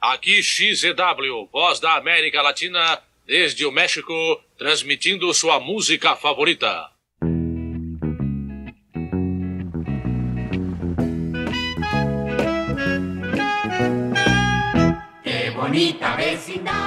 Aqui 0.00 0.42
XZW, 0.42 1.46
voz 1.52 1.78
da 1.78 1.96
América 1.96 2.40
Latina, 2.40 2.98
desde 3.26 3.66
o 3.66 3.70
México, 3.70 4.14
transmitindo 4.56 5.32
sua 5.34 5.60
música 5.60 6.16
favorita. 6.16 6.95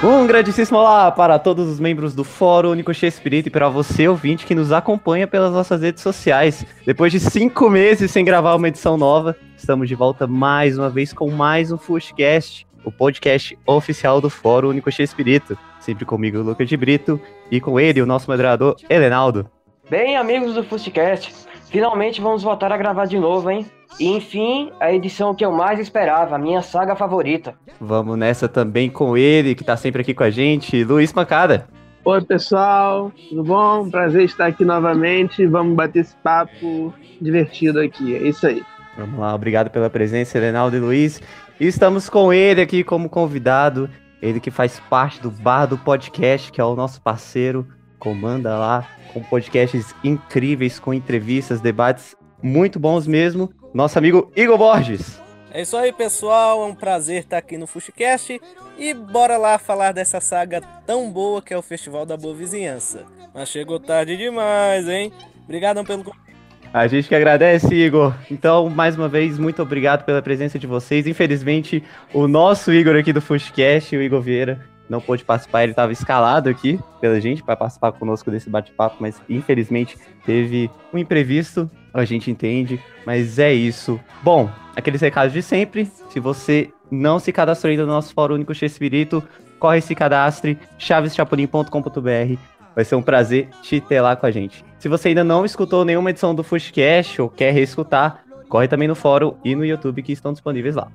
Um 0.02 0.26
grandíssimo 0.26 0.78
olá 0.78 1.10
para 1.10 1.38
todos 1.38 1.68
os 1.68 1.78
membros 1.78 2.14
do 2.14 2.24
Fórum 2.24 2.70
Único 2.70 2.90
Espírito 2.90 3.48
e 3.48 3.50
para 3.50 3.68
você, 3.68 4.08
ouvinte, 4.08 4.46
que 4.46 4.54
nos 4.54 4.72
acompanha 4.72 5.26
pelas 5.26 5.52
nossas 5.52 5.82
redes 5.82 6.02
sociais. 6.02 6.64
Depois 6.86 7.12
de 7.12 7.20
cinco 7.20 7.68
meses 7.68 8.10
sem 8.10 8.24
gravar 8.24 8.54
uma 8.54 8.68
edição 8.68 8.96
nova, 8.96 9.36
estamos 9.56 9.88
de 9.88 9.94
volta 9.94 10.26
mais 10.26 10.78
uma 10.78 10.88
vez 10.88 11.12
com 11.12 11.30
mais 11.30 11.70
um 11.70 11.76
Fushcast, 11.76 12.66
o 12.84 12.90
podcast 12.90 13.58
oficial 13.66 14.20
do 14.20 14.30
Fórum 14.30 14.70
Único 14.70 14.88
Espírito. 14.88 15.58
Sempre 15.78 16.04
comigo, 16.04 16.38
Lucas 16.38 16.68
de 16.68 16.76
Brito, 16.76 17.20
e 17.50 17.60
com 17.60 17.78
ele, 17.78 18.00
o 18.00 18.06
nosso 18.06 18.30
moderador, 18.30 18.76
Helenaldo. 18.88 19.50
Bem, 19.90 20.16
amigos 20.16 20.54
do 20.54 20.62
Fustcast, 20.62 21.34
finalmente 21.70 22.20
vamos 22.20 22.42
voltar 22.42 22.72
a 22.72 22.76
gravar 22.76 23.06
de 23.06 23.18
novo, 23.18 23.50
hein? 23.50 23.64
E 23.98 24.06
enfim, 24.06 24.70
a 24.80 24.92
edição 24.92 25.34
que 25.34 25.44
eu 25.44 25.52
mais 25.52 25.78
esperava, 25.78 26.36
a 26.36 26.38
minha 26.38 26.62
saga 26.62 26.94
favorita. 26.94 27.54
Vamos 27.80 28.18
nessa 28.18 28.48
também 28.48 28.90
com 28.90 29.16
ele, 29.16 29.54
que 29.54 29.64
tá 29.64 29.76
sempre 29.76 30.02
aqui 30.02 30.12
com 30.12 30.24
a 30.24 30.30
gente, 30.30 30.84
Luiz 30.84 31.12
Pancada. 31.12 31.66
Oi, 32.04 32.20
pessoal, 32.22 33.12
tudo 33.28 33.44
bom? 33.44 33.90
Prazer 33.90 34.24
estar 34.24 34.46
aqui 34.46 34.64
novamente. 34.64 35.46
Vamos 35.46 35.76
bater 35.76 36.00
esse 36.00 36.16
papo 36.16 36.92
divertido 37.20 37.80
aqui. 37.80 38.16
É 38.16 38.28
isso 38.28 38.46
aí. 38.46 38.62
Vamos 38.96 39.18
lá, 39.18 39.34
obrigado 39.34 39.70
pela 39.70 39.88
presença, 39.88 40.38
Renaldo 40.38 40.76
e 40.76 40.80
Luiz. 40.80 41.20
E 41.58 41.66
estamos 41.66 42.08
com 42.08 42.32
ele 42.32 42.62
aqui 42.62 42.82
como 42.82 43.08
convidado, 43.08 43.88
ele 44.20 44.40
que 44.40 44.50
faz 44.50 44.80
parte 44.88 45.20
do 45.20 45.30
Bar 45.30 45.66
do 45.66 45.78
Podcast, 45.78 46.50
que 46.50 46.60
é 46.60 46.64
o 46.64 46.74
nosso 46.74 47.00
parceiro, 47.02 47.66
comanda 48.00 48.58
lá 48.58 48.88
com 49.12 49.22
podcasts 49.22 49.94
incríveis, 50.02 50.80
com 50.80 50.92
entrevistas, 50.92 51.60
debates 51.60 52.16
muito 52.42 52.80
bons 52.80 53.06
mesmo. 53.06 53.52
Nosso 53.72 53.98
amigo 53.98 54.32
Igor 54.34 54.58
Borges. 54.58 55.20
É 55.52 55.62
isso 55.62 55.76
aí, 55.76 55.92
pessoal. 55.92 56.62
É 56.62 56.66
um 56.66 56.74
prazer 56.74 57.20
estar 57.20 57.38
aqui 57.38 57.58
no 57.58 57.66
Fushcast. 57.66 58.40
E 58.78 58.94
bora 58.94 59.36
lá 59.36 59.58
falar 59.58 59.92
dessa 59.92 60.20
saga 60.20 60.60
tão 60.86 61.10
boa 61.12 61.42
que 61.42 61.52
é 61.52 61.58
o 61.58 61.62
Festival 61.62 62.06
da 62.06 62.16
Boa 62.16 62.34
Vizinhança. 62.34 63.04
Mas 63.34 63.48
chegou 63.48 63.78
tarde 63.78 64.16
demais, 64.16 64.88
hein? 64.88 65.12
Obrigadão 65.44 65.84
pelo 65.84 66.02
convite. 66.02 66.30
A 66.72 66.86
gente 66.86 67.08
que 67.08 67.14
agradece, 67.16 67.74
Igor. 67.74 68.14
Então, 68.30 68.70
mais 68.70 68.96
uma 68.96 69.08
vez, 69.08 69.38
muito 69.38 69.60
obrigado 69.60 70.04
pela 70.04 70.22
presença 70.22 70.56
de 70.56 70.68
vocês. 70.68 71.04
Infelizmente, 71.04 71.82
o 72.14 72.28
nosso 72.28 72.72
Igor 72.72 72.94
aqui 72.94 73.12
do 73.12 73.20
Fushcast, 73.20 73.96
o 73.96 74.02
Igor 74.02 74.20
Vieira, 74.20 74.69
não 74.90 75.00
pôde 75.00 75.24
participar, 75.24 75.62
ele 75.62 75.72
estava 75.72 75.92
escalado 75.92 76.50
aqui 76.50 76.78
pela 77.00 77.20
gente 77.20 77.42
para 77.42 77.56
participar 77.56 77.92
conosco 77.92 78.30
desse 78.30 78.50
bate-papo, 78.50 78.96
mas 78.98 79.22
infelizmente 79.28 79.96
teve 80.26 80.68
um 80.92 80.98
imprevisto, 80.98 81.70
a 81.94 82.04
gente 82.04 82.30
entende, 82.30 82.80
mas 83.06 83.38
é 83.38 83.52
isso. 83.52 84.00
Bom, 84.22 84.50
aqueles 84.74 85.00
recados 85.00 85.32
de 85.32 85.42
sempre, 85.42 85.90
se 86.10 86.18
você 86.18 86.70
não 86.90 87.20
se 87.20 87.32
cadastrou 87.32 87.70
ainda 87.70 87.86
no 87.86 87.92
nosso 87.92 88.12
Fórum 88.12 88.34
Único 88.34 88.52
X 88.52 88.72
Espírito, 88.72 89.22
corre 89.60 89.78
e 89.78 89.82
se 89.82 89.94
cadastre, 89.94 90.58
chaveschapolin.com.br, 90.76 92.38
vai 92.74 92.84
ser 92.84 92.96
um 92.96 93.02
prazer 93.02 93.48
te 93.62 93.80
ter 93.80 94.00
lá 94.00 94.16
com 94.16 94.26
a 94.26 94.30
gente. 94.30 94.64
Se 94.78 94.88
você 94.88 95.08
ainda 95.08 95.22
não 95.22 95.44
escutou 95.44 95.84
nenhuma 95.84 96.10
edição 96.10 96.34
do 96.34 96.42
Fushcast 96.42 97.22
ou 97.22 97.28
quer 97.28 97.52
reescutar, 97.52 98.24
corre 98.48 98.66
também 98.66 98.88
no 98.88 98.96
fórum 98.96 99.36
e 99.44 99.54
no 99.54 99.64
YouTube 99.64 100.02
que 100.02 100.12
estão 100.12 100.32
disponíveis 100.32 100.74
lá. 100.74 100.88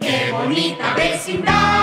Qué 0.00 0.32
bonita 0.32 0.94
vecindad, 0.94 1.79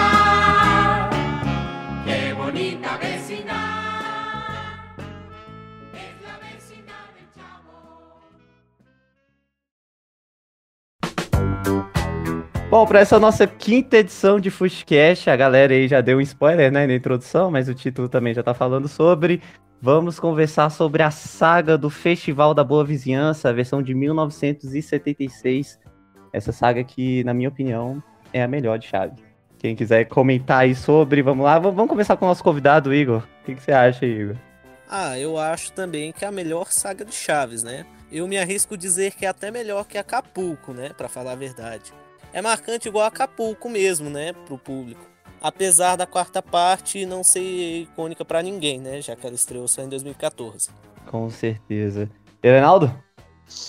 Bom, 12.69 12.85
para 12.85 12.99
essa 12.99 13.17
nossa 13.17 13.47
quinta 13.47 13.97
edição 13.97 14.41
de 14.41 14.51
Fushcast, 14.51 15.29
a 15.29 15.37
galera 15.37 15.73
aí 15.73 15.87
já 15.87 16.01
deu 16.01 16.17
um 16.17 16.21
spoiler, 16.21 16.69
né, 16.69 16.85
na 16.85 16.93
introdução, 16.93 17.49
mas 17.49 17.69
o 17.69 17.73
título 17.73 18.09
também 18.09 18.33
já 18.33 18.43
tá 18.43 18.53
falando 18.53 18.89
sobre. 18.89 19.41
Vamos 19.81 20.19
conversar 20.19 20.69
sobre 20.69 21.01
a 21.01 21.09
saga 21.09 21.77
do 21.77 21.89
Festival 21.89 22.53
da 22.53 22.65
Boa 22.65 22.83
Vizinhança, 22.83 23.47
a 23.47 23.53
versão 23.53 23.81
de 23.81 23.93
1976. 23.93 25.79
Essa 26.33 26.51
saga 26.51 26.83
que, 26.83 27.23
na 27.23 27.33
minha 27.33 27.47
opinião, 27.47 28.03
é 28.33 28.43
a 28.43 28.47
melhor 28.49 28.77
de 28.77 28.87
Chaves. 28.87 29.23
Quem 29.57 29.73
quiser 29.73 30.03
comentar 30.03 30.63
aí 30.63 30.75
sobre, 30.75 31.21
vamos 31.21 31.45
lá. 31.45 31.57
Vamos 31.57 31.87
começar 31.87 32.17
com 32.17 32.25
o 32.25 32.27
nosso 32.27 32.43
convidado, 32.43 32.93
Igor. 32.93 33.23
O 33.41 33.45
que, 33.45 33.55
que 33.55 33.63
você 33.63 33.71
acha, 33.71 34.05
Igor? 34.05 34.35
Ah, 34.89 35.17
eu 35.17 35.37
acho 35.37 35.71
também 35.71 36.11
que 36.11 36.25
é 36.25 36.27
a 36.27 36.31
melhor 36.33 36.73
saga 36.73 37.05
de 37.05 37.15
Chaves, 37.15 37.63
né? 37.63 37.85
Eu 38.11 38.27
me 38.27 38.37
arrisco 38.37 38.75
dizer 38.75 39.13
que 39.13 39.25
é 39.25 39.29
até 39.29 39.51
melhor 39.51 39.85
que 39.85 39.97
Acapulco, 39.97 40.73
né? 40.73 40.91
Pra 40.97 41.07
falar 41.07 41.31
a 41.31 41.35
verdade. 41.35 41.93
É 42.33 42.41
marcante 42.41 42.87
igual 42.87 43.05
Acapulco 43.05 43.69
mesmo, 43.69 44.09
né? 44.09 44.33
Pro 44.45 44.57
público. 44.57 45.05
Apesar 45.41 45.95
da 45.95 46.05
quarta 46.05 46.41
parte 46.41 47.05
não 47.05 47.23
ser 47.23 47.81
icônica 47.81 48.25
pra 48.25 48.41
ninguém, 48.41 48.79
né? 48.79 49.01
Já 49.01 49.15
que 49.15 49.25
ela 49.25 49.35
estreou 49.35 49.67
só 49.67 49.81
em 49.81 49.89
2014. 49.89 50.69
Com 51.05 51.29
certeza. 51.29 52.09
Renaldo? 52.43 52.91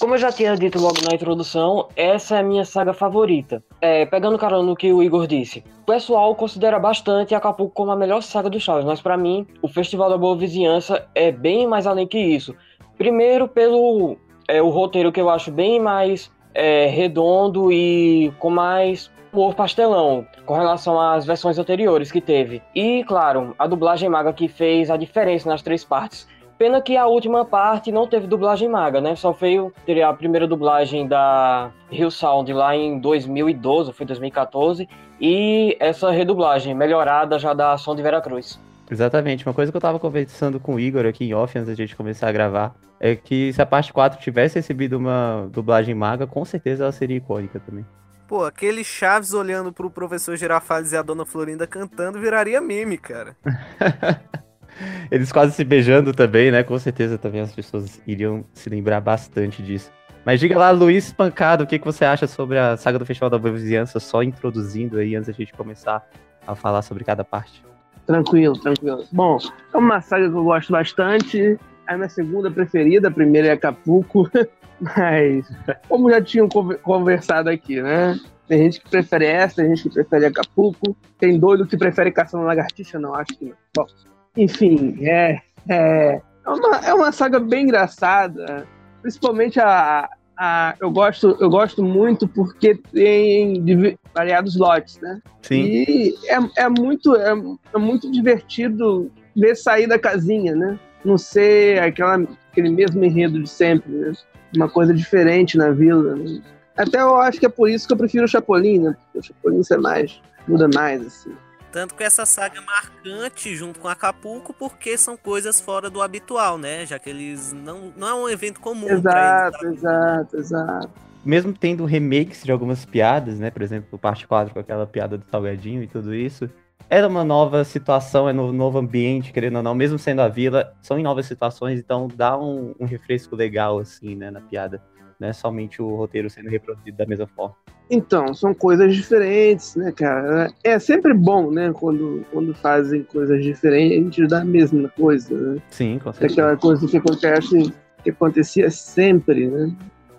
Como 0.01 0.15
eu 0.15 0.19
já 0.19 0.33
tinha 0.33 0.57
dito 0.57 0.79
logo 0.81 0.97
na 1.09 1.15
introdução, 1.15 1.89
essa 1.95 2.37
é 2.37 2.41
a 2.41 2.43
minha 2.43 2.65
saga 2.65 2.93
favorita. 2.93 3.63
É, 3.81 4.05
pegando 4.07 4.37
carona 4.37 4.65
no 4.65 4.75
que 4.75 4.93
o 4.93 5.03
Igor 5.03 5.25
disse, 5.27 5.63
o 5.83 5.85
pessoal 5.85 6.35
considera 6.35 6.81
bastante 6.81 7.33
Acapulco 7.33 7.75
como 7.75 7.93
a 7.93 7.97
melhor 7.97 8.21
saga 8.21 8.51
do 8.51 8.59
Chaves, 8.59 8.85
mas 8.85 9.01
pra 9.01 9.17
mim, 9.17 9.47
o 9.63 9.69
Festival 9.69 10.11
da 10.11 10.19
Boa 10.19 10.37
Vizinhança 10.37 11.07
é 11.15 11.31
bem 11.31 11.65
mais 11.65 11.87
além 11.87 12.09
que 12.09 12.19
isso. 12.19 12.57
Primeiro, 12.97 13.47
pelo 13.47 14.17
é, 14.49 14.61
o 14.61 14.69
roteiro 14.69 15.13
que 15.13 15.21
eu 15.21 15.31
acho 15.31 15.53
bem 15.53 15.79
mais 15.79 16.29
é, 16.55 16.87
redondo 16.87 17.73
e 17.73 18.33
com 18.39 18.51
mais 18.51 19.11
humor 19.33 19.55
pastelão 19.55 20.27
com 20.47 20.55
relação 20.55 21.01
às 21.01 21.27
versões 21.27 21.59
anteriores 21.59 22.11
que 22.11 22.21
teve. 22.21 22.63
E, 22.75 23.05
claro, 23.05 23.55
a 23.59 23.67
dublagem 23.67 24.09
maga 24.09 24.33
que 24.33 24.49
fez 24.49 24.91
a 24.91 24.97
diferença 24.97 25.49
nas 25.49 25.63
três 25.63 25.85
partes. 25.85 26.27
Pena 26.57 26.81
que 26.81 26.97
a 26.97 27.07
última 27.07 27.45
parte 27.45 27.93
não 27.93 28.09
teve 28.09 28.27
dublagem 28.27 28.69
maga, 28.69 29.01
né? 29.01 29.15
Só 29.15 29.31
veio 29.31 29.73
ter 29.87 30.03
a 30.03 30.13
primeira 30.13 30.45
dublagem 30.45 31.07
da 31.07 31.71
Rio 31.89 32.11
Sound 32.11 32.53
lá 32.53 32.75
em 32.75 32.99
2012, 32.99 33.91
ou 33.91 33.95
foi 33.95 34.05
2014, 34.05 34.89
e 35.21 35.77
essa 35.79 36.11
redublagem 36.11 36.75
melhorada 36.75 37.39
já 37.39 37.55
da 37.55 37.77
Som 37.79 37.95
de 37.95 38.03
Veracruz. 38.03 38.61
Exatamente. 38.91 39.47
Uma 39.47 39.54
coisa 39.54 39.71
que 39.71 39.76
eu 39.76 39.81
tava 39.81 39.99
conversando 39.99 40.59
com 40.59 40.75
o 40.75 40.81
Igor 40.81 41.06
aqui 41.06 41.25
em 41.25 41.34
off 41.34 41.56
antes 41.59 41.69
da 41.69 41.75
gente 41.75 41.94
começar 41.94 42.28
a 42.28 42.32
gravar 42.32 42.75
é 43.00 43.15
que 43.15 43.53
se 43.53 43.60
a 43.60 43.66
parte 43.66 43.93
4 43.93 44.19
tivesse 44.21 44.56
recebido 44.56 44.97
uma 44.97 45.49
dublagem 45.53 45.94
maga, 45.94 46.26
com 46.26 46.44
certeza 46.44 46.84
ela 46.84 46.93
seria 46.93 47.16
icônica 47.16 47.60
também. 47.60 47.87
Pô, 48.26 48.44
aquele 48.44 48.84
Chaves 48.84 49.32
olhando 49.32 49.72
pro 49.72 49.91
professor 49.91 50.37
Girafales 50.37 50.93
e 50.93 50.97
a 50.97 51.03
dona 51.03 51.25
Florinda 51.25 51.66
cantando 51.66 52.21
viraria 52.21 52.60
meme, 52.60 52.99
cara. 52.99 53.37
Eles 55.10 55.32
quase 55.32 55.53
se 55.55 55.65
beijando 55.65 56.12
também, 56.12 56.50
né? 56.50 56.62
Com 56.62 56.78
certeza 56.78 57.16
também 57.16 57.41
as 57.41 57.53
pessoas 57.53 58.00
iriam 58.06 58.44
se 58.53 58.69
lembrar 58.69 59.00
bastante 59.00 59.62
disso. 59.62 59.91
Mas 60.25 60.41
diga 60.41 60.59
lá, 60.59 60.70
Luiz 60.70 61.11
Pancado, 61.11 61.64
o 61.64 61.67
que, 61.67 61.79
que 61.79 61.84
você 61.87 62.05
acha 62.05 62.26
sobre 62.26 62.58
a 62.58 62.76
saga 62.76 62.99
do 62.99 63.06
Festival 63.06 63.31
da 63.31 63.38
Boa 63.38 63.55
Vizinhança, 63.55 63.99
só 63.99 64.23
introduzindo 64.23 64.99
aí 64.99 65.17
antes 65.17 65.29
da 65.29 65.32
gente 65.32 65.55
começar 65.55 66.06
a 66.46 66.55
falar 66.55 66.82
sobre 66.82 67.05
cada 67.05 67.25
parte. 67.25 67.68
Tranquilo, 68.08 68.58
tranquilo. 68.58 69.05
Bom, 69.12 69.37
é 69.75 69.76
uma 69.76 70.00
saga 70.00 70.31
que 70.31 70.34
eu 70.34 70.43
gosto 70.43 70.72
bastante. 70.72 71.58
É 71.87 71.93
a 71.93 71.94
minha 71.94 72.08
segunda 72.08 72.50
preferida, 72.50 73.08
a 73.08 73.10
primeira 73.10 73.49
é 73.49 73.52
Acapulco. 73.52 74.31
Mas, 74.81 75.46
como 75.87 76.10
já 76.10 76.22
tinham 76.22 76.49
conver- 76.49 76.78
conversado 76.78 77.50
aqui, 77.50 77.82
né? 77.82 78.19
Tem 78.46 78.62
gente 78.62 78.81
que 78.81 78.88
prefere 78.88 79.26
essa, 79.26 79.56
tem 79.56 79.69
gente 79.69 79.82
que 79.82 79.90
prefere 79.90 80.25
Acapulco. 80.25 80.96
Tem 81.19 81.38
doido 81.38 81.66
que 81.66 81.76
prefere 81.76 82.10
Caçando 82.10 82.44
Lagartixa? 82.44 82.99
Não, 82.99 83.14
acho 83.14 83.37
que 83.37 83.44
não. 83.44 83.55
Bom, 83.76 83.87
enfim, 84.34 84.96
é, 85.02 85.43
é, 85.69 86.22
é, 86.46 86.50
uma, 86.50 86.76
é 86.76 86.94
uma 86.94 87.12
saga 87.12 87.38
bem 87.38 87.64
engraçada. 87.64 88.66
Principalmente 89.02 89.60
a, 89.60 90.08
a. 90.38 90.75
Eu 90.81 90.90
gosto, 90.90 91.37
eu 91.40 91.50
gosto 91.50 91.82
muito 91.82 92.29
porque 92.29 92.75
tem 92.93 93.96
variados 94.14 94.56
lotes, 94.56 94.99
né? 95.00 95.20
Sim, 95.43 95.62
E 95.62 96.14
é, 96.26 96.64
é, 96.64 96.69
muito, 96.69 97.17
é, 97.17 97.32
é 97.75 97.79
muito 97.79 98.11
divertido 98.11 99.11
ver 99.37 99.56
sair 99.56 99.87
da 99.87 99.99
casinha, 99.99 100.55
né? 100.55 100.79
Não 101.05 101.19
ser 101.19 101.81
aquela, 101.82 102.26
aquele 102.50 102.70
mesmo 102.70 103.05
enredo 103.05 103.43
de 103.43 103.49
sempre, 103.49 103.90
né? 103.93 104.12
Uma 104.56 104.69
coisa 104.69 104.94
diferente 104.94 105.58
na 105.58 105.70
vila. 105.70 106.17
né? 106.17 106.41
Até 106.76 107.00
eu 107.00 107.17
acho 107.17 107.38
que 107.38 107.46
é 107.46 107.50
por 107.50 107.69
isso 107.69 107.87
que 107.87 107.93
eu 107.93 107.99
prefiro 107.99 108.25
o 108.25 108.29
Chapolin, 108.29 108.79
né? 108.79 108.96
Porque 109.05 109.19
o 109.19 109.23
Chapolin 109.23 109.61
é 109.70 109.76
mais 109.76 110.20
muda 110.49 110.69
mais, 110.75 111.06
assim. 111.06 111.32
Tanto 111.70 111.94
que 111.94 112.03
essa 112.03 112.25
saga 112.25 112.59
é 112.59 112.62
marcante 112.62 113.55
junto 113.55 113.79
com 113.79 113.88
Acapulco, 113.88 114.55
porque 114.55 114.97
são 114.97 115.17
coisas 115.17 115.61
fora 115.61 115.91
do 115.91 116.00
habitual, 116.00 116.56
né? 116.56 116.87
Já 116.87 116.99
que 116.99 117.11
eles 117.11 117.53
não, 117.53 117.93
não 117.97 118.09
é 118.09 118.15
um 118.15 118.29
evento 118.29 118.61
comum. 118.61 118.88
Exato, 118.88 119.67
eles, 119.67 119.79
exato, 119.79 120.37
exato. 120.37 120.91
Mesmo 121.25 121.53
tendo 121.53 121.85
remakes 121.85 122.43
de 122.43 122.50
algumas 122.50 122.85
piadas, 122.85 123.38
né? 123.38 123.50
Por 123.50 123.62
exemplo, 123.62 123.88
o 123.93 123.99
parte 123.99 124.26
4 124.26 124.55
com 124.55 124.61
aquela 124.61 124.87
piada 124.87 125.19
do 125.19 125.25
salgadinho 125.31 125.82
e 125.82 125.87
tudo 125.87 126.15
isso. 126.15 126.49
Era 126.91 127.06
uma 127.06 127.23
nova 127.23 127.65
situação, 127.65 128.29
é 128.29 128.32
um 128.32 128.50
novo 128.50 128.79
ambiente, 128.79 129.31
querendo 129.31 129.56
ou 129.56 129.62
não, 129.62 129.75
mesmo 129.75 129.99
sendo 129.99 130.23
a 130.23 130.29
vila, 130.29 130.75
são 130.81 130.99
em 130.99 131.03
novas 131.03 131.26
situações, 131.26 131.79
então 131.79 132.09
dá 132.09 132.38
um, 132.38 132.75
um 132.81 132.87
refresco 132.87 133.37
legal, 133.37 133.79
assim, 133.79 134.15
né, 134.15 134.31
na 134.31 134.41
piada. 134.41 134.82
Não 135.20 135.29
é 135.29 135.32
somente 135.35 135.82
o 135.82 135.97
roteiro 135.97 136.31
sendo 136.31 136.49
reproduzido 136.49 136.97
da 136.97 137.05
mesma 137.05 137.26
forma. 137.26 137.55
Então, 137.90 138.35
são 138.35 138.52
coisas 138.52 138.94
diferentes, 138.94 139.75
né, 139.75 139.90
cara? 139.93 140.52
É 140.62 140.79
sempre 140.79 141.14
bom, 141.14 141.50
né, 141.50 141.73
quando, 141.73 142.25
quando 142.31 142.55
fazem 142.55 143.02
coisas 143.05 143.43
diferentes 143.43 144.29
da 144.29 144.44
mesma 144.44 144.88
coisa, 144.90 145.35
né? 145.35 145.62
Sim, 145.70 145.99
com 145.99 146.12
certeza. 146.12 146.35
Aquela 146.35 146.56
coisa 146.56 146.87
que 146.87 146.96
acontece, 146.99 147.73
que 148.05 148.11
acontecia 148.11 148.70
sempre, 148.70 149.49
né? 149.49 149.73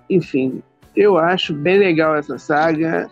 Enfim, 0.09 0.63
eu 0.95 1.17
acho 1.17 1.53
bem 1.53 1.77
legal 1.77 2.15
essa 2.15 2.37
saga. 2.39 3.07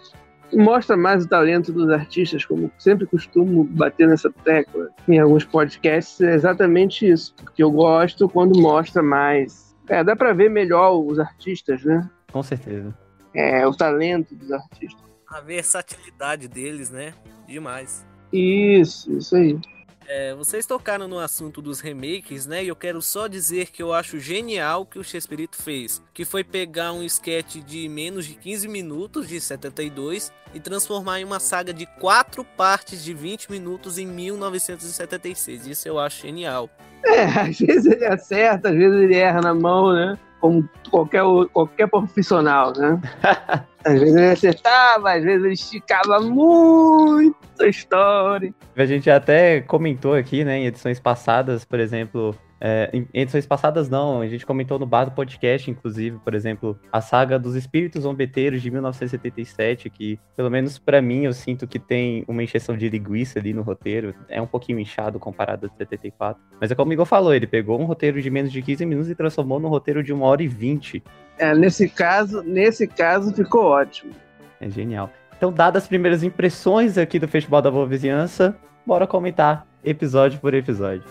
Mostra 0.53 0.97
mais 0.97 1.25
o 1.25 1.29
talento 1.29 1.71
dos 1.71 1.89
artistas, 1.89 2.43
como 2.45 2.71
sempre 2.79 3.05
costumo 3.05 3.63
bater 3.63 4.07
nessa 4.07 4.31
tecla 4.43 4.89
em 5.07 5.19
alguns 5.19 5.43
podcasts, 5.43 6.19
é 6.21 6.33
exatamente 6.33 7.07
isso. 7.07 7.35
Porque 7.35 7.61
eu 7.61 7.71
gosto 7.71 8.27
quando 8.27 8.59
mostra 8.59 9.03
mais. 9.03 9.75
É, 9.89 10.03
dá 10.03 10.15
pra 10.15 10.33
ver 10.33 10.49
melhor 10.49 10.97
os 10.99 11.19
artistas, 11.19 11.83
né? 11.83 12.09
Com 12.31 12.41
certeza. 12.41 12.93
É, 13.37 13.67
o 13.67 13.71
talento 13.71 14.33
dos 14.33 14.51
artistas. 14.51 14.99
A 15.27 15.39
versatilidade 15.39 16.47
deles, 16.47 16.89
né? 16.89 17.13
Demais. 17.47 18.03
Isso, 18.33 19.15
isso 19.15 19.35
aí. 19.35 19.59
É, 20.07 20.33
vocês 20.33 20.65
tocaram 20.65 21.07
no 21.07 21.19
assunto 21.19 21.61
dos 21.61 21.79
remakes, 21.79 22.47
né? 22.47 22.63
E 22.63 22.69
eu 22.69 22.75
quero 22.75 22.99
só 22.99 23.27
dizer 23.27 23.69
que 23.69 23.83
eu 23.83 23.93
acho 23.93 24.19
genial 24.19 24.81
o 24.81 24.85
que 24.87 24.97
o 24.97 25.03
Chespirito 25.03 25.61
fez. 25.61 26.01
Que 26.15 26.25
foi 26.25 26.43
pegar 26.43 26.93
um 26.93 27.03
sketch 27.03 27.57
de 27.57 27.87
menos 27.87 28.25
de 28.25 28.33
15 28.33 28.67
minutos, 28.67 29.27
de 29.27 29.39
72, 29.39 30.31
e 30.55 30.59
transformar 30.59 31.19
em 31.19 31.23
uma 31.23 31.39
saga 31.39 31.71
de 31.71 31.85
quatro 31.85 32.43
partes 32.43 33.03
de 33.03 33.13
20 33.13 33.51
minutos 33.51 33.99
em 33.99 34.07
1976. 34.07 35.67
Isso 35.67 35.87
eu 35.87 35.99
acho 35.99 36.23
genial. 36.23 36.69
É, 37.05 37.25
às 37.25 37.59
vezes 37.59 37.85
ele 37.85 38.05
acerta, 38.05 38.69
às 38.69 38.75
vezes 38.75 38.97
ele 38.99 39.15
erra 39.15 39.41
na 39.41 39.53
mão, 39.53 39.93
né? 39.93 40.17
Como 40.39 40.67
qualquer, 40.89 41.23
qualquer 41.51 41.87
profissional, 41.87 42.73
né? 42.77 43.01
Às 43.83 43.99
vezes 44.01 44.15
ele 44.15 44.31
acertava, 44.31 45.13
às 45.13 45.23
vezes 45.23 45.45
ele 45.45 45.53
esticava 45.53 46.19
muito 46.19 47.37
a 47.61 47.67
história. 47.67 48.53
A 48.75 48.85
gente 48.85 49.09
até 49.09 49.61
comentou 49.61 50.13
aqui, 50.13 50.43
né, 50.43 50.57
em 50.57 50.65
edições 50.65 50.99
passadas, 50.99 51.63
por 51.63 51.79
exemplo. 51.79 52.35
É, 52.59 52.89
em 52.91 53.07
edições 53.13 53.45
passadas 53.45 53.89
não, 53.89 54.21
a 54.21 54.27
gente 54.27 54.45
comentou 54.45 54.79
no 54.79 54.85
bar 54.85 55.05
do 55.05 55.11
podcast, 55.11 55.69
inclusive, 55.69 56.17
por 56.19 56.33
exemplo, 56.33 56.79
a 56.91 57.01
saga 57.01 57.37
dos 57.37 57.55
Espíritos 57.55 58.03
Zombeteiros 58.03 58.61
de 58.61 58.71
1977, 58.71 59.89
que, 59.89 60.19
pelo 60.35 60.49
menos 60.49 60.77
pra 60.79 61.01
mim, 61.01 61.23
eu 61.23 61.33
sinto 61.33 61.67
que 61.67 61.79
tem 61.79 62.23
uma 62.27 62.43
encheção 62.43 62.75
de 62.75 62.89
linguiça 62.89 63.39
ali 63.39 63.53
no 63.53 63.61
roteiro. 63.61 64.15
É 64.27 64.41
um 64.41 64.47
pouquinho 64.47 64.79
inchado 64.79 65.19
comparado 65.19 65.67
a 65.67 65.69
74. 65.77 66.41
Mas 66.59 66.71
é 66.71 66.75
como 66.75 66.89
o 66.89 66.93
Igor 66.93 67.05
falou, 67.05 67.33
ele 67.33 67.47
pegou 67.47 67.79
um 67.79 67.85
roteiro 67.85 68.21
de 68.21 68.29
menos 68.29 68.51
de 68.51 68.61
15 68.61 68.85
minutos 68.85 69.09
e 69.09 69.15
transformou 69.15 69.59
num 69.59 69.69
roteiro 69.69 70.03
de 70.03 70.13
1 70.13 70.21
hora 70.21 70.41
e 70.41 70.47
20. 70.47 71.03
É, 71.37 71.53
nesse 71.53 71.87
caso, 71.87 72.41
nesse 72.41 72.87
caso 72.87 73.33
ficou 73.33 73.65
ótimo. 73.65 74.11
É 74.59 74.69
genial. 74.69 75.11
Então, 75.37 75.51
dadas 75.51 75.83
as 75.83 75.89
primeiras 75.89 76.23
impressões 76.23 76.97
aqui 76.97 77.19
do 77.19 77.27
Festival 77.27 77.61
da 77.61 77.69
Boa 77.69 77.85
Vizinhança, 77.85 78.57
bora 78.85 79.05
comentar 79.05 79.67
episódio 79.83 80.39
por 80.39 80.55
episódio. 80.55 81.03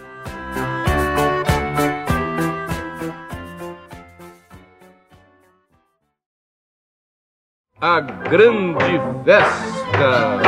A 7.79 8.01
Grande 8.01 8.99
Festa. 9.23 10.41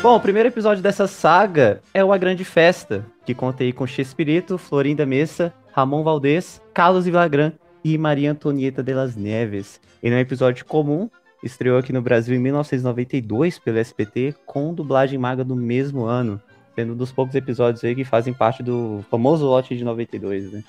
Bom, 0.00 0.16
o 0.16 0.20
primeiro 0.20 0.48
episódio 0.48 0.82
dessa 0.82 1.06
saga 1.06 1.82
é 1.92 2.02
o 2.02 2.10
A 2.10 2.16
Grande 2.16 2.42
Festa, 2.42 3.04
que 3.26 3.34
conta 3.34 3.62
aí 3.62 3.74
com 3.74 3.86
Chespirito, 3.86 4.56
Florinda 4.56 5.04
Messa, 5.04 5.52
Ramon 5.72 6.02
Valdez, 6.02 6.62
Carlos 6.72 7.04
Villagrán 7.04 7.52
e 7.84 7.98
Maria 7.98 8.32
Antonieta 8.32 8.82
de 8.82 8.94
las 8.94 9.16
Neves. 9.16 9.78
Ele 10.02 10.14
é 10.14 10.18
um 10.18 10.22
episódio 10.22 10.64
comum, 10.64 11.10
estreou 11.44 11.78
aqui 11.78 11.92
no 11.92 12.00
Brasil 12.00 12.34
em 12.34 12.38
1992 12.38 13.58
pelo 13.58 13.76
SBT, 13.76 14.34
com 14.46 14.72
dublagem 14.72 15.18
maga 15.18 15.44
do 15.44 15.54
mesmo 15.54 16.06
ano, 16.06 16.40
sendo 16.74 16.94
um 16.94 16.96
dos 16.96 17.12
poucos 17.12 17.34
episódios 17.34 17.84
aí 17.84 17.94
que 17.94 18.04
fazem 18.06 18.32
parte 18.32 18.62
do 18.62 19.04
famoso 19.10 19.44
lote 19.44 19.76
de 19.76 19.84
92, 19.84 20.52
né? 20.52 20.64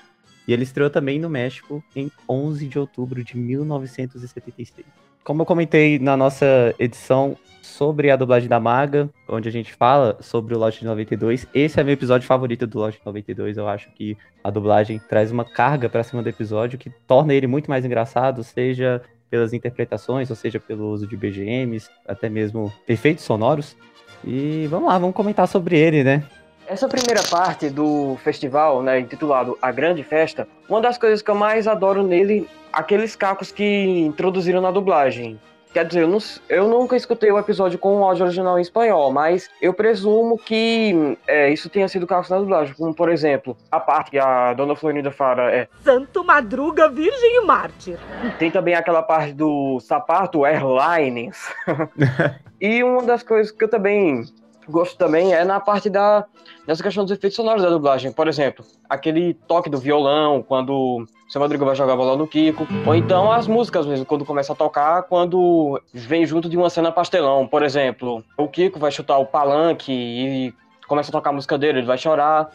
E 0.46 0.52
ele 0.52 0.62
estreou 0.62 0.90
também 0.90 1.18
no 1.18 1.28
México 1.28 1.82
em 1.94 2.10
11 2.28 2.66
de 2.66 2.78
outubro 2.78 3.22
de 3.22 3.36
1976. 3.36 4.86
Como 5.24 5.42
eu 5.42 5.46
comentei 5.46 5.98
na 6.00 6.16
nossa 6.16 6.74
edição 6.78 7.36
sobre 7.62 8.10
a 8.10 8.16
dublagem 8.16 8.48
da 8.48 8.58
Maga, 8.58 9.08
onde 9.28 9.48
a 9.48 9.52
gente 9.52 9.72
fala 9.72 10.18
sobre 10.20 10.52
o 10.54 10.58
lote 10.58 10.80
de 10.80 10.84
92, 10.84 11.46
esse 11.54 11.80
é 11.80 11.84
meu 11.84 11.94
episódio 11.94 12.26
favorito 12.26 12.66
do 12.66 12.78
lote 12.78 12.98
de 12.98 13.06
92. 13.06 13.56
Eu 13.56 13.68
acho 13.68 13.88
que 13.92 14.16
a 14.42 14.50
dublagem 14.50 15.00
traz 15.08 15.30
uma 15.30 15.44
carga 15.44 15.88
pra 15.88 16.02
cima 16.02 16.22
do 16.22 16.28
episódio 16.28 16.78
que 16.78 16.90
torna 17.06 17.32
ele 17.32 17.46
muito 17.46 17.70
mais 17.70 17.84
engraçado, 17.84 18.42
seja 18.42 19.00
pelas 19.30 19.52
interpretações, 19.52 20.28
ou 20.28 20.36
seja 20.36 20.58
pelo 20.58 20.90
uso 20.90 21.06
de 21.06 21.16
BGMs, 21.16 21.88
até 22.06 22.28
mesmo 22.28 22.72
efeitos 22.86 23.24
sonoros. 23.24 23.76
E 24.24 24.66
vamos 24.68 24.88
lá, 24.88 24.98
vamos 24.98 25.14
comentar 25.14 25.48
sobre 25.48 25.78
ele, 25.78 26.04
né? 26.04 26.24
Essa 26.72 26.88
primeira 26.88 27.22
parte 27.24 27.68
do 27.68 28.16
festival, 28.24 28.82
né, 28.82 28.98
intitulado 28.98 29.58
A 29.60 29.70
Grande 29.70 30.02
Festa, 30.02 30.48
uma 30.66 30.80
das 30.80 30.96
coisas 30.96 31.20
que 31.20 31.30
eu 31.30 31.34
mais 31.34 31.68
adoro 31.68 32.02
nele, 32.02 32.48
aqueles 32.72 33.14
cacos 33.14 33.52
que 33.52 33.98
introduziram 34.06 34.58
na 34.62 34.70
dublagem. 34.70 35.38
Quer 35.74 35.84
dizer, 35.84 36.04
eu, 36.04 36.08
não- 36.08 36.18
eu 36.48 36.68
nunca 36.68 36.96
escutei 36.96 37.30
o 37.30 37.38
episódio 37.38 37.78
com 37.78 38.00
o 38.00 38.04
áudio 38.04 38.24
original 38.24 38.58
em 38.58 38.62
espanhol, 38.62 39.12
mas 39.12 39.50
eu 39.60 39.74
presumo 39.74 40.38
que 40.38 41.18
é, 41.26 41.50
isso 41.50 41.68
tenha 41.68 41.86
sido 41.88 42.06
cacos 42.06 42.30
na 42.30 42.38
dublagem. 42.38 42.74
Como, 42.74 42.94
por 42.94 43.10
exemplo, 43.10 43.54
a 43.70 43.78
parte 43.78 44.10
que 44.12 44.18
a 44.18 44.54
Dona 44.54 44.74
Florinda 44.74 45.10
fala 45.10 45.50
é 45.52 45.68
Santo 45.84 46.24
Madruga, 46.24 46.88
Virgem 46.88 47.36
e 47.36 47.44
Mártir. 47.44 47.98
Tem 48.38 48.50
também 48.50 48.74
aquela 48.74 49.02
parte 49.02 49.34
do 49.34 49.78
sapato 49.80 50.46
Airlines. 50.46 51.38
e 52.58 52.82
uma 52.82 53.02
das 53.02 53.22
coisas 53.22 53.52
que 53.52 53.62
eu 53.64 53.68
também 53.68 54.24
gosto 54.72 54.96
também 54.96 55.32
é 55.32 55.44
na 55.44 55.60
parte 55.60 55.88
da 55.88 56.24
nessa 56.66 56.82
questão 56.82 57.04
dos 57.04 57.12
efeitos 57.12 57.36
sonoros 57.36 57.62
da 57.62 57.68
dublagem. 57.68 58.10
Por 58.10 58.26
exemplo, 58.26 58.64
aquele 58.88 59.34
toque 59.34 59.70
do 59.70 59.78
violão 59.78 60.42
quando 60.42 60.72
o 60.72 61.06
seu 61.28 61.40
Madruga 61.40 61.64
vai 61.64 61.76
jogar 61.76 61.96
bola 61.96 62.16
no 62.16 62.26
Kiko, 62.26 62.66
ou 62.86 62.94
então 62.94 63.30
as 63.30 63.46
músicas 63.46 63.86
mesmo 63.86 64.04
quando 64.04 64.24
começa 64.24 64.52
a 64.52 64.56
tocar 64.56 65.04
quando 65.04 65.80
vem 65.92 66.26
junto 66.26 66.48
de 66.48 66.56
uma 66.56 66.70
cena 66.70 66.90
pastelão. 66.90 67.46
Por 67.46 67.62
exemplo, 67.62 68.24
o 68.36 68.48
Kiko 68.48 68.78
vai 68.78 68.90
chutar 68.90 69.18
o 69.18 69.26
palanque 69.26 69.92
e 69.92 70.54
começa 70.88 71.10
a 71.10 71.12
tocar 71.12 71.30
a 71.30 71.32
música 71.32 71.56
dele, 71.56 71.78
ele 71.78 71.86
vai 71.86 71.98
chorar. 71.98 72.50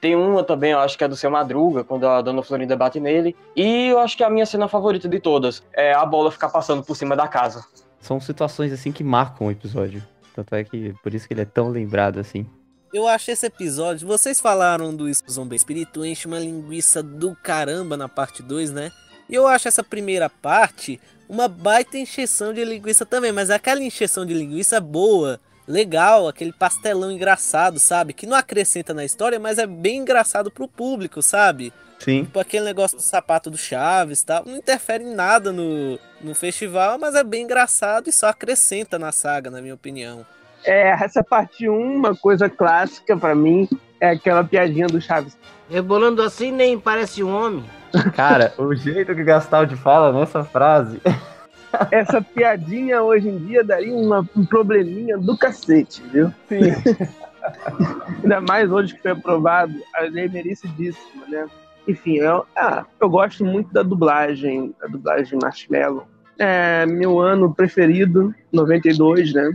Tem 0.00 0.16
uma 0.16 0.42
também, 0.42 0.72
eu 0.72 0.80
acho 0.80 0.98
que 0.98 1.04
é 1.04 1.08
do 1.08 1.14
seu 1.14 1.30
Madruga, 1.30 1.84
quando 1.84 2.08
a 2.08 2.20
Dona 2.20 2.42
Florinda 2.42 2.76
bate 2.76 2.98
nele. 2.98 3.36
E 3.54 3.86
eu 3.86 4.00
acho 4.00 4.16
que 4.16 4.24
a 4.24 4.28
minha 4.28 4.44
cena 4.44 4.66
favorita 4.66 5.08
de 5.08 5.20
todas 5.20 5.62
é 5.72 5.94
a 5.94 6.04
bola 6.04 6.32
ficar 6.32 6.48
passando 6.48 6.82
por 6.82 6.96
cima 6.96 7.14
da 7.14 7.28
casa. 7.28 7.64
São 8.00 8.18
situações 8.18 8.72
assim 8.72 8.90
que 8.90 9.04
marcam 9.04 9.46
o 9.46 9.50
episódio. 9.50 10.02
Tanto 10.34 10.54
é 10.54 10.64
que 10.64 10.94
por 11.02 11.14
isso 11.14 11.26
que 11.26 11.34
ele 11.34 11.42
é 11.42 11.46
tão 11.46 11.68
lembrado 11.68 12.18
assim. 12.18 12.46
Eu 12.92 13.06
acho 13.06 13.30
esse 13.30 13.46
episódio. 13.46 14.06
Vocês 14.06 14.40
falaram 14.40 14.94
do 14.94 15.10
Zombi 15.30 15.56
Espírito, 15.56 16.04
enche 16.04 16.26
uma 16.26 16.38
linguiça 16.38 17.02
do 17.02 17.34
caramba 17.34 17.96
na 17.96 18.08
parte 18.08 18.42
2, 18.42 18.70
né? 18.70 18.92
E 19.28 19.34
eu 19.34 19.46
acho 19.46 19.68
essa 19.68 19.82
primeira 19.82 20.28
parte 20.28 21.00
uma 21.28 21.48
baita 21.48 21.96
encheção 21.96 22.52
de 22.52 22.62
linguiça 22.62 23.06
também, 23.06 23.32
mas 23.32 23.48
aquela 23.48 23.82
encheção 23.82 24.26
de 24.26 24.34
linguiça 24.34 24.78
boa, 24.78 25.40
legal, 25.66 26.28
aquele 26.28 26.52
pastelão 26.52 27.10
engraçado, 27.10 27.78
sabe? 27.78 28.12
Que 28.12 28.26
não 28.26 28.36
acrescenta 28.36 28.92
na 28.92 29.02
história, 29.02 29.40
mas 29.40 29.56
é 29.56 29.66
bem 29.66 30.00
engraçado 30.00 30.50
pro 30.50 30.68
público, 30.68 31.22
sabe? 31.22 31.72
Sim. 32.02 32.24
Tipo 32.24 32.40
aquele 32.40 32.64
negócio 32.64 32.96
do 32.96 33.02
sapato 33.02 33.50
do 33.50 33.56
Chaves 33.56 34.20
e 34.20 34.26
tal. 34.26 34.44
Não 34.44 34.56
interfere 34.56 35.04
em 35.04 35.14
nada 35.14 35.52
no, 35.52 35.98
no 36.20 36.34
festival, 36.34 36.98
mas 36.98 37.14
é 37.14 37.22
bem 37.22 37.44
engraçado 37.44 38.08
e 38.08 38.12
só 38.12 38.28
acrescenta 38.28 38.98
na 38.98 39.12
saga, 39.12 39.50
na 39.50 39.60
minha 39.62 39.74
opinião. 39.74 40.24
É, 40.64 40.90
essa 40.90 41.24
parte 41.24 41.68
1, 41.68 41.72
uma 41.96 42.14
coisa 42.14 42.48
clássica 42.48 43.16
pra 43.16 43.34
mim, 43.34 43.68
é 44.00 44.10
aquela 44.10 44.44
piadinha 44.44 44.86
do 44.86 45.00
Chaves. 45.00 45.36
Rebolando 45.68 46.22
assim 46.22 46.52
nem 46.52 46.78
parece 46.78 47.22
um 47.22 47.34
homem. 47.34 47.64
Cara, 48.14 48.52
o 48.58 48.74
jeito 48.74 49.14
que 49.14 49.22
o 49.22 49.24
Gastaldi 49.24 49.76
fala 49.76 50.12
nessa 50.18 50.44
frase. 50.44 51.00
Essa 51.90 52.20
piadinha 52.20 53.02
hoje 53.02 53.28
em 53.28 53.38
dia 53.38 53.64
daria 53.64 53.94
uma- 53.94 54.28
um 54.36 54.44
probleminha 54.44 55.16
do 55.16 55.36
cacete, 55.38 56.02
viu? 56.12 56.30
Sim. 56.48 56.60
Ainda 58.22 58.40
mais 58.40 58.70
hoje 58.70 58.94
que 58.94 59.02
foi 59.02 59.12
aprovado, 59.12 59.74
a 59.94 60.02
lei 60.02 60.28
merecidíssima, 60.28 61.26
né? 61.28 61.46
Enfim, 61.86 62.16
eu, 62.18 62.44
ah, 62.56 62.84
eu 63.00 63.10
gosto 63.10 63.44
muito 63.44 63.72
da 63.72 63.82
dublagem, 63.82 64.74
da 64.80 64.86
dublagem 64.86 65.38
Marshmallow. 65.42 66.06
É 66.38 66.86
meu 66.86 67.20
ano 67.20 67.54
preferido, 67.54 68.34
92, 68.52 69.34
né? 69.34 69.50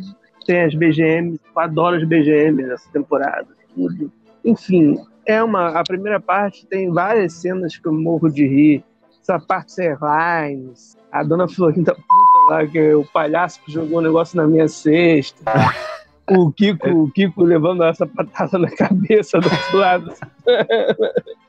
Tem 0.45 0.63
as 0.63 0.73
BGMs, 0.73 1.39
eu 1.55 1.61
adoro 1.61 1.95
as 1.95 2.03
BGMs 2.03 2.67
dessa 2.67 2.89
temporada, 2.91 3.47
tudo. 3.73 4.11
Enfim, 4.43 4.97
é 5.25 5.43
uma. 5.43 5.69
A 5.69 5.83
primeira 5.83 6.19
parte 6.19 6.65
tem 6.67 6.91
várias 6.91 7.33
cenas 7.33 7.77
que 7.77 7.85
eu 7.87 7.93
morro 7.93 8.29
de 8.29 8.47
rir. 8.47 8.83
Essa 9.21 9.39
parte 9.39 9.81
Airlines, 9.81 10.95
a 11.11 11.21
dona 11.21 11.49
Florinda 11.49 11.93
puta 11.93 12.53
lá, 12.53 12.65
que 12.65 12.77
é 12.77 12.95
o 12.95 13.03
palhaço 13.03 13.61
que 13.61 13.71
jogou 13.71 13.99
um 13.99 14.03
negócio 14.03 14.37
na 14.37 14.47
minha 14.47 14.67
cesta. 14.67 15.43
O 16.29 16.51
Kiko, 16.51 16.89
o 16.89 17.09
Kiko 17.09 17.41
levando 17.41 17.85
essa 17.85 18.05
patada 18.05 18.59
na 18.59 18.69
cabeça 18.69 19.39
do 19.39 19.49
outro 19.49 19.77
lado. 19.77 20.13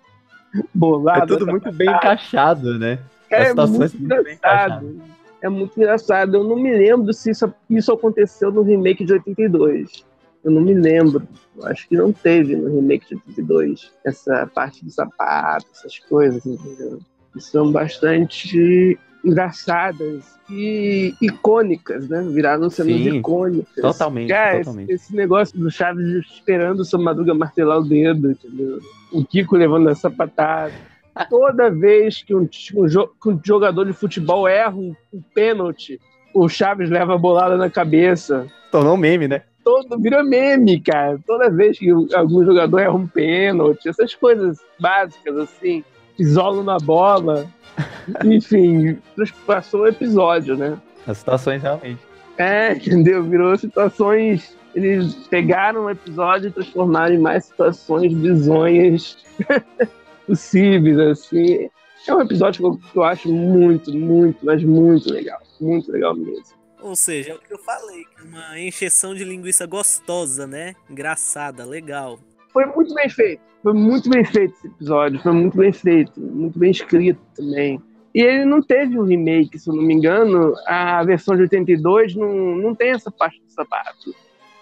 Bolado. 0.74 1.24
É 1.24 1.26
tudo 1.26 1.42
essa 1.42 1.50
muito 1.50 1.72
bem 1.72 1.88
encaixado, 1.88 2.78
né? 2.78 2.98
É 3.30 3.42
As 3.42 3.48
situações 3.48 3.94
muito 3.94 3.98
muito 4.00 4.24
bem 4.24 4.34
engraçado. 4.34 5.00
É 5.40 5.48
muito 5.48 5.76
engraçado. 5.76 6.36
Eu 6.36 6.44
não 6.44 6.56
me 6.56 6.72
lembro 6.72 7.12
se 7.12 7.30
isso, 7.30 7.52
isso 7.70 7.92
aconteceu 7.92 8.50
no 8.50 8.62
remake 8.62 9.04
de 9.04 9.12
82. 9.12 10.04
Eu 10.42 10.50
não 10.50 10.62
me 10.62 10.74
lembro. 10.74 11.26
Acho 11.64 11.88
que 11.88 11.96
não 11.96 12.12
teve 12.12 12.56
no 12.56 12.74
remake 12.74 13.08
de 13.08 13.14
82. 13.14 13.92
Essa 14.04 14.46
parte 14.46 14.84
do 14.84 14.90
sapato, 14.90 15.66
essas 15.72 15.98
coisas, 15.98 16.44
entendeu? 16.46 17.00
São 17.38 17.70
bastante 17.70 18.98
engraçadas 19.28 20.38
e 20.50 21.14
icônicas, 21.20 22.08
né? 22.08 22.22
Viraram 22.30 22.70
cenas 22.70 22.94
Sim, 23.00 23.18
icônicas. 23.18 23.74
totalmente, 23.82 24.28
Cara, 24.28 24.58
totalmente. 24.58 24.90
Esse, 24.92 25.04
esse 25.06 25.16
negócio 25.16 25.58
do 25.58 25.70
Chaves 25.70 26.06
esperando 26.32 26.80
o 26.80 26.84
seu 26.84 26.98
Madruga 26.98 27.34
martelar 27.34 27.78
o 27.78 27.84
dedo, 27.84 28.30
entendeu? 28.30 28.78
O 29.12 29.24
Kiko 29.24 29.56
levando 29.56 29.88
essa 29.90 30.10
patada. 30.10 30.72
Toda 31.28 31.68
vez 31.70 32.22
que 32.22 32.34
um, 32.34 32.48
um 32.76 32.86
jo- 32.86 33.10
que 33.20 33.28
um 33.28 33.40
jogador 33.44 33.84
de 33.84 33.92
futebol 33.92 34.46
erra 34.46 34.74
um, 34.76 34.94
um 35.12 35.20
pênalti, 35.34 36.00
o 36.32 36.48
Chaves 36.48 36.88
leva 36.90 37.14
a 37.14 37.18
bolada 37.18 37.56
na 37.56 37.68
cabeça. 37.68 38.46
Tornou 38.70 38.94
um 38.94 38.98
meme, 38.98 39.26
né? 39.26 39.42
Todo, 39.64 39.98
vira 39.98 40.22
meme, 40.22 40.80
cara. 40.80 41.18
Toda 41.26 41.50
vez 41.50 41.78
que 41.78 41.90
algum 42.14 42.44
jogador 42.44 42.78
erra 42.78 42.92
um 42.94 43.06
pênalti, 43.06 43.88
essas 43.88 44.14
coisas 44.14 44.58
básicas, 44.78 45.36
assim, 45.36 45.84
isolam 46.18 46.62
na 46.62 46.78
bola. 46.78 47.46
Enfim, 48.24 48.98
passou 49.46 49.82
o 49.82 49.86
episódio, 49.86 50.56
né? 50.56 50.78
As 51.06 51.18
situações 51.18 51.62
realmente. 51.62 52.00
É, 52.36 52.72
entendeu? 52.72 53.24
Virou 53.24 53.56
situações. 53.56 54.56
Eles 54.74 55.14
pegaram 55.28 55.86
o 55.86 55.90
episódio 55.90 56.48
e 56.48 56.52
transformaram 56.52 57.14
em 57.14 57.18
mais 57.18 57.46
situações 57.46 58.12
bizonhas 58.12 59.18
possíveis, 60.26 60.98
assim. 60.98 61.68
É 62.06 62.14
um 62.14 62.20
episódio 62.20 62.78
que 62.78 62.98
eu, 62.98 63.02
acho 63.02 63.32
muito, 63.32 63.92
muito, 63.92 64.44
mas 64.44 64.62
muito 64.62 65.12
legal. 65.12 65.40
Muito 65.60 65.90
legal 65.90 66.14
mesmo. 66.14 66.58
Ou 66.80 66.94
seja, 66.94 67.32
é 67.32 67.34
o 67.34 67.40
que 67.40 67.52
eu 67.52 67.58
falei, 67.58 68.04
uma 68.24 68.58
encheção 68.60 69.14
de 69.14 69.24
linguiça 69.24 69.66
gostosa, 69.66 70.46
né? 70.46 70.74
Engraçada, 70.88 71.64
legal. 71.64 72.20
Foi 72.52 72.66
muito 72.66 72.94
bem 72.94 73.08
feito. 73.08 73.40
Foi 73.62 73.72
muito 73.72 74.08
bem 74.08 74.24
feito 74.24 74.54
esse 74.54 74.66
episódio. 74.66 75.20
Foi 75.20 75.32
muito 75.32 75.56
bem 75.56 75.72
feito. 75.72 76.20
Muito 76.20 76.58
bem 76.58 76.70
escrito 76.70 77.20
também. 77.34 77.80
E 78.14 78.20
ele 78.20 78.44
não 78.44 78.62
teve 78.62 78.98
um 78.98 79.04
remake, 79.04 79.58
se 79.58 79.68
eu 79.68 79.74
não 79.74 79.82
me 79.82 79.94
engano. 79.94 80.54
A 80.66 81.02
versão 81.04 81.36
de 81.36 81.42
82 81.42 82.14
não, 82.14 82.56
não 82.56 82.74
tem 82.74 82.90
essa 82.90 83.10
parte 83.10 83.40
do 83.40 83.52
sapato. 83.52 84.14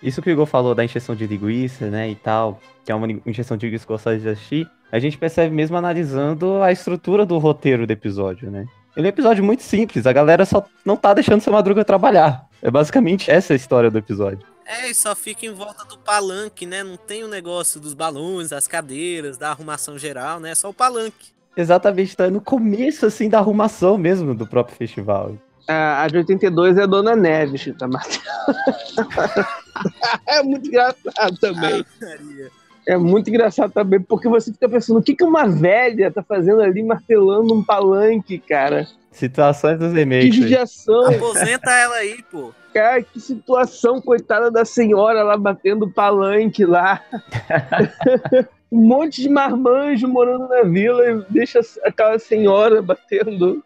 Isso 0.02 0.21
que 0.21 0.28
o 0.28 0.33
Igor 0.33 0.47
falou 0.47 0.75
da 0.75 0.85
injeção 0.85 1.14
de 1.14 1.26
linguiça, 1.26 1.88
né, 1.88 2.11
e 2.11 2.14
tal, 2.14 2.61
que 2.85 2.93
é 2.93 2.95
uma 2.95 3.09
injeção 3.25 3.57
de 3.57 3.66
linguiça 3.66 3.87
gostosa 3.87 4.19
de 4.19 4.28
assistir, 4.28 4.71
a 4.93 4.99
gente 4.99 5.16
percebe 5.16 5.55
mesmo 5.55 5.76
analisando 5.76 6.62
a 6.62 6.71
estrutura 6.71 7.25
do 7.25 7.38
roteiro 7.38 7.87
do 7.87 7.90
episódio, 7.90 8.50
né? 8.50 8.66
Ele 8.97 9.07
é 9.07 9.09
um 9.09 9.12
episódio 9.12 9.45
muito 9.45 9.62
simples, 9.62 10.07
a 10.07 10.12
galera 10.12 10.45
só 10.45 10.64
não 10.85 10.97
tá 10.97 11.12
deixando 11.12 11.40
seu 11.40 11.52
Madruga 11.52 11.85
trabalhar. 11.85 12.47
É 12.62 12.71
basicamente 12.71 13.31
essa 13.31 13.52
a 13.52 13.57
história 13.57 13.90
do 13.90 13.99
episódio. 13.99 14.47
É, 14.66 14.90
e 14.90 14.94
só 14.94 15.14
fica 15.14 15.46
em 15.46 15.52
volta 15.52 15.85
do 15.85 15.96
palanque, 15.96 16.66
né? 16.66 16.82
Não 16.82 16.96
tem 16.96 17.23
o 17.23 17.28
negócio 17.28 17.80
dos 17.80 17.94
balões, 17.94 18.50
das 18.50 18.66
cadeiras, 18.66 19.38
da 19.38 19.50
arrumação 19.50 19.96
geral, 19.96 20.40
né? 20.40 20.50
É 20.50 20.54
só 20.54 20.70
o 20.70 20.75
palanque. 20.75 21.28
Exatamente, 21.56 22.16
tá 22.16 22.28
no 22.28 22.40
começo, 22.40 23.06
assim, 23.06 23.28
da 23.28 23.38
arrumação 23.38 23.96
mesmo 23.96 24.35
do 24.35 24.46
próprio 24.46 24.76
festival. 24.76 25.37
A 25.68 26.02
a 26.02 26.08
de 26.08 26.18
82 26.18 26.78
é 26.78 26.82
a 26.82 26.87
Dona 26.87 27.16
Neves 27.16 27.62
que 27.62 27.73
tá 27.73 27.88
matando. 27.88 28.20
é 30.26 30.42
muito 30.42 30.68
engraçado 30.68 31.38
também. 31.40 31.85
É 32.87 32.96
muito 32.96 33.28
engraçado 33.28 33.73
também, 33.73 34.00
porque 34.00 34.28
você 34.28 34.52
fica 34.52 34.68
pensando, 34.68 34.99
o 34.99 35.02
que, 35.02 35.16
que 35.16 35.25
uma 35.25 35.46
velha 35.46 36.11
tá 36.11 36.23
fazendo 36.23 36.61
ali 36.61 36.85
martelando 36.85 37.52
um 37.52 37.62
palanque, 37.62 38.38
cara? 38.38 38.87
Situações 39.16 39.78
dos 39.78 39.92
Que 39.92 39.99
remakes. 39.99 40.25
aí. 40.26 40.32
judiação, 40.32 41.06
Aposenta 41.06 41.70
ela 41.70 41.96
aí, 41.96 42.23
pô. 42.30 42.52
cara, 42.73 43.02
que 43.02 43.18
situação, 43.18 44.00
coitada 44.00 44.50
da 44.50 44.64
senhora 44.64 45.23
lá 45.23 45.37
batendo 45.37 45.90
palanque 45.90 46.64
lá. 46.66 47.02
um 48.70 48.80
monte 48.87 49.23
de 49.23 49.28
marmanjo 49.30 50.06
morando 50.06 50.49
na 50.49 50.62
vila 50.62 51.02
e 51.11 51.25
deixa 51.32 51.61
aquela 51.85 52.18
senhora 52.18 52.82
batendo. 52.82 53.64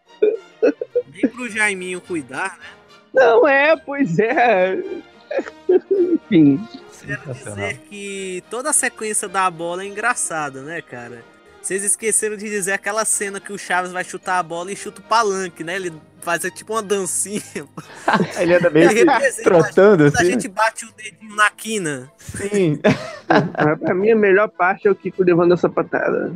Nem 1.13 1.27
pro 1.29 1.49
Jaiminho 1.49 1.99
cuidar, 1.99 2.57
né? 2.57 2.65
Não 3.13 3.45
é, 3.47 3.75
pois 3.75 4.17
é. 4.19 4.77
Enfim, 5.89 6.65
Quero 7.05 7.33
dizer 7.33 7.77
que 7.89 8.43
toda 8.49 8.69
a 8.69 8.73
sequência 8.73 9.27
da 9.27 9.49
bola 9.49 9.83
é 9.83 9.87
engraçada, 9.87 10.61
né, 10.61 10.81
cara? 10.81 11.23
Vocês 11.61 11.83
esqueceram 11.83 12.35
de 12.35 12.49
dizer 12.49 12.71
aquela 12.73 13.05
cena 13.05 13.39
que 13.39 13.53
o 13.53 13.57
Chaves 13.57 13.91
vai 13.91 14.03
chutar 14.03 14.39
a 14.39 14.43
bola 14.43 14.71
e 14.71 14.75
chuta 14.75 14.99
o 14.99 15.03
palanque, 15.03 15.63
né? 15.63 15.75
Ele 15.75 15.93
faz 16.21 16.41
tipo 16.53 16.73
uma 16.73 16.81
dancinha. 16.81 17.41
Ele 18.39 18.55
anda 18.55 18.69
meio 18.69 18.89
Ele 18.91 19.05
trotando, 19.43 20.03
Quando 20.11 20.15
a 20.17 20.19
assim. 20.21 20.31
gente 20.31 20.47
bate 20.47 20.85
o 20.85 20.91
dedinho 20.93 21.35
na 21.35 21.49
quina. 21.51 22.11
Sim. 22.17 22.79
Mas 23.27 23.79
pra 23.79 23.93
mim 23.93 24.11
a 24.11 24.15
melhor 24.15 24.49
parte 24.49 24.87
é 24.87 24.91
o 24.91 24.95
Kiko 24.95 25.23
levando 25.23 25.53
essa 25.53 25.69
patada. 25.69 26.33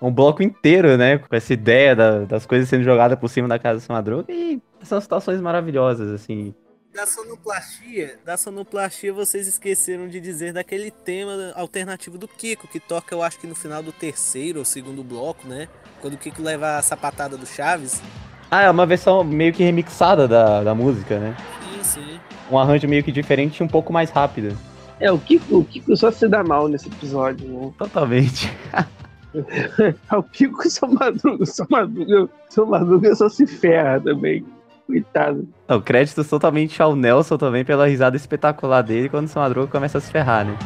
um 0.00 0.12
bloco 0.12 0.42
inteiro, 0.42 0.96
né? 0.96 1.18
Com 1.18 1.34
essa 1.34 1.52
ideia 1.52 1.94
da- 1.96 2.20
das 2.24 2.46
coisas 2.46 2.68
sendo 2.68 2.84
jogadas 2.84 3.18
por 3.18 3.28
cima 3.28 3.48
da 3.48 3.58
casa 3.58 3.84
do 3.84 3.92
Madruga. 3.92 4.32
E 4.32 4.60
são 4.84 5.00
situações 5.00 5.40
maravilhosas, 5.40 6.12
assim. 6.12 6.54
Da 6.98 7.06
sonoplastia, 7.06 8.18
da 8.24 8.36
sonoplastia 8.36 9.12
vocês 9.12 9.46
esqueceram 9.46 10.08
de 10.08 10.18
dizer 10.18 10.52
daquele 10.52 10.90
tema 10.90 11.52
alternativo 11.54 12.18
do 12.18 12.26
Kiko, 12.26 12.66
que 12.66 12.80
toca 12.80 13.14
eu 13.14 13.22
acho 13.22 13.38
que 13.38 13.46
no 13.46 13.54
final 13.54 13.80
do 13.80 13.92
terceiro 13.92 14.58
ou 14.58 14.64
segundo 14.64 15.04
bloco, 15.04 15.46
né? 15.46 15.68
Quando 16.00 16.14
o 16.14 16.18
Kiko 16.18 16.42
leva 16.42 16.76
a 16.76 16.82
sapatada 16.82 17.36
do 17.36 17.46
Chaves. 17.46 18.02
Ah, 18.50 18.62
é 18.62 18.70
uma 18.70 18.84
versão 18.84 19.22
meio 19.22 19.52
que 19.52 19.62
remixada 19.62 20.26
da, 20.26 20.64
da 20.64 20.74
música, 20.74 21.20
né? 21.20 21.36
Sim, 21.62 21.84
sim. 21.84 22.20
Um 22.50 22.58
arranjo 22.58 22.88
meio 22.88 23.04
que 23.04 23.12
diferente 23.12 23.58
e 23.60 23.62
um 23.62 23.68
pouco 23.68 23.92
mais 23.92 24.10
rápido. 24.10 24.58
É, 24.98 25.12
o 25.12 25.20
Kiko, 25.20 25.58
o 25.58 25.64
Kiko 25.64 25.96
só 25.96 26.10
se 26.10 26.26
dá 26.26 26.42
mal 26.42 26.66
nesse 26.66 26.88
episódio, 26.88 27.48
né? 27.48 27.72
Totalmente. 27.78 28.52
É 30.10 30.16
o 30.16 30.22
Kiko 30.24 30.64
e 30.64 30.66
o 30.66 30.70
seu 30.70 30.88
Madruga. 30.88 31.44
O 31.44 31.46
seu 31.46 31.66
Madruga, 31.70 32.24
o 32.24 32.30
seu 32.48 32.66
Madruga 32.66 33.14
só 33.14 33.28
se 33.28 33.46
ferra 33.46 34.00
também. 34.00 34.44
Coitado. 34.88 35.46
Não, 35.68 35.82
créditos 35.82 36.26
totalmente 36.28 36.80
ao 36.82 36.96
Nelson 36.96 37.36
também 37.36 37.62
pela 37.62 37.86
risada 37.86 38.16
espetacular 38.16 38.80
dele 38.82 39.10
quando 39.10 39.26
o 39.26 39.28
seu 39.28 39.42
Madruga 39.42 39.70
começa 39.70 39.98
a 39.98 40.00
se 40.00 40.10
ferrar, 40.10 40.46
né? 40.46 40.56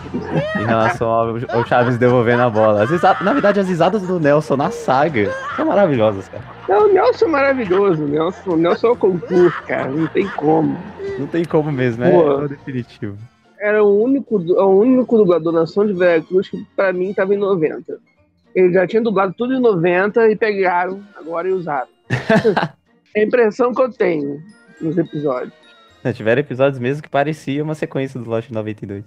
Em 0.60 0.64
relação 0.64 1.08
ao, 1.10 1.34
ao 1.48 1.66
Chaves 1.66 1.98
devolvendo 1.98 2.42
a 2.42 2.48
bola. 2.48 2.84
As 2.84 2.90
risa- 2.90 3.16
Na 3.20 3.32
verdade, 3.32 3.58
as 3.58 3.68
risadas 3.68 4.00
do 4.02 4.20
Nelson 4.20 4.56
na 4.56 4.70
saga 4.70 5.28
são 5.56 5.66
maravilhosas, 5.66 6.28
cara. 6.28 6.44
Não, 6.68 6.88
o 6.88 6.92
Nelson 6.92 7.24
é 7.24 7.28
maravilhoso. 7.28 8.04
O 8.04 8.08
Nelson, 8.08 8.50
o 8.52 8.56
Nelson 8.56 8.86
é 8.86 8.90
o 8.90 8.96
concurso, 8.96 9.62
cara. 9.66 9.90
Não 9.90 10.06
tem 10.06 10.28
como. 10.28 10.78
Não 11.18 11.26
tem 11.26 11.44
como 11.44 11.72
mesmo, 11.72 12.04
é, 12.04 12.10
Pô. 12.12 12.22
é 12.30 12.44
o 12.44 12.48
definitivo. 12.48 13.18
Era 13.58 13.82
o 13.82 14.02
único, 14.04 14.38
du- 14.38 14.54
o 14.56 14.80
único 14.80 15.18
dublador 15.18 15.52
na 15.52 15.60
Nação 15.62 15.84
de 15.84 15.92
Veracruz 15.94 16.48
que 16.48 16.64
pra 16.76 16.92
mim 16.92 17.12
tava 17.12 17.34
em 17.34 17.38
90. 17.38 17.98
Ele 18.54 18.72
já 18.72 18.86
tinha 18.86 19.02
dublado 19.02 19.34
tudo 19.36 19.52
em 19.52 19.60
90 19.60 20.28
e 20.30 20.36
pegaram 20.36 21.00
agora 21.16 21.48
e 21.48 21.52
usaram. 21.52 21.88
é 23.14 23.20
a 23.20 23.24
impressão 23.24 23.74
que 23.74 23.82
eu 23.82 23.90
tenho 23.90 24.42
nos 24.80 24.96
episódios. 24.98 25.52
Né, 26.02 26.12
Tiveram 26.12 26.40
episódios 26.40 26.78
mesmo 26.78 27.02
que 27.02 27.08
parecia 27.08 27.62
uma 27.62 27.74
sequência 27.74 28.18
do 28.18 28.28
Lost 28.28 28.50
92. 28.50 29.04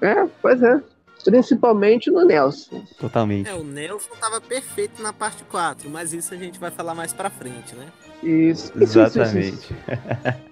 É, 0.00 0.26
pois 0.40 0.62
é. 0.62 0.80
Principalmente 1.24 2.10
no 2.10 2.24
Nelson. 2.24 2.84
Totalmente. 2.98 3.50
É, 3.50 3.54
o 3.54 3.64
Nelson 3.64 4.14
tava 4.20 4.40
perfeito 4.40 5.02
na 5.02 5.12
parte 5.12 5.42
4, 5.44 5.90
mas 5.90 6.12
isso 6.12 6.32
a 6.32 6.36
gente 6.36 6.58
vai 6.58 6.70
falar 6.70 6.94
mais 6.94 7.12
pra 7.12 7.28
frente, 7.28 7.74
né? 7.74 7.86
Isso. 8.22 8.72
isso, 8.72 8.72
isso, 8.76 8.82
isso, 8.84 8.98
Exatamente. 9.00 9.48
isso. 9.48 9.74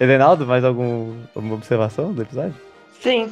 Edenaldo, 0.00 0.46
mais 0.46 0.64
algum, 0.64 1.14
alguma 1.34 1.54
observação 1.54 2.12
do 2.12 2.22
episódio? 2.22 2.54
Sim. 3.00 3.30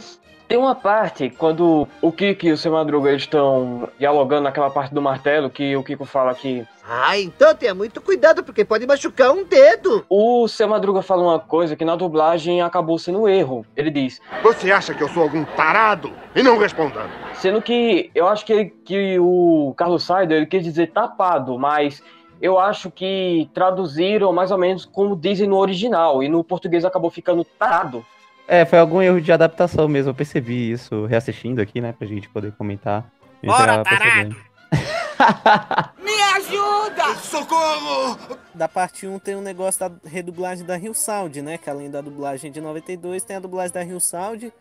Tem 0.49 0.57
uma 0.57 0.75
parte, 0.75 1.28
quando 1.28 1.87
o 2.00 2.11
Kiko 2.11 2.47
e 2.47 2.52
o 2.52 2.57
seu 2.57 2.73
Madruga 2.73 3.11
eles 3.11 3.23
estão 3.23 3.87
dialogando 3.99 4.45
naquela 4.45 4.71
parte 4.71 4.95
do 4.95 5.02
martelo, 5.02 5.50
que 5.50 5.76
o 5.76 5.85
Kiko 5.85 6.07
fala 6.07 6.35
que 6.35 6.67
Ah, 6.88 7.19
então 7.19 7.55
tenha 7.55 7.75
muito 7.75 8.00
cuidado, 8.00 8.43
porque 8.43 8.64
pode 8.64 8.87
machucar 8.87 9.31
um 9.31 9.45
dedo. 9.45 10.07
o 10.09 10.49
seu 10.49 10.67
Madruga 10.67 11.02
fala 11.02 11.23
uma 11.23 11.38
coisa 11.38 11.76
que 11.76 11.85
na 11.85 11.95
dublagem 11.97 12.62
acabou 12.62 12.99
sendo 12.99 13.21
um 13.21 13.28
erro. 13.28 13.67
Ele 13.76 13.90
diz, 13.90 14.23
Você 14.43 14.73
acha 14.73 14.95
que 14.95 15.02
eu 15.02 15.09
sou 15.11 15.23
algum 15.23 15.45
tarado? 15.45 16.11
E 16.35 16.43
não 16.43 16.57
respondendo. 16.57 17.11
sendo 17.35 17.61
que 17.61 18.11
eu 18.14 18.26
acho 18.26 18.47
que, 18.47 18.64
que 18.87 19.19
o 19.21 19.75
Carlos 19.76 20.02
Saido 20.02 20.33
ele 20.33 20.47
quis 20.47 20.64
dizer 20.64 20.93
tapado, 20.93 21.59
mas 21.59 22.02
eu 22.40 22.59
acho 22.59 22.90
que 22.90 23.50
traduziram 23.52 24.33
mais 24.33 24.50
ou 24.50 24.57
menos 24.57 24.87
como 24.87 25.14
dizem 25.14 25.47
no 25.47 25.59
original, 25.59 26.23
e 26.23 26.28
no 26.28 26.43
português 26.43 26.87
acabou 26.87 27.11
ficando 27.11 27.45
tarado. 27.45 28.02
É, 28.49 28.64
foi 28.64 28.78
algum 28.78 29.02
erro 29.02 29.21
de 29.21 29.31
adaptação 29.31 29.87
mesmo, 29.87 30.11
eu 30.11 30.14
percebi 30.14 30.71
isso 30.73 31.05
reassistindo 31.05 31.61
aqui, 31.61 31.83
né, 31.83 31.93
pra 31.93 32.09
gente 32.09 32.31
poder 32.31 32.50
comentar. 32.52 33.05
A 33.43 33.47
gente 33.47 33.55
Bora, 33.55 33.83
percebendo. 33.85 34.37
Me 36.02 36.23
ajuda! 36.37 37.14
Socorro! 37.23 38.19
Da 38.55 38.67
parte 38.67 39.07
1 39.07 39.19
tem 39.19 39.37
um 39.37 39.43
negócio 39.43 39.81
da 39.81 39.93
redublagem 40.09 40.64
da 40.64 40.76
Rio 40.76 40.95
Sound, 40.95 41.43
né? 41.43 41.59
Que 41.59 41.69
além 41.69 41.90
da 41.90 42.00
dublagem 42.00 42.50
de 42.50 42.61
92, 42.61 43.23
tem 43.23 43.37
a 43.37 43.40
dublagem 43.40 43.75
da 43.75 43.83
Rio 43.83 44.00
Sound. 44.00 44.52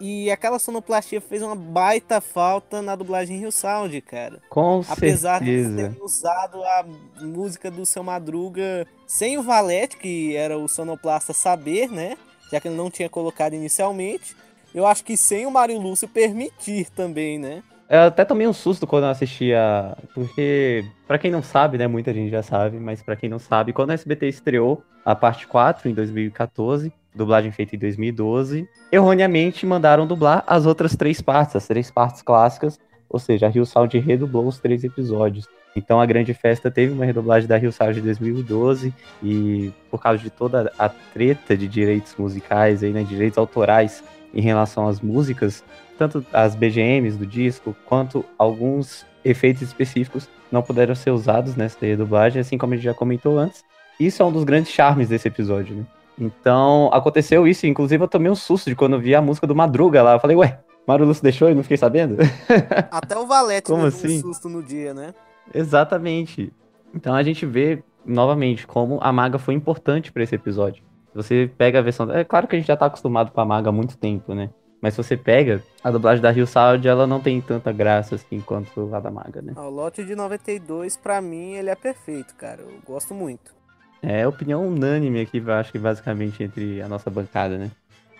E 0.00 0.30
aquela 0.30 0.58
sonoplastia 0.58 1.20
fez 1.20 1.42
uma 1.42 1.54
baita 1.54 2.20
falta 2.20 2.82
na 2.82 2.96
dublagem 2.96 3.38
Rio 3.38 3.52
Sound, 3.52 4.00
cara. 4.00 4.40
Com 4.48 4.82
Apesar 4.88 5.40
de 5.40 5.46
certeza. 5.46 5.76
terem 5.76 6.02
usado 6.02 6.62
a 6.62 6.84
música 7.20 7.70
do 7.70 7.86
seu 7.86 8.02
Madruga 8.02 8.86
sem 9.06 9.38
o 9.38 9.42
Valete, 9.42 9.96
que 9.96 10.34
era 10.34 10.58
o 10.58 10.66
sonoplasta 10.66 11.32
saber, 11.32 11.90
né? 11.90 12.16
Já 12.54 12.60
que 12.60 12.68
ele 12.68 12.76
não 12.76 12.88
tinha 12.88 13.08
colocado 13.08 13.54
inicialmente. 13.54 14.36
Eu 14.72 14.86
acho 14.86 15.04
que 15.04 15.16
sem 15.16 15.44
o 15.44 15.50
Mário 15.50 15.76
Lúcio 15.76 16.06
permitir 16.06 16.88
também, 16.88 17.36
né? 17.36 17.64
Eu 17.90 18.02
até 18.02 18.24
tomei 18.24 18.46
um 18.46 18.52
susto 18.52 18.86
quando 18.86 19.04
eu 19.04 19.10
assistia, 19.10 19.96
porque, 20.14 20.84
pra 21.04 21.18
quem 21.18 21.32
não 21.32 21.42
sabe, 21.42 21.76
né, 21.76 21.88
muita 21.88 22.14
gente 22.14 22.30
já 22.30 22.44
sabe, 22.44 22.78
mas 22.78 23.02
pra 23.02 23.16
quem 23.16 23.28
não 23.28 23.40
sabe, 23.40 23.72
quando 23.72 23.90
a 23.90 23.94
SBT 23.94 24.28
estreou 24.28 24.84
a 25.04 25.16
parte 25.16 25.48
4 25.48 25.88
em 25.88 25.94
2014, 25.94 26.92
dublagem 27.14 27.50
feita 27.50 27.74
em 27.74 27.78
2012, 27.78 28.68
erroneamente 28.92 29.66
mandaram 29.66 30.06
dublar 30.06 30.44
as 30.46 30.64
outras 30.64 30.94
três 30.96 31.20
partes, 31.20 31.56
as 31.56 31.66
três 31.66 31.90
partes 31.90 32.22
clássicas, 32.22 32.78
ou 33.08 33.18
seja, 33.18 33.46
a 33.46 33.50
Rio 33.50 33.66
Sound 33.66 33.98
redublou 33.98 34.46
os 34.46 34.58
três 34.60 34.82
episódios. 34.84 35.46
Então 35.76 36.00
a 36.00 36.06
Grande 36.06 36.32
Festa 36.34 36.70
teve 36.70 36.92
uma 36.92 37.04
redublagem 37.04 37.48
da 37.48 37.56
Rio 37.56 37.72
Sound 37.72 37.94
de 37.94 38.00
2012 38.00 38.92
e 39.22 39.72
por 39.90 40.00
causa 40.00 40.22
de 40.22 40.30
toda 40.30 40.72
a 40.78 40.88
treta 40.88 41.56
de 41.56 41.66
direitos 41.66 42.14
musicais 42.16 42.82
aí, 42.82 42.92
né, 42.92 43.02
direitos 43.02 43.38
autorais 43.38 44.02
em 44.32 44.40
relação 44.40 44.88
às 44.88 45.00
músicas, 45.00 45.64
tanto 45.98 46.24
as 46.32 46.54
BGMs 46.54 47.16
do 47.16 47.26
disco 47.26 47.74
quanto 47.86 48.24
alguns 48.38 49.04
efeitos 49.24 49.62
específicos 49.62 50.28
não 50.50 50.62
puderam 50.62 50.94
ser 50.94 51.10
usados 51.10 51.56
nessa 51.56 51.78
redublagem, 51.84 52.40
assim 52.40 52.58
como 52.58 52.74
a 52.74 52.76
gente 52.76 52.84
já 52.84 52.94
comentou 52.94 53.38
antes. 53.38 53.64
Isso 53.98 54.22
é 54.22 54.26
um 54.26 54.32
dos 54.32 54.44
grandes 54.44 54.72
charmes 54.72 55.08
desse 55.08 55.28
episódio, 55.28 55.76
né? 55.76 55.84
Então, 56.18 56.90
aconteceu 56.92 57.46
isso, 57.46 57.66
inclusive 57.66 58.02
eu 58.02 58.08
tomei 58.08 58.30
um 58.30 58.36
susto 58.36 58.70
de 58.70 58.76
quando 58.76 58.94
eu 58.94 59.00
vi 59.00 59.14
a 59.14 59.22
música 59.22 59.46
do 59.46 59.54
Madruga 59.54 60.02
lá. 60.02 60.12
Eu 60.14 60.20
falei, 60.20 60.36
ué, 60.36 60.60
Mário 60.86 61.06
Lúcio 61.06 61.22
deixou 61.22 61.50
e 61.50 61.54
não 61.54 61.62
fiquei 61.62 61.76
sabendo? 61.76 62.16
Até 62.90 63.18
o 63.18 63.26
Valete 63.26 63.66
Como 63.70 63.84
assim? 63.84 64.18
um 64.18 64.20
susto 64.20 64.48
no 64.48 64.62
dia, 64.62 64.94
né? 64.94 65.12
Exatamente. 65.52 66.52
Então 66.94 67.14
a 67.14 67.22
gente 67.22 67.44
vê 67.44 67.82
novamente 68.04 68.66
como 68.66 68.98
a 69.02 69.12
Maga 69.12 69.38
foi 69.38 69.54
importante 69.54 70.12
pra 70.12 70.22
esse 70.22 70.34
episódio. 70.34 70.82
Você 71.14 71.50
pega 71.56 71.78
a 71.78 71.82
versão. 71.82 72.10
É 72.10 72.24
claro 72.24 72.46
que 72.46 72.56
a 72.56 72.58
gente 72.58 72.68
já 72.68 72.76
tá 72.76 72.86
acostumado 72.86 73.30
com 73.30 73.40
a 73.40 73.44
Maga 73.44 73.68
há 73.68 73.72
muito 73.72 73.96
tempo, 73.96 74.34
né? 74.34 74.50
Mas 74.80 74.94
se 74.94 75.02
você 75.02 75.16
pega 75.16 75.62
a 75.82 75.90
dublagem 75.90 76.20
da 76.20 76.30
Rio 76.30 76.46
Sound, 76.46 76.86
ela 76.86 77.06
não 77.06 77.18
tem 77.18 77.40
tanta 77.40 77.72
graça 77.72 78.16
assim 78.16 78.40
quanto 78.40 78.94
a 78.94 79.00
da 79.00 79.10
Maga, 79.10 79.40
né? 79.40 79.54
Ah, 79.56 79.66
O 79.66 79.70
lote 79.70 80.04
de 80.04 80.14
92, 80.14 80.96
pra 80.96 81.22
mim, 81.22 81.54
ele 81.54 81.70
é 81.70 81.74
perfeito, 81.74 82.34
cara. 82.34 82.60
Eu 82.60 82.68
gosto 82.86 83.14
muito. 83.14 83.54
É 84.02 84.28
opinião 84.28 84.66
unânime 84.66 85.22
aqui, 85.22 85.38
eu 85.38 85.52
acho 85.54 85.72
que 85.72 85.78
basicamente 85.78 86.42
entre 86.42 86.82
a 86.82 86.88
nossa 86.88 87.08
bancada, 87.08 87.56
né? 87.56 87.70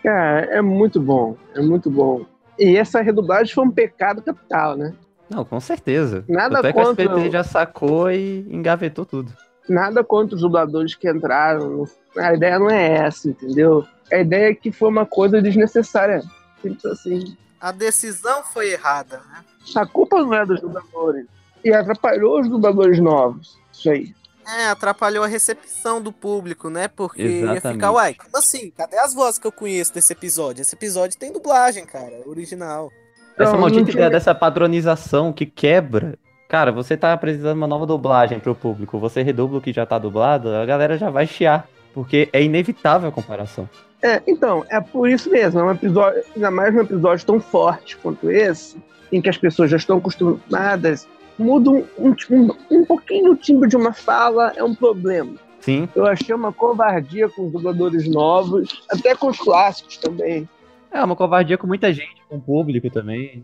Cara, 0.03 0.47
é 0.47 0.63
muito 0.63 1.01
bom. 1.01 1.37
É 1.55 1.61
muito 1.61 1.91
bom. 1.91 2.25
E 2.59 2.77
essa 2.77 3.03
redublagem 3.03 3.53
foi 3.53 3.65
um 3.67 3.71
pecado 3.71 4.23
capital, 4.23 4.77
né? 4.77 4.95
Não, 5.35 5.45
com 5.45 5.59
certeza. 5.59 6.25
Nada 6.29 6.57
Tanto 6.57 6.67
é 6.69 6.73
que 6.73 6.79
o 6.79 6.83
contra 6.85 7.05
SBT 7.05 7.31
já 7.31 7.43
sacou 7.43 8.11
e 8.11 8.47
engavetou 8.49 9.05
tudo. 9.05 9.33
Nada 9.69 10.05
contra 10.05 10.37
os 10.37 10.43
dubladores 10.43 10.95
que 10.95 11.11
entraram. 11.11 11.85
A 12.17 12.35
ideia 12.35 12.59
não 12.59 12.71
é 12.71 13.07
essa, 13.07 13.29
entendeu? 13.29 13.85
A 14.13 14.19
ideia 14.19 14.51
é 14.51 14.55
que 14.55 14.71
foi 14.71 14.89
uma 14.89 15.05
coisa 15.05 15.43
desnecessária. 15.43 16.23
Simples 16.63 16.85
assim. 16.85 17.37
A 17.61 17.73
decisão 17.73 18.45
foi 18.45 18.73
errada, 18.73 19.21
né? 19.29 19.45
A 19.75 19.87
culpa 19.87 20.21
não 20.21 20.33
é 20.33 20.47
dos 20.47 20.61
dubladores. 20.61 21.27
E 21.65 21.73
atrapalhou 21.73 22.41
os 22.41 22.49
dubladores 22.49 23.01
novos. 23.01 23.59
Isso 23.73 23.91
aí. 23.91 24.15
É, 24.47 24.69
atrapalhou 24.69 25.25
a 25.25 25.27
recepção 25.27 26.01
do 26.01 26.13
público, 26.13 26.69
né? 26.69 26.87
Porque 26.87 27.23
ia 27.23 27.53
Exatamente. 27.53 27.79
ficar, 27.79 27.93
uai, 27.93 28.15
como 28.15 28.37
assim? 28.37 28.71
Cadê 28.71 28.99
as 28.99 29.15
vozes 29.15 29.39
que 29.39 29.47
eu 29.47 29.53
conheço 29.53 29.95
desse 29.95 30.13
episódio? 30.13 30.61
Esse 30.61 30.77
episódio 30.77 31.19
tem 31.19 31.33
dublagem, 31.33 31.87
cara, 31.87 32.23
original. 32.27 32.93
Essa 33.39 33.53
Não, 33.53 33.61
maldita 33.61 33.81
não 33.83 33.87
tinha- 33.91 33.95
ideia 34.01 34.11
dessa 34.11 34.35
padronização 34.35 35.33
que 35.33 35.45
quebra. 35.47 36.17
Cara, 36.49 36.71
você 36.71 36.97
tá 36.97 37.13
apresentando 37.13 37.57
uma 37.57 37.67
nova 37.67 37.85
dublagem 37.87 38.39
pro 38.39 38.55
público, 38.55 38.99
você 38.99 39.23
redubla 39.23 39.59
o 39.59 39.61
que 39.61 39.73
já 39.73 39.85
tá 39.85 39.99
dublado, 39.99 40.51
a 40.55 40.65
galera 40.65 40.97
já 40.97 41.11
vai 41.11 41.27
chiar. 41.27 41.67
Porque 41.93 42.29
é 42.33 42.43
inevitável 42.43 43.09
a 43.09 43.13
comparação. 43.13 43.69
É, 44.03 44.21
então, 44.27 44.65
é 44.69 44.81
por 44.81 45.09
isso 45.09 45.31
mesmo. 45.31 45.61
É 45.61 45.63
um 45.63 45.71
episódio, 45.71 46.23
ainda 46.35 46.51
mais 46.51 46.75
um 46.75 46.81
episódio 46.81 47.25
tão 47.25 47.39
forte 47.41 47.97
quanto 47.99 48.29
esse, 48.31 48.77
em 49.13 49.21
que 49.23 49.29
as 49.29 49.39
pessoas 49.39 49.71
já 49.71 49.77
estão 49.77 49.99
acostumadas, 49.99 51.07
muda 51.39 51.71
um, 51.71 51.85
um, 51.99 52.15
um, 52.31 52.51
um 52.71 52.85
pouquinho 52.85 53.33
o 53.33 53.37
timbre 53.37 53.69
de 53.69 53.77
uma 53.77 53.93
fala, 53.93 54.53
é 54.57 54.63
um 54.65 54.75
problema. 54.75 55.35
Sim. 55.61 55.89
Eu 55.95 56.05
achei 56.05 56.35
uma 56.35 56.53
covardia 56.53 57.29
com 57.29 57.47
os 57.47 57.53
dubladores 57.53 58.09
novos, 58.09 58.83
até 58.91 59.15
com 59.15 59.29
os 59.29 59.39
clássicos 59.39 59.97
também. 59.97 60.49
É 60.95 61.03
uma 61.03 61.17
covardia 61.17 61.59
com 61.59 61.67
muita 61.67 61.93
gente, 61.93 62.23
com 62.29 62.37
o 62.37 62.41
público 62.41 62.89
também. 62.89 63.43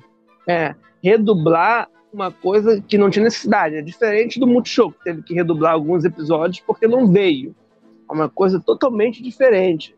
É, 0.48 0.74
redublar 1.02 1.88
uma 2.12 2.30
coisa 2.30 2.80
que 2.80 2.96
não 2.96 3.10
tinha 3.10 3.24
necessidade. 3.24 3.74
É 3.76 3.82
diferente 3.82 4.38
do 4.38 4.46
Multishow, 4.46 4.92
que 4.92 5.02
teve 5.02 5.22
que 5.22 5.34
redublar 5.34 5.72
alguns 5.72 6.04
episódios 6.04 6.60
porque 6.64 6.86
não 6.86 7.10
veio. 7.10 7.54
É 8.08 8.12
uma 8.12 8.28
coisa 8.28 8.60
totalmente 8.60 9.20
diferente. 9.22 9.96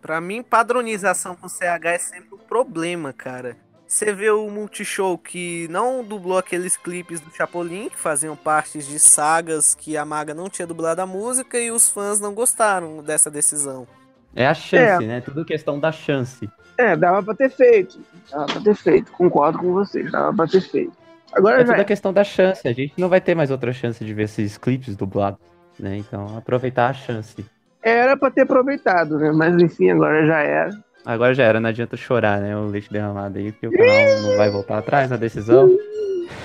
Pra 0.00 0.20
mim, 0.20 0.42
padronização 0.42 1.34
com 1.34 1.48
CH 1.48 1.84
é 1.86 1.98
sempre 1.98 2.34
um 2.34 2.38
problema, 2.38 3.12
cara. 3.12 3.56
Você 3.86 4.12
vê 4.12 4.30
o 4.30 4.48
Multishow 4.48 5.18
que 5.18 5.66
não 5.68 6.04
dublou 6.04 6.38
aqueles 6.38 6.76
clipes 6.76 7.20
do 7.20 7.30
Chapolin, 7.34 7.88
que 7.88 7.98
faziam 7.98 8.36
partes 8.36 8.86
de 8.86 8.98
sagas 8.98 9.74
que 9.74 9.96
a 9.96 10.04
Maga 10.04 10.32
não 10.32 10.48
tinha 10.48 10.66
dublado 10.66 11.02
a 11.02 11.06
música 11.06 11.58
e 11.58 11.70
os 11.70 11.90
fãs 11.90 12.20
não 12.20 12.32
gostaram 12.32 13.02
dessa 13.02 13.30
decisão. 13.30 13.86
É 14.34 14.46
a 14.46 14.54
chance, 14.54 15.04
É. 15.04 15.06
né? 15.06 15.20
Tudo 15.20 15.44
questão 15.44 15.78
da 15.80 15.90
chance. 15.90 16.48
É, 16.80 16.96
dava 16.96 17.22
pra 17.22 17.34
ter 17.34 17.50
feito. 17.50 17.98
Dava 18.30 18.46
pra 18.46 18.60
ter 18.62 18.74
feito. 18.74 19.12
Concordo 19.12 19.58
com 19.58 19.72
vocês. 19.72 20.10
Dava 20.10 20.34
pra 20.34 20.46
ter 20.46 20.60
feito. 20.62 20.92
Agora 21.32 21.56
É 21.56 21.58
já 21.60 21.64
tudo 21.66 21.78
a 21.78 21.82
é. 21.82 21.84
questão 21.84 22.12
da 22.12 22.24
chance. 22.24 22.66
A 22.66 22.72
gente 22.72 22.94
não 22.96 23.08
vai 23.08 23.20
ter 23.20 23.34
mais 23.34 23.50
outra 23.50 23.72
chance 23.72 24.04
de 24.04 24.14
ver 24.14 24.22
esses 24.24 24.56
clipes 24.56 24.96
dublados, 24.96 25.38
né? 25.78 25.96
Então, 25.98 26.36
aproveitar 26.38 26.88
a 26.88 26.92
chance. 26.94 27.44
Era 27.82 28.16
pra 28.16 28.30
ter 28.30 28.42
aproveitado, 28.42 29.18
né? 29.18 29.30
Mas 29.32 29.54
enfim, 29.60 29.90
agora 29.90 30.26
já 30.26 30.38
era. 30.38 30.70
Agora 31.04 31.34
já 31.34 31.44
era, 31.44 31.60
não 31.60 31.68
adianta 31.70 31.96
chorar, 31.96 32.40
né? 32.40 32.56
O 32.56 32.66
leite 32.66 32.90
derramado 32.92 33.38
aí, 33.38 33.52
porque 33.52 33.66
o 33.68 33.72
canal 33.72 34.20
não 34.22 34.36
vai 34.36 34.50
voltar 34.50 34.78
atrás 34.78 35.10
na 35.10 35.16
decisão. 35.16 35.68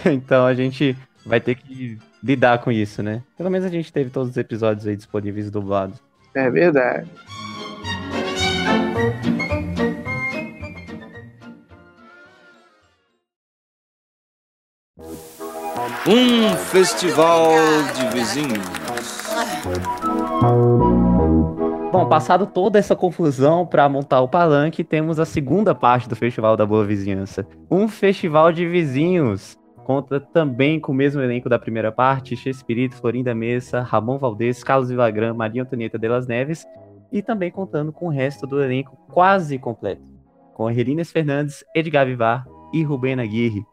Então 0.08 0.46
a 0.46 0.54
gente 0.54 0.96
vai 1.26 1.40
ter 1.40 1.56
que 1.56 1.98
lidar 2.24 2.60
com 2.60 2.72
isso, 2.72 3.02
né? 3.04 3.22
Pelo 3.38 3.50
menos 3.50 3.66
a 3.66 3.70
gente 3.70 3.92
teve 3.94 4.10
todos 4.10 4.30
os 4.32 4.38
episódios 4.38 4.86
aí 4.88 4.96
disponíveis 4.96 5.50
dublados. 5.50 6.00
É 6.36 6.50
verdade. 6.50 7.08
Um 16.08 16.56
festival 16.56 17.50
de 17.96 18.16
vizinhos. 18.16 18.64
Bom, 21.92 22.08
passado 22.08 22.46
toda 22.46 22.78
essa 22.78 22.96
confusão 22.96 23.66
para 23.66 23.90
montar 23.90 24.22
o 24.22 24.28
palanque, 24.28 24.84
temos 24.84 25.20
a 25.20 25.26
segunda 25.26 25.74
parte 25.74 26.08
do 26.08 26.16
Festival 26.16 26.56
da 26.56 26.64
Boa 26.64 26.86
Vizinhança. 26.86 27.48
Um 27.72 27.88
festival 27.88 28.52
de 28.52 28.68
vizinhos. 28.68 29.58
Conta 29.84 30.20
também 30.20 30.80
com 30.80 30.92
o 30.92 30.96
mesmo 30.96 31.24
elenco 31.24 31.50
da 31.50 31.58
primeira 31.58 31.92
parte, 31.92 32.38
Chespirito, 32.38 32.98
Florinda 32.98 33.34
Messa, 33.34 33.82
Ramon 33.82 34.20
Valdez, 34.20 34.64
Carlos 34.64 34.90
Villagrán, 34.90 35.34
Maria 35.34 35.64
Antonieta 35.64 35.98
de 35.98 36.08
las 36.08 36.28
Neves 36.28 36.68
e 37.12 37.24
também 37.24 37.50
contando 37.50 37.92
com 37.92 38.06
o 38.06 38.12
resto 38.12 38.46
do 38.46 38.62
elenco 38.62 38.96
quase 39.12 39.58
completo, 39.58 40.04
com 40.54 40.66
Relines 40.66 41.12
Fernandes, 41.12 41.66
Edgar 41.74 42.06
Vivar 42.06 42.46
e 42.72 42.84
Rubén 42.84 43.20
Aguirre. 43.20 43.66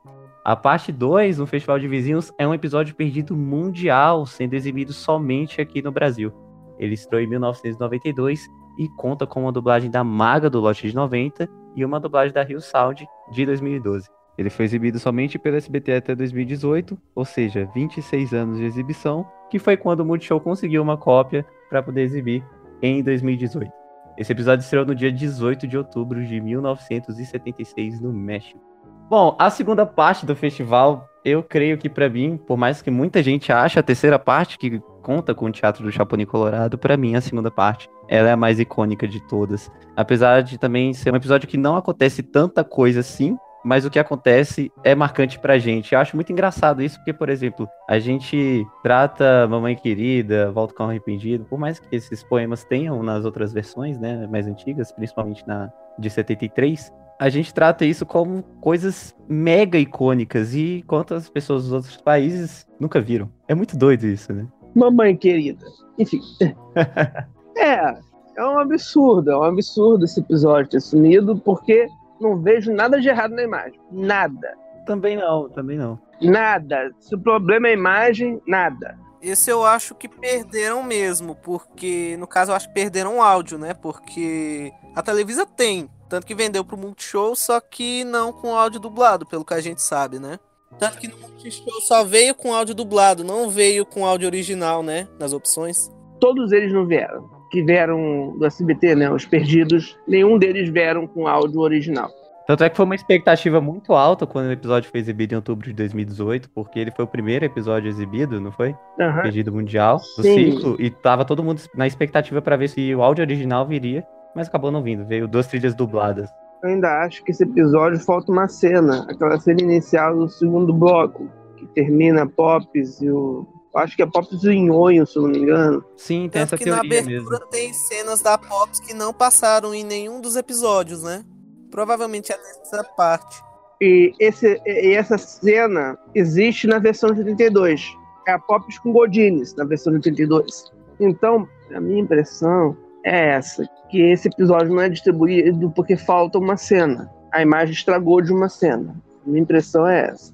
A 0.44 0.56
parte 0.56 0.90
2 0.90 1.38
no 1.38 1.46
Festival 1.46 1.78
de 1.78 1.86
Vizinhos 1.86 2.32
é 2.36 2.44
um 2.48 2.52
episódio 2.52 2.96
perdido 2.96 3.36
mundial, 3.36 4.26
sendo 4.26 4.54
exibido 4.54 4.92
somente 4.92 5.60
aqui 5.60 5.80
no 5.80 5.92
Brasil. 5.92 6.32
Ele 6.80 6.94
estreou 6.94 7.22
em 7.22 7.28
1992 7.28 8.48
e 8.76 8.88
conta 8.96 9.24
com 9.24 9.42
uma 9.42 9.52
dublagem 9.52 9.88
da 9.88 10.02
Maga 10.02 10.50
do 10.50 10.58
lote 10.58 10.88
de 10.88 10.96
90 10.96 11.48
e 11.76 11.84
uma 11.84 12.00
dublagem 12.00 12.34
da 12.34 12.42
Rio 12.42 12.60
Sound 12.60 13.06
de 13.30 13.46
2012. 13.46 14.08
Ele 14.36 14.50
foi 14.50 14.64
exibido 14.64 14.98
somente 14.98 15.38
pelo 15.38 15.54
SBT 15.54 15.92
até 15.92 16.12
2018, 16.12 16.98
ou 17.14 17.24
seja, 17.24 17.70
26 17.72 18.34
anos 18.34 18.58
de 18.58 18.64
exibição, 18.64 19.24
que 19.48 19.60
foi 19.60 19.76
quando 19.76 20.00
o 20.00 20.04
Multishow 20.04 20.40
conseguiu 20.40 20.82
uma 20.82 20.96
cópia 20.96 21.46
para 21.70 21.84
poder 21.84 22.02
exibir 22.02 22.44
em 22.82 23.00
2018. 23.00 23.70
Esse 24.18 24.32
episódio 24.32 24.64
estreou 24.64 24.84
no 24.84 24.94
dia 24.94 25.12
18 25.12 25.68
de 25.68 25.78
outubro 25.78 26.24
de 26.26 26.40
1976 26.40 28.00
no 28.00 28.12
México. 28.12 28.71
Bom, 29.12 29.36
a 29.38 29.50
segunda 29.50 29.84
parte 29.84 30.24
do 30.24 30.34
festival, 30.34 31.06
eu 31.22 31.42
creio 31.42 31.76
que 31.76 31.86
pra 31.86 32.08
mim, 32.08 32.38
por 32.38 32.56
mais 32.56 32.80
que 32.80 32.90
muita 32.90 33.22
gente 33.22 33.52
ache 33.52 33.78
a 33.78 33.82
terceira 33.82 34.18
parte, 34.18 34.56
que 34.56 34.80
conta 35.02 35.34
com 35.34 35.44
o 35.44 35.52
Teatro 35.52 35.84
do 35.84 35.92
Chapolin 35.92 36.24
Colorado, 36.24 36.78
pra 36.78 36.96
mim 36.96 37.14
a 37.14 37.20
segunda 37.20 37.50
parte, 37.50 37.90
ela 38.08 38.30
é 38.30 38.32
a 38.32 38.38
mais 38.38 38.58
icônica 38.58 39.06
de 39.06 39.20
todas. 39.28 39.70
Apesar 39.94 40.42
de 40.42 40.56
também 40.56 40.94
ser 40.94 41.12
um 41.12 41.16
episódio 41.16 41.46
que 41.46 41.58
não 41.58 41.76
acontece 41.76 42.22
tanta 42.22 42.64
coisa 42.64 43.00
assim, 43.00 43.36
mas 43.62 43.84
o 43.84 43.90
que 43.90 43.98
acontece 43.98 44.72
é 44.82 44.94
marcante 44.94 45.38
pra 45.38 45.58
gente. 45.58 45.92
Eu 45.92 46.00
acho 46.00 46.16
muito 46.16 46.32
engraçado 46.32 46.82
isso, 46.82 46.96
porque, 46.96 47.12
por 47.12 47.28
exemplo, 47.28 47.68
a 47.86 47.98
gente 47.98 48.64
trata 48.82 49.46
Mamãe 49.46 49.76
Querida, 49.76 50.50
Volta 50.50 50.72
com 50.72 50.84
Arrependido, 50.84 51.44
por 51.44 51.58
mais 51.58 51.78
que 51.78 51.94
esses 51.94 52.24
poemas 52.24 52.64
tenham 52.64 53.02
nas 53.02 53.26
outras 53.26 53.52
versões, 53.52 53.98
né, 53.98 54.26
mais 54.26 54.46
antigas, 54.46 54.90
principalmente 54.90 55.46
na 55.46 55.70
de 55.98 56.08
73, 56.08 56.90
a 57.22 57.28
gente 57.28 57.54
trata 57.54 57.84
isso 57.84 58.04
como 58.04 58.42
coisas 58.60 59.14
mega 59.28 59.78
icônicas 59.78 60.56
e 60.56 60.82
quantas 60.88 61.28
pessoas 61.28 61.62
dos 61.62 61.72
outros 61.72 61.96
países 61.96 62.66
nunca 62.80 63.00
viram. 63.00 63.30
É 63.46 63.54
muito 63.54 63.76
doido 63.76 64.08
isso, 64.08 64.32
né? 64.32 64.44
Mamãe 64.74 65.16
querida. 65.16 65.64
Enfim. 65.96 66.20
é, 67.56 67.94
é 68.36 68.44
um 68.44 68.58
absurdo, 68.58 69.30
é 69.30 69.38
um 69.38 69.44
absurdo 69.44 70.04
esse 70.04 70.18
episódio 70.18 70.72
ter 70.72 70.80
sumido, 70.80 71.38
porque 71.38 71.86
não 72.20 72.42
vejo 72.42 72.72
nada 72.72 73.00
de 73.00 73.08
errado 73.08 73.36
na 73.36 73.44
imagem. 73.44 73.78
Nada. 73.92 74.54
Também 74.84 75.16
não, 75.16 75.48
também 75.48 75.78
não. 75.78 76.00
Nada. 76.20 76.90
Se 76.98 77.14
o 77.14 77.20
problema 77.20 77.68
é 77.68 77.70
a 77.70 77.74
imagem, 77.74 78.42
nada. 78.48 78.98
Esse 79.22 79.48
eu 79.48 79.64
acho 79.64 79.94
que 79.94 80.08
perderam 80.08 80.82
mesmo, 80.82 81.36
porque 81.36 82.16
no 82.18 82.26
caso 82.26 82.50
eu 82.50 82.56
acho 82.56 82.66
que 82.66 82.74
perderam 82.74 83.18
o 83.18 83.22
áudio, 83.22 83.58
né? 83.58 83.74
Porque 83.74 84.72
a 84.96 85.02
Televisa 85.02 85.46
tem, 85.46 85.88
tanto 86.12 86.26
que 86.26 86.34
vendeu 86.34 86.62
pro 86.62 86.76
Multishow, 86.76 87.34
só 87.34 87.58
que 87.58 88.04
não 88.04 88.34
com 88.34 88.54
áudio 88.54 88.78
dublado, 88.78 89.24
pelo 89.24 89.46
que 89.46 89.54
a 89.54 89.62
gente 89.62 89.80
sabe, 89.80 90.18
né? 90.18 90.38
Tanto 90.78 90.98
que 90.98 91.08
no 91.08 91.16
Multishow 91.16 91.80
só 91.80 92.04
veio 92.04 92.34
com 92.34 92.52
áudio 92.52 92.74
dublado, 92.74 93.24
não 93.24 93.48
veio 93.48 93.86
com 93.86 94.04
áudio 94.04 94.28
original, 94.28 94.82
né? 94.82 95.08
Nas 95.18 95.32
opções. 95.32 95.90
Todos 96.20 96.52
eles 96.52 96.70
não 96.70 96.86
vieram. 96.86 97.30
Que 97.50 97.62
vieram 97.62 98.36
do 98.36 98.44
SBT, 98.44 98.94
né? 98.94 99.10
Os 99.10 99.24
perdidos, 99.24 99.96
nenhum 100.06 100.36
deles 100.36 100.68
vieram 100.68 101.06
com 101.06 101.26
áudio 101.26 101.60
original. 101.60 102.10
Tanto 102.46 102.62
é 102.62 102.68
que 102.68 102.76
foi 102.76 102.84
uma 102.84 102.94
expectativa 102.94 103.58
muito 103.58 103.94
alta 103.94 104.26
quando 104.26 104.48
o 104.48 104.52
episódio 104.52 104.90
foi 104.90 105.00
exibido 105.00 105.32
em 105.32 105.36
outubro 105.36 105.66
de 105.66 105.72
2018, 105.72 106.50
porque 106.50 106.78
ele 106.78 106.90
foi 106.90 107.06
o 107.06 107.08
primeiro 107.08 107.46
episódio 107.46 107.88
exibido, 107.88 108.38
não 108.38 108.52
foi? 108.52 108.76
Uhum. 108.98 109.22
Perdido 109.22 109.50
mundial 109.50 109.96
do 109.96 110.22
Sim. 110.22 110.52
ciclo, 110.52 110.76
e 110.78 110.90
tava 110.90 111.24
todo 111.24 111.42
mundo 111.42 111.62
na 111.74 111.86
expectativa 111.86 112.42
pra 112.42 112.56
ver 112.56 112.68
se 112.68 112.94
o 112.94 113.02
áudio 113.02 113.22
original 113.22 113.66
viria, 113.66 114.04
mas 114.34 114.48
acabou 114.48 114.70
não 114.70 114.82
vindo, 114.82 115.04
veio 115.06 115.28
duas 115.28 115.46
trilhas 115.46 115.74
dubladas. 115.74 116.30
Eu 116.62 116.70
ainda 116.70 117.02
acho 117.04 117.24
que 117.24 117.32
esse 117.32 117.42
episódio 117.42 117.98
falta 117.98 118.30
uma 118.30 118.46
cena, 118.48 119.04
aquela 119.10 119.38
cena 119.40 119.60
inicial 119.62 120.16
do 120.16 120.28
segundo 120.28 120.72
bloco, 120.72 121.28
que 121.56 121.66
termina 121.66 122.26
Pops 122.26 123.00
e 123.00 123.10
o. 123.10 123.46
Acho 123.74 123.96
que 123.96 124.02
é 124.02 124.06
Pops 124.06 124.44
e 124.44 124.48
o 124.48 124.52
Nhonho, 124.52 125.06
se 125.06 125.16
eu 125.16 125.22
não 125.22 125.30
me 125.30 125.38
engano. 125.38 125.84
Sim, 125.96 126.28
tem 126.28 126.42
Tanto 126.42 126.54
essa 126.54 126.58
que 126.58 126.70
na 126.70 126.80
teoria 126.80 127.00
abertura 127.00 127.38
mesmo. 127.38 127.50
tem 127.50 127.72
cenas 127.72 128.20
da 128.20 128.36
Pops 128.38 128.78
que 128.80 128.94
não 128.94 129.12
passaram 129.12 129.74
em 129.74 129.82
nenhum 129.82 130.20
dos 130.20 130.36
episódios, 130.36 131.02
né? 131.02 131.24
Provavelmente 131.70 132.30
é 132.32 132.36
nessa 132.36 132.84
parte. 132.84 133.42
E, 133.80 134.12
esse, 134.20 134.60
e 134.64 134.92
essa 134.92 135.18
cena 135.18 135.98
existe 136.14 136.66
na 136.68 136.78
versão 136.78 137.10
de 137.12 137.20
82. 137.20 137.96
É 138.28 138.32
a 138.32 138.38
Pops 138.38 138.78
com 138.78 138.92
Godines 138.92 139.54
na 139.56 139.64
versão 139.64 139.90
de 139.92 139.96
82. 139.96 140.70
Então, 141.00 141.48
a 141.74 141.80
minha 141.80 142.02
impressão 142.02 142.76
é 143.04 143.30
essa: 143.30 143.66
que 143.92 144.00
esse 144.00 144.26
episódio 144.26 144.70
não 144.74 144.80
é 144.80 144.88
distribuído 144.88 145.70
porque 145.70 145.96
falta 145.96 146.38
uma 146.38 146.56
cena. 146.56 147.10
A 147.30 147.42
imagem 147.42 147.74
estragou 147.74 148.22
de 148.22 148.32
uma 148.32 148.48
cena. 148.48 148.94
A 149.24 149.28
minha 149.30 149.42
impressão 149.42 149.86
é 149.86 150.08
essa. 150.08 150.32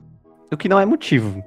O 0.53 0.57
que 0.57 0.69
não 0.69 0.79
é 0.79 0.87
motivo, 0.87 1.43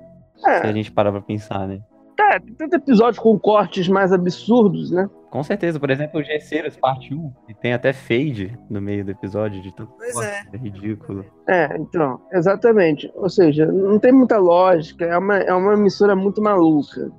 É. 0.45 0.59
se 0.59 0.67
a 0.67 0.71
gente 0.73 0.91
parar 0.91 1.11
pra 1.13 1.21
pensar, 1.21 1.65
né? 1.67 1.79
É, 2.19 2.37
tem 2.39 2.53
tanto 2.53 2.75
episódio 2.75 3.21
com 3.21 3.39
cortes 3.39 3.87
mais 3.87 4.11
absurdos, 4.13 4.91
né? 4.91 5.09
Com 5.31 5.41
certeza, 5.43 5.79
por 5.79 5.89
exemplo, 5.89 6.19
o 6.19 6.23
Gesseiras 6.23 6.75
parte 6.75 7.13
1, 7.13 7.31
que 7.47 7.53
tem 7.53 7.71
até 7.73 7.93
fade 7.93 8.57
no 8.69 8.81
meio 8.81 9.03
do 9.05 9.11
episódio 9.11 9.61
de 9.61 9.73
tanto 9.73 9.93
Pois 9.97 10.13
corte, 10.13 10.27
é. 10.27 10.43
é 10.53 10.57
ridículo. 10.57 11.25
É, 11.47 11.77
então, 11.77 12.19
exatamente. 12.33 13.09
Ou 13.15 13.29
seja, 13.29 13.65
não 13.65 13.97
tem 13.97 14.11
muita 14.11 14.37
lógica, 14.37 15.05
é 15.05 15.17
uma, 15.17 15.37
é 15.37 15.53
uma 15.53 15.75
mistura 15.77 16.15
muito 16.15 16.41
maluca. 16.41 17.09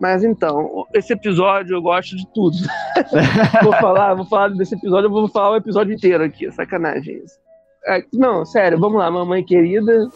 Mas 0.00 0.24
então, 0.24 0.86
esse 0.94 1.12
episódio 1.12 1.76
eu 1.76 1.82
gosto 1.82 2.16
de 2.16 2.26
tudo. 2.32 2.56
vou 3.62 3.72
falar, 3.74 4.14
vou 4.14 4.24
falar 4.24 4.48
desse 4.48 4.74
episódio, 4.74 5.06
eu 5.06 5.10
vou 5.10 5.28
falar 5.28 5.50
o 5.50 5.56
episódio 5.56 5.94
inteiro 5.94 6.24
aqui, 6.24 6.50
sacanagem 6.50 7.22
isso. 7.24 7.38
É, 7.86 8.02
não, 8.12 8.44
sério, 8.44 8.78
vamos 8.78 8.98
lá, 8.98 9.10
Mamãe 9.10 9.44
Querida. 9.44 10.08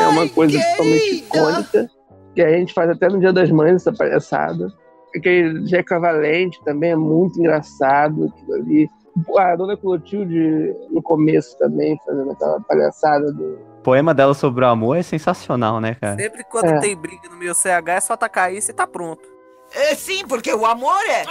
é 0.00 0.06
uma 0.08 0.28
coisa 0.28 0.58
totalmente 0.58 1.14
icônica, 1.16 1.88
que 2.34 2.42
a 2.42 2.50
gente 2.50 2.72
faz 2.72 2.90
até 2.90 3.08
no 3.08 3.20
Dia 3.20 3.32
das 3.32 3.50
Mães, 3.50 3.74
essa 3.76 3.92
palhaçada. 3.92 4.68
Aquele 5.14 5.66
Jeca 5.66 6.00
Valente 6.00 6.62
também 6.64 6.92
é 6.92 6.96
muito 6.96 7.38
engraçado, 7.38 8.26
aquilo 8.32 8.54
ali. 8.54 8.88
A 9.36 9.54
Dona 9.56 9.76
Clotilde 9.76 10.74
no 10.90 11.02
começo 11.02 11.56
também, 11.58 11.98
fazendo 12.06 12.30
aquela 12.30 12.60
palhaçada 12.62 13.30
do. 13.30 13.58
O 13.78 13.82
poema 13.82 14.14
dela 14.14 14.32
sobre 14.32 14.64
o 14.64 14.68
amor 14.68 14.96
é 14.96 15.02
sensacional, 15.02 15.80
né, 15.80 15.94
cara? 16.00 16.16
Sempre 16.16 16.42
quando 16.44 16.66
É. 16.70 16.78
tem 16.78 16.96
briga 16.96 17.28
no 17.28 17.36
meu 17.36 17.54
CH 17.54 17.88
é 17.88 18.00
só 18.00 18.16
tacar 18.16 18.52
isso 18.54 18.70
e 18.70 18.74
tá 18.74 18.86
pronto. 18.86 19.31
É, 19.74 19.94
sim, 19.94 20.26
porque 20.26 20.52
o 20.52 20.64
amor 20.66 21.00
é. 21.08 21.24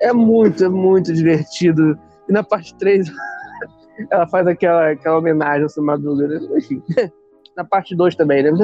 É 0.00 0.12
muito, 0.12 0.64
é 0.64 0.68
muito 0.68 1.12
divertido. 1.12 1.98
E 2.28 2.32
na 2.32 2.42
parte 2.42 2.74
3, 2.76 3.10
ela 4.10 4.26
faz 4.28 4.46
aquela, 4.46 4.90
aquela 4.90 5.18
homenagem 5.18 5.62
ao 5.64 5.68
seu 5.68 5.82
Madruga, 5.82 6.26
né? 6.28 6.40
Enfim. 6.56 6.82
Na 7.56 7.64
parte 7.64 7.94
2 7.96 8.14
também, 8.14 8.42
né? 8.42 8.50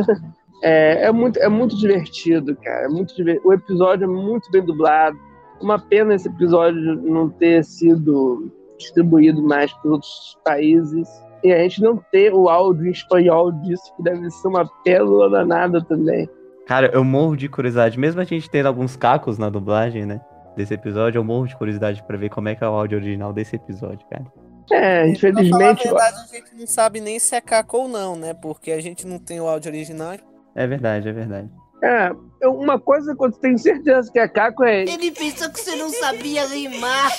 É, 0.63 1.05
é, 1.09 1.13
muito, 1.13 1.39
é 1.39 1.51
muito 1.51 1.77
divertido, 1.77 2.57
cara. 2.57 2.87
É 2.87 2.89
muito 2.89 3.15
diver- 3.15 3.39
O 3.45 3.53
episódio 3.53 4.05
é 4.05 4.07
muito 4.07 4.51
bem 4.51 4.65
dublado. 4.65 5.15
Uma 5.61 5.79
pena 5.79 6.15
esse 6.15 6.29
episódio 6.29 6.81
não 7.03 7.29
ter 7.29 7.63
sido 7.63 8.51
distribuído 8.79 9.43
mais 9.43 9.71
para 9.75 9.91
outros 9.91 10.39
países. 10.43 11.07
E 11.45 11.53
a 11.53 11.59
gente 11.59 11.83
não 11.83 11.99
ter 12.11 12.33
o 12.33 12.49
áudio 12.49 12.87
em 12.87 12.91
espanhol 12.91 13.53
disso, 13.53 13.95
que 13.99 14.03
deve 14.03 14.31
ser 14.31 14.49
uma 14.49 14.67
pérola 14.83 15.29
danada 15.29 15.85
também. 15.85 16.27
Cara, 16.67 16.91
eu 16.93 17.05
morro 17.05 17.37
de 17.37 17.49
curiosidade, 17.49 17.99
mesmo 17.99 18.21
a 18.21 18.25
gente 18.25 18.51
tendo 18.51 18.67
alguns 18.67 18.97
cacos 18.97 19.39
na 19.39 19.49
dublagem, 19.49 20.05
né? 20.05 20.21
Desse 20.57 20.75
episódio, 20.75 21.19
eu 21.19 21.25
morro 21.25 21.47
de 21.47 21.57
curiosidade 21.57 22.03
pra 22.03 22.17
ver 22.17 22.31
como 22.31 22.49
é 22.49 22.55
que 22.55 22.65
é 22.65 22.69
o 22.69 22.73
áudio 22.73 22.99
original 22.99 23.33
desse 23.33 23.57
episódio, 23.57 24.07
cara. 24.11 24.25
É, 24.73 24.73
Pra 24.73 24.79
falar 24.81 25.01
a 25.03 25.09
infelizmente. 25.09 25.85
verdade, 25.85 26.17
a 26.17 26.35
gente 26.35 26.55
não 26.59 26.67
sabe 26.67 27.01
nem 27.01 27.19
se 27.19 27.35
é 27.37 27.41
caco 27.41 27.77
ou 27.79 27.89
não, 27.89 28.17
né? 28.17 28.35
Porque 28.35 28.73
a 28.73 28.81
gente 28.81 29.07
não 29.07 29.19
tem 29.19 29.41
o 29.41 29.47
áudio 29.47 29.71
original. 29.71 30.17
É 30.57 30.67
verdade, 30.67 31.09
é 31.09 31.13
verdade. 31.13 31.49
É, 31.83 32.11
uma 32.49 32.81
coisa 32.81 33.15
que 33.15 33.25
eu 33.25 33.31
tenho 33.31 33.59
certeza 33.59 34.11
que 34.11 34.19
é 34.19 34.27
Caco 34.27 34.65
é. 34.65 34.83
Ele 34.85 35.11
pensou 35.11 35.51
que 35.51 35.61
você 35.61 35.77
não 35.77 35.91
sabia 35.91 36.47
rimar. 36.47 37.13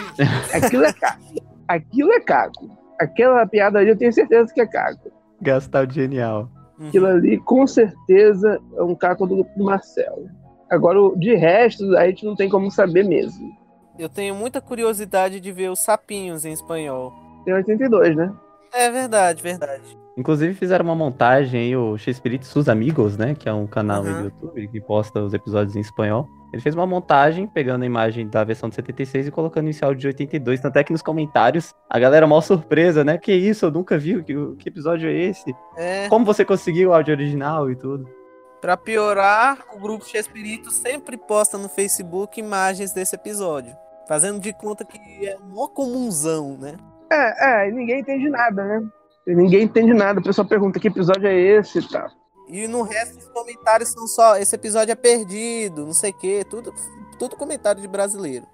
Aquilo 0.54 0.84
é 0.84 0.92
Caco. 0.92 1.20
Aquilo 1.66 2.12
é 2.12 2.20
Caco. 2.20 2.70
Aquela 3.00 3.44
piada 3.44 3.80
ali 3.80 3.88
eu 3.90 3.98
tenho 3.98 4.12
certeza 4.12 4.54
que 4.54 4.60
é 4.60 4.66
Caco. 4.66 5.10
Gastal 5.42 5.90
genial. 5.90 6.48
Aquilo 6.80 7.06
ali 7.06 7.38
com 7.38 7.66
certeza 7.66 8.60
é 8.76 8.82
um 8.82 8.94
Caco 8.94 9.26
do, 9.26 9.46
do 9.56 9.64
Marcelo. 9.64 10.28
Agora, 10.70 11.00
o- 11.00 11.16
de 11.16 11.34
resto, 11.34 11.96
a 11.96 12.06
gente 12.06 12.24
não 12.24 12.34
tem 12.34 12.48
como 12.48 12.70
saber 12.70 13.04
mesmo. 13.04 13.52
Eu 13.98 14.08
tenho 14.08 14.34
muita 14.34 14.60
curiosidade 14.60 15.38
de 15.40 15.52
ver 15.52 15.70
os 15.70 15.84
sapinhos 15.84 16.44
em 16.44 16.52
espanhol. 16.52 17.12
Tem 17.44 17.54
82, 17.54 18.16
né? 18.16 18.32
É 18.72 18.90
verdade, 18.90 19.40
verdade. 19.42 19.82
Inclusive 20.16 20.54
fizeram 20.54 20.84
uma 20.84 20.94
montagem 20.94 21.60
aí, 21.60 21.76
o 21.76 21.96
X-Spirit 21.96 22.44
Sus 22.46 22.68
Amigos, 22.68 23.16
né? 23.16 23.34
Que 23.34 23.48
é 23.48 23.52
um 23.52 23.66
canal 23.66 24.02
aí 24.02 24.08
Aham. 24.10 24.18
do 24.18 24.24
YouTube 24.24 24.68
que 24.68 24.80
posta 24.80 25.20
os 25.20 25.32
episódios 25.34 25.76
em 25.76 25.80
espanhol. 25.80 26.26
Ele 26.54 26.60
fez 26.60 26.72
uma 26.72 26.86
montagem, 26.86 27.48
pegando 27.48 27.82
a 27.82 27.86
imagem 27.86 28.28
da 28.28 28.44
versão 28.44 28.68
de 28.68 28.76
76 28.76 29.26
e 29.26 29.30
colocando 29.32 29.68
esse 29.68 29.84
áudio 29.84 30.02
de 30.02 30.06
82. 30.06 30.60
Tanto 30.60 30.76
é 30.76 30.84
que 30.84 30.92
nos 30.92 31.02
comentários, 31.02 31.74
a 31.90 31.98
galera 31.98 32.28
mó 32.28 32.40
surpresa, 32.40 33.02
né? 33.02 33.18
Que 33.18 33.32
isso, 33.34 33.66
eu 33.66 33.72
nunca 33.72 33.98
vi, 33.98 34.22
que, 34.22 34.34
que 34.56 34.68
episódio 34.68 35.10
é 35.10 35.12
esse? 35.12 35.52
É, 35.76 36.08
Como 36.08 36.24
você 36.24 36.44
conseguiu 36.44 36.90
o 36.90 36.94
áudio 36.94 37.12
original 37.12 37.68
e 37.70 37.74
tudo? 37.74 38.08
pra 38.60 38.78
piorar, 38.78 39.58
o 39.74 39.78
grupo 39.78 40.06
Chespirito 40.06 40.70
sempre 40.70 41.18
posta 41.18 41.58
no 41.58 41.68
Facebook 41.68 42.40
imagens 42.40 42.94
desse 42.94 43.14
episódio. 43.14 43.76
Fazendo 44.08 44.40
de 44.40 44.54
conta 44.54 44.86
que 44.86 44.98
é 45.26 45.36
mó 45.38 45.68
comunzão, 45.68 46.56
né? 46.56 46.76
É, 47.12 47.66
é, 47.66 47.68
e 47.68 47.72
ninguém 47.72 48.00
entende 48.00 48.30
nada, 48.30 48.64
né? 48.64 48.88
E 49.26 49.34
ninguém 49.34 49.64
entende 49.64 49.92
nada. 49.92 50.20
O 50.20 50.22
pessoal 50.22 50.48
pergunta 50.48 50.80
que 50.80 50.88
episódio 50.88 51.26
é 51.26 51.34
esse 51.36 51.80
e 51.80 51.88
tal. 51.88 52.08
E 52.54 52.68
no 52.68 52.82
resto 52.82 53.16
dos 53.16 53.28
comentários 53.30 53.88
são 53.88 54.06
só 54.06 54.36
esse 54.36 54.54
episódio 54.54 54.92
é 54.92 54.94
perdido, 54.94 55.84
não 55.84 55.92
sei 55.92 56.12
o 56.12 56.14
quê, 56.16 56.46
tudo, 56.48 56.72
tudo 57.18 57.34
comentário 57.34 57.82
de 57.82 57.88
brasileiro. 57.88 58.46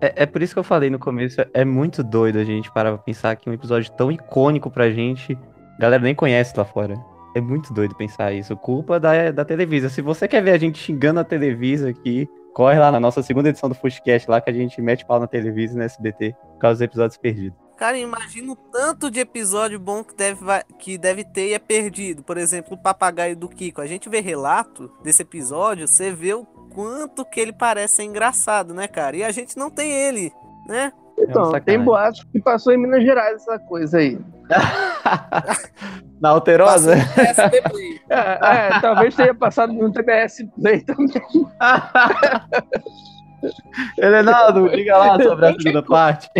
É, 0.00 0.22
é 0.22 0.26
por 0.26 0.40
isso 0.40 0.52
que 0.54 0.60
eu 0.60 0.64
falei 0.64 0.88
no 0.88 0.98
começo, 1.00 1.44
é 1.52 1.64
muito 1.64 2.04
doido 2.04 2.38
a 2.38 2.44
gente 2.44 2.72
parar 2.72 2.92
pra 2.92 3.02
pensar 3.02 3.34
que 3.34 3.50
um 3.50 3.52
episódio 3.52 3.90
tão 3.90 4.12
icônico 4.12 4.70
pra 4.70 4.92
gente, 4.92 5.36
a 5.76 5.80
galera 5.80 6.00
nem 6.00 6.14
conhece 6.14 6.54
lá 6.56 6.64
fora. 6.64 6.94
É 7.34 7.40
muito 7.40 7.72
doido 7.72 7.96
pensar 7.96 8.32
isso. 8.32 8.56
Culpa 8.56 9.00
da, 9.00 9.32
da 9.32 9.44
Televisa. 9.44 9.88
Se 9.88 10.00
você 10.00 10.28
quer 10.28 10.40
ver 10.40 10.52
a 10.52 10.58
gente 10.58 10.78
xingando 10.78 11.18
a 11.18 11.24
Televisa 11.24 11.88
aqui, 11.88 12.28
corre 12.54 12.78
lá 12.78 12.92
na 12.92 13.00
nossa 13.00 13.24
segunda 13.24 13.48
edição 13.48 13.68
do 13.68 13.74
Footcast, 13.74 14.30
lá 14.30 14.40
que 14.40 14.50
a 14.50 14.52
gente 14.52 14.80
mete 14.80 15.04
pau 15.04 15.18
na 15.18 15.26
televisão 15.26 15.76
e 15.76 15.78
na 15.80 15.84
SBT 15.84 16.32
por 16.52 16.58
causa 16.58 16.76
dos 16.76 16.82
episódios 16.82 17.16
perdidos. 17.16 17.67
Cara, 17.78 17.96
imagina 17.96 18.52
o 18.52 18.56
tanto 18.56 19.08
de 19.08 19.20
episódio 19.20 19.78
bom 19.78 20.02
que 20.02 20.12
deve, 20.12 20.40
que 20.80 20.98
deve 20.98 21.22
ter 21.22 21.50
e 21.50 21.54
é 21.54 21.60
perdido. 21.60 22.24
Por 22.24 22.36
exemplo, 22.36 22.74
o 22.74 22.82
papagaio 22.82 23.36
do 23.36 23.48
Kiko. 23.48 23.80
A 23.80 23.86
gente 23.86 24.08
vê 24.08 24.20
relato 24.20 24.90
desse 25.00 25.22
episódio, 25.22 25.86
você 25.86 26.10
vê 26.10 26.34
o 26.34 26.44
quanto 26.44 27.24
que 27.24 27.38
ele 27.38 27.52
parece 27.52 27.94
ser 27.94 28.02
engraçado, 28.02 28.74
né, 28.74 28.88
cara? 28.88 29.16
E 29.16 29.22
a 29.22 29.30
gente 29.30 29.56
não 29.56 29.70
tem 29.70 29.92
ele, 29.92 30.32
né? 30.66 30.92
Então, 31.16 31.44
sacanagem. 31.44 31.64
tem 31.64 31.80
boatos 31.80 32.24
que 32.24 32.40
passou 32.40 32.72
em 32.72 32.78
Minas 32.78 33.04
Gerais 33.04 33.36
essa 33.36 33.60
coisa 33.60 33.98
aí. 33.98 34.18
Na 36.20 36.30
Alterosa? 36.30 36.96
É, 38.10 38.78
é, 38.78 38.80
talvez 38.80 39.14
tenha 39.14 39.34
passado 39.34 39.70
no 39.70 39.92
TBS 39.92 40.42
Play 40.58 40.80
também. 40.80 41.22
Helenaldo, 43.98 44.70
diga 44.70 44.96
lá 44.96 45.22
sobre 45.22 45.46
a 45.46 45.52
segunda 45.52 45.82
parte. 45.82 46.30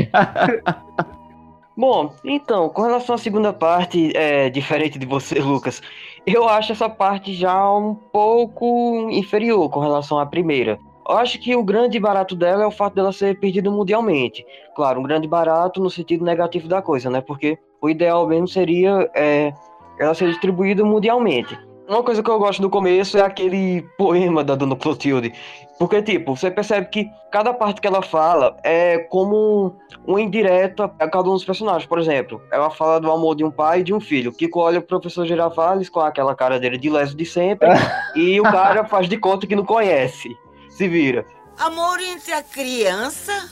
Bom, 1.78 2.12
então, 2.24 2.68
com 2.68 2.82
relação 2.82 3.14
à 3.14 3.18
segunda 3.18 3.52
parte, 3.52 4.10
é, 4.16 4.50
diferente 4.50 4.98
de 4.98 5.06
você, 5.06 5.38
Lucas, 5.38 5.80
eu 6.26 6.48
acho 6.48 6.72
essa 6.72 6.90
parte 6.90 7.32
já 7.32 7.72
um 7.72 7.94
pouco 7.94 9.08
inferior 9.12 9.70
com 9.70 9.78
relação 9.78 10.18
à 10.18 10.26
primeira. 10.26 10.76
Eu 11.08 11.16
acho 11.16 11.38
que 11.38 11.54
o 11.54 11.62
grande 11.62 12.00
barato 12.00 12.34
dela 12.34 12.64
é 12.64 12.66
o 12.66 12.72
fato 12.72 12.96
dela 12.96 13.12
ser 13.12 13.38
perdida 13.38 13.70
mundialmente. 13.70 14.44
Claro, 14.74 14.98
um 14.98 15.04
grande 15.04 15.28
barato 15.28 15.80
no 15.80 15.88
sentido 15.88 16.24
negativo 16.24 16.66
da 16.66 16.82
coisa, 16.82 17.08
né? 17.08 17.20
Porque 17.20 17.56
o 17.80 17.88
ideal 17.88 18.26
mesmo 18.26 18.48
seria 18.48 19.08
é, 19.14 19.52
ela 20.00 20.14
ser 20.14 20.30
distribuída 20.30 20.84
mundialmente. 20.84 21.56
Uma 21.88 22.02
coisa 22.02 22.22
que 22.22 22.30
eu 22.30 22.38
gosto 22.38 22.60
do 22.60 22.68
começo 22.68 23.16
é 23.16 23.22
aquele 23.22 23.80
poema 23.96 24.44
da 24.44 24.54
Dona 24.54 24.76
Clotilde. 24.76 25.32
Porque, 25.78 26.02
tipo, 26.02 26.36
você 26.36 26.50
percebe 26.50 26.88
que 26.90 27.10
cada 27.32 27.54
parte 27.54 27.80
que 27.80 27.86
ela 27.86 28.02
fala 28.02 28.58
é 28.62 28.98
como 28.98 29.74
uma 30.06 30.20
indireta 30.20 30.92
a 30.98 31.08
cada 31.08 31.30
um 31.30 31.32
dos 31.32 31.46
personagens. 31.46 31.86
Por 31.86 31.98
exemplo, 31.98 32.42
ela 32.52 32.68
fala 32.68 33.00
do 33.00 33.10
amor 33.10 33.34
de 33.34 33.42
um 33.42 33.50
pai 33.50 33.80
e 33.80 33.84
de 33.84 33.94
um 33.94 34.00
filho. 34.00 34.34
Kiko 34.34 34.60
olha 34.60 34.82
pro 34.82 35.00
professor 35.00 35.24
Girafales 35.24 35.88
com 35.88 36.00
aquela 36.00 36.34
cara 36.34 36.60
dele 36.60 36.76
de 36.76 36.90
leso 36.90 37.16
de 37.16 37.24
sempre. 37.24 37.70
e 38.14 38.38
o 38.38 38.42
cara 38.42 38.84
faz 38.84 39.08
de 39.08 39.16
conta 39.16 39.46
que 39.46 39.56
não 39.56 39.64
conhece. 39.64 40.28
Se 40.68 40.86
vira. 40.86 41.24
Amor 41.58 42.00
entre 42.00 42.34
a 42.34 42.42
criança 42.42 43.50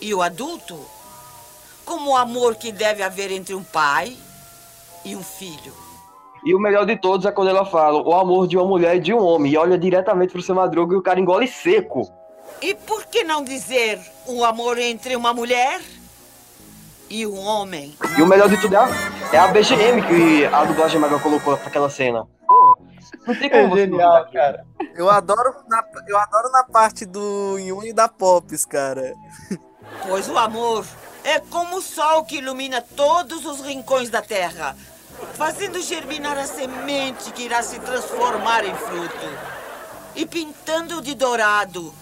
e 0.00 0.14
o 0.14 0.22
adulto? 0.22 0.78
Como 1.84 2.12
o 2.12 2.16
amor 2.16 2.54
que 2.54 2.70
deve 2.70 3.02
haver 3.02 3.32
entre 3.32 3.52
um 3.52 3.64
pai 3.64 4.16
e 5.04 5.16
um 5.16 5.24
filho. 5.24 5.81
E 6.44 6.54
o 6.54 6.58
melhor 6.58 6.84
de 6.84 6.96
todos 6.96 7.24
é 7.24 7.30
quando 7.30 7.48
ela 7.48 7.64
fala 7.64 8.02
o 8.02 8.12
amor 8.14 8.48
de 8.48 8.56
uma 8.56 8.66
mulher 8.66 8.96
e 8.96 9.00
de 9.00 9.14
um 9.14 9.22
homem. 9.22 9.52
E 9.52 9.56
olha 9.56 9.78
diretamente 9.78 10.32
pro 10.32 10.42
seu 10.42 10.54
Madruga 10.54 10.94
e 10.94 10.98
o 10.98 11.02
cara 11.02 11.20
engole 11.20 11.46
seco. 11.46 12.10
E 12.60 12.74
por 12.74 13.04
que 13.06 13.22
não 13.22 13.44
dizer 13.44 14.00
o 14.26 14.44
amor 14.44 14.78
entre 14.78 15.14
uma 15.14 15.32
mulher 15.32 15.80
e 17.08 17.26
um 17.26 17.38
homem? 17.38 17.96
E 18.18 18.22
o 18.22 18.26
melhor 18.26 18.48
de 18.48 18.60
tudo 18.60 18.74
é 18.74 18.78
a, 18.78 18.88
é 19.32 19.38
a 19.38 19.48
BGM 19.48 20.02
que 20.02 20.44
a 20.46 20.64
dublagem 20.64 21.00
maga 21.00 21.18
colocou 21.18 21.56
pra 21.56 21.68
aquela 21.68 21.88
cena. 21.88 22.26
Porra, 22.46 22.76
não 23.26 23.34
tem 23.34 23.48
como 23.48 23.76
É 23.76 23.80
genial, 23.80 24.26
cara. 24.32 24.64
Eu 24.94 25.08
adoro 25.08 25.54
na, 25.68 25.84
eu 26.08 26.18
adoro 26.18 26.50
na 26.50 26.64
parte 26.64 27.06
do 27.06 27.56
Yun 27.58 27.84
e 27.84 27.92
da 27.92 28.08
Pops, 28.08 28.64
cara. 28.64 29.14
Pois 30.06 30.28
o 30.28 30.36
amor 30.36 30.84
é 31.24 31.38
como 31.38 31.76
o 31.76 31.82
sol 31.82 32.24
que 32.24 32.38
ilumina 32.38 32.82
todos 32.82 33.46
os 33.46 33.60
rincões 33.60 34.10
da 34.10 34.20
terra, 34.20 34.76
fazendo 35.34 35.80
germinar 35.80 36.38
a 36.38 36.46
semente 36.46 37.32
que 37.32 37.44
irá 37.44 37.62
se 37.62 37.78
transformar 37.80 38.64
em 38.64 38.74
fruto. 38.74 39.62
E 40.14 40.26
pintando 40.26 41.00
de 41.00 41.14
dourado 41.14 41.92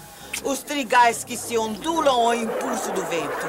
os 0.45 0.63
trigais 0.63 1.25
que 1.25 1.37
se 1.37 1.57
ondulam 1.57 2.27
ao 2.27 2.35
impulso 2.35 2.91
do 2.93 3.03
vento. 3.03 3.49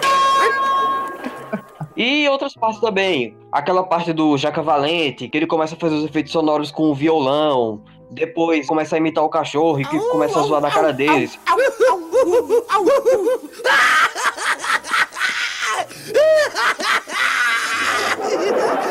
E 1.96 2.28
outras 2.30 2.54
partes 2.54 2.80
também. 2.80 3.36
Aquela 3.52 3.84
parte 3.84 4.14
do 4.14 4.38
Jaca 4.38 4.62
Valente, 4.62 5.28
que 5.28 5.38
ele 5.38 5.48
começa 5.48 5.76
a 5.76 5.78
fazer 5.78 5.96
os 5.96 6.06
efeitos 6.06 6.32
sonoros 6.32 6.72
com 6.72 6.90
o 6.90 6.96
violão. 6.96 7.82
Depois 8.10 8.68
começa 8.68 8.96
a 8.96 8.98
imitar 8.98 9.24
o 9.24 9.30
cachorro 9.30 9.80
e 9.80 9.86
que 9.86 9.98
começa 10.10 10.40
a 10.40 10.44
zoar 10.44 10.62
na 10.62 10.72
cara 10.72 10.92
deles. 10.92 11.38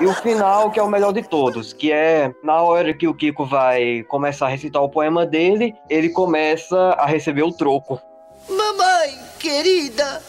E 0.00 0.06
o 0.06 0.14
final, 0.14 0.70
que 0.70 0.78
é 0.78 0.82
o 0.82 0.88
melhor 0.88 1.12
de 1.12 1.22
todos, 1.22 1.72
que 1.72 1.90
é 1.90 2.32
na 2.44 2.62
hora 2.62 2.94
que 2.94 3.08
o 3.08 3.14
Kiko 3.14 3.44
vai 3.44 4.04
começar 4.04 4.46
a 4.46 4.48
recitar 4.48 4.80
o 4.80 4.88
poema 4.88 5.26
dele, 5.26 5.74
ele 5.90 6.08
começa 6.10 6.76
a 6.90 7.04
receber 7.04 7.42
o 7.42 7.52
troco. 7.52 8.00
Mamãe 8.48 9.18
querida, 9.40 10.22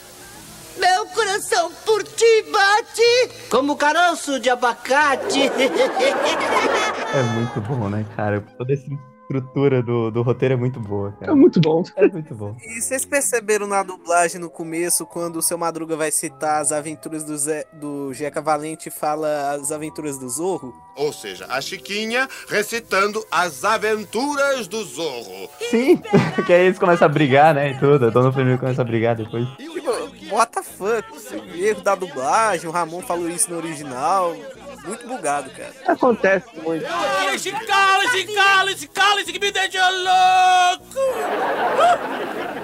meu 0.77 1.05
coração 1.07 1.71
por 1.85 2.03
ti 2.03 2.45
bate 2.51 3.47
como 3.51 3.75
caroço 3.75 4.39
de 4.39 4.49
abacate. 4.49 5.49
É 7.11 7.23
muito 7.23 7.59
bom, 7.61 7.89
né, 7.89 8.05
cara? 8.15 8.39
Toda 8.55 8.71
essa 8.71 8.85
estrutura 9.29 9.83
do, 9.83 10.09
do 10.09 10.23
roteiro 10.23 10.55
é 10.55 10.57
muito 10.57 10.79
boa, 10.79 11.11
cara. 11.19 11.31
É 11.31 11.35
muito 11.35 11.61
bom. 11.61 11.83
É 11.95 12.07
muito 12.07 12.33
bom. 12.33 12.55
E 12.63 12.81
vocês 12.81 13.05
perceberam 13.05 13.67
na 13.67 13.83
dublagem 13.83 14.41
no 14.41 14.49
começo, 14.49 15.05
quando 15.05 15.35
o 15.35 15.41
seu 15.41 15.57
Madruga 15.57 15.95
vai 15.95 16.11
citar 16.11 16.61
as 16.61 16.71
aventuras 16.71 17.23
do, 17.23 17.37
Zé, 17.37 17.65
do 17.73 18.11
Jeca 18.11 18.41
Valente 18.41 18.89
e 18.89 18.91
fala 18.91 19.51
as 19.51 19.71
aventuras 19.71 20.17
do 20.17 20.27
Zorro? 20.27 20.73
Ou 20.95 21.13
seja, 21.13 21.45
a 21.47 21.61
Chiquinha 21.61 22.27
recitando 22.47 23.23
as 23.31 23.63
aventuras 23.63 24.67
do 24.67 24.83
Zorro. 24.83 25.49
Sim, 25.69 26.01
que 26.45 26.51
aí 26.51 26.65
eles 26.65 26.79
começam 26.79 27.05
a 27.05 27.09
brigar, 27.09 27.53
né, 27.53 27.71
e 27.71 27.79
tudo. 27.79 28.07
A 28.07 28.09
dona 28.09 28.31
Família 28.31 28.57
começa 28.57 28.81
a 28.81 28.85
brigar 28.85 29.15
depois. 29.15 29.47
Tipo, 29.57 30.35
what 30.35 30.51
the 30.51 30.63
fuck? 30.63 31.07
Erro 31.55 31.81
da 31.81 31.93
dublagem, 31.93 32.67
o 32.67 32.71
Ramon 32.73 33.01
falou 33.01 33.29
isso 33.29 33.51
no 33.51 33.57
original. 33.57 34.35
Muito 34.85 35.07
bugado, 35.07 35.49
cara. 35.51 35.73
Acontece 35.87 36.47
muito. 36.63 36.85
Cala-se, 36.85 37.51
cala-se, 37.51 38.23
cala-se, 38.25 38.87
cala-se 38.87 39.33
que 39.33 39.39
me 39.39 39.51
deixa 39.51 39.89
louco! 39.89 40.99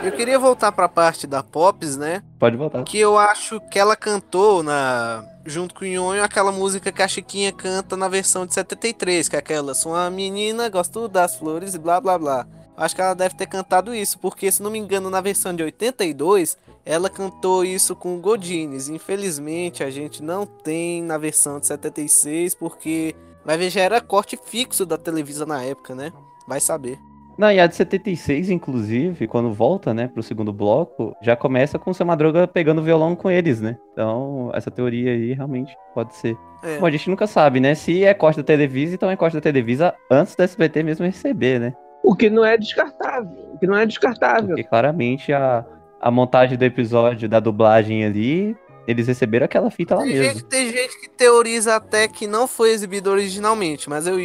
Eu 0.03 0.11
queria 0.11 0.37
voltar 0.37 0.71
pra 0.71 0.87
parte 0.87 1.25
da 1.25 1.41
Pops, 1.41 1.97
né? 1.97 2.21
Pode 2.39 2.55
voltar. 2.55 2.83
Que 2.83 2.99
eu 2.99 3.17
acho 3.17 3.59
que 3.71 3.79
ela 3.79 3.95
cantou 3.95 4.61
na 4.63 5.23
junto 5.45 5.75
com 5.75 5.85
o 5.85 5.87
Nhonho 5.87 6.23
aquela 6.23 6.51
música 6.51 6.91
que 6.91 7.03
a 7.03 7.07
Chiquinha 7.07 7.51
canta 7.51 7.95
na 7.95 8.07
versão 8.07 8.45
de 8.45 8.53
73, 8.53 9.29
que 9.29 9.35
é 9.35 9.39
aquela 9.39 9.75
Sou 9.75 9.91
uma 9.91 10.09
menina, 10.09 10.69
gosto 10.69 11.07
das 11.07 11.35
flores 11.35 11.75
e 11.75 11.79
blá 11.79 12.01
blá 12.01 12.17
blá. 12.17 12.47
Acho 12.77 12.95
que 12.95 13.01
ela 13.01 13.13
deve 13.13 13.35
ter 13.35 13.47
cantado 13.47 13.95
isso, 13.95 14.19
porque 14.19 14.51
se 14.51 14.61
não 14.61 14.69
me 14.69 14.77
engano, 14.79 15.09
na 15.09 15.21
versão 15.21 15.55
de 15.55 15.63
82, 15.63 16.57
ela 16.85 17.09
cantou 17.09 17.65
isso 17.65 17.95
com 17.95 18.15
o 18.15 18.19
Godines. 18.19 18.87
Infelizmente, 18.87 19.83
a 19.83 19.89
gente 19.89 20.21
não 20.21 20.45
tem 20.45 21.01
na 21.01 21.17
versão 21.17 21.59
de 21.59 21.65
76, 21.65 22.53
porque 22.53 23.15
vai 23.43 23.57
ver 23.57 23.69
já 23.69 23.81
era 23.81 23.99
corte 23.99 24.37
fixo 24.37 24.85
da 24.85 24.97
Televisa 24.97 25.45
na 25.45 25.63
época, 25.63 25.95
né? 25.95 26.13
Vai 26.47 26.59
saber. 26.59 26.99
Não, 27.37 27.51
e 27.51 27.59
a 27.59 27.67
de 27.67 27.75
76, 27.75 28.49
inclusive, 28.49 29.27
quando 29.27 29.51
volta, 29.51 29.93
né, 29.93 30.07
pro 30.07 30.23
segundo 30.23 30.53
bloco, 30.53 31.13
já 31.21 31.35
começa 31.35 31.77
com 31.77 31.91
o 31.91 31.93
seu 31.93 32.05
Madruga 32.05 32.47
pegando 32.47 32.81
violão 32.81 33.13
com 33.13 33.29
eles, 33.29 33.59
né? 33.59 33.77
Então, 33.91 34.51
essa 34.53 34.71
teoria 34.71 35.11
aí 35.11 35.33
realmente 35.33 35.75
pode 35.93 36.15
ser. 36.15 36.37
É. 36.63 36.77
Bom, 36.77 36.85
a 36.85 36.91
gente 36.91 37.09
nunca 37.09 37.27
sabe, 37.27 37.59
né? 37.59 37.75
Se 37.75 38.05
é 38.05 38.13
corte 38.13 38.37
da 38.37 38.43
Televisa, 38.43 38.95
então 38.95 39.09
é 39.09 39.17
corte 39.17 39.33
da 39.33 39.41
Televisa 39.41 39.93
antes 40.09 40.33
da 40.35 40.45
SBT 40.45 40.83
mesmo 40.83 41.05
receber, 41.05 41.59
né? 41.59 41.73
O 42.01 42.15
que 42.15 42.29
não 42.29 42.45
é 42.45 42.57
descartável. 42.57 43.35
O 43.53 43.57
que 43.57 43.67
não 43.67 43.75
é 43.75 43.85
descartável. 43.85 44.49
Porque 44.49 44.63
claramente 44.63 45.33
a, 45.33 45.65
a 46.05 46.11
montagem 46.11 46.55
do 46.55 46.63
episódio, 46.63 47.27
da 47.27 47.39
dublagem 47.39 48.05
ali, 48.05 48.55
eles 48.87 49.07
receberam 49.07 49.45
aquela 49.45 49.71
fita 49.71 49.95
lá 49.95 50.03
Tem 50.03 50.13
mesmo. 50.13 50.33
gente, 50.33 50.45
tem 50.45 50.71
gente 50.71 51.01
que 51.01 51.09
teoriza 51.09 51.75
até 51.75 52.07
que 52.07 52.27
não 52.27 52.47
foi 52.47 52.69
exibido 52.69 53.09
originalmente, 53.09 53.89
mas 53.89 54.05
eu, 54.05 54.17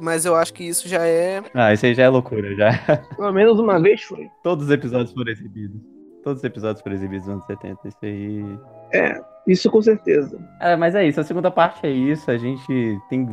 mas 0.00 0.24
eu 0.24 0.34
acho 0.34 0.52
que 0.52 0.64
isso 0.64 0.88
já 0.88 1.06
é. 1.06 1.40
Ah, 1.54 1.72
isso 1.72 1.86
aí 1.86 1.94
já 1.94 2.02
é 2.02 2.08
loucura, 2.08 2.52
já. 2.56 2.72
Pelo 3.16 3.32
menos 3.32 3.60
uma 3.60 3.78
vez 3.80 4.02
foi. 4.02 4.28
Todos 4.42 4.64
os 4.64 4.70
episódios 4.72 5.12
foram 5.12 5.30
exibidos. 5.30 5.80
Todos 6.24 6.40
os 6.40 6.44
episódios 6.44 6.82
foram 6.82 6.96
exibidos 6.96 7.28
nos 7.28 7.34
anos 7.34 7.46
70, 7.46 7.86
isso 7.86 7.98
aí. 8.02 8.58
É, 8.92 9.20
isso 9.46 9.70
com 9.70 9.80
certeza. 9.80 10.36
É, 10.60 10.74
mas 10.74 10.96
é 10.96 11.06
isso, 11.06 11.20
a 11.20 11.24
segunda 11.24 11.52
parte 11.52 11.86
é 11.86 11.90
isso, 11.90 12.28
a 12.32 12.36
gente 12.36 12.98
tem 13.08 13.28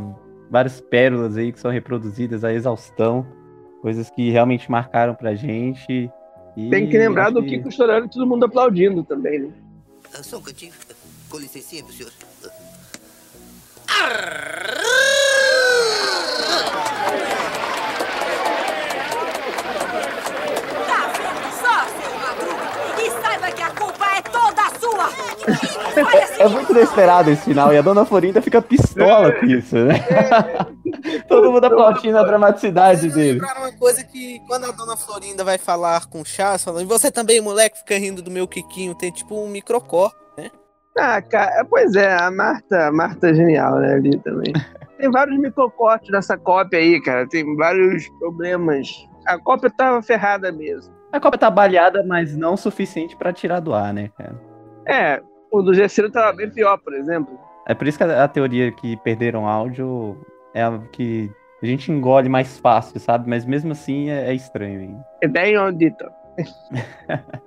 várias 0.52 0.80
pérolas 0.80 1.38
aí 1.38 1.52
que 1.52 1.60
são 1.60 1.72
reproduzidas 1.72 2.44
a 2.44 2.54
exaustão, 2.54 3.26
coisas 3.82 4.12
que 4.12 4.30
realmente 4.30 4.70
marcaram 4.70 5.16
pra 5.16 5.34
gente. 5.34 6.08
E 6.56 6.70
Tem 6.70 6.90
que 6.90 6.98
lembrar 6.98 7.32
do 7.32 7.44
Kiko 7.44 7.72
chorando 7.72 8.06
e 8.06 8.10
todo 8.10 8.26
mundo 8.26 8.46
aplaudindo 8.46 9.04
também, 9.04 9.40
né? 9.40 9.50
Só 10.22 10.38
um 10.38 10.42
cantinho. 10.42 10.72
Com 11.30 11.38
licencinha, 11.38 11.84
senhor. 11.92 12.12
Tá 20.88 21.12
vendo 21.18 21.50
só, 21.60 21.86
seu 22.00 22.14
Madruga? 22.20 22.68
E 23.02 23.06
saiba 23.22 23.52
que 23.52 23.62
a 23.62 23.70
culpa 23.72 24.06
é 24.18 24.22
toda 24.22 24.75
sua! 24.86 25.10
É 26.40 26.48
muito 26.48 26.72
inesperado 26.72 27.32
esse 27.32 27.44
final, 27.44 27.74
e 27.74 27.78
a 27.78 27.82
dona 27.82 28.06
Florinda 28.06 28.42
fica 28.42 28.62
pistola 28.62 29.32
com 29.32 29.46
isso, 29.46 29.76
né? 29.76 29.96
Todo 31.28 31.52
mundo 31.52 31.66
aplaudindo 31.66 32.18
a 32.18 32.24
dramaticidade 32.24 33.10
dele. 33.10 33.40
Uma 33.40 33.72
coisa 33.74 34.04
que 34.04 34.40
quando 34.48 34.66
a 34.66 34.72
dona 34.72 34.96
Florinda 34.96 35.44
vai 35.44 35.58
falar 35.58 36.06
com 36.08 36.22
o 36.22 36.26
falando, 36.58 36.84
e 36.84 36.86
você 36.86 37.12
também, 37.12 37.42
moleque, 37.42 37.80
fica 37.80 37.98
rindo 37.98 38.22
do 38.22 38.32
meu 38.32 38.48
Quiquinho, 38.48 38.96
tem 38.96 39.12
tipo 39.12 39.36
um 39.36 39.48
microcorpo, 39.48 40.18
né? 40.38 40.50
Ah, 40.98 41.22
cara, 41.22 41.66
pois 41.66 41.96
é, 41.96 42.14
a 42.14 42.32
Marta, 42.32 42.88
a 42.88 42.92
Marta 42.92 43.30
é 43.30 43.34
genial, 43.34 43.76
né, 43.80 43.94
ali 43.94 44.18
também. 44.20 44.54
Tem 44.98 45.12
vários 45.12 45.38
microcortes 45.38 46.10
nessa 46.10 46.38
cópia 46.38 46.80
aí, 46.80 47.02
cara. 47.02 47.28
Tem 47.28 47.54
vários 47.58 48.08
problemas. 48.18 48.88
A 49.26 49.38
cópia 49.38 49.70
tava 49.70 50.02
ferrada 50.02 50.54
mesmo. 50.54 50.96
A 51.12 51.20
cópia 51.20 51.38
tá 51.38 51.52
baleada, 51.52 52.02
mas 52.02 52.36
não 52.38 52.54
o 52.54 52.58
suficiente 52.58 53.14
pra 53.14 53.34
tirar 53.34 53.60
do 53.60 53.74
ar, 53.74 53.94
né, 53.94 54.10
cara? 54.18 54.40
É, 54.88 55.22
o 55.52 55.62
do 55.62 55.74
Gessiro 55.74 56.12
tava 56.12 56.34
bem 56.34 56.50
pior, 56.50 56.78
por 56.78 56.94
exemplo. 56.94 57.40
É 57.68 57.74
por 57.74 57.88
isso 57.88 57.98
que 57.98 58.04
a, 58.04 58.24
a 58.24 58.28
teoria 58.28 58.72
que 58.72 58.96
perderam 58.98 59.48
áudio 59.48 60.18
é 60.54 60.64
a 60.64 60.80
que 60.92 61.32
a 61.62 61.66
gente 61.66 61.92
engole 61.92 62.30
mais 62.30 62.60
fácil, 62.60 63.00
sabe? 63.00 63.30
Mas 63.30 63.46
mesmo 63.46 63.72
assim 63.72 64.10
é, 64.10 64.30
é 64.30 64.34
estranho 64.34 64.80
ainda. 64.80 65.06
É 65.22 65.28
bem 65.28 65.56
audito. 65.56 66.06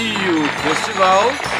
E 0.00 0.30
o 0.30 0.44
festival 0.62 1.57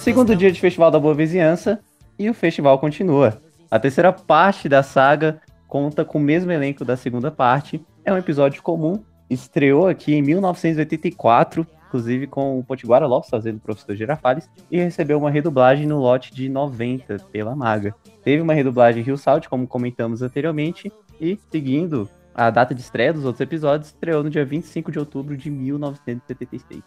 Segundo 0.00 0.34
dia 0.34 0.50
de 0.50 0.60
Festival 0.60 0.90
da 0.90 0.98
Boa 0.98 1.14
Vizinhança 1.14 1.78
e 2.18 2.28
o 2.28 2.34
festival 2.34 2.80
continua. 2.80 3.40
A 3.70 3.78
terceira 3.78 4.12
parte 4.12 4.68
da 4.68 4.82
saga 4.82 5.40
conta 5.68 6.04
com 6.04 6.18
o 6.18 6.20
mesmo 6.20 6.50
elenco 6.50 6.84
da 6.84 6.96
segunda 6.96 7.30
parte. 7.30 7.80
É 8.04 8.12
um 8.12 8.16
episódio 8.16 8.60
comum. 8.60 9.04
Estreou 9.30 9.86
aqui 9.86 10.14
em 10.14 10.22
1984, 10.22 11.64
inclusive 11.86 12.26
com 12.26 12.58
o 12.58 12.64
Potiguara 12.64 13.06
Lopes 13.06 13.30
fazendo 13.30 13.58
o 13.58 13.60
professor 13.60 13.94
Girafales, 13.94 14.50
e 14.68 14.78
recebeu 14.78 15.16
uma 15.16 15.30
redublagem 15.30 15.86
no 15.86 16.00
lote 16.00 16.34
de 16.34 16.48
90 16.48 17.18
pela 17.30 17.54
Maga. 17.54 17.94
Teve 18.24 18.42
uma 18.42 18.54
redublagem 18.54 19.04
Rio 19.04 19.16
Salt, 19.16 19.46
como 19.46 19.68
comentamos 19.68 20.22
anteriormente, 20.22 20.92
e 21.20 21.38
seguindo 21.52 22.08
a 22.34 22.50
data 22.50 22.74
de 22.74 22.80
estreia 22.80 23.12
dos 23.12 23.24
outros 23.24 23.40
episódios, 23.40 23.90
estreou 23.90 24.24
no 24.24 24.30
dia 24.30 24.44
25 24.44 24.90
de 24.90 24.98
outubro 24.98 25.36
de 25.36 25.48
1976. 25.48 26.82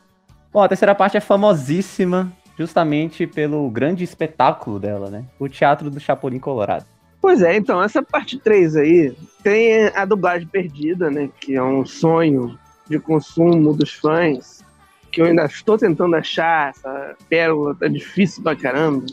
Bom, 0.52 0.62
a 0.62 0.68
terceira 0.68 0.94
parte 0.94 1.16
é 1.16 1.22
famosíssima 1.22 2.34
justamente 2.58 3.28
pelo 3.28 3.70
grande 3.70 4.04
espetáculo 4.04 4.80
dela, 4.80 5.10
né? 5.10 5.26
O 5.40 5.48
Teatro 5.48 5.90
do 5.90 6.00
Chapolin 6.00 6.40
Colorado. 6.40 6.86
Pois 7.22 7.42
é, 7.42 7.56
então, 7.56 7.82
essa 7.82 8.04
parte 8.04 8.38
3 8.38 8.76
aí 8.76 9.16
tem 9.44 9.88
a 9.96 10.06
dublagem 10.06 10.48
perdida, 10.48 11.10
né? 11.10 11.30
Que 11.40 11.56
é 11.56 11.64
um 11.64 11.86
sonho 11.86 12.58
de 12.88 13.00
consumo 13.00 13.74
dos 13.74 13.94
fãs, 13.94 14.64
que 15.12 15.22
eu 15.22 15.26
ainda 15.26 15.46
estou 15.46 15.78
tentando 15.78 16.16
achar, 16.16 16.70
essa 16.70 17.16
pérola 17.28 17.74
tá 17.74 17.88
difícil 17.88 18.44
pra 18.44 18.56
caramba. 18.56 19.06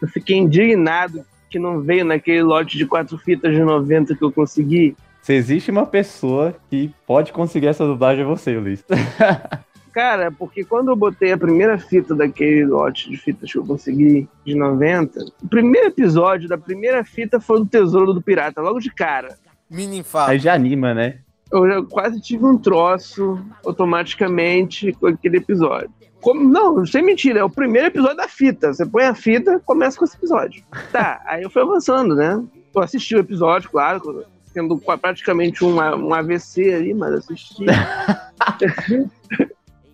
Eu 0.00 0.08
fiquei 0.08 0.36
indignado 0.36 1.24
que 1.50 1.58
não 1.58 1.80
veio 1.80 2.04
naquele 2.04 2.42
lote 2.42 2.78
de 2.78 2.86
quatro 2.86 3.18
fitas 3.18 3.52
de 3.52 3.60
90 3.60 4.14
que 4.14 4.22
eu 4.22 4.30
consegui. 4.30 4.96
Se 5.22 5.32
existe 5.32 5.70
uma 5.70 5.86
pessoa 5.86 6.54
que 6.70 6.94
pode 7.04 7.32
conseguir 7.32 7.66
essa 7.66 7.84
dublagem, 7.84 8.22
é 8.22 8.26
você, 8.26 8.56
Luiz. 8.56 8.84
Cara, 9.96 10.30
porque 10.30 10.62
quando 10.62 10.90
eu 10.90 10.94
botei 10.94 11.32
a 11.32 11.38
primeira 11.38 11.78
fita 11.78 12.14
daquele 12.14 12.66
lote 12.66 13.08
de 13.08 13.16
fitas 13.16 13.50
que 13.50 13.56
eu 13.56 13.64
consegui 13.64 14.28
de 14.44 14.54
90, 14.54 15.24
o 15.42 15.48
primeiro 15.48 15.86
episódio 15.86 16.46
da 16.46 16.58
primeira 16.58 17.02
fita 17.02 17.40
foi 17.40 17.60
do 17.60 17.64
Tesouro 17.64 18.12
do 18.12 18.20
Pirata, 18.20 18.60
logo 18.60 18.78
de 18.78 18.92
cara. 18.92 19.38
Mini 19.70 20.04
Aí 20.26 20.38
já 20.38 20.52
anima, 20.52 20.92
né? 20.92 21.20
Eu 21.50 21.66
já 21.66 21.82
quase 21.82 22.20
tive 22.20 22.44
um 22.44 22.58
troço 22.58 23.42
automaticamente 23.64 24.92
com 24.92 25.06
aquele 25.06 25.38
episódio. 25.38 25.88
Como, 26.20 26.46
não, 26.46 26.84
sem 26.84 27.02
mentira, 27.02 27.40
é 27.40 27.44
o 27.44 27.48
primeiro 27.48 27.88
episódio 27.88 28.18
da 28.18 28.28
fita. 28.28 28.74
Você 28.74 28.84
põe 28.84 29.04
a 29.04 29.14
fita, 29.14 29.62
começa 29.64 29.98
com 29.98 30.04
esse 30.04 30.18
episódio. 30.18 30.62
Tá, 30.92 31.22
aí 31.24 31.42
eu 31.42 31.48
fui 31.48 31.62
avançando, 31.62 32.14
né? 32.14 32.44
Eu 32.74 32.82
assisti 32.82 33.16
o 33.16 33.20
episódio, 33.20 33.70
claro, 33.70 34.26
tendo 34.52 34.76
praticamente 34.76 35.64
um, 35.64 35.76
um 35.76 36.12
AVC 36.12 36.74
ali, 36.74 36.92
mas 36.92 37.14
assisti. 37.14 37.64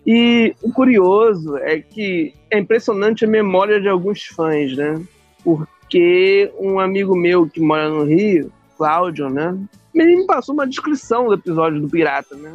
E 0.05 0.55
o 0.61 0.71
curioso 0.71 1.57
é 1.57 1.79
que 1.79 2.33
é 2.51 2.59
impressionante 2.59 3.23
a 3.23 3.27
memória 3.27 3.79
de 3.79 3.87
alguns 3.87 4.25
fãs, 4.25 4.75
né? 4.75 5.01
Porque 5.43 6.51
um 6.59 6.79
amigo 6.79 7.15
meu 7.15 7.49
que 7.49 7.61
mora 7.61 7.89
no 7.89 8.03
Rio, 8.03 8.51
Cláudio, 8.77 9.29
né? 9.29 9.57
Ele 9.93 10.17
me 10.17 10.25
passou 10.25 10.53
uma 10.53 10.67
descrição 10.67 11.27
do 11.27 11.35
episódio 11.35 11.79
do 11.79 11.89
Pirata, 11.89 12.35
né? 12.35 12.53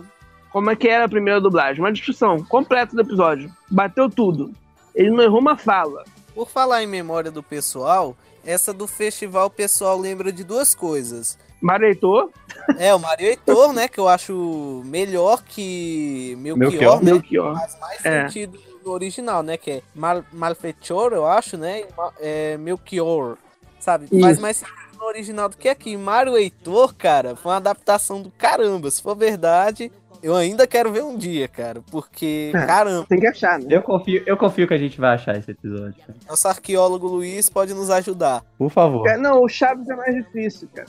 Como 0.51 0.71
é 0.71 0.77
que 0.77 0.89
era 0.89 1.05
a 1.05 1.09
primeira 1.09 1.41
dublagem? 1.41 1.83
Uma 1.83 1.93
descrição 1.93 2.43
completa 2.45 2.95
do 2.95 3.03
episódio. 3.03 3.51
Bateu 3.71 4.11
tudo. 4.11 4.53
Ele 4.95 5.11
não 5.11 5.23
errou 5.23 5.41
uma 5.41 5.57
fala. 5.57 6.05
Por 6.35 6.49
falar 6.49 6.83
em 6.83 6.87
memória 6.87 7.31
do 7.31 7.43
pessoal, 7.43 8.17
essa 8.45 8.73
do 8.73 8.87
festival 8.87 9.51
pessoal 9.51 9.99
lembra 9.99 10.33
de 10.33 10.43
duas 10.43 10.75
coisas. 10.75 11.39
Mário 11.61 11.87
Heitor. 11.89 12.31
É, 12.79 12.95
o 12.95 12.99
Mário 12.99 13.27
Heitor, 13.27 13.73
né? 13.73 13.89
Que 13.89 13.99
eu 13.99 14.09
acho 14.09 14.83
melhor 14.85 15.43
que 15.43 16.37
Melchior, 16.39 16.59
Melchior. 16.71 17.03
né? 17.03 17.13
Melchior. 17.13 17.55
Faz 17.59 17.79
mais 17.81 18.05
É. 18.07 18.23
sentido 18.29 18.59
no 18.85 18.93
original, 18.93 19.43
né? 19.43 19.57
Que 19.57 19.71
é 19.71 19.83
Mal 19.95 20.25
Malfechor, 20.33 21.13
eu 21.13 21.27
acho, 21.27 21.57
né? 21.57 21.85
É, 22.21 22.57
Melchior, 22.59 23.37
sabe? 23.81 24.07
Faz 24.21 24.33
Isso. 24.35 24.43
mais 24.43 24.57
sentido 24.59 24.77
no 24.99 25.05
original 25.07 25.49
do 25.49 25.57
que 25.57 25.69
aqui. 25.69 25.97
Mário 25.97 26.37
Heitor, 26.37 26.95
cara, 26.95 27.35
foi 27.37 27.51
uma 27.53 27.59
adaptação 27.59 28.21
do 28.23 28.31
caramba. 28.31 28.91
Se 28.91 29.01
for 29.03 29.15
verdade, 29.17 29.91
eu 30.23 30.35
ainda 30.35 30.67
quero 30.67 30.91
ver 30.93 31.03
um 31.05 31.17
dia, 31.17 31.47
cara. 31.49 31.81
Porque, 31.91 32.51
É, 32.55 32.67
caramba, 32.67 33.07
Tem 33.09 33.21
que 33.21 33.27
achar, 33.27 33.59
né? 33.59 33.67
Eu 33.71 33.83
confio, 33.83 34.23
eu 34.27 34.37
confio 34.37 34.67
que 34.69 34.75
a 34.75 34.79
gente 34.79 35.01
vai 35.01 35.15
achar 35.15 35.37
esse 35.37 35.51
episódio. 35.53 35.95
cara. 36.01 36.15
nosso 36.29 36.47
arqueólogo 36.49 37.07
Luiz 37.07 37.49
pode 37.49 37.73
nos 37.75 37.91
ajudar. 37.91 38.45
Por 38.59 38.71
favor. 38.71 39.09
É, 39.09 39.17
Não, 39.17 39.43
o 39.43 39.49
Chaves 39.49 39.89
é 39.89 39.95
mais 39.97 40.15
difícil, 40.15 40.69
cara. 40.75 40.89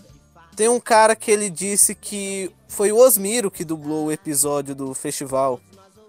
Tem 0.59 0.67
um 0.67 0.77
cara 0.77 1.15
que 1.15 1.31
ele 1.31 1.49
disse 1.49 1.95
que 1.95 2.51
foi 2.67 2.91
o 2.91 2.97
Osmiro 2.97 3.49
que 3.49 3.63
dublou 3.63 4.07
o 4.07 4.11
episódio 4.11 4.75
do 4.75 4.93
festival. 4.93 5.57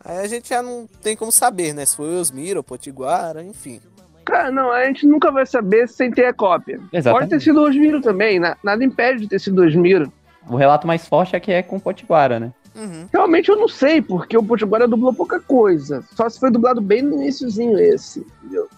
Aí 0.04 0.18
a 0.18 0.26
gente 0.26 0.48
já 0.48 0.60
não 0.60 0.88
tem 1.00 1.16
como 1.16 1.30
saber, 1.30 1.72
né? 1.72 1.86
Se 1.86 1.94
foi 1.94 2.08
o 2.16 2.20
Osmiro 2.20 2.58
ou 2.58 2.64
Potiguara, 2.64 3.44
enfim. 3.44 3.80
Cara, 4.24 4.50
não, 4.50 4.72
a 4.72 4.84
gente 4.86 5.06
nunca 5.06 5.30
vai 5.30 5.46
saber 5.46 5.88
sem 5.88 6.10
ter 6.10 6.24
a 6.24 6.34
cópia. 6.34 6.80
Exatamente. 6.92 7.28
Pode 7.28 7.30
ter 7.30 7.40
sido 7.44 7.60
o 7.60 7.68
Osmiro 7.68 8.00
também, 8.02 8.40
na- 8.40 8.56
nada 8.60 8.82
impede 8.84 9.20
de 9.20 9.28
ter 9.28 9.38
sido 9.38 9.62
o 9.62 9.64
Osmiro. 9.64 10.12
O 10.48 10.56
relato 10.56 10.84
mais 10.84 11.06
forte 11.06 11.36
é 11.36 11.38
que 11.38 11.52
é 11.52 11.62
com 11.62 11.76
o 11.76 11.80
Potiguara, 11.80 12.40
né? 12.40 12.52
Realmente 13.12 13.50
eu 13.50 13.56
não 13.56 13.68
sei, 13.68 14.02
porque 14.02 14.36
o 14.36 14.42
Potiguara 14.42 14.88
dublou 14.88 15.14
pouca 15.14 15.38
coisa. 15.38 16.02
Só 16.16 16.28
se 16.28 16.40
foi 16.40 16.50
dublado 16.50 16.80
bem 16.80 17.02
no 17.02 17.14
iníciozinho 17.22 17.78
esse, 17.78 18.26
entendeu? 18.42 18.68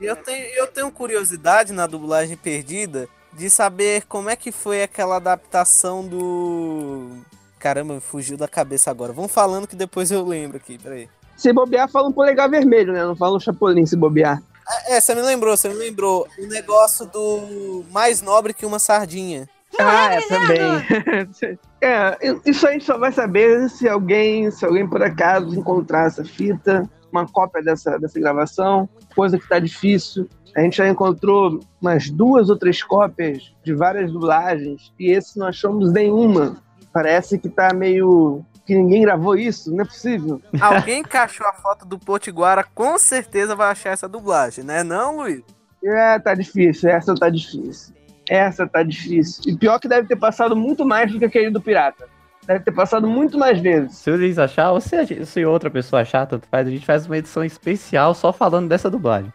Eu 0.00 0.16
tenho, 0.16 0.44
eu 0.56 0.66
tenho 0.66 0.90
curiosidade 0.90 1.72
na 1.72 1.86
dublagem 1.86 2.36
perdida 2.36 3.06
de 3.32 3.48
saber 3.48 4.04
como 4.06 4.30
é 4.30 4.36
que 4.36 4.52
foi 4.52 4.82
aquela 4.82 5.16
adaptação 5.16 6.06
do. 6.06 7.10
Caramba, 7.58 7.94
me 7.94 8.00
fugiu 8.00 8.36
da 8.36 8.48
cabeça 8.48 8.90
agora. 8.90 9.12
Vamos 9.12 9.32
falando 9.32 9.66
que 9.66 9.76
depois 9.76 10.10
eu 10.10 10.24
lembro 10.24 10.56
aqui, 10.56 10.78
peraí. 10.78 11.08
Se 11.36 11.52
bobear, 11.52 11.88
fala 11.88 12.08
um 12.08 12.12
polegar 12.12 12.50
vermelho, 12.50 12.92
né? 12.92 13.02
Não 13.02 13.16
fala 13.16 13.36
um 13.36 13.40
chapolim 13.40 13.86
se 13.86 13.96
bobear. 13.96 14.42
É, 14.86 15.00
você 15.00 15.14
me 15.14 15.22
lembrou, 15.22 15.56
você 15.56 15.68
me 15.68 15.74
lembrou. 15.74 16.26
O 16.38 16.46
negócio 16.46 17.06
do 17.06 17.84
mais 17.90 18.22
nobre 18.22 18.54
que 18.54 18.66
uma 18.66 18.78
sardinha. 18.78 19.48
Ah, 19.78 20.14
é, 20.14 20.20
também. 20.22 20.60
é, 21.80 22.18
isso 22.44 22.66
a 22.66 22.72
gente 22.72 22.84
só 22.84 22.98
vai 22.98 23.12
saber 23.12 23.68
se 23.70 23.88
alguém, 23.88 24.50
se 24.50 24.64
alguém 24.64 24.86
por 24.86 25.02
acaso 25.02 25.54
encontrar 25.58 26.06
essa 26.06 26.24
fita, 26.24 26.88
uma 27.10 27.26
cópia 27.26 27.62
dessa, 27.62 27.98
dessa 27.98 28.18
gravação, 28.18 28.88
coisa 29.14 29.38
que 29.38 29.48
tá 29.48 29.58
difícil. 29.58 30.28
A 30.56 30.60
gente 30.62 30.76
já 30.78 30.88
encontrou 30.88 31.60
umas 31.80 32.10
duas 32.10 32.50
ou 32.50 32.56
três 32.56 32.82
cópias 32.82 33.52
de 33.64 33.72
várias 33.74 34.12
dublagens 34.12 34.92
e 34.98 35.10
esse 35.12 35.38
não 35.38 35.46
achamos 35.46 35.92
nenhuma. 35.92 36.56
Parece 36.92 37.38
que 37.38 37.48
tá 37.48 37.72
meio. 37.72 38.44
que 38.66 38.74
ninguém 38.74 39.02
gravou 39.02 39.36
isso, 39.36 39.70
não 39.74 39.82
é 39.82 39.84
possível. 39.84 40.40
Alguém 40.60 41.02
que 41.02 41.16
achou 41.16 41.46
a 41.46 41.52
foto 41.52 41.84
do 41.86 41.98
Potiguara 41.98 42.64
com 42.74 42.98
certeza 42.98 43.54
vai 43.54 43.70
achar 43.70 43.90
essa 43.90 44.08
dublagem, 44.08 44.64
né? 44.64 44.82
Não, 44.82 45.18
Luiz? 45.18 45.42
É, 45.84 46.18
tá 46.18 46.34
difícil, 46.34 46.90
essa 46.90 47.14
tá 47.14 47.28
difícil. 47.30 47.94
Essa 48.28 48.66
tá 48.66 48.82
difícil. 48.82 49.42
E 49.46 49.56
pior 49.56 49.78
que 49.80 49.88
deve 49.88 50.06
ter 50.06 50.16
passado 50.16 50.54
muito 50.56 50.84
mais 50.84 51.10
do 51.12 51.18
que 51.18 51.24
aquele 51.24 51.50
do 51.50 51.60
Pirata. 51.60 52.06
Deve 52.46 52.64
ter 52.64 52.72
passado 52.72 53.08
muito 53.08 53.38
mais 53.38 53.60
vezes. 53.60 53.96
Se 53.96 54.10
o 54.10 54.16
Luiz 54.16 54.38
achar, 54.38 54.72
ou 54.72 54.80
se, 54.80 55.04
gente- 55.04 55.26
se 55.26 55.44
outra 55.44 55.70
pessoa 55.70 56.02
achar, 56.02 56.26
tanto 56.26 56.46
faz, 56.48 56.66
a 56.66 56.70
gente 56.70 56.84
faz 56.86 57.06
uma 57.06 57.18
edição 57.18 57.44
especial 57.44 58.14
só 58.14 58.32
falando 58.32 58.68
dessa 58.68 58.90
dublagem. 58.90 59.32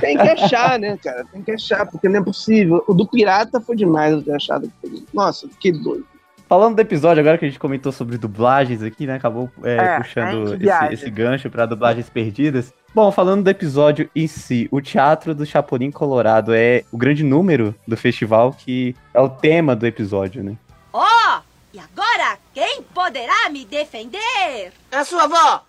Tem 0.00 0.16
que 0.16 0.28
achar, 0.28 0.78
né, 0.78 0.96
cara? 1.02 1.24
Tem 1.32 1.42
que 1.42 1.52
achar, 1.52 1.86
porque 1.86 2.08
não 2.08 2.20
é 2.20 2.24
possível. 2.24 2.84
O 2.86 2.94
do 2.94 3.06
Pirata 3.06 3.60
foi 3.60 3.76
demais 3.76 4.12
eu 4.12 4.22
ter 4.22 4.34
achado. 4.34 4.70
Nossa, 5.12 5.48
fiquei 5.48 5.72
doido. 5.72 6.06
Falando 6.48 6.76
do 6.76 6.80
episódio, 6.80 7.20
agora 7.20 7.36
que 7.36 7.44
a 7.44 7.48
gente 7.48 7.58
comentou 7.58 7.92
sobre 7.92 8.16
dublagens 8.16 8.82
aqui, 8.82 9.06
né? 9.06 9.16
Acabou 9.16 9.50
é, 9.62 9.76
É, 9.76 9.96
puxando 9.98 10.48
gente 10.48 10.66
esse, 10.66 10.94
esse 10.94 11.10
gancho 11.10 11.50
pra 11.50 11.66
dublagens 11.66 12.08
perdidas. 12.08 12.72
Bom, 12.94 13.12
falando 13.12 13.44
do 13.44 13.50
episódio 13.50 14.08
em 14.16 14.26
si, 14.26 14.66
o 14.70 14.80
Teatro 14.80 15.34
do 15.34 15.44
Chapolin 15.44 15.90
Colorado 15.90 16.54
é 16.54 16.84
o 16.90 16.96
grande 16.96 17.22
número 17.22 17.74
do 17.86 17.98
festival 17.98 18.52
que 18.52 18.96
é 19.12 19.20
o 19.20 19.28
tema 19.28 19.76
do 19.76 19.86
episódio, 19.86 20.42
né? 20.42 20.56
Ó, 20.90 21.40
E 21.74 21.78
agora, 21.78 22.37
quem 22.58 22.82
poderá 22.82 23.48
me 23.50 23.64
defender? 23.64 24.72
A 24.90 25.04
sua 25.04 25.24
avó! 25.24 25.64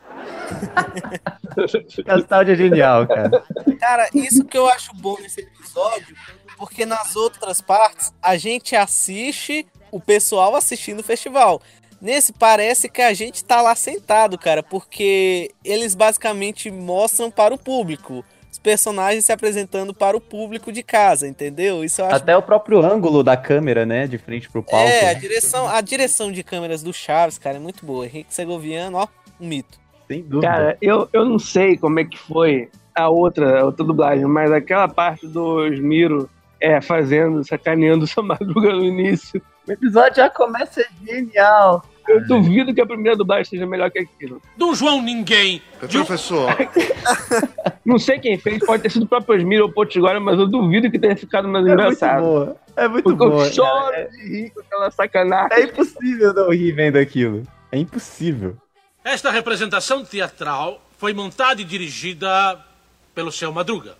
Castaldi 2.04 2.54
é 2.54 2.56
genial, 2.56 3.08
cara. 3.08 3.44
Cara, 3.80 4.10
isso 4.12 4.44
que 4.44 4.58
eu 4.58 4.68
acho 4.68 4.92
bom 4.96 5.16
nesse 5.22 5.42
episódio, 5.42 6.16
porque 6.58 6.88
nas 6.88 7.16
outras 7.16 7.62
partes 7.62 8.12
a 8.20 8.36
gente 8.38 8.76
assiste 8.76 9.68
o 9.92 10.00
pessoal 10.00 10.56
assistindo 10.56 11.02
o 11.02 11.04
festival. 11.04 11.62
Nesse 12.02 12.34
parece 12.34 12.90
que 12.90 13.04
a 13.04 13.14
gente 13.14 13.46
tá 13.46 13.62
lá 13.62 13.76
sentado, 13.76 14.36
cara, 14.36 14.64
porque 14.64 15.52
eles 15.64 15.94
basicamente 15.94 16.72
mostram 16.72 17.30
para 17.30 17.54
o 17.54 17.58
público. 17.58 18.26
Os 18.52 18.58
personagens 18.58 19.26
se 19.26 19.32
apresentando 19.32 19.93
para 19.93 20.18
o 20.18 20.22
público 20.22 20.72
de 20.72 20.82
casa, 20.82 21.28
entendeu? 21.28 21.84
Isso 21.84 22.02
eu 22.02 22.06
acho 22.06 22.16
Até 22.16 22.36
o 22.36 22.41
próprio 22.41 22.84
ângulo 22.84 23.24
da 23.24 23.38
câmera, 23.38 23.86
né? 23.86 24.08
De 24.08 24.18
frente 24.18 24.50
pro 24.50 24.64
palco. 24.64 24.88
É, 24.88 25.10
a 25.10 25.14
direção, 25.14 25.68
a 25.68 25.82
direção 25.82 26.32
de 26.32 26.43
câmeras 26.43 26.82
do 26.82 26.91
Chaves, 26.91 27.38
cara, 27.38 27.58
é 27.58 27.60
muito 27.60 27.86
boa. 27.86 28.06
Henrique 28.06 28.34
Segoviano, 28.34 28.97
ó, 28.97 29.08
um 29.39 29.47
mito. 29.47 29.80
Sem 30.08 30.24
dúvida. 30.24 30.52
Cara, 30.52 30.78
eu, 30.82 31.08
eu 31.14 31.26
não 31.26 31.38
sei 31.38 31.78
como 31.78 32.00
é 32.00 32.04
que 32.04 32.18
foi 32.18 32.70
a 32.95 33.10
outra, 33.10 33.62
a 33.62 33.66
outra 33.66 33.86
dublagem, 33.86 34.26
mas 34.26 34.52
aquela 34.52 34.88
parte 34.88 35.28
do 35.28 35.43
Osmiro 35.43 36.30
é, 36.60 36.82
fazendo, 36.82 37.43
sacaneando 37.43 38.06
sua 38.08 38.24
madruga 38.24 38.74
no 38.74 38.84
início. 38.84 39.41
O 39.68 39.72
episódio 39.72 40.18
já 40.18 40.30
começa 40.30 40.84
genial. 41.06 41.86
Eu 42.08 42.26
duvido 42.28 42.74
que 42.74 42.82
a 42.82 42.86
primeira 42.86 43.16
dublagem 43.18 43.45
seja 43.45 43.66
melhor 43.66 43.91
que 43.91 44.00
aquilo. 44.00 44.41
Dom 44.58 44.74
João 44.74 45.02
ninguém. 45.02 45.62
Professor, 45.80 46.50
Não 47.86 47.97
sei 47.97 48.20
quem 48.20 48.38
fez, 48.38 48.60
pode 48.66 48.84
ter 48.84 48.89
sido 48.91 49.04
o 49.04 49.08
próprio 49.08 49.38
Osmiro 49.38 49.64
ou 49.66 49.70
o 49.70 49.74
Potiguara, 49.74 50.20
mas 50.20 50.38
eu 50.39 50.47
duvido 50.47 50.89
que 50.91 51.00
tenha 51.00 51.16
ficado 51.16 51.47
mais 51.47 51.66
É 51.66 51.70
muito 51.70 51.82
engraçado. 51.82 52.22
boa. 52.22 52.56
É 52.76 52.88
muito 52.88 53.04
Porque 53.04 53.18
boa. 53.30 53.45
eu 53.45 53.52
choro 53.54 53.91
cara. 53.91 54.10
de 54.10 54.18
rir 54.28 54.50
com 54.52 54.60
aquela 54.62 54.91
sacanagem. 54.91 55.58
É 55.58 55.64
impossível 55.64 56.34
não 56.34 56.50
rir 56.52 56.72
vendo 56.72 56.97
aquilo. 56.97 57.43
É 57.72 57.78
impossível. 57.78 58.56
Esta 59.04 59.32
representação 59.32 60.04
teatral 60.04 60.82
foi 60.97 61.14
montada 61.14 61.62
e 61.62 61.64
dirigida 61.64 62.60
pelo 63.16 63.32
seu 63.32 63.52
Madruga. 63.52 63.95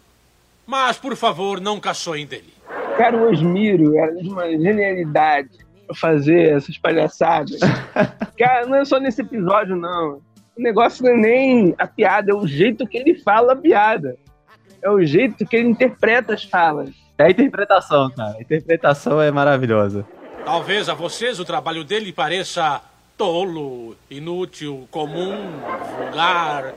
Mas, 0.68 0.98
por 0.98 1.16
favor, 1.16 1.60
não 1.60 1.80
caçoem 1.80 2.26
dele. 2.28 2.54
Cara, 2.98 3.16
o 3.18 3.32
Osmiro 3.32 3.98
era 3.98 4.14
de 4.16 4.28
uma 4.30 4.46
genialidade 4.50 5.50
fazer 5.96 6.58
essas 6.58 6.78
palhaçadas. 6.78 7.60
Cara, 8.38 8.66
não 8.66 8.76
é 8.76 8.86
só 8.86 9.00
nesse 9.00 9.22
episódio, 9.22 9.76
não. 9.76 10.22
O 10.58 10.62
negócio 10.62 11.04
não 11.04 11.12
é 11.12 11.18
nem 11.18 11.76
a 11.78 11.88
piada, 11.88 12.32
é 12.32 12.34
o 12.34 12.46
jeito 12.46 12.86
que 12.88 12.98
ele 12.98 13.16
fala 13.16 13.54
a 13.54 13.56
piada. 13.56 14.18
É 14.82 14.90
o 14.90 15.04
jeito 15.04 15.46
que 15.46 15.56
ele 15.56 15.70
interpreta 15.70 16.34
as 16.34 16.44
falas. 16.44 16.90
É 17.18 17.26
a 17.26 17.30
interpretação, 17.30 18.10
cara. 18.12 18.38
A 18.38 18.42
interpretação 18.42 19.22
é 19.22 19.30
maravilhosa. 19.32 20.06
Talvez 20.46 20.88
a 20.88 20.94
vocês 20.94 21.40
o 21.40 21.46
trabalho 21.46 21.84
dele 21.84 22.14
pareça 22.14 22.82
tolo, 23.18 23.96
inútil, 24.10 24.88
comum, 24.90 25.60
vulgar. 25.98 26.74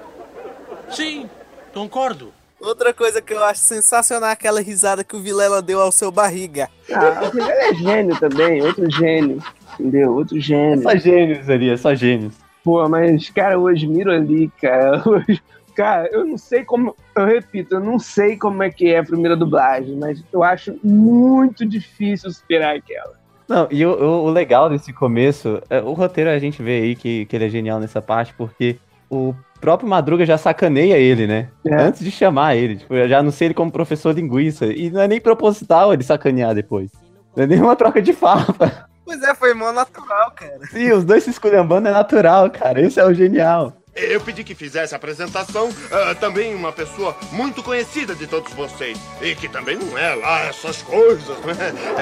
Sim, 0.90 1.30
concordo. 1.72 2.32
Outra 2.62 2.94
coisa 2.94 3.20
que 3.20 3.32
eu 3.34 3.42
acho 3.44 3.60
sensacional 3.60 4.30
é 4.30 4.32
aquela 4.32 4.60
risada 4.60 5.02
que 5.02 5.16
o 5.16 5.20
Vilela 5.20 5.60
deu 5.60 5.80
ao 5.80 5.90
seu 5.90 6.10
barriga. 6.12 6.68
Ah, 6.92 7.24
o 7.26 7.30
Vilela 7.30 7.52
é 7.60 7.74
gênio 7.74 8.18
também, 8.20 8.62
outro 8.62 8.90
gênio. 8.90 9.38
Entendeu? 9.80 10.14
Outro 10.14 10.38
gênio. 10.40 10.82
Só 10.82 10.94
gênios 10.96 11.48
ali, 11.50 11.70
é 11.70 11.76
só 11.76 11.94
gênios. 11.94 12.34
Pô, 12.62 12.88
mas, 12.88 13.28
cara, 13.30 13.58
o 13.58 13.64
Osmiro 13.64 14.12
ali, 14.12 14.50
cara. 14.60 15.02
Cara, 15.74 16.06
eu 16.12 16.26
não 16.26 16.36
sei 16.36 16.64
como. 16.66 16.94
Eu 17.16 17.24
repito, 17.24 17.76
eu 17.76 17.80
não 17.80 17.98
sei 17.98 18.36
como 18.36 18.62
é 18.62 18.70
que 18.70 18.92
é 18.92 18.98
a 18.98 19.02
primeira 19.02 19.34
dublagem, 19.34 19.96
mas 19.96 20.22
eu 20.30 20.42
acho 20.42 20.78
muito 20.84 21.64
difícil 21.64 22.30
superar 22.30 22.76
aquela. 22.76 23.14
Não, 23.48 23.66
e 23.70 23.84
o, 23.86 23.90
o- 23.90 24.24
o 24.24 24.30
legal 24.30 24.68
desse 24.68 24.92
começo, 24.92 25.62
é, 25.70 25.80
o 25.80 25.94
roteiro 25.94 26.28
a 26.28 26.38
gente 26.38 26.62
vê 26.62 26.72
aí 26.82 26.94
que, 26.94 27.24
que 27.24 27.34
ele 27.34 27.46
é 27.46 27.48
genial 27.48 27.80
nessa 27.80 28.02
parte, 28.02 28.34
porque 28.34 28.76
o 29.10 29.34
próprio 29.62 29.88
Madruga 29.88 30.26
já 30.26 30.36
sacaneia 30.36 30.98
ele, 30.98 31.24
né? 31.24 31.48
É. 31.64 31.74
Antes 31.76 32.04
de 32.04 32.10
chamar 32.10 32.56
ele. 32.56 32.76
Tipo, 32.76 32.94
eu 32.94 33.08
já 33.08 33.20
anunciei 33.20 33.46
ele 33.46 33.54
como 33.54 33.70
professor 33.70 34.12
linguiça. 34.12 34.66
E 34.66 34.90
não 34.90 35.00
é 35.00 35.06
nem 35.06 35.20
proposital 35.20 35.94
ele 35.94 36.02
sacanear 36.02 36.52
depois. 36.52 36.90
Não 37.34 37.44
é 37.44 37.46
nenhuma 37.46 37.76
troca 37.76 38.02
de 38.02 38.12
farpa. 38.12 38.88
Pois 39.04 39.22
é, 39.22 39.34
foi 39.34 39.54
mó 39.54 39.72
natural, 39.72 40.32
cara. 40.32 40.66
Sim, 40.70 40.92
os 40.92 41.04
dois 41.04 41.22
se 41.22 41.30
esculhambando 41.30 41.88
é 41.88 41.92
natural, 41.92 42.50
cara. 42.50 42.80
Esse 42.80 42.98
é 42.98 43.04
o 43.04 43.14
genial. 43.14 43.72
eu 43.94 44.20
pedi 44.20 44.42
que 44.42 44.54
fizesse 44.54 44.94
a 44.94 44.96
apresentação 44.96 45.68
ah, 45.90 46.14
também 46.14 46.54
uma 46.54 46.72
pessoa 46.72 47.16
muito 47.30 47.62
conhecida 47.62 48.14
de 48.14 48.26
todos 48.26 48.52
vocês. 48.54 48.98
E 49.20 49.34
que 49.34 49.48
também 49.48 49.76
não 49.76 49.96
é 49.96 50.14
lá 50.14 50.46
essas 50.46 50.82
coisas, 50.82 51.38
né? 51.40 51.54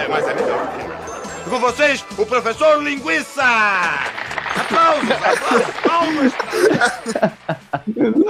É, 0.03 0.09
mas 0.09 0.27
é 0.27 0.35
melhor. 0.35 1.30
Com 1.49 1.59
vocês, 1.59 2.05
o 2.19 2.27
professor 2.27 2.83
Linguiça! 2.83 3.43
Aplausos, 4.61 5.11
aplausos, 5.11 5.75
palmas! 5.83 6.33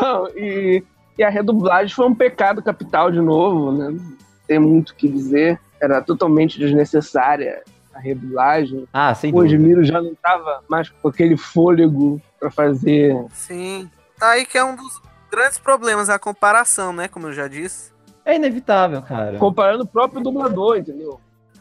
Não, 0.00 0.28
e, 0.36 0.82
e 1.18 1.22
a 1.24 1.28
redublagem 1.28 1.94
foi 1.94 2.06
um 2.06 2.14
pecado 2.14 2.62
capital 2.62 3.10
de 3.10 3.20
novo, 3.20 3.72
né? 3.72 3.98
Tem 4.46 4.58
muito 4.58 4.90
o 4.90 4.94
que 4.94 5.08
dizer. 5.08 5.60
Era 5.80 6.00
totalmente 6.00 6.58
desnecessária 6.58 7.62
a 7.94 7.98
redublagem. 7.98 8.86
Ah, 8.92 9.14
sem 9.14 9.32
O 9.32 9.38
Osmiro 9.38 9.84
já 9.84 10.00
não 10.00 10.14
tava 10.14 10.62
mais 10.68 10.88
com 10.88 11.08
aquele 11.08 11.36
fôlego 11.36 12.20
pra 12.38 12.50
fazer. 12.50 13.16
Sim. 13.32 13.90
Tá 14.18 14.30
aí 14.30 14.46
que 14.46 14.56
é 14.56 14.64
um 14.64 14.76
dos 14.76 15.00
grandes 15.30 15.58
problemas, 15.58 16.08
a 16.08 16.18
comparação, 16.18 16.92
né? 16.92 17.08
Como 17.08 17.28
eu 17.28 17.32
já 17.32 17.48
disse. 17.48 17.92
É 18.24 18.36
inevitável, 18.36 19.02
cara. 19.02 19.38
Comparando 19.38 19.84
o 19.84 19.86
próprio 19.86 20.22
dublador, 20.22 20.76
entendeu? 20.76 21.20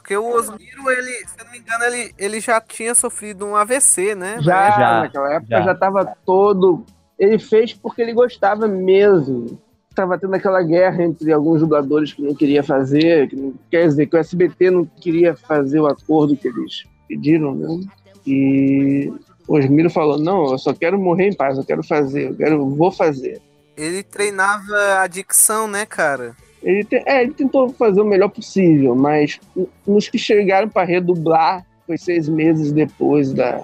Porque 0.10 0.18
o 0.18 0.36
Osmiro, 0.36 0.90
ele, 0.90 1.12
se 1.28 1.36
eu 1.38 1.46
não 1.46 1.52
me 1.52 1.60
engano, 1.60 1.84
ele, 1.84 2.12
ele 2.18 2.40
já 2.40 2.60
tinha 2.60 2.96
sofrido 2.96 3.46
um 3.46 3.56
AVC, 3.56 4.16
né? 4.16 4.38
Já, 4.42 4.72
Já, 4.72 5.00
naquela 5.02 5.36
época 5.36 5.58
já. 5.58 5.62
já. 5.62 5.76
tava 5.76 6.18
todo. 6.26 6.84
Ele 7.20 7.38
fez 7.38 7.74
porque 7.74 8.02
ele 8.02 8.14
gostava 8.14 8.68
mesmo. 8.68 9.62
Tava 9.94 10.18
tendo 10.18 10.34
aquela 10.34 10.64
guerra 10.64 11.04
entre 11.04 11.32
alguns 11.32 11.60
dubladores 11.62 12.12
que 12.12 12.24
não 12.24 12.34
queria 12.34 12.64
fazer, 12.64 13.30
que 13.30 13.36
não, 13.36 13.54
quer 13.70 13.88
dizer, 13.88 14.08
que 14.08 14.16
o 14.16 14.20
SBT 14.20 14.72
não 14.72 14.84
queria 14.84 15.36
fazer 15.36 15.80
o 15.80 15.86
acordo 15.86 16.36
que 16.36 16.48
eles 16.48 16.86
pediram, 17.08 17.54
né? 17.54 17.80
E 18.26 19.14
o 19.48 19.58
Osmiro 19.60 19.92
falou: 19.92 20.18
não, 20.18 20.54
eu 20.54 20.58
só 20.58 20.74
quero 20.74 20.98
morrer 20.98 21.28
em 21.28 21.36
paz, 21.36 21.56
eu 21.56 21.64
quero 21.64 21.84
fazer, 21.84 22.30
eu 22.30 22.36
quero, 22.36 22.68
vou 22.68 22.92
fazer. 22.92 23.40
Ele 23.78 24.02
treinava 24.02 25.02
a 25.02 25.06
dicção, 25.06 25.68
né, 25.68 25.86
cara? 25.86 26.36
Ele, 26.62 26.84
te- 26.84 27.04
é, 27.06 27.24
ele 27.24 27.34
tentou 27.34 27.70
fazer 27.70 28.02
o 28.02 28.06
melhor 28.06 28.30
possível, 28.30 28.96
mas 28.96 29.40
nos 29.88 30.10
que 30.10 30.18
chegaram 30.18 30.68
para 30.68 30.86
redublar 30.86 31.66
foi 31.88 31.98
seis 31.98 32.28
meses 32.30 32.72
depois 32.72 33.34
da, 33.34 33.64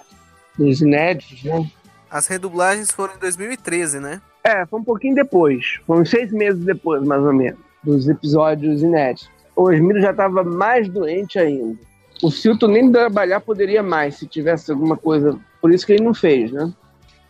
dos 0.58 0.82
inéditos, 0.82 1.44
né? 1.44 1.70
As 2.10 2.28
redublagens 2.28 2.92
foram 2.92 3.16
em 3.16 3.20
2013, 3.20 4.00
né? 4.00 4.22
É, 4.44 4.66
foi 4.66 4.80
um 4.80 4.84
pouquinho 4.84 5.16
depois. 5.16 5.80
Foi 5.86 6.06
seis 6.06 6.32
meses 6.32 6.64
depois, 6.64 7.04
mais 7.04 7.22
ou 7.22 7.34
menos, 7.34 7.60
dos 7.84 8.08
episódios 8.08 8.82
inéditos. 8.82 9.30
O 9.56 9.64
Osmiro 9.64 10.00
já 10.02 10.12
estava 10.12 10.44
mais 10.44 10.88
doente 10.88 11.38
ainda. 11.38 11.78
O 12.24 12.32
Silton 12.32 12.68
nem 12.68 12.92
trabalhar 12.92 13.42
poderia 13.42 13.84
mais 13.84 14.16
se 14.16 14.26
tivesse 14.28 14.72
alguma 14.72 14.96
coisa. 14.96 15.38
Por 15.62 15.74
isso 15.74 15.86
que 15.86 15.94
ele 15.94 16.04
não 16.04 16.14
fez, 16.14 16.52
né? 16.52 16.72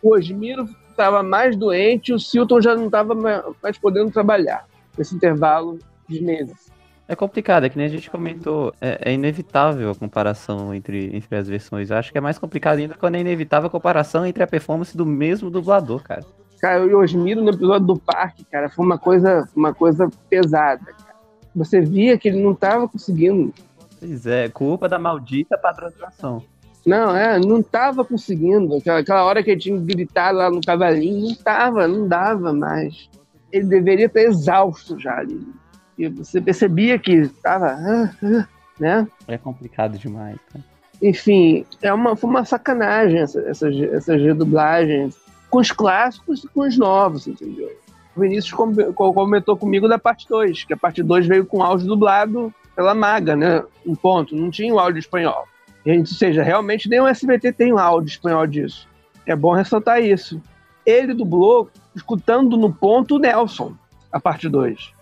O 0.02 0.14
Osmiro 0.14 0.68
estava 0.90 1.22
mais 1.22 1.56
doente, 1.56 2.12
o 2.12 2.18
Silton 2.18 2.60
já 2.60 2.74
não 2.76 2.86
estava 2.86 3.14
mais 3.62 3.76
podendo 3.78 4.10
trabalhar 4.10 4.64
nesse 4.96 5.14
intervalo 5.14 5.78
de 6.08 6.22
meses. 6.22 6.70
É 7.08 7.14
complicado, 7.14 7.64
é 7.64 7.68
que 7.68 7.76
nem 7.76 7.86
a 7.86 7.90
gente 7.90 8.10
comentou. 8.10 8.74
É, 8.80 9.10
é 9.10 9.14
inevitável 9.14 9.90
a 9.90 9.94
comparação 9.94 10.74
entre, 10.74 11.16
entre 11.16 11.36
as 11.36 11.48
versões. 11.48 11.90
Eu 11.90 11.96
acho 11.96 12.10
que 12.10 12.18
é 12.18 12.20
mais 12.20 12.38
complicado 12.38 12.78
ainda 12.78 12.94
quando 12.94 13.14
é 13.14 13.20
inevitável 13.20 13.68
a 13.68 13.70
comparação 13.70 14.26
entre 14.26 14.42
a 14.42 14.46
performance 14.46 14.96
do 14.96 15.06
mesmo 15.06 15.48
dublador, 15.48 16.02
cara. 16.02 16.24
Cara, 16.60 16.84
o 16.84 16.98
Osmiro 16.98 17.42
no 17.42 17.50
episódio 17.50 17.86
do 17.86 17.98
parque, 17.98 18.44
cara, 18.44 18.68
foi 18.68 18.84
uma 18.84 18.98
coisa, 18.98 19.48
uma 19.54 19.72
coisa 19.72 20.10
pesada. 20.28 20.84
Cara. 20.84 21.14
Você 21.54 21.80
via 21.80 22.18
que 22.18 22.28
ele 22.28 22.42
não 22.42 22.52
estava 22.52 22.88
conseguindo. 22.88 23.52
Pois 24.00 24.26
é, 24.26 24.48
culpa 24.48 24.88
da 24.88 24.98
maldita 24.98 25.56
padronização. 25.56 26.42
Não, 26.84 27.16
é, 27.16 27.38
não 27.38 27.62
tava 27.62 28.04
conseguindo. 28.04 28.76
Aquela, 28.76 29.00
aquela 29.00 29.24
hora 29.24 29.42
que 29.42 29.50
ele 29.50 29.60
tinha 29.60 29.78
que 29.78 29.84
gritar 29.84 30.32
lá 30.32 30.50
no 30.50 30.60
cavalinho, 30.60 31.28
não 31.28 31.34
tava, 31.34 31.86
não 31.86 32.08
dava 32.08 32.52
mais. 32.52 33.08
Ele 33.56 33.66
deveria 33.66 34.06
estar 34.06 34.20
exausto 34.20 34.98
já 34.98 35.18
ali. 35.18 35.40
E 35.98 36.08
você 36.08 36.40
percebia 36.40 36.98
que 36.98 37.28
tava, 37.42 37.68
ah, 37.68 38.10
ah, 38.22 38.46
né? 38.78 39.06
É 39.26 39.38
complicado 39.38 39.98
demais. 39.98 40.36
Enfim, 41.02 41.64
é 41.82 41.92
uma, 41.92 42.16
foi 42.16 42.30
uma 42.30 42.44
sacanagem 42.44 43.20
essa- 43.20 43.40
essas, 43.42 43.74
essas 43.92 44.20
redublagens 44.20 45.16
com 45.50 45.58
os 45.58 45.70
clássicos 45.70 46.44
e 46.44 46.48
com 46.48 46.60
os 46.60 46.76
novos, 46.76 47.26
entendeu? 47.26 47.70
O 48.16 48.20
Vinícius 48.20 48.52
com- 48.52 48.74
co- 48.92 49.12
comentou 49.12 49.56
comigo 49.56 49.88
da 49.88 49.98
parte 49.98 50.26
2, 50.28 50.64
que 50.64 50.72
a 50.72 50.76
parte 50.76 51.02
2 51.02 51.26
veio 51.26 51.44
com 51.44 51.62
áudio 51.62 51.86
dublado 51.86 52.52
pela 52.74 52.94
Maga, 52.94 53.36
né? 53.36 53.62
Um 53.86 53.94
ponto, 53.94 54.34
não 54.34 54.50
tinha 54.50 54.72
o 54.74 54.78
áudio 54.78 54.98
espanhol. 55.00 55.46
Ou 55.86 56.06
seja, 56.06 56.42
realmente 56.42 56.88
nem 56.88 57.00
o 57.00 57.06
SBT 57.06 57.52
tem 57.52 57.72
o 57.72 57.78
áudio 57.78 58.08
espanhol 58.08 58.46
disso. 58.46 58.88
É 59.26 59.36
bom 59.36 59.52
ressaltar 59.52 60.02
isso. 60.02 60.40
Ele 60.86 61.12
dublou 61.12 61.68
escutando 61.94 62.56
no 62.56 62.72
ponto 62.72 63.16
o 63.16 63.18
Nelson, 63.18 63.74
a 64.12 64.20
parte 64.20 64.48
2. 64.48 64.94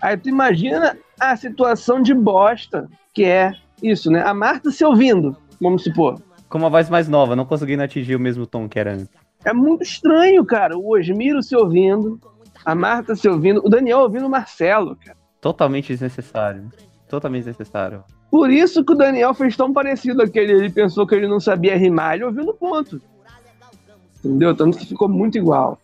Aí 0.00 0.16
tu 0.16 0.28
imagina 0.28 0.96
a 1.18 1.34
situação 1.34 2.00
de 2.00 2.14
bosta 2.14 2.88
que 3.12 3.24
é 3.24 3.52
isso, 3.82 4.10
né? 4.10 4.22
A 4.22 4.32
Marta 4.34 4.70
se 4.70 4.84
ouvindo, 4.84 5.36
vamos 5.60 5.82
supor. 5.82 6.20
com 6.48 6.58
uma 6.58 6.70
voz 6.70 6.88
mais 6.88 7.08
nova, 7.08 7.34
não 7.34 7.44
conseguindo 7.44 7.82
atingir 7.82 8.14
o 8.14 8.20
mesmo 8.20 8.46
tom 8.46 8.68
que 8.68 8.78
era 8.78 8.92
antes. 8.92 9.08
É 9.44 9.52
muito 9.52 9.82
estranho, 9.82 10.44
cara. 10.44 10.76
O 10.76 10.96
Osmiro 10.96 11.42
se 11.42 11.54
ouvindo, 11.56 12.20
a 12.64 12.74
Marta 12.74 13.14
se 13.14 13.28
ouvindo, 13.28 13.60
o 13.64 13.68
Daniel 13.68 14.00
ouvindo 14.00 14.26
o 14.26 14.30
Marcelo, 14.30 14.96
cara. 14.96 15.16
Totalmente 15.40 15.88
desnecessário. 15.88 16.68
Totalmente 17.08 17.44
desnecessário. 17.44 18.04
Por 18.30 18.50
isso 18.50 18.84
que 18.84 18.92
o 18.92 18.96
Daniel 18.96 19.32
fez 19.32 19.56
tão 19.56 19.72
parecido 19.72 20.22
aquele. 20.22 20.52
Ele 20.52 20.70
pensou 20.70 21.06
que 21.06 21.14
ele 21.14 21.28
não 21.28 21.40
sabia 21.40 21.76
rimar, 21.76 22.14
ele 22.14 22.24
ouviu 22.24 22.44
no 22.44 22.54
ponto. 22.54 23.00
Entendeu? 24.24 24.54
Tanto 24.54 24.76
que 24.78 24.86
ficou 24.86 25.08
muito 25.08 25.38
igual. 25.38 25.78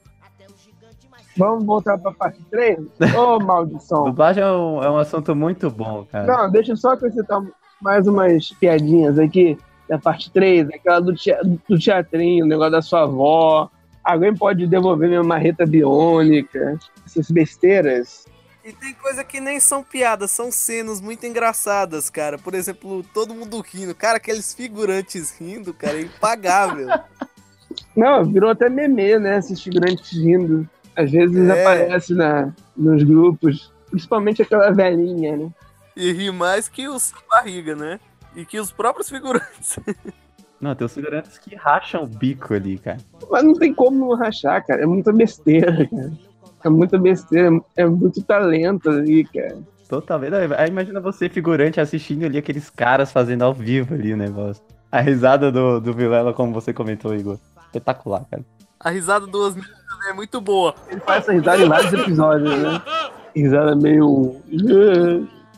Vamos 1.36 1.64
voltar 1.64 1.98
pra 1.98 2.12
parte 2.12 2.40
3? 2.50 2.78
Ô, 3.16 3.40
maldição. 3.40 4.04
Dublagem 4.04 4.42
é 4.42 4.50
um, 4.50 4.82
é 4.82 4.90
um 4.90 4.98
assunto 4.98 5.34
muito 5.34 5.68
bom, 5.70 6.06
cara. 6.10 6.26
Não, 6.26 6.50
deixa 6.50 6.72
eu 6.72 6.76
só 6.76 6.92
acrescentar 6.92 7.42
mais 7.80 8.06
umas 8.06 8.50
piadinhas 8.52 9.18
aqui 9.18 9.58
da 9.88 9.98
parte 9.98 10.30
3, 10.30 10.68
aquela 10.70 11.00
do, 11.00 11.14
tea- 11.14 11.40
do 11.68 11.78
teatrinho, 11.78 12.44
o 12.44 12.48
negócio 12.48 12.72
da 12.72 12.82
sua 12.82 13.02
avó. 13.02 13.68
Alguém 14.02 14.34
pode 14.34 14.66
devolver 14.66 15.08
minha 15.08 15.22
marreta 15.24 15.66
biônica. 15.66 16.78
Essas 17.04 17.30
besteiras. 17.30 18.26
E 18.64 18.72
tem 18.72 18.94
coisa 18.94 19.22
que 19.24 19.40
nem 19.40 19.58
são 19.60 19.82
piadas, 19.82 20.30
são 20.30 20.50
cenas 20.50 21.00
muito 21.00 21.26
engraçadas, 21.26 22.08
cara. 22.08 22.38
Por 22.38 22.54
exemplo, 22.54 23.04
todo 23.12 23.34
mundo 23.34 23.60
rindo. 23.60 23.94
Cara, 23.94 24.16
aqueles 24.18 24.54
figurantes 24.54 25.36
rindo, 25.38 25.74
cara, 25.74 25.98
é 25.98 26.02
impagável. 26.02 26.88
Não, 27.96 28.24
virou 28.24 28.50
até 28.50 28.68
meme, 28.68 29.18
né? 29.18 29.38
Esses 29.38 29.60
figurantes 29.62 30.10
rindo. 30.12 30.68
Às 30.96 31.10
vezes 31.10 31.48
É. 31.48 31.60
aparece 31.60 32.14
na, 32.14 32.52
nos 32.76 33.02
grupos. 33.02 33.72
Principalmente 33.90 34.42
aquela 34.42 34.70
velhinha, 34.70 35.36
né? 35.36 35.50
e 35.96 36.10
ri 36.12 36.30
mais 36.32 36.68
que 36.68 36.88
os 36.88 37.12
barriga, 37.30 37.76
né? 37.76 38.00
E 38.34 38.44
que 38.44 38.58
os 38.58 38.72
próprios 38.72 39.08
figurantes. 39.08 39.78
Não, 40.60 40.74
tem 40.74 40.84
os 40.86 40.94
figurantes 40.94 41.38
que 41.38 41.54
racham 41.54 42.02
o 42.02 42.06
bico 42.06 42.54
ali, 42.54 42.78
cara. 42.78 42.98
Mas 43.30 43.44
não 43.44 43.54
tem 43.54 43.72
como 43.72 43.98
não 43.98 44.16
rachar, 44.16 44.64
cara. 44.66 44.82
É 44.82 44.86
muita 44.86 45.12
besteira, 45.12 45.86
cara. 45.88 46.12
É 46.64 46.68
muita 46.68 46.98
besteira. 46.98 47.60
É 47.76 47.86
muito 47.86 48.22
talento 48.22 48.90
ali, 48.90 49.24
cara. 49.24 49.58
Totalmente. 49.88 50.34
Aí 50.56 50.68
imagina 50.68 51.00
você, 51.00 51.28
figurante, 51.28 51.80
assistindo 51.80 52.24
ali 52.24 52.38
aqueles 52.38 52.70
caras 52.70 53.12
fazendo 53.12 53.42
ao 53.42 53.52
vivo 53.54 53.94
ali 53.94 54.12
o 54.12 54.16
negócio. 54.16 54.62
A 54.90 55.00
risada 55.00 55.52
do, 55.52 55.80
do 55.80 55.92
Vilela, 55.92 56.32
como 56.32 56.52
você 56.52 56.72
comentou, 56.72 57.14
Igor. 57.14 57.38
Espetacular, 57.74 58.24
cara. 58.30 58.44
A 58.78 58.90
risada 58.90 59.26
do 59.26 59.40
Osmir 59.40 59.64
também 59.88 60.10
é 60.10 60.12
muito 60.12 60.40
boa. 60.40 60.74
Ele 60.88 61.00
faz 61.00 61.24
essa 61.24 61.32
risada 61.32 61.62
em 61.62 61.68
vários 61.68 61.92
episódios, 61.92 62.58
né? 62.58 62.82
Risada 63.34 63.74
meio. 63.74 64.40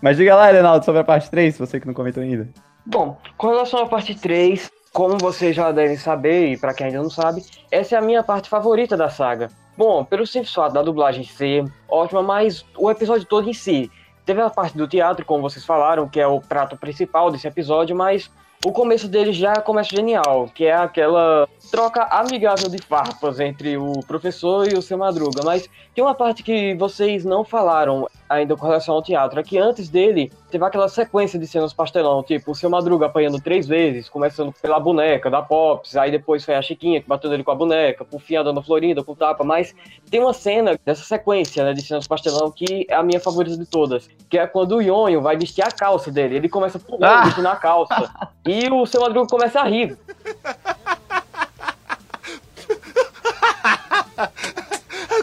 Mas 0.00 0.16
diga 0.16 0.34
lá, 0.34 0.50
Renaldo, 0.50 0.84
sobre 0.84 1.00
a 1.00 1.04
parte 1.04 1.30
3, 1.30 1.58
você 1.58 1.78
que 1.78 1.86
não 1.86 1.94
comentou 1.94 2.22
ainda. 2.22 2.48
Bom, 2.86 3.18
com 3.36 3.48
relação 3.48 3.80
à 3.80 3.86
parte 3.86 4.14
3, 4.14 4.70
como 4.92 5.18
vocês 5.18 5.54
já 5.54 5.72
devem 5.72 5.96
saber, 5.96 6.52
e 6.52 6.56
pra 6.56 6.72
quem 6.72 6.86
ainda 6.86 7.02
não 7.02 7.10
sabe, 7.10 7.42
essa 7.70 7.96
é 7.96 7.98
a 7.98 8.02
minha 8.02 8.22
parte 8.22 8.48
favorita 8.48 8.96
da 8.96 9.10
saga. 9.10 9.50
Bom, 9.76 10.04
pelo 10.04 10.26
simples 10.26 10.54
fato 10.54 10.72
da 10.72 10.82
dublagem 10.82 11.24
ser 11.24 11.64
ótima, 11.88 12.22
mas 12.22 12.64
o 12.78 12.90
episódio 12.90 13.26
todo 13.26 13.50
em 13.50 13.52
si. 13.52 13.90
Teve 14.24 14.40
a 14.40 14.48
parte 14.48 14.76
do 14.76 14.88
teatro, 14.88 15.24
como 15.26 15.42
vocês 15.42 15.64
falaram, 15.64 16.08
que 16.08 16.18
é 16.18 16.26
o 16.26 16.40
prato 16.40 16.76
principal 16.76 17.30
desse 17.30 17.46
episódio, 17.46 17.94
mas 17.94 18.30
o 18.64 18.72
começo 18.72 19.08
dele 19.08 19.32
já 19.32 19.54
começa 19.56 19.94
genial, 19.94 20.50
que 20.54 20.64
é 20.64 20.74
aquela 20.74 21.48
troca 21.70 22.02
amigável 22.04 22.68
de 22.68 22.78
farpas 22.78 23.38
entre 23.40 23.76
o 23.76 24.00
professor 24.06 24.68
e 24.70 24.76
o 24.76 24.82
seu 24.82 24.98
Madruga. 24.98 25.42
Mas 25.44 25.68
tem 25.94 26.02
uma 26.02 26.14
parte 26.14 26.42
que 26.42 26.74
vocês 26.74 27.24
não 27.24 27.44
falaram 27.44 28.08
ainda 28.28 28.56
com 28.56 28.66
relação 28.66 28.94
ao 28.94 29.02
teatro, 29.02 29.38
é 29.38 29.42
que 29.42 29.58
antes 29.58 29.88
dele 29.88 30.32
teve 30.50 30.64
aquela 30.64 30.88
sequência 30.88 31.38
de 31.38 31.46
cenas 31.46 31.72
pastelão, 31.72 32.22
tipo 32.22 32.50
o 32.50 32.54
seu 32.54 32.68
Madruga 32.68 33.06
apanhando 33.06 33.40
três 33.40 33.66
vezes, 33.66 34.08
começando 34.08 34.52
pela 34.60 34.78
boneca 34.80 35.30
da 35.30 35.42
Pops, 35.42 35.96
aí 35.96 36.10
depois 36.10 36.44
foi 36.44 36.54
a 36.54 36.62
Chiquinha 36.62 37.00
que 37.00 37.08
bateu 37.08 37.30
nele 37.30 37.44
com 37.44 37.50
a 37.50 37.54
boneca, 37.54 38.04
por 38.04 38.20
fim 38.20 38.36
a 38.36 38.42
Dona 38.42 38.62
Florinda 38.62 39.02
com 39.02 39.14
tapa, 39.14 39.44
mas 39.44 39.74
tem 40.10 40.20
uma 40.20 40.32
cena 40.32 40.78
dessa 40.84 41.04
sequência 41.04 41.64
né, 41.64 41.72
de 41.72 41.82
cenas 41.82 42.06
pastelão 42.06 42.50
que 42.50 42.86
é 42.88 42.94
a 42.94 43.02
minha 43.02 43.20
favorita 43.20 43.56
de 43.56 43.66
todas, 43.66 44.08
que 44.28 44.38
é 44.38 44.46
quando 44.46 44.76
o 44.76 44.82
Yonho 44.82 45.20
vai 45.20 45.36
vestir 45.36 45.62
a 45.62 45.70
calça 45.70 46.10
dele, 46.10 46.36
ele 46.36 46.48
começa 46.48 46.78
pulando, 46.78 47.04
Ah! 47.04 47.24
vestindo 47.24 47.46
a 47.46 47.56
calça, 47.56 48.10
e 48.46 48.68
o 48.70 48.86
seu 48.86 49.00
Madruga 49.00 49.28
começa 49.28 49.60
a 49.60 49.64
rir. 49.64 49.96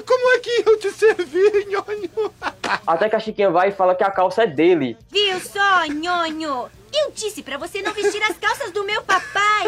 Como 0.05 0.33
é 0.33 0.39
que 0.39 0.63
eu 0.65 0.79
te 0.79 0.91
servi, 0.91 1.65
nhonho? 1.69 2.31
Até 2.85 3.09
que 3.09 3.15
a 3.15 3.19
Chiquinha 3.19 3.49
vai 3.49 3.69
e 3.69 3.71
fala 3.71 3.95
que 3.95 4.03
a 4.03 4.11
calça 4.11 4.43
é 4.43 4.47
dele. 4.47 4.97
Viu 5.09 5.39
só, 5.39 5.85
nhonho? 5.85 6.69
Eu 6.93 7.11
disse 7.11 7.41
pra 7.41 7.57
você 7.57 7.81
não 7.81 7.91
vestir 7.91 8.21
as 8.23 8.37
calças 8.37 8.71
do 8.71 8.83
meu 8.83 9.01
papai. 9.01 9.65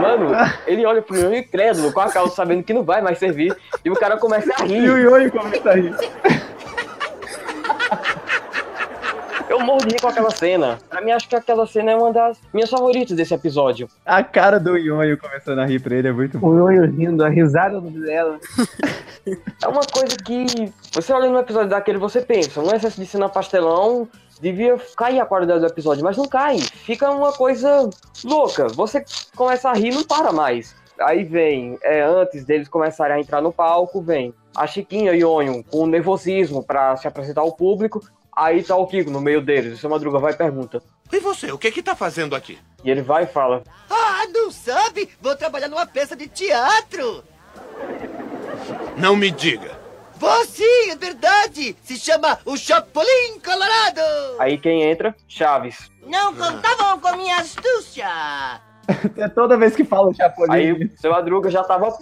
Mano, 0.00 0.30
ele 0.66 0.86
olha 0.86 1.02
pro 1.02 1.16
Yonho 1.16 1.36
incrédulo, 1.36 1.92
com 1.92 2.00
a 2.00 2.10
calça 2.10 2.36
sabendo 2.36 2.62
que 2.62 2.72
não 2.72 2.84
vai 2.84 3.02
mais 3.02 3.18
servir, 3.18 3.54
e 3.84 3.90
o 3.90 3.94
cara 3.94 4.16
começa 4.16 4.52
a 4.54 4.64
rir. 4.64 4.84
E 4.84 4.90
o 4.90 4.96
Yonho 4.96 5.32
começa 5.32 5.70
a 5.70 5.74
rir. 5.74 5.94
Eu 9.54 9.60
morro 9.60 9.86
de 9.86 9.94
rir 9.94 10.00
com 10.00 10.08
aquela 10.08 10.32
cena. 10.32 10.80
Pra 10.90 11.00
mim, 11.00 11.12
acho 11.12 11.28
que 11.28 11.36
aquela 11.36 11.64
cena 11.64 11.92
é 11.92 11.96
uma 11.96 12.12
das 12.12 12.40
minhas 12.52 12.68
favoritas 12.68 13.16
desse 13.16 13.32
episódio. 13.32 13.88
A 14.04 14.20
cara 14.20 14.58
do 14.58 14.76
Yonho 14.76 15.16
começando 15.16 15.60
a 15.60 15.64
rir 15.64 15.80
pra 15.80 15.94
ele 15.94 16.08
é 16.08 16.12
muito 16.12 16.40
bom. 16.40 16.48
O 16.48 16.68
Yonho 16.68 16.90
rindo, 16.90 17.24
a 17.24 17.28
risada 17.28 17.80
dela. 17.80 18.40
É 19.62 19.68
uma 19.68 19.82
coisa 19.86 20.16
que 20.16 20.72
você 20.92 21.12
olha 21.12 21.30
no 21.30 21.38
episódio 21.38 21.68
daquele, 21.68 21.98
você 21.98 22.20
pensa, 22.20 22.60
um 22.60 22.74
excesso 22.74 23.00
de 23.00 23.06
cena 23.06 23.28
pastelão 23.28 24.08
devia 24.40 24.76
cair 24.96 25.20
a 25.20 25.24
qualidade 25.24 25.60
do 25.60 25.66
episódio, 25.66 26.02
mas 26.02 26.16
não 26.16 26.26
cai. 26.26 26.58
Fica 26.58 27.08
uma 27.12 27.32
coisa 27.32 27.88
louca. 28.24 28.66
Você 28.68 29.04
começa 29.36 29.70
a 29.70 29.72
rir 29.72 29.92
e 29.92 29.94
não 29.94 30.02
para 30.02 30.32
mais. 30.32 30.74
Aí 31.00 31.22
vem, 31.22 31.78
é, 31.82 32.02
antes 32.02 32.44
deles 32.44 32.66
começarem 32.66 33.16
a 33.16 33.20
entrar 33.20 33.40
no 33.40 33.52
palco, 33.52 34.02
vem 34.02 34.34
a 34.56 34.66
Chiquinha 34.66 35.12
e 35.12 35.24
o 35.24 35.28
Yonho 35.28 35.64
com 35.64 35.86
nervosismo 35.86 36.62
pra 36.62 36.96
se 36.96 37.06
apresentar 37.06 37.40
ao 37.40 37.52
público. 37.52 38.00
Aí 38.36 38.62
tá 38.62 38.76
o 38.76 38.86
Kiko 38.86 39.10
no 39.10 39.20
meio 39.20 39.40
deles. 39.40 39.74
O 39.74 39.76
seu 39.76 39.88
Madruga 39.90 40.18
vai 40.18 40.32
e 40.32 40.36
pergunta. 40.36 40.82
E 41.12 41.20
você, 41.20 41.52
o 41.52 41.58
que 41.58 41.70
que 41.70 41.82
tá 41.82 41.94
fazendo 41.94 42.34
aqui? 42.34 42.58
E 42.82 42.90
ele 42.90 43.02
vai 43.02 43.24
e 43.24 43.28
fala: 43.28 43.62
Ah, 43.88 44.26
não 44.32 44.50
sabe? 44.50 45.08
Vou 45.20 45.36
trabalhar 45.36 45.68
numa 45.68 45.86
peça 45.86 46.16
de 46.16 46.26
teatro. 46.26 47.22
Não 48.96 49.14
me 49.16 49.30
diga. 49.30 49.78
Vou 50.16 50.44
sim, 50.46 50.90
é 50.90 50.96
verdade. 50.96 51.76
Se 51.82 51.98
chama 51.98 52.38
O 52.44 52.56
Chapolin 52.56 53.38
Colorado. 53.44 54.00
Aí 54.38 54.58
quem 54.58 54.82
entra? 54.82 55.14
Chaves. 55.28 55.90
Não 56.06 56.34
contavam 56.34 56.98
com 57.00 57.16
minha 57.16 57.36
astúcia. 57.36 58.08
É 59.16 59.28
toda 59.28 59.56
vez 59.56 59.74
que 59.74 59.82
fala 59.82 60.10
o 60.10 60.14
Chapolin. 60.14 60.52
Aí 60.52 60.72
o 60.72 60.90
seu 61.00 61.10
Madruga 61.10 61.50
já 61.50 61.64
tava. 61.64 61.90
p***, 61.90 61.96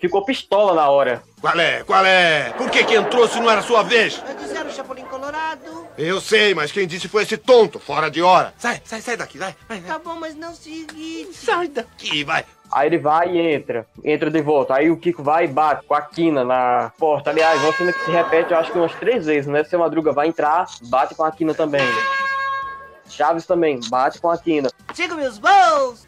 Ficou 0.00 0.24
pistola 0.24 0.74
na 0.74 0.88
hora. 0.88 1.22
Qual 1.40 1.58
é? 1.58 1.82
Qual 1.84 2.04
é? 2.04 2.52
Por 2.56 2.70
que 2.70 2.84
que 2.84 2.94
entrou 2.94 3.28
se 3.28 3.38
não 3.40 3.50
era 3.50 3.62
sua 3.62 3.82
vez? 3.82 4.22
Dizer 4.40 4.66
o 4.66 4.70
Chapolin 4.70 5.04
Colorado. 5.04 5.86
Eu 5.96 6.20
sei, 6.20 6.54
mas 6.54 6.72
quem 6.72 6.86
disse 6.86 7.08
foi 7.08 7.22
esse 7.22 7.36
tonto, 7.36 7.78
fora 7.78 8.10
de 8.10 8.22
hora. 8.22 8.52
Sai, 8.58 8.80
sai, 8.84 9.00
sai 9.00 9.16
daqui, 9.16 9.38
vai. 9.38 9.54
vai, 9.68 9.80
vai. 9.80 9.90
Tá 9.90 9.98
bom, 9.98 10.16
mas 10.16 10.34
não 10.34 10.54
se 10.54 10.70
irrite. 10.70 11.34
Sai 11.34 11.68
daqui, 11.68 12.24
vai. 12.24 12.44
Aí 12.70 12.86
ele 12.86 12.98
vai 12.98 13.30
e 13.30 13.54
entra. 13.54 13.86
Entra 14.04 14.30
de 14.30 14.42
volta. 14.42 14.74
Aí 14.74 14.90
o 14.90 14.96
Kiko 14.96 15.22
vai 15.22 15.44
e 15.44 15.48
bate 15.48 15.86
com 15.86 15.94
a 15.94 16.02
quina 16.02 16.44
na 16.44 16.92
porta. 16.98 17.30
Aliás, 17.30 17.60
uma 17.62 17.72
cena 17.72 17.92
que 17.92 18.04
se 18.04 18.10
repete, 18.10 18.52
eu 18.52 18.58
acho 18.58 18.70
que 18.70 18.78
umas 18.78 18.94
três 18.94 19.26
vezes, 19.26 19.46
né? 19.46 19.64
Seu 19.64 19.78
Madruga 19.78 20.12
vai 20.12 20.28
entrar, 20.28 20.66
bate 20.82 21.14
com 21.14 21.24
a 21.24 21.32
quina 21.32 21.54
também. 21.54 21.86
Chaves 23.08 23.46
também, 23.46 23.80
bate 23.88 24.20
com 24.20 24.30
a 24.30 24.36
quina. 24.36 24.70
Siga 24.92 25.14
meus 25.14 25.38
voos. 25.38 26.06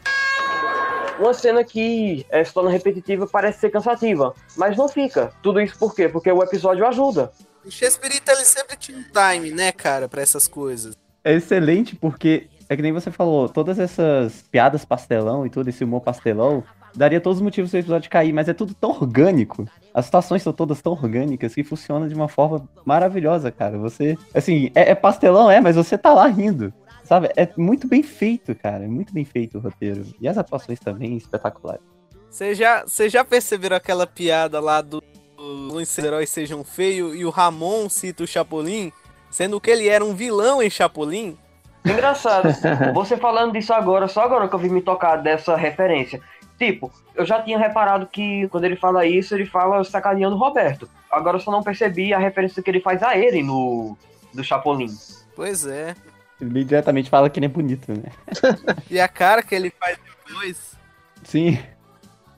Uma 1.19 1.33
cena 1.33 1.63
que 1.63 2.25
é, 2.29 2.43
se 2.43 2.53
torna 2.53 2.69
repetitiva 2.69 3.27
parece 3.27 3.59
ser 3.59 3.69
cansativa, 3.69 4.33
mas 4.57 4.75
não 4.75 4.87
fica. 4.87 5.31
Tudo 5.41 5.61
isso 5.61 5.77
por 5.77 5.93
quê? 5.93 6.09
Porque 6.09 6.31
o 6.31 6.43
episódio 6.43 6.85
ajuda. 6.85 7.31
O 7.63 7.69
Chespirito, 7.69 8.31
ele 8.31 8.43
sempre 8.43 8.75
tinha 8.75 8.97
um 8.97 9.03
time, 9.03 9.51
né, 9.51 9.71
cara, 9.71 10.07
pra 10.09 10.21
essas 10.21 10.47
coisas. 10.47 10.95
É 11.23 11.33
excelente 11.33 11.95
porque, 11.95 12.47
é 12.67 12.75
que 12.75 12.81
nem 12.81 12.91
você 12.91 13.11
falou, 13.11 13.47
todas 13.47 13.77
essas 13.77 14.43
piadas 14.51 14.83
pastelão 14.83 15.45
e 15.45 15.49
tudo, 15.49 15.69
esse 15.69 15.83
humor 15.83 16.01
pastelão, 16.01 16.63
daria 16.95 17.21
todos 17.21 17.37
os 17.37 17.43
motivos 17.43 17.71
do 17.71 17.77
episódio 17.77 18.09
cair, 18.09 18.33
mas 18.33 18.49
é 18.49 18.53
tudo 18.53 18.73
tão 18.73 18.89
orgânico. 18.89 19.67
As 19.93 20.05
situações 20.05 20.41
são 20.41 20.53
todas 20.53 20.81
tão 20.81 20.93
orgânicas 20.93 21.53
que 21.53 21.63
funciona 21.63 22.07
de 22.07 22.15
uma 22.15 22.27
forma 22.27 22.67
maravilhosa, 22.85 23.51
cara. 23.51 23.77
Você, 23.77 24.17
assim, 24.33 24.71
é, 24.73 24.91
é 24.91 24.95
pastelão, 24.95 25.49
é, 25.51 25.61
mas 25.61 25.75
você 25.75 25.97
tá 25.97 26.13
lá 26.13 26.27
rindo. 26.27 26.73
Sabe? 27.11 27.29
É 27.35 27.45
muito 27.57 27.89
bem 27.89 28.01
feito, 28.01 28.55
cara. 28.55 28.85
É 28.85 28.87
muito 28.87 29.13
bem 29.13 29.25
feito 29.25 29.57
o 29.57 29.61
roteiro. 29.61 30.01
E 30.21 30.29
as 30.29 30.37
atuações 30.37 30.79
também 30.79 31.17
espetaculares. 31.17 31.81
Vocês 32.29 32.57
já, 32.57 32.85
já 33.09 33.25
perceberam 33.25 33.75
aquela 33.75 34.07
piada 34.07 34.61
lá 34.61 34.79
do, 34.79 35.03
do 35.35 35.75
os 35.75 35.97
heróis 35.97 36.29
sejam 36.29 36.63
feios 36.63 37.13
e 37.13 37.25
o 37.25 37.29
Ramon 37.29 37.89
cita 37.89 38.23
o 38.23 38.27
Chapolin, 38.27 38.93
sendo 39.29 39.59
que 39.59 39.69
ele 39.69 39.89
era 39.89 40.05
um 40.05 40.13
vilão 40.13 40.63
em 40.63 40.69
Chapolin? 40.69 41.37
Engraçado. 41.83 42.47
Você 42.95 43.17
falando 43.17 43.51
disso 43.51 43.73
agora, 43.73 44.07
só 44.07 44.21
agora 44.21 44.47
que 44.47 44.55
eu 44.55 44.59
vim 44.59 44.69
me 44.69 44.81
tocar 44.81 45.17
dessa 45.17 45.57
referência. 45.57 46.21
Tipo, 46.57 46.93
eu 47.13 47.25
já 47.25 47.41
tinha 47.41 47.59
reparado 47.59 48.07
que 48.07 48.47
quando 48.47 48.63
ele 48.63 48.77
fala 48.77 49.05
isso, 49.05 49.35
ele 49.35 49.45
fala 49.45 49.83
sacaneando 49.83 50.37
o 50.37 50.39
Roberto. 50.39 50.87
Agora 51.11 51.35
eu 51.35 51.41
só 51.41 51.51
não 51.51 51.61
percebi 51.61 52.13
a 52.13 52.17
referência 52.17 52.63
que 52.63 52.71
ele 52.71 52.79
faz 52.79 53.03
a 53.03 53.17
ele 53.17 53.43
no 53.43 53.97
do 54.33 54.41
Chapolin. 54.45 54.87
Pois 55.35 55.65
é. 55.65 55.93
Ele 56.41 56.63
diretamente 56.63 57.09
fala 57.09 57.29
que 57.29 57.39
ele 57.39 57.45
é 57.45 57.49
bonito, 57.49 57.91
né? 57.91 58.11
E 58.89 58.99
a 58.99 59.07
cara 59.07 59.43
que 59.43 59.53
ele 59.53 59.71
faz 59.79 59.97
depois. 60.27 60.75
Sim. 61.23 61.59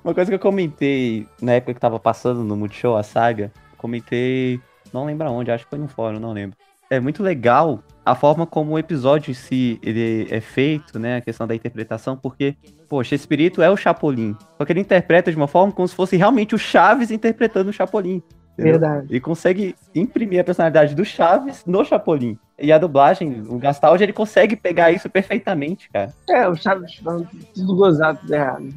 Uma 0.03 0.13
coisa 0.13 0.29
que 0.29 0.35
eu 0.35 0.39
comentei 0.39 1.25
na 1.41 1.53
época 1.53 1.73
que 1.73 1.79
tava 1.79 1.97
passando 1.97 2.43
no 2.43 2.57
Multishow, 2.57 2.97
a 2.97 3.03
saga, 3.03 3.51
comentei, 3.77 4.59
não 4.93 5.05
lembro 5.05 5.27
aonde, 5.27 5.49
acho 5.49 5.63
que 5.63 5.69
foi 5.69 5.79
no 5.79 5.87
fórum, 5.87 6.19
não 6.19 6.33
lembro. 6.33 6.57
É 6.89 6.99
muito 6.99 7.23
legal 7.23 7.81
a 8.05 8.13
forma 8.13 8.45
como 8.45 8.73
o 8.73 8.79
episódio 8.79 9.31
em 9.31 9.33
si 9.33 9.79
ele 9.81 10.27
é 10.29 10.41
feito, 10.41 10.99
né? 10.99 11.17
A 11.17 11.21
questão 11.21 11.47
da 11.47 11.55
interpretação, 11.55 12.17
porque, 12.17 12.55
poxa, 12.89 13.15
esse 13.15 13.23
espírito 13.23 13.61
é 13.61 13.69
o 13.69 13.77
Chapolin. 13.77 14.35
Só 14.57 14.65
que 14.65 14.73
ele 14.73 14.81
interpreta 14.81 15.31
de 15.31 15.37
uma 15.37 15.47
forma 15.47 15.71
como 15.71 15.87
se 15.87 15.95
fosse 15.95 16.17
realmente 16.17 16.53
o 16.53 16.57
Chaves 16.57 17.09
interpretando 17.09 17.69
o 17.69 17.73
Chapolin. 17.73 18.21
entendeu? 18.53 18.73
Verdade. 18.73 19.07
Ele 19.09 19.21
consegue 19.21 19.75
imprimir 19.95 20.41
a 20.41 20.43
personalidade 20.43 20.93
do 20.93 21.05
Chaves 21.05 21.63
no 21.65 21.83
Chapolin. 21.85 22.37
E 22.59 22.71
a 22.71 22.77
dublagem, 22.77 23.43
o 23.47 23.57
Gastaldi, 23.57 24.03
ele 24.03 24.13
consegue 24.13 24.55
pegar 24.55 24.91
isso 24.91 25.09
perfeitamente, 25.09 25.89
cara. 25.91 26.13
É, 26.29 26.47
o 26.47 26.55
Chaves 26.55 26.95
falando 26.95 27.27
tudo 27.53 27.75
gozado, 27.75 28.19
tudo 28.21 28.33
errado. 28.33 28.69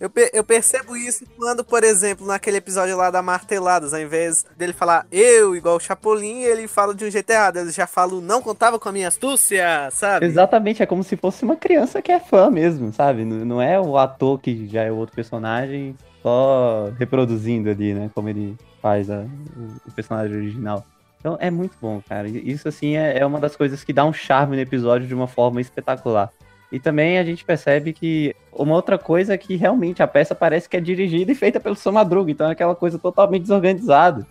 Eu, 0.00 0.10
eu 0.32 0.42
percebo 0.44 0.96
isso 0.96 1.24
quando, 1.36 1.64
por 1.64 1.84
exemplo, 1.84 2.26
naquele 2.26 2.56
episódio 2.56 2.96
lá 2.96 3.10
da 3.12 3.22
Marteladas, 3.22 3.94
ao 3.94 4.00
invés 4.00 4.44
dele 4.56 4.72
falar 4.72 5.06
eu 5.10 5.54
igual 5.54 5.76
o 5.76 5.80
Chapolin, 5.80 6.42
ele 6.42 6.66
fala 6.66 6.92
de 6.94 7.04
um 7.04 7.10
jeito 7.10 7.30
errado. 7.30 7.58
Ele 7.58 7.70
já 7.70 7.86
fala, 7.86 8.20
não 8.20 8.42
contava 8.42 8.78
com 8.78 8.88
a 8.88 8.92
minha 8.92 9.06
astúcia, 9.08 9.88
sabe? 9.92 10.26
Exatamente, 10.26 10.82
é 10.82 10.86
como 10.86 11.04
se 11.04 11.16
fosse 11.16 11.44
uma 11.44 11.56
criança 11.56 12.02
que 12.02 12.10
é 12.10 12.18
fã 12.18 12.50
mesmo, 12.50 12.92
sabe? 12.92 13.24
Não 13.24 13.44
não 13.44 13.62
é 13.62 13.80
o 13.80 13.96
ator 13.96 14.40
que 14.40 14.66
já 14.68 14.82
é 14.82 14.90
outro 14.90 15.14
personagem 15.14 15.96
só 16.22 16.90
reproduzindo 16.98 17.70
ali, 17.70 17.94
né? 17.94 18.10
Como 18.14 18.28
ele 18.28 18.56
faz 18.82 19.08
a- 19.10 19.24
o, 19.56 19.88
o 19.88 19.92
personagem 19.92 20.36
original. 20.36 20.84
Então 21.24 21.38
é 21.40 21.50
muito 21.50 21.74
bom, 21.80 22.02
cara. 22.06 22.28
Isso, 22.28 22.68
assim, 22.68 22.98
é, 22.98 23.20
é 23.20 23.24
uma 23.24 23.40
das 23.40 23.56
coisas 23.56 23.82
que 23.82 23.94
dá 23.94 24.04
um 24.04 24.12
charme 24.12 24.56
no 24.56 24.62
episódio 24.62 25.08
de 25.08 25.14
uma 25.14 25.26
forma 25.26 25.58
espetacular. 25.58 26.30
E 26.70 26.78
também 26.78 27.18
a 27.18 27.24
gente 27.24 27.42
percebe 27.46 27.94
que 27.94 28.36
uma 28.52 28.74
outra 28.74 28.98
coisa 28.98 29.32
é 29.32 29.38
que 29.38 29.56
realmente 29.56 30.02
a 30.02 30.06
peça 30.06 30.34
parece 30.34 30.68
que 30.68 30.76
é 30.76 30.80
dirigida 30.80 31.32
e 31.32 31.34
feita 31.34 31.58
pelo 31.58 31.76
Sam 31.76 31.92
Madruga, 31.92 32.30
então 32.30 32.46
é 32.46 32.52
aquela 32.52 32.74
coisa 32.74 32.98
totalmente 32.98 33.40
desorganizada. 33.40 34.26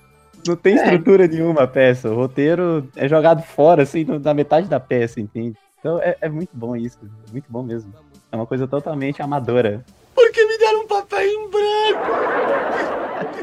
Não 0.48 0.56
tem 0.56 0.76
estrutura 0.76 1.28
nenhuma 1.28 1.64
a 1.64 1.68
peça. 1.68 2.12
O 2.12 2.16
roteiro 2.16 2.88
é 2.96 3.08
jogado 3.08 3.42
fora, 3.42 3.82
assim, 3.82 4.06
na 4.24 4.34
metade 4.36 4.68
da 4.68 4.80
peça, 4.80 5.20
entende? 5.20 5.58
Então 5.80 5.98
é, 6.00 6.16
é 6.22 6.30
muito 6.30 6.52
bom 6.54 6.76
isso. 6.76 7.00
Muito 7.32 7.46
bom 7.50 7.64
mesmo. 7.64 7.92
É 8.32 8.36
uma 8.36 8.46
coisa 8.46 8.68
totalmente 8.68 9.20
amadora. 9.20 9.84
Por 10.14 10.32
que 10.32 10.46
me 10.46 10.60
deram 10.60 10.84
um 10.84 10.88
papel 10.88 11.26
em 11.26 11.50
branco? 11.50 12.12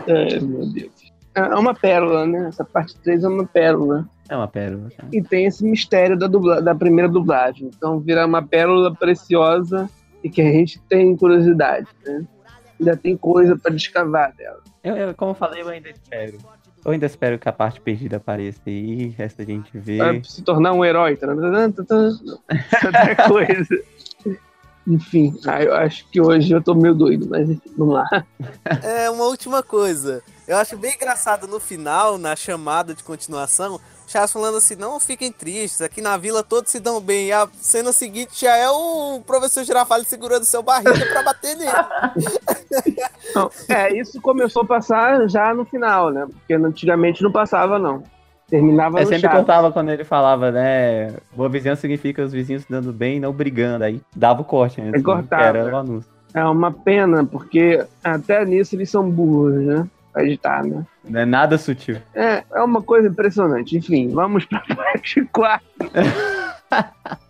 Ai, 0.07 0.39
meu 0.41 0.67
Deus. 0.73 1.10
É 1.35 1.43
uma 1.55 1.75
pérola, 1.75 2.27
né? 2.27 2.49
Essa 2.49 2.65
parte 2.65 2.97
3 3.01 3.23
é 3.25 3.29
uma 3.29 3.47
pérola. 3.47 4.09
É 4.29 4.37
uma 4.37 4.49
pérola. 4.49 4.91
cara. 4.97 5.09
E 5.13 5.23
tem 5.23 5.47
esse 5.47 5.65
mistério 5.65 6.19
da, 6.19 6.27
dubla- 6.27 6.61
da 6.61 6.75
primeira 6.75 7.09
dublagem. 7.09 7.71
Então 7.75 7.99
vira 8.01 8.27
uma 8.27 8.43
pérola 8.43 8.95
preciosa 8.95 9.89
e 10.25 10.29
que 10.31 10.41
a 10.43 10.51
gente 10.53 10.81
tem 10.89 11.17
curiosidade, 11.17 11.87
né? 12.05 12.25
Ainda 12.79 12.97
tem 12.97 13.17
coisa 13.17 13.57
pra 13.59 13.71
descavar 13.73 14.35
dela. 14.37 14.59
Eu, 14.83 14.97
eu- 14.97 15.15
como 15.15 15.31
eu 15.33 15.35
falei, 15.35 15.63
eu 15.63 15.69
ainda 15.69 15.91
espero. 15.91 16.39
Eu 16.85 16.93
ainda 16.93 17.05
espero 17.07 17.39
que 17.39 17.49
a 17.49 17.53
parte 17.53 17.79
perdida 17.81 18.17
apareça 18.17 18.61
aí, 18.67 19.09
resta 19.09 19.43
a 19.43 19.47
gente 19.47 19.71
ver. 19.79 19.99
Vai 19.99 20.25
se 20.25 20.43
tornar 20.43 20.73
um 20.73 20.83
herói. 20.85 21.15
tá? 21.17 21.27
Outra 22.87 23.29
coisa. 23.29 23.83
Enfim, 24.87 25.39
ah, 25.47 25.63
eu 25.63 25.75
acho 25.75 26.09
que 26.09 26.21
hoje 26.21 26.53
eu 26.53 26.63
tô 26.63 26.75
meio 26.75 26.95
doido, 26.95 27.29
mas 27.29 27.49
vamos 27.77 27.95
lá. 27.95 28.09
É, 28.83 29.11
uma 29.11 29.25
última 29.25 29.63
coisa. 29.63 30.23
Eu 30.49 30.57
acho 30.57 30.77
bem 30.77 30.95
engraçado 30.95 31.47
no 31.47 31.61
final, 31.61 32.19
na 32.19 32.35
chamada 32.35 32.95
de 32.95 33.05
continuação, 33.05 33.81
Charles 34.11 34.33
falando 34.33 34.57
assim, 34.57 34.75
não 34.75 34.99
fiquem 34.99 35.31
tristes, 35.31 35.81
aqui 35.81 36.01
na 36.01 36.17
vila 36.17 36.43
todos 36.43 36.73
se 36.73 36.81
dão 36.81 37.01
bem. 37.01 37.29
E 37.29 37.33
a 37.33 37.49
cena 37.61 37.93
seguinte 37.93 38.41
já 38.41 38.57
é 38.57 38.69
o 38.69 39.23
professor 39.25 39.63
Girafales 39.63 40.09
segurando 40.09 40.45
seu 40.45 40.65
barriga 40.65 41.07
pra 41.07 41.23
bater 41.23 41.57
nele. 41.57 41.71
Não, 43.33 43.49
é, 43.69 43.97
isso 43.97 44.21
começou 44.21 44.63
a 44.63 44.67
passar 44.67 45.29
já 45.29 45.55
no 45.55 45.65
final, 45.65 46.11
né? 46.11 46.27
Porque 46.27 46.55
antigamente 46.55 47.23
não 47.23 47.31
passava, 47.31 47.79
não. 47.79 48.03
Terminava 48.51 49.01
no 49.01 49.07
sempre 49.07 49.29
contava 49.29 49.71
quando 49.71 49.91
ele 49.91 50.03
falava, 50.03 50.51
né? 50.51 51.15
Boa 51.35 51.49
vizinhança 51.49 51.83
significa 51.83 52.25
os 52.25 52.33
vizinhos 52.33 52.63
se 52.63 52.71
dando 52.71 52.93
bem 52.93 53.17
e 53.17 53.21
não 53.21 53.33
brigando. 53.33 53.85
Aí 53.85 54.01
dava 54.15 54.43
o 54.43 54.45
corte, 54.45 54.81
né? 54.81 55.01
Cortava. 55.01 55.59
Era 55.59 55.73
o 55.73 55.77
anúncio. 55.77 56.11
É 56.35 56.45
uma 56.45 56.73
pena, 56.73 57.25
porque 57.25 57.85
até 58.03 58.45
nisso 58.45 58.75
eles 58.75 58.91
são 58.91 59.09
burros, 59.09 59.55
né? 59.55 59.87
Pra 60.13 60.25
editar, 60.25 60.65
né? 60.65 60.85
Não 61.09 61.21
é 61.21 61.25
nada 61.25 61.57
sutil. 61.57 61.99
É, 62.13 62.43
é 62.53 62.61
uma 62.61 62.83
coisa 62.83 63.09
impressionante. 63.09 63.77
Enfim, 63.77 64.09
vamos 64.09 64.45
pra 64.45 64.61
parte 64.75 65.25
4. 65.33 65.65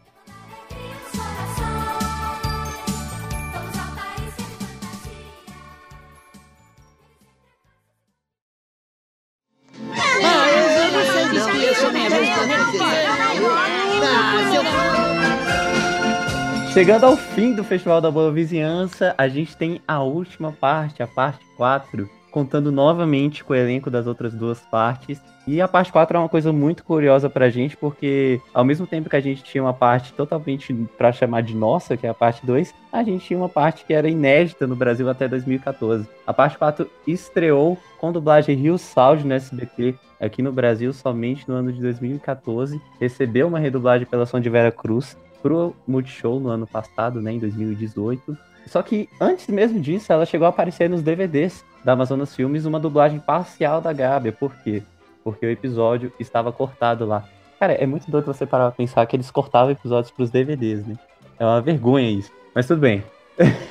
Chegando 16.73 17.05
ao 17.05 17.17
fim 17.17 17.53
do 17.53 17.65
Festival 17.65 18.01
da 18.01 18.11
Boa 18.11 18.31
Vizinhança, 18.31 19.15
a 19.19 19.27
gente 19.27 19.57
tem 19.57 19.83
a 19.89 20.01
última 20.03 20.53
parte, 20.53 21.03
a 21.03 21.07
parte 21.07 21.45
4, 21.57 22.09
contando 22.31 22.71
novamente 22.71 23.43
com 23.43 23.53
o 23.53 23.57
elenco 23.57 23.91
das 23.91 24.07
outras 24.07 24.33
duas 24.33 24.61
partes. 24.61 25.21
E 25.51 25.61
a 25.61 25.67
parte 25.67 25.91
4 25.91 26.17
é 26.17 26.21
uma 26.21 26.29
coisa 26.29 26.53
muito 26.53 26.85
curiosa 26.85 27.29
pra 27.29 27.51
gente, 27.51 27.77
porque 27.77 28.41
ao 28.55 28.65
mesmo 28.65 28.87
tempo 28.87 29.11
que 29.11 29.17
a 29.17 29.21
gente 29.21 29.43
tinha 29.43 29.61
uma 29.61 29.75
parte 29.75 30.13
totalmente 30.13 30.73
pra 30.97 31.11
chamar 31.11 31.41
de 31.41 31.57
nossa, 31.57 31.97
que 31.97 32.07
é 32.07 32.11
a 32.11 32.15
parte 32.15 32.47
2, 32.47 32.73
a 32.93 33.03
gente 33.03 33.27
tinha 33.27 33.37
uma 33.37 33.49
parte 33.49 33.85
que 33.85 33.93
era 33.93 34.09
inédita 34.09 34.65
no 34.65 34.77
Brasil 34.77 35.11
até 35.11 35.27
2014. 35.27 36.09
A 36.25 36.33
parte 36.33 36.57
4 36.57 36.89
estreou 37.05 37.77
com 37.99 38.13
dublagem 38.13 38.55
Rio 38.55 38.79
Sound 38.79 39.27
no 39.27 39.35
SBT 39.35 39.97
aqui 40.21 40.41
no 40.41 40.53
Brasil 40.53 40.93
somente 40.93 41.49
no 41.49 41.57
ano 41.57 41.73
de 41.73 41.81
2014. 41.81 42.81
Recebeu 43.01 43.49
uma 43.49 43.59
redublagem 43.59 44.07
pela 44.07 44.27
Som 44.27 44.39
de 44.39 44.49
Vera 44.49 44.71
Cruz 44.71 45.17
pro 45.43 45.75
Multishow 45.85 46.39
no 46.39 46.51
ano 46.51 46.65
passado, 46.69 47.21
né, 47.21 47.33
em 47.33 47.41
2018. 47.41 48.39
Só 48.69 48.83
que 48.83 49.09
antes 49.21 49.49
mesmo 49.49 49.81
disso, 49.81 50.13
ela 50.13 50.25
chegou 50.25 50.47
a 50.47 50.51
aparecer 50.51 50.89
nos 50.89 51.03
DVDs 51.03 51.65
da 51.85 51.95
Amazonas 51.95 52.37
Filmes, 52.37 52.67
uma 52.67 52.79
dublagem 52.79 53.19
parcial 53.19 53.81
da 53.81 53.93
Gábia. 53.93 54.31
Por 54.31 54.55
quê? 54.63 54.81
Porque 55.23 55.45
o 55.45 55.51
episódio 55.51 56.13
estava 56.19 56.53
cortado 56.53 57.05
lá. 57.05 57.25
Cara, 57.59 57.75
é 57.75 57.87
muito 57.87 58.11
doido 58.11 58.25
você 58.25 58.47
parar 58.47 58.69
pra 58.69 58.77
pensar 58.77 59.05
que 59.07 59.15
eles 59.15 59.31
cortavam 59.31 59.71
episódios 59.71 60.11
pros 60.11 60.31
DVDs, 60.31 60.87
né? 60.87 60.97
É 61.39 61.45
uma 61.45 61.61
vergonha 61.61 62.11
isso. 62.11 62.33
Mas 62.55 62.67
tudo 62.67 62.81
bem. 62.81 63.05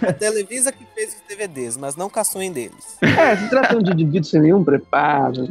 A 0.07 0.13
Televisa 0.13 0.71
que 0.71 0.85
fez 0.95 1.15
os 1.15 1.27
DVDs, 1.27 1.77
mas 1.77 1.95
não 1.95 2.09
caçoem 2.09 2.51
deles. 2.51 2.97
É, 3.01 3.35
se 3.35 3.49
tratando 3.49 3.83
de 3.83 3.91
indivíduos 3.91 4.29
sem 4.29 4.41
nenhum 4.41 4.63
preparo. 4.63 5.47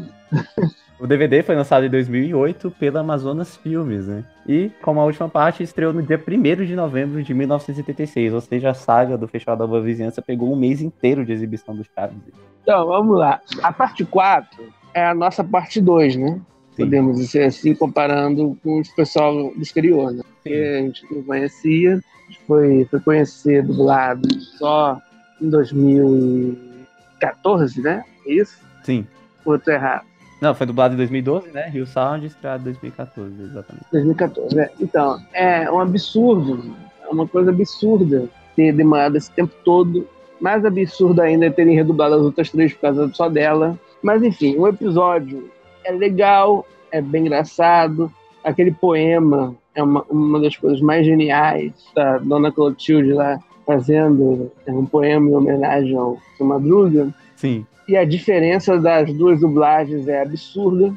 O 1.01 1.07
DVD 1.07 1.45
foi 1.45 1.55
lançado 1.55 1.87
em 1.87 1.91
2008 1.91 2.73
pela 2.73 3.01
Amazonas 3.01 3.57
Filmes, 3.57 4.09
né? 4.09 4.25
E, 4.47 4.71
como 4.83 5.01
a 5.01 5.05
última 5.05 5.29
parte, 5.29 5.63
estreou 5.63 5.93
no 5.93 6.03
dia 6.03 6.21
1 6.21 6.65
de 6.65 6.75
novembro 6.75 7.23
de 7.23 7.33
1976. 7.33 8.35
Ou 8.35 8.41
seja, 8.41 8.71
a 8.71 8.75
saga 8.75 9.17
do 9.17 9.29
Festival 9.29 9.57
da 9.57 9.67
Boa 9.67 9.81
Vizinhança 9.81 10.21
pegou 10.21 10.53
um 10.53 10.57
mês 10.57 10.83
inteiro 10.83 11.25
de 11.25 11.33
exibição 11.33 11.77
dos 11.77 11.87
Chaves. 11.95 12.17
Então, 12.63 12.87
vamos 12.87 13.17
lá. 13.17 13.41
A 13.63 13.73
parte 13.73 14.05
4 14.05 14.78
é 14.95 15.07
a 15.07 15.15
nossa 15.15 15.45
parte 15.45 15.81
2, 15.81 16.17
né? 16.17 16.41
Podemos 16.77 17.17
dizer 17.17 17.45
assim, 17.45 17.75
comparando 17.75 18.59
com 18.63 18.81
o 18.81 18.95
pessoal 18.95 19.51
do 19.53 19.61
exterior, 19.61 20.13
né? 20.13 20.23
Porque 20.35 20.55
a 20.55 20.83
gente 20.83 21.05
não 21.13 21.25
conhecia, 21.25 22.01
foi, 22.47 22.85
foi 22.85 23.01
conhecer 23.01 23.65
dublado 23.65 24.29
só 24.59 25.03
em 25.41 25.51
2014, 25.51 27.81
né? 27.81 28.05
É 28.27 28.33
isso? 28.33 28.59
Sim. 28.85 29.05
Ou 29.45 29.55
eu 29.55 29.59
tô 29.59 29.73
errado? 29.73 30.07
Não, 30.41 30.55
foi 30.55 30.67
dublado 30.67 30.95
em 30.95 30.97
2012, 30.99 31.51
né? 31.51 31.69
Rio 31.69 31.85
Sound 31.87 32.25
estreado 32.25 32.63
em 32.63 32.73
2014, 32.73 33.43
exatamente. 33.43 33.87
2014, 33.91 34.55
né? 34.55 34.71
Então, 34.81 35.21
é 35.33 35.69
um 35.71 35.81
absurdo, 35.81 36.77
é 37.03 37.09
uma 37.09 37.27
coisa 37.27 37.51
absurda 37.51 38.29
ter 38.55 38.73
demorado 38.73 39.17
esse 39.17 39.33
tempo 39.33 39.53
todo. 39.65 40.07
Mais 40.41 40.65
absurdo 40.65 41.21
ainda 41.21 41.47
é 41.47 41.51
terem 41.51 41.75
redublado 41.75 42.15
as 42.15 42.23
outras 42.23 42.51
três 42.51 42.73
por 42.73 42.83
causa 42.83 43.11
só 43.13 43.29
dela. 43.29 43.77
Mas 44.03 44.23
enfim, 44.23 44.57
o 44.57 44.67
episódio 44.67 45.51
é 45.85 45.93
legal, 45.93 46.67
é 46.91 47.01
bem 47.01 47.23
engraçado. 47.23 48.11
Aquele 48.45 48.73
poema 48.73 49.55
é 49.75 49.83
uma, 49.83 50.05
uma 50.09 50.41
das 50.41 50.57
coisas 50.57 50.81
mais 50.81 51.05
geniais 51.05 51.73
da 51.95 52.19
Dona 52.19 52.53
Clotilde 52.53 53.13
lá 53.13 53.39
fazendo 53.67 54.51
é, 54.67 54.73
um 54.73 54.87
poema 54.87 55.29
em 55.29 55.35
homenagem 55.35 55.97
ao 55.97 56.19
seu 56.37 56.47
Madruga. 56.47 57.13
Sim. 57.37 57.67
E 57.87 57.97
a 57.97 58.05
diferença 58.05 58.79
das 58.79 59.13
duas 59.13 59.41
dublagens 59.41 60.09
é 60.09 60.23
absurda. 60.23 60.93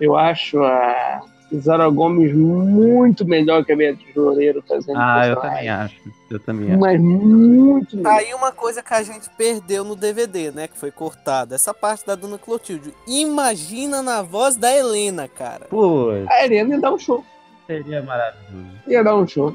Eu 0.00 0.16
acho 0.16 0.62
a 0.62 1.20
Zara 1.58 1.88
Gomes 1.88 2.34
muito 2.34 3.26
melhor 3.26 3.64
que 3.64 3.72
a 3.72 3.76
Beatriz 3.76 4.14
Loureiro 4.14 4.62
fazendo 4.66 4.98
Ah, 4.98 5.26
eu 5.26 5.36
também 5.36 5.68
acho. 5.68 5.96
Eu 6.30 6.40
também 6.40 6.70
acho. 6.70 6.80
Mas 6.80 7.00
muito 7.00 7.96
melhor. 7.96 8.12
Aí 8.12 8.34
uma 8.34 8.52
coisa 8.52 8.82
que 8.82 8.94
a 8.94 9.02
gente 9.02 9.28
perdeu 9.36 9.84
no 9.84 9.94
DVD, 9.94 10.50
né? 10.50 10.68
Que 10.68 10.78
foi 10.78 10.90
cortada. 10.90 11.54
Essa 11.54 11.74
parte 11.74 12.06
da 12.06 12.14
Dona 12.14 12.38
Clotilde. 12.38 12.94
Imagina 13.06 14.02
na 14.02 14.22
voz 14.22 14.56
da 14.56 14.74
Helena, 14.74 15.28
cara. 15.28 15.66
Pô, 15.68 16.10
A 16.28 16.44
Helena 16.44 16.80
dá 16.80 16.92
um 16.92 16.98
show. 16.98 17.24
Seria 17.66 18.02
maravilhoso. 18.02 18.66
Ia 18.86 19.02
dar 19.04 19.16
um 19.16 19.26
show. 19.26 19.54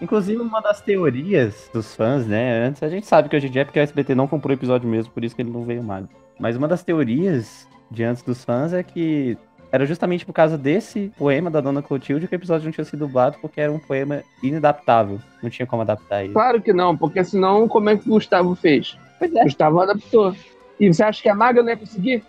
Inclusive, 0.00 0.40
uma 0.40 0.60
das 0.60 0.80
teorias 0.80 1.68
dos 1.72 1.94
fãs, 1.94 2.26
né? 2.26 2.64
Antes, 2.66 2.82
a 2.82 2.88
gente 2.88 3.06
sabe 3.06 3.28
que 3.28 3.36
hoje 3.36 3.48
em 3.48 3.50
dia 3.50 3.62
é 3.62 3.64
porque 3.64 3.80
o 3.80 3.82
SBT 3.82 4.14
não 4.14 4.28
comprou 4.28 4.54
o 4.54 4.58
episódio 4.58 4.88
mesmo, 4.88 5.12
por 5.12 5.24
isso 5.24 5.34
que 5.34 5.42
ele 5.42 5.50
não 5.50 5.64
veio 5.64 5.82
mais. 5.82 6.06
Mas 6.38 6.56
uma 6.56 6.68
das 6.68 6.84
teorias 6.84 7.66
de 7.90 8.04
antes 8.04 8.22
dos 8.22 8.44
fãs 8.44 8.72
é 8.72 8.82
que 8.82 9.36
era 9.70 9.84
justamente 9.84 10.24
por 10.24 10.32
causa 10.32 10.56
desse 10.56 11.12
poema 11.18 11.50
da 11.50 11.60
Dona 11.60 11.82
Clotilde 11.82 12.26
que 12.26 12.34
o 12.34 12.36
episódio 12.36 12.64
não 12.64 12.72
tinha 12.72 12.84
sido 12.84 13.06
dublado, 13.06 13.38
porque 13.40 13.60
era 13.60 13.70
um 13.70 13.78
poema 13.78 14.22
inadaptável. 14.42 15.20
Não 15.42 15.50
tinha 15.50 15.66
como 15.66 15.82
adaptar 15.82 16.24
ele. 16.24 16.32
Claro 16.32 16.60
que 16.60 16.72
não, 16.72 16.96
porque 16.96 17.22
senão 17.22 17.68
como 17.68 17.90
é 17.90 17.96
que 17.96 18.08
o 18.08 18.14
Gustavo 18.14 18.54
fez? 18.54 18.96
Pois 19.18 19.34
é. 19.34 19.44
Gustavo 19.44 19.80
adaptou. 19.80 20.34
E 20.80 20.92
você 20.92 21.02
acha 21.02 21.22
que 21.22 21.28
a 21.28 21.34
Maga 21.34 21.62
não 21.62 21.70
ia 21.70 21.76
conseguir? 21.76 22.24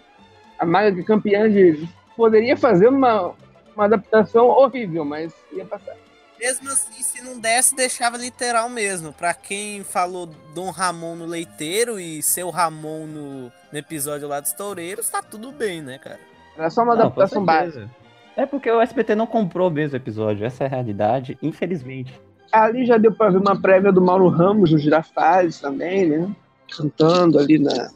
A 0.58 0.66
Maga 0.66 0.94
que 0.94 1.02
é 1.02 1.04
campeã 1.04 1.50
de. 1.50 1.88
poderia 2.18 2.58
fazer 2.58 2.88
uma, 2.88 3.32
uma 3.76 3.86
adaptação 3.86 4.48
horrível, 4.48 5.06
mas 5.06 5.34
ia 5.54 5.66
passar. 5.66 5.96
Mesmo 6.40 6.70
assim, 6.70 7.04
se 7.04 7.22
não 7.22 7.38
desse, 7.38 7.76
deixava 7.76 8.18
literal 8.18 8.70
mesmo. 8.70 9.12
Pra 9.12 9.34
quem 9.34 9.84
falou 9.84 10.26
Dom 10.54 10.72
Ramon 10.72 11.16
no 11.16 11.26
leiteiro 11.26 12.00
e 12.00 12.24
seu 12.24 12.50
Ramon 12.50 13.06
no, 13.06 13.52
no 13.72 13.78
episódio 13.78 14.28
lá 14.28 14.40
dos 14.40 14.54
toureiros, 14.54 15.10
tá 15.10 15.22
tudo 15.22 15.52
bem, 15.52 15.82
né, 15.82 15.98
cara? 16.00 16.29
Era 16.60 16.70
só 16.70 16.84
uma 16.84 16.94
Não, 16.94 17.04
adaptação 17.04 17.46
básica. 17.46 17.90
É 18.36 18.46
porque 18.46 18.70
o 18.70 18.82
SBT 18.82 19.16
não 19.16 19.26
comprou 19.26 19.72
mesmo 19.72 19.94
o 19.94 19.98
episódio, 19.98 20.46
essa 20.46 20.66
é 20.66 20.68
a 20.68 20.70
realidade, 20.70 21.38
infelizmente. 21.42 22.20
Ali 22.52 22.86
já 22.86 22.98
deu 22.98 23.14
pra 23.14 23.30
ver 23.30 23.38
uma 23.38 23.60
prévia 23.60 23.92
do 23.94 24.02
Mauro 24.02 24.28
Ramos, 24.28 24.72
do 24.72 24.78
Girafales 24.78 25.60
também, 25.60 26.08
né? 26.08 26.30
Cantando 26.76 27.40
ali, 27.40 27.60
na, 27.60 27.90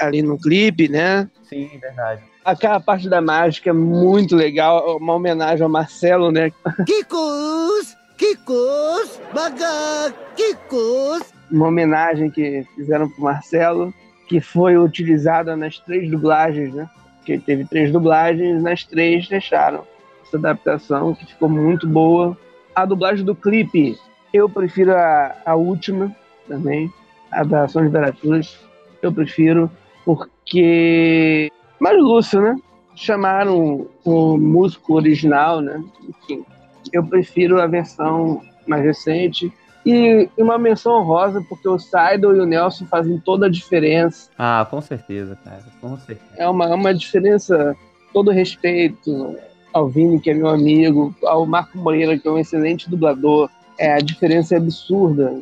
ali 0.00 0.22
no 0.22 0.38
clipe, 0.38 0.88
né? 0.88 1.28
Sim, 1.42 1.70
verdade. 1.78 2.22
Aquela 2.42 2.80
parte 2.80 3.08
da 3.08 3.20
mágica 3.20 3.70
é 3.70 3.72
muito 3.72 4.34
legal, 4.34 4.96
uma 4.96 5.14
homenagem 5.14 5.62
ao 5.62 5.70
Marcelo, 5.70 6.32
né? 6.32 6.50
Kikos, 6.86 7.96
Kikos, 8.16 9.20
Maga, 9.34 10.14
Kikos. 10.34 11.32
Uma 11.50 11.68
homenagem 11.68 12.30
que 12.30 12.66
fizeram 12.74 13.08
pro 13.08 13.24
Marcelo, 13.24 13.92
que 14.28 14.40
foi 14.40 14.78
utilizada 14.78 15.54
nas 15.56 15.78
três 15.78 16.10
dublagens, 16.10 16.74
né? 16.74 16.88
Porque 17.22 17.38
teve 17.38 17.64
três 17.64 17.92
dublagens, 17.92 18.60
nas 18.60 18.82
três 18.82 19.28
deixaram 19.28 19.84
essa 20.26 20.36
adaptação, 20.36 21.14
que 21.14 21.24
ficou 21.24 21.48
muito 21.48 21.86
boa. 21.86 22.36
A 22.74 22.84
dublagem 22.84 23.24
do 23.24 23.34
clipe, 23.34 23.96
eu 24.34 24.48
prefiro 24.48 24.92
a, 24.92 25.36
a 25.46 25.54
última 25.54 26.14
também, 26.48 26.92
a 27.30 27.44
da 27.44 27.68
São 27.68 27.84
Literaturas. 27.84 28.58
Eu 29.00 29.12
prefiro, 29.12 29.70
porque. 30.04 31.48
Mas 31.78 31.96
Lúcio, 31.96 32.40
né? 32.40 32.56
Chamaram 32.96 33.86
o 34.04 34.36
músico 34.36 34.94
original, 34.94 35.60
né? 35.60 35.80
Enfim, 36.08 36.44
eu 36.92 37.06
prefiro 37.06 37.60
a 37.60 37.68
versão 37.68 38.42
mais 38.66 38.82
recente. 38.82 39.52
E 39.84 40.28
uma 40.38 40.56
menção 40.58 41.00
honrosa, 41.00 41.44
porque 41.48 41.68
o 41.68 41.78
Seidel 41.78 42.36
e 42.36 42.40
o 42.40 42.46
Nelson 42.46 42.86
fazem 42.86 43.18
toda 43.18 43.46
a 43.46 43.50
diferença. 43.50 44.30
Ah, 44.38 44.66
com 44.70 44.80
certeza, 44.80 45.36
cara, 45.44 45.62
com 45.80 45.96
certeza. 45.96 46.30
É 46.36 46.48
uma, 46.48 46.68
uma 46.68 46.94
diferença, 46.94 47.76
todo 48.12 48.30
respeito 48.30 49.36
ao 49.72 49.88
Vini, 49.88 50.20
que 50.20 50.30
é 50.30 50.34
meu 50.34 50.48
amigo, 50.48 51.14
ao 51.24 51.44
Marco 51.46 51.78
Moreira, 51.78 52.16
que 52.16 52.28
é 52.28 52.30
um 52.30 52.38
excelente 52.38 52.88
dublador. 52.88 53.50
É, 53.78 53.94
a 53.94 53.98
diferença 53.98 54.54
é 54.54 54.58
absurda. 54.58 55.34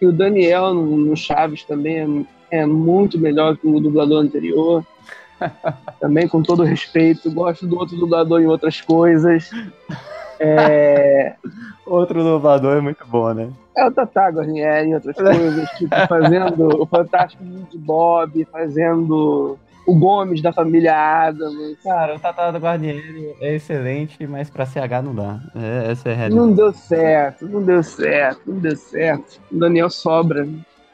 E 0.00 0.06
o 0.06 0.12
Daniel 0.12 0.74
no, 0.74 0.96
no 0.96 1.16
Chaves 1.16 1.62
também 1.64 2.26
é, 2.50 2.60
é 2.62 2.66
muito 2.66 3.18
melhor 3.18 3.56
que 3.56 3.66
o 3.66 3.78
dublador 3.78 4.22
anterior. 4.22 4.84
também 6.00 6.26
com 6.26 6.42
todo 6.42 6.64
respeito. 6.64 7.30
Gosto 7.30 7.66
do 7.66 7.78
outro 7.78 7.96
dublador 7.96 8.40
em 8.40 8.46
outras 8.46 8.80
coisas. 8.80 9.50
É, 10.40 11.34
Outro 11.86 12.24
dublador 12.24 12.78
é 12.78 12.80
muito 12.80 13.04
bom, 13.06 13.32
né? 13.34 13.50
é 13.76 13.86
o 13.86 13.90
Tatá 13.90 14.28
Guarnieri 14.28 14.88
em 14.88 14.94
outras 14.94 15.16
coisas, 15.16 15.68
tipo, 15.70 15.94
fazendo 16.08 16.82
o 16.82 16.86
Fantástico 16.86 17.42
Mundo 17.44 17.68
de 17.70 17.78
Bob, 17.78 18.46
fazendo 18.50 19.58
o 19.86 19.94
Gomes 19.94 20.40
da 20.40 20.52
família 20.52 20.94
Adams. 20.96 21.76
Cara, 21.82 22.16
o 22.16 22.18
Tatá 22.18 22.50
do 22.50 22.58
Guarnieri 22.58 23.34
é 23.40 23.54
excelente, 23.54 24.26
mas 24.26 24.48
pra 24.48 24.64
CH 24.64 25.02
não 25.04 25.14
dá. 25.14 25.40
É, 25.54 25.90
essa 25.90 26.08
é 26.08 26.12
a 26.12 26.16
realidade. 26.16 26.46
Não 26.46 26.52
deu 26.54 26.72
certo, 26.72 27.46
não 27.46 27.62
deu 27.62 27.82
certo, 27.82 28.40
não 28.46 28.58
deu 28.60 28.76
certo. 28.76 29.40
O 29.50 29.58
Daniel 29.58 29.90
sobra, 29.90 30.48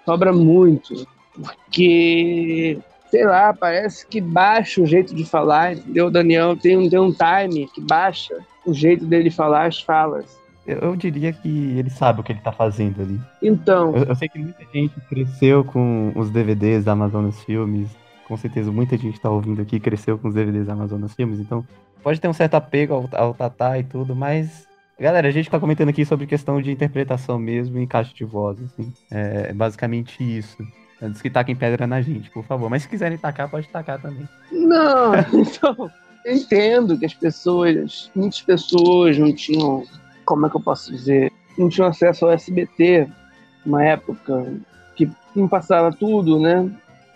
sobra 0.05 0.32
muito. 0.32 1.07
Porque, 1.34 2.78
sei 3.11 3.24
lá, 3.24 3.53
parece 3.53 4.07
que 4.07 4.20
baixa 4.20 4.80
o 4.80 4.86
jeito 4.86 5.14
de 5.14 5.24
falar, 5.24 5.74
entendeu? 5.74 6.07
O 6.07 6.11
Daniel 6.11 6.57
tem 6.57 6.76
um, 6.76 6.88
tem 6.88 6.99
um 6.99 7.12
time 7.12 7.68
que 7.68 7.80
baixa 7.80 8.36
o 8.71 8.75
jeito 8.75 9.05
dele 9.05 9.31
falar 9.31 9.66
as 9.66 9.81
falas. 9.81 10.39
Eu, 10.66 10.79
eu 10.79 10.97
diria 10.97 11.33
que 11.33 11.49
ele 11.77 11.91
sabe 11.91 12.21
o 12.21 12.23
que 12.23 12.33
ele 12.33 12.41
tá 12.41 12.53
fazendo 12.53 13.03
ali. 13.03 13.21
Então, 13.43 13.97
Eu, 13.97 14.05
eu 14.05 14.14
sei 14.14 14.29
que 14.29 14.39
muita 14.39 14.64
gente 14.73 14.95
cresceu 15.09 15.64
com 15.64 16.12
os 16.14 16.31
DVDs 16.31 16.85
da 16.85 16.93
Amazonas 16.93 17.43
Filmes. 17.45 17.89
Com 18.29 18.37
certeza, 18.37 18.71
muita 18.71 18.97
gente 18.97 19.21
tá 19.21 19.29
ouvindo 19.29 19.61
aqui 19.61 19.81
cresceu 19.81 20.16
com 20.16 20.29
os 20.29 20.35
DVDs 20.35 20.66
da 20.66 20.75
Amazonas 20.75 21.14
Filmes. 21.14 21.41
Então, 21.41 21.66
pode 22.03 22.21
ter 22.21 22.29
um 22.29 22.33
certo 22.33 22.55
apego 22.55 22.95
ao, 22.95 23.09
ao 23.12 23.35
Tatá 23.35 23.79
e 23.79 23.85
tudo, 23.85 24.14
mas. 24.14 24.68
Galera, 24.99 25.29
a 25.29 25.31
gente 25.31 25.49
tá 25.49 25.59
comentando 25.59 25.89
aqui 25.89 26.05
sobre 26.05 26.27
questão 26.27 26.61
de 26.61 26.71
interpretação 26.71 27.39
mesmo 27.39 27.79
e 27.79 27.83
encaixe 27.83 28.14
de 28.14 28.25
voz, 28.25 28.62
assim. 28.62 28.93
É 29.11 29.53
basicamente 29.53 30.23
isso. 30.23 30.62
Antes 31.03 31.23
que 31.23 31.31
taquem 31.31 31.57
pedra 31.57 31.87
na 31.87 32.03
gente, 32.03 32.31
por 32.31 32.45
favor. 32.45 32.68
Mas 32.68 32.83
se 32.83 32.89
quiserem 32.89 33.16
tacar, 33.16 33.51
pode 33.51 33.66
tacar 33.68 34.01
também. 34.01 34.29
Não, 34.53 35.14
então, 35.33 35.91
eu 36.25 36.35
entendo 36.35 36.99
que 36.99 37.07
as 37.07 37.14
pessoas, 37.14 38.11
muitas 38.14 38.43
pessoas 38.43 39.18
não 39.18 39.33
tinham, 39.35 39.85
como 40.25 40.47
é 40.47 40.51
que 40.51 40.57
eu 40.57 40.61
posso 40.61 40.91
dizer, 40.91 41.33
não 41.59 41.68
tinham 41.68 41.89
acesso 41.89 42.27
ao 42.27 42.33
SBT, 42.33 43.09
uma 43.64 43.85
época 43.85 44.47
que 44.97 45.11
não 45.35 45.49
passava 45.49 45.93
tudo, 45.93 46.39
né? 46.39 46.71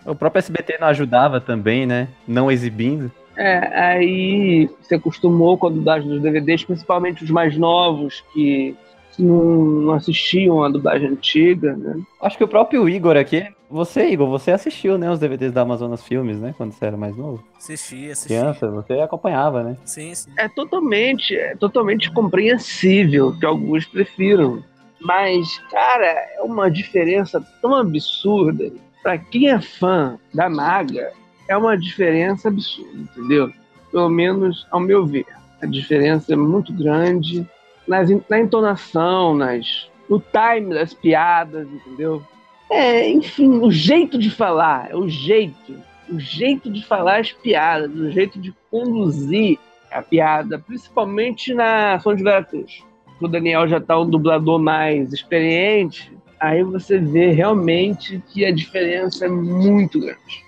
O 0.05 0.15
próprio 0.15 0.39
SBT 0.39 0.77
não 0.79 0.87
ajudava 0.87 1.41
também, 1.41 1.85
né? 1.85 2.07
Não 2.27 2.51
exibindo. 2.51 3.11
É, 3.35 3.57
aí 3.79 4.69
se 4.81 4.95
acostumou 4.95 5.57
com 5.57 5.67
a 5.67 5.71
dublagem 5.71 6.07
dos 6.07 6.21
DVDs, 6.21 6.63
principalmente 6.63 7.23
os 7.23 7.29
mais 7.29 7.57
novos, 7.57 8.23
que 8.33 8.75
não, 9.17 9.43
não 9.43 9.93
assistiam 9.93 10.63
a 10.63 10.69
dublagem 10.69 11.09
antiga, 11.09 11.75
né? 11.75 11.99
Acho 12.21 12.37
que 12.37 12.43
o 12.43 12.47
próprio 12.47 12.87
Igor 12.87 13.17
aqui. 13.17 13.45
Você, 13.69 14.09
Igor, 14.09 14.29
você 14.29 14.51
assistiu, 14.51 14.97
né? 14.97 15.09
Os 15.09 15.19
DVDs 15.19 15.51
da 15.51 15.61
Amazonas 15.61 16.03
Filmes, 16.03 16.39
né? 16.39 16.53
Quando 16.55 16.71
você 16.71 16.85
era 16.85 16.97
mais 16.97 17.15
novo. 17.15 17.43
Assisti, 17.57 18.11
assisti. 18.11 18.27
Criança, 18.27 18.69
você 18.69 18.93
acompanhava, 18.93 19.63
né? 19.63 19.77
Sim, 19.85 20.13
sim. 20.13 20.31
É 20.37 20.47
totalmente, 20.47 21.35
é 21.35 21.55
totalmente 21.55 22.11
compreensível 22.11 23.35
que 23.37 23.45
alguns 23.45 23.85
prefiram. 23.85 24.63
Mas, 25.01 25.57
cara, 25.71 26.05
é 26.05 26.41
uma 26.41 26.69
diferença 26.69 27.45
tão 27.61 27.75
absurda. 27.75 28.71
Pra 29.01 29.17
quem 29.17 29.49
é 29.49 29.59
fã 29.61 30.17
da 30.33 30.49
Maga, 30.49 31.11
é 31.47 31.57
uma 31.57 31.77
diferença 31.77 32.47
absurda, 32.47 32.97
entendeu? 32.97 33.51
Pelo 33.91 34.09
menos 34.09 34.67
ao 34.71 34.79
meu 34.79 35.05
ver. 35.05 35.25
A 35.61 35.65
diferença 35.65 36.33
é 36.33 36.35
muito 36.35 36.73
grande 36.73 37.47
nas, 37.87 38.09
na 38.29 38.39
entonação, 38.39 39.35
nas, 39.35 39.89
no 40.09 40.19
time 40.19 40.73
das 40.73 40.93
piadas, 40.93 41.67
entendeu? 41.67 42.23
É, 42.69 43.09
enfim, 43.09 43.59
o 43.59 43.71
jeito 43.71 44.17
de 44.17 44.29
falar, 44.29 44.91
é 44.91 44.95
o 44.95 45.07
jeito. 45.07 45.75
O 46.09 46.19
jeito 46.19 46.69
de 46.69 46.83
falar 46.85 47.19
as 47.19 47.31
piadas, 47.31 47.95
o 47.95 48.11
jeito 48.11 48.39
de 48.39 48.53
conduzir 48.69 49.57
a 49.91 50.01
piada, 50.01 50.59
principalmente 50.59 51.53
na 51.53 51.99
São 51.99 52.15
de 52.15 52.23
Veracruz. 52.23 52.83
O 53.19 53.27
Daniel 53.27 53.67
já 53.67 53.79
tá 53.79 53.99
um 53.99 54.09
dublador 54.09 54.59
mais 54.59 55.13
experiente, 55.13 56.11
aí 56.39 56.63
você 56.63 56.99
vê 56.99 57.31
realmente 57.31 58.21
que 58.31 58.45
a 58.45 58.51
diferença 58.51 59.25
é 59.25 59.29
muito 59.29 59.99
grande. 59.99 60.43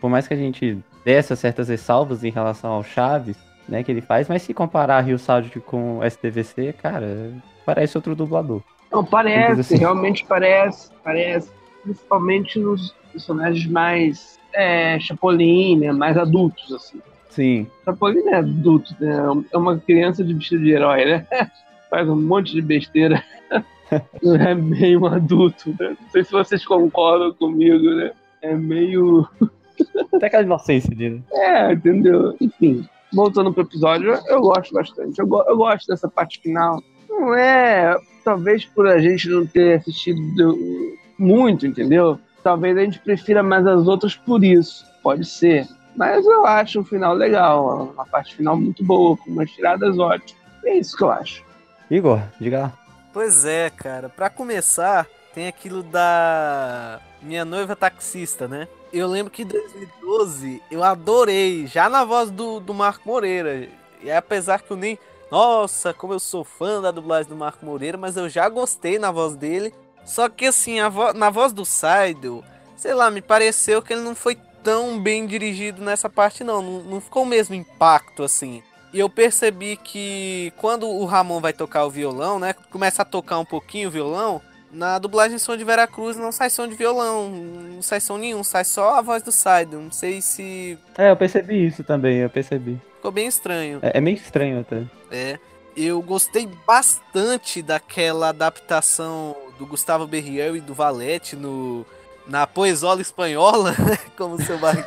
Por 0.00 0.08
mais 0.08 0.28
que 0.28 0.34
a 0.34 0.36
gente 0.36 0.78
desse 1.04 1.34
certas 1.36 1.68
ressalvas 1.68 2.24
em 2.24 2.30
relação 2.30 2.70
ao 2.72 2.84
Chaves, 2.84 3.36
né? 3.68 3.82
Que 3.82 3.90
ele 3.90 4.00
faz, 4.00 4.28
mas 4.28 4.42
se 4.42 4.54
comparar 4.54 5.00
Rio 5.00 5.18
Sound 5.18 5.50
com 5.60 5.98
o 5.98 6.08
STVC, 6.08 6.74
cara, 6.74 7.32
parece 7.64 7.96
outro 7.96 8.14
dublador. 8.14 8.62
Não, 8.90 9.04
parece, 9.04 9.60
assim. 9.60 9.76
realmente 9.78 10.24
parece, 10.24 10.90
parece. 11.02 11.50
Principalmente 11.82 12.58
nos 12.58 12.94
personagens 13.12 13.66
mais 13.66 14.38
é, 14.54 14.98
Chapolin, 15.00 15.78
né, 15.78 15.92
mais 15.92 16.16
adultos, 16.16 16.72
assim. 16.72 17.00
Sim. 17.28 17.66
Chapolin 17.84 18.26
é 18.28 18.36
adulto, 18.36 18.94
né? 19.00 19.16
É 19.52 19.56
uma 19.56 19.78
criança 19.78 20.22
de 20.22 20.34
vestido 20.34 20.62
de 20.64 20.70
herói, 20.72 21.04
né? 21.04 21.26
Faz 21.90 22.08
um 22.08 22.16
monte 22.16 22.52
de 22.52 22.62
besteira. 22.62 23.22
Não 24.22 24.34
é 24.36 24.54
meio 24.54 25.00
um 25.02 25.06
adulto, 25.06 25.70
né? 25.78 25.96
Não 26.00 26.10
sei 26.10 26.24
se 26.24 26.32
vocês 26.32 26.64
concordam 26.64 27.32
comigo, 27.34 27.90
né? 27.94 28.12
É 28.40 28.54
meio. 28.54 29.26
Até 30.14 30.26
aquela 30.26 30.42
inocência 30.42 30.94
dele. 30.94 31.22
É, 31.32 31.72
entendeu? 31.72 32.34
Enfim, 32.40 32.86
voltando 33.12 33.52
pro 33.52 33.62
episódio, 33.64 34.14
eu 34.28 34.40
gosto 34.40 34.72
bastante. 34.72 35.18
Eu, 35.18 35.26
go- 35.26 35.44
eu 35.46 35.56
gosto 35.56 35.86
dessa 35.86 36.08
parte 36.08 36.40
final. 36.40 36.80
Não 37.08 37.34
é. 37.34 37.94
Talvez 38.24 38.64
por 38.64 38.86
a 38.86 38.98
gente 38.98 39.28
não 39.28 39.44
ter 39.46 39.78
assistido 39.80 40.18
do- 40.36 40.92
muito, 41.22 41.66
entendeu? 41.66 42.18
Talvez 42.42 42.76
a 42.76 42.82
gente 42.82 42.98
prefira 42.98 43.42
mais 43.42 43.66
as 43.66 43.86
outras 43.86 44.14
por 44.14 44.42
isso. 44.42 44.84
Pode 45.02 45.24
ser. 45.24 45.66
Mas 45.96 46.24
eu 46.24 46.46
acho 46.46 46.80
o 46.80 46.84
final 46.84 47.14
legal. 47.14 47.92
Uma 47.94 48.06
parte 48.06 48.34
final 48.34 48.56
muito 48.56 48.84
boa, 48.84 49.16
com 49.16 49.30
umas 49.30 49.50
tiradas 49.50 49.98
ótimas. 49.98 50.40
É 50.64 50.76
isso 50.76 50.96
que 50.96 51.02
eu 51.02 51.10
acho. 51.10 51.44
Igor, 51.90 52.20
diga 52.40 52.60
lá. 52.62 52.72
Pois 53.12 53.44
é, 53.44 53.70
cara. 53.70 54.08
Pra 54.08 54.30
começar, 54.30 55.06
tem 55.34 55.46
aquilo 55.46 55.82
da 55.82 57.00
minha 57.20 57.44
noiva 57.44 57.76
taxista, 57.76 58.48
né? 58.48 58.66
Eu 58.92 59.06
lembro 59.08 59.30
que 59.30 59.42
em 59.42 59.46
2012 59.46 60.62
eu 60.70 60.82
adorei, 60.82 61.66
já 61.66 61.88
na 61.88 62.04
voz 62.04 62.30
do, 62.30 62.60
do 62.60 62.74
Marco 62.74 63.08
Moreira. 63.08 63.68
E 64.02 64.10
apesar 64.10 64.60
que 64.60 64.70
eu 64.70 64.76
nem. 64.76 64.98
Nossa, 65.30 65.94
como 65.94 66.12
eu 66.12 66.20
sou 66.20 66.44
fã 66.44 66.80
da 66.80 66.90
dublagem 66.90 67.28
do 67.28 67.36
Marco 67.36 67.64
Moreira, 67.64 67.96
mas 67.96 68.18
eu 68.18 68.28
já 68.28 68.48
gostei 68.48 68.98
na 68.98 69.10
voz 69.10 69.34
dele. 69.34 69.72
Só 70.04 70.28
que 70.28 70.46
assim, 70.46 70.80
a 70.80 70.88
vo 70.88 71.12
na 71.12 71.30
voz 71.30 71.52
do 71.52 71.64
Seidel, 71.64 72.42
sei 72.76 72.94
lá, 72.94 73.10
me 73.10 73.22
pareceu 73.22 73.82
que 73.82 73.92
ele 73.92 74.02
não 74.02 74.14
foi 74.14 74.36
tão 74.62 75.00
bem 75.00 75.26
dirigido 75.26 75.82
nessa 75.82 76.08
parte, 76.08 76.44
não. 76.44 76.62
Não, 76.62 76.82
não 76.82 77.00
ficou 77.00 77.22
o 77.22 77.26
mesmo 77.26 77.54
impacto 77.54 78.22
assim. 78.22 78.62
E 78.92 79.00
eu 79.00 79.08
percebi 79.08 79.76
que 79.76 80.52
quando 80.58 80.86
o 80.86 81.04
Ramon 81.06 81.40
vai 81.40 81.52
tocar 81.52 81.86
o 81.86 81.90
violão, 81.90 82.38
né? 82.38 82.54
Começa 82.70 83.02
a 83.02 83.04
tocar 83.04 83.38
um 83.38 83.44
pouquinho 83.44 83.88
o 83.88 83.92
violão. 83.92 84.40
Na 84.70 84.98
dublagem 84.98 85.38
som 85.38 85.56
de 85.56 85.64
Veracruz 85.64 86.16
não 86.16 86.32
sai 86.32 86.48
som 86.48 86.66
de 86.66 86.74
violão, 86.74 87.28
não 87.28 87.82
sai 87.82 88.00
som 88.00 88.16
nenhum, 88.16 88.42
sai 88.42 88.64
só 88.64 88.96
a 88.96 89.02
voz 89.02 89.22
do 89.22 89.30
Saido. 89.30 89.78
Não 89.78 89.90
sei 89.90 90.22
se. 90.22 90.78
É, 90.96 91.10
eu 91.10 91.16
percebi 91.16 91.66
isso 91.66 91.84
também, 91.84 92.18
eu 92.18 92.30
percebi. 92.30 92.80
Ficou 92.96 93.10
bem 93.10 93.26
estranho. 93.26 93.80
É, 93.82 93.98
é 93.98 94.00
meio 94.00 94.16
estranho 94.16 94.60
até. 94.60 94.84
É. 95.10 95.38
Eu 95.74 96.02
gostei 96.02 96.46
bastante 96.66 97.62
daquela 97.62 98.28
adaptação 98.28 99.34
do 99.62 99.66
Gustavo 99.66 100.06
Berriel 100.06 100.56
e 100.56 100.60
do 100.60 100.74
Valete 100.74 101.36
no, 101.36 101.86
na 102.26 102.46
Poesola 102.46 103.00
Espanhola, 103.00 103.70
né? 103.78 103.96
como 104.16 104.34
o 104.34 104.42
seu 104.42 104.58
barrigo 104.58 104.86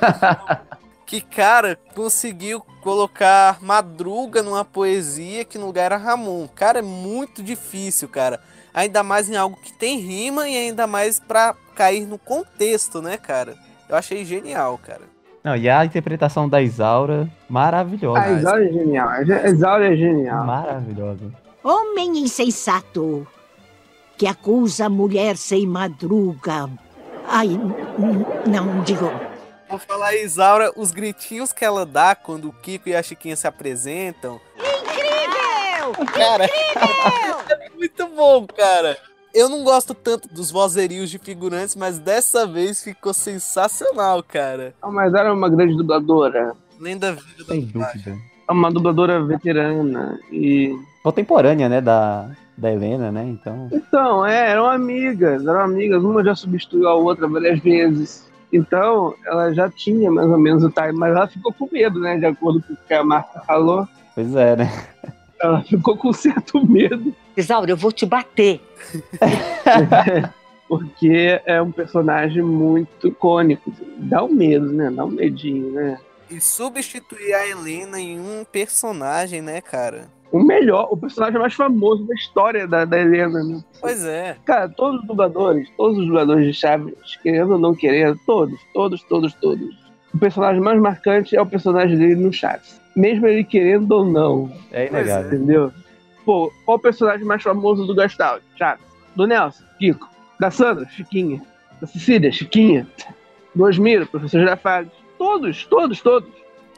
que, 1.05 1.21
cara, 1.21 1.77
conseguiu 1.93 2.59
colocar 2.81 3.59
Madruga 3.61 4.41
numa 4.41 4.65
poesia 4.65 5.45
que 5.45 5.57
no 5.57 5.67
lugar 5.67 5.85
era 5.85 5.97
Ramon. 5.97 6.47
Cara, 6.47 6.79
é 6.79 6.81
muito 6.81 7.43
difícil, 7.43 8.09
cara. 8.09 8.39
Ainda 8.73 9.03
mais 9.03 9.29
em 9.29 9.35
algo 9.35 9.55
que 9.55 9.71
tem 9.71 9.99
rima 9.99 10.49
e 10.49 10.57
ainda 10.57 10.87
mais 10.87 11.19
pra 11.19 11.55
cair 11.75 12.05
no 12.05 12.17
contexto, 12.17 13.01
né, 13.01 13.17
cara? 13.17 13.55
Eu 13.87 13.95
achei 13.95 14.25
genial, 14.25 14.77
cara. 14.77 15.03
Não, 15.43 15.55
e 15.55 15.69
a 15.69 15.85
interpretação 15.85 16.49
da 16.49 16.59
Isaura, 16.59 17.29
maravilhosa. 17.47 18.19
A 18.19 18.31
Isaura 18.31 18.65
é 18.67 18.73
genial. 18.73 19.09
A 19.09 19.21
Isaura 19.47 19.93
é 19.93 19.95
genial. 19.95 20.43
Maravilhosa. 20.43 21.31
Homem 21.63 22.17
insensato 22.17 23.27
que 24.17 24.27
acusa 24.27 24.85
a 24.85 24.89
mulher 24.89 25.37
sem 25.37 25.65
madruga. 25.67 26.69
Ai, 27.27 27.49
não, 28.47 28.81
digo, 28.83 29.09
Vou 29.67 29.79
falar 29.79 30.15
Isaura, 30.15 30.71
os 30.75 30.91
gritinhos 30.91 31.51
que 31.51 31.65
ela 31.65 31.85
dá 31.85 32.15
quando 32.15 32.49
o 32.49 32.53
Kiko 32.53 32.87
e 32.87 32.95
a 32.95 33.01
Chiquinha 33.01 33.35
se 33.35 33.47
apresentam. 33.47 34.39
Incrível! 34.55 36.05
Cara, 36.13 36.45
Incrível! 36.45 37.39
é 37.49 37.69
muito 37.75 38.07
bom, 38.09 38.45
cara. 38.45 38.97
Eu 39.33 39.49
não 39.49 39.63
gosto 39.63 39.93
tanto 39.93 40.29
dos 40.29 40.51
vozerios 40.51 41.09
de 41.09 41.17
figurantes, 41.17 41.75
mas 41.75 41.97
dessa 41.99 42.45
vez 42.47 42.83
ficou 42.83 43.13
sensacional, 43.13 44.23
cara. 44.23 44.73
Ah, 44.81 44.89
mas 44.89 45.13
era 45.13 45.33
uma 45.33 45.49
grande 45.49 45.75
dubladora. 45.75 46.53
Nem 46.79 46.97
da 46.97 47.11
vida 47.11 47.43
Sem 47.45 47.65
dúvida. 47.65 48.17
É 48.47 48.51
uma 48.51 48.71
dubladora 48.71 49.21
veterana 49.25 50.19
e. 50.31 50.73
Contemporânea, 51.03 51.67
né, 51.67 51.81
da, 51.81 52.29
da 52.57 52.71
Helena, 52.71 53.11
né? 53.11 53.23
Então. 53.23 53.69
Então, 53.71 54.25
é, 54.25 54.51
eram 54.51 54.65
amigas, 54.65 55.45
eram 55.45 55.59
amigas, 55.59 56.03
uma 56.03 56.23
já 56.23 56.35
substituiu 56.35 56.87
a 56.87 56.95
outra 56.95 57.27
várias 57.27 57.59
vezes. 57.59 58.25
Então, 58.51 59.13
ela 59.25 59.53
já 59.53 59.69
tinha 59.69 60.09
mais 60.09 60.29
ou 60.29 60.37
menos 60.37 60.63
o 60.63 60.69
time, 60.69 60.93
mas 60.93 61.15
ela 61.15 61.27
ficou 61.27 61.51
com 61.53 61.67
medo, 61.71 61.99
né? 61.99 62.17
De 62.17 62.25
acordo 62.25 62.61
com 62.61 62.73
o 62.73 62.77
que 62.87 62.93
a 62.93 63.03
Marta 63.03 63.41
falou. 63.41 63.87
Pois 64.13 64.33
é, 64.35 64.55
né? 64.55 64.71
Ela 65.41 65.61
ficou 65.63 65.97
com 65.97 66.11
certo 66.13 66.65
medo. 66.65 67.13
Isaura, 67.35 67.71
eu 67.71 67.77
vou 67.77 67.91
te 67.91 68.05
bater. 68.05 68.61
Porque 70.67 71.41
é 71.45 71.61
um 71.61 71.71
personagem 71.71 72.41
muito 72.41 73.07
icônico. 73.07 73.71
Dá 73.97 74.23
um 74.23 74.33
medo, 74.33 74.71
né? 74.71 74.89
Dá 74.89 75.05
um 75.05 75.11
medinho, 75.11 75.71
né? 75.71 75.99
E 76.29 76.41
substituir 76.41 77.33
a 77.33 77.47
Helena 77.47 77.99
em 77.99 78.19
um 78.19 78.43
personagem, 78.43 79.41
né, 79.41 79.61
cara? 79.61 80.07
O 80.35 80.43
melhor, 80.43 80.89
o 80.91 80.97
personagem 80.97 81.39
mais 81.39 81.53
famoso 81.53 82.03
da 82.03 82.13
história 82.13 82.67
da, 82.67 82.83
da 82.83 82.99
Helena, 82.99 83.41
né? 83.41 83.63
Pois 83.79 84.03
é. 84.03 84.35
Cara, 84.43 84.67
todos 84.67 84.99
os 84.99 85.07
dubladores, 85.07 85.69
todos 85.77 85.97
os 85.97 86.05
dubladores 86.07 86.45
de 86.45 86.53
Chaves, 86.53 86.93
querendo 87.23 87.53
ou 87.53 87.57
não 87.57 87.73
querendo, 87.73 88.19
todos, 88.25 88.59
todos, 88.73 89.01
todos, 89.03 89.33
todos. 89.35 89.73
O 90.13 90.17
personagem 90.17 90.61
mais 90.61 90.77
marcante 90.77 91.37
é 91.37 91.41
o 91.41 91.45
personagem 91.45 91.97
dele 91.97 92.15
no 92.15 92.33
Chaves. 92.33 92.81
Mesmo 92.97 93.25
ele 93.27 93.45
querendo 93.45 93.89
ou 93.93 94.03
não. 94.03 94.51
É 94.73 94.87
inegável. 94.87 95.27
Entendeu? 95.27 95.71
Pô, 96.25 96.51
qual 96.65 96.79
o 96.79 96.81
personagem 96.81 97.25
mais 97.25 97.41
famoso 97.41 97.87
do 97.87 97.95
Gastal? 97.95 98.39
Chaves. 98.57 98.83
Do 99.15 99.25
Nelson, 99.25 99.63
Kiko. 99.79 100.09
Da 100.37 100.51
Sandra, 100.51 100.85
Chiquinha. 100.89 101.41
Da 101.79 101.87
Cecília, 101.87 102.29
Chiquinha. 102.29 102.85
Do 103.55 103.63
Osmiro, 103.63 104.05
professor 104.05 104.41
Girafales. 104.41 104.91
Todos, 105.17 105.65
todos, 105.67 106.01
todos. 106.01 106.29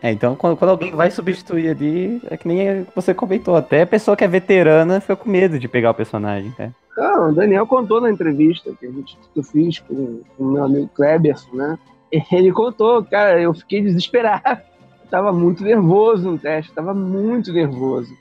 É, 0.02 0.12
então 0.12 0.36
quando, 0.36 0.56
quando 0.58 0.72
alguém 0.72 0.92
vai 0.92 1.10
substituir 1.10 1.70
ali, 1.70 2.22
é 2.30 2.38
que 2.38 2.48
nem 2.48 2.86
você 2.96 3.14
comentou, 3.14 3.56
até 3.56 3.82
a 3.82 3.88
pessoa 3.88 4.16
que 4.16 4.24
é 4.24 4.28
veterana 4.28 5.02
fica 5.02 5.16
com 5.16 5.30
medo 5.30 5.58
de 5.58 5.68
pegar 5.68 5.92
o 5.92 5.96
personagem, 5.96 6.54
né? 6.58 6.72
Não, 6.96 7.30
o 7.30 7.34
Daniel 7.34 7.68
contou 7.68 8.02
na 8.02 8.10
entrevista 8.10 8.74
que, 8.80 8.86
a 8.86 8.92
gente, 8.92 9.18
que 9.34 9.40
eu 9.40 9.44
fiz 9.44 9.80
com 9.80 10.22
com 10.38 10.44
o 10.44 10.52
meu 10.52 10.64
amigo 10.64 10.90
Kleberson, 10.96 11.56
né? 11.56 11.78
Ele 12.32 12.52
contou, 12.52 13.04
cara, 13.04 13.40
eu 13.42 13.54
fiquei 13.54 13.82
desesperado. 13.82 14.62
Tava 15.10 15.32
muito 15.32 15.64
nervoso 15.64 16.32
no 16.32 16.38
teste, 16.38 16.74
tava 16.74 16.94
muito 16.94 17.54
nervoso. 17.54 18.14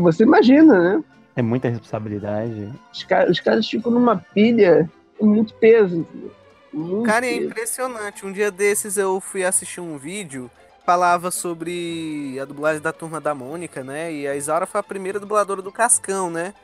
Você 0.00 0.22
imagina, 0.22 0.96
né? 0.96 1.04
É 1.36 1.42
muita 1.42 1.68
responsabilidade. 1.68 2.70
Os, 2.92 3.02
caras, 3.04 3.30
os 3.30 3.40
caras 3.40 3.68
ficam 3.68 3.92
numa 3.92 4.16
pilha 4.16 4.88
com 5.18 5.26
muito 5.26 5.54
peso, 5.54 5.98
entendeu? 5.98 6.30
Muito 6.72 7.06
Cara, 7.06 7.26
é 7.26 7.34
peso. 7.34 7.46
impressionante. 7.46 8.26
Um 8.26 8.32
dia 8.32 8.50
desses 8.50 8.96
eu 8.96 9.20
fui 9.20 9.44
assistir 9.44 9.80
um 9.80 9.98
vídeo 9.98 10.50
falava 10.84 11.30
sobre 11.30 12.38
a 12.40 12.44
dublagem 12.44 12.82
da 12.82 12.92
turma 12.92 13.20
da 13.20 13.34
Mônica, 13.34 13.82
né? 13.82 14.12
E 14.12 14.26
a 14.26 14.34
Isaura 14.34 14.66
foi 14.66 14.80
a 14.80 14.84
primeira 14.84 15.20
dubladora 15.20 15.62
do 15.62 15.72
Cascão, 15.72 16.30
né? 16.30 16.54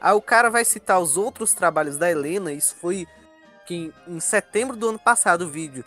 Aí 0.00 0.12
o 0.12 0.20
cara 0.20 0.50
vai 0.50 0.64
citar 0.64 1.00
os 1.00 1.16
outros 1.16 1.52
trabalhos 1.52 1.96
da 1.96 2.10
Helena, 2.10 2.52
isso 2.52 2.76
foi 2.76 3.06
que 3.66 3.74
em, 3.74 3.92
em 4.14 4.20
setembro 4.20 4.76
do 4.76 4.88
ano 4.88 4.98
passado 4.98 5.42
o 5.42 5.48
vídeo. 5.48 5.84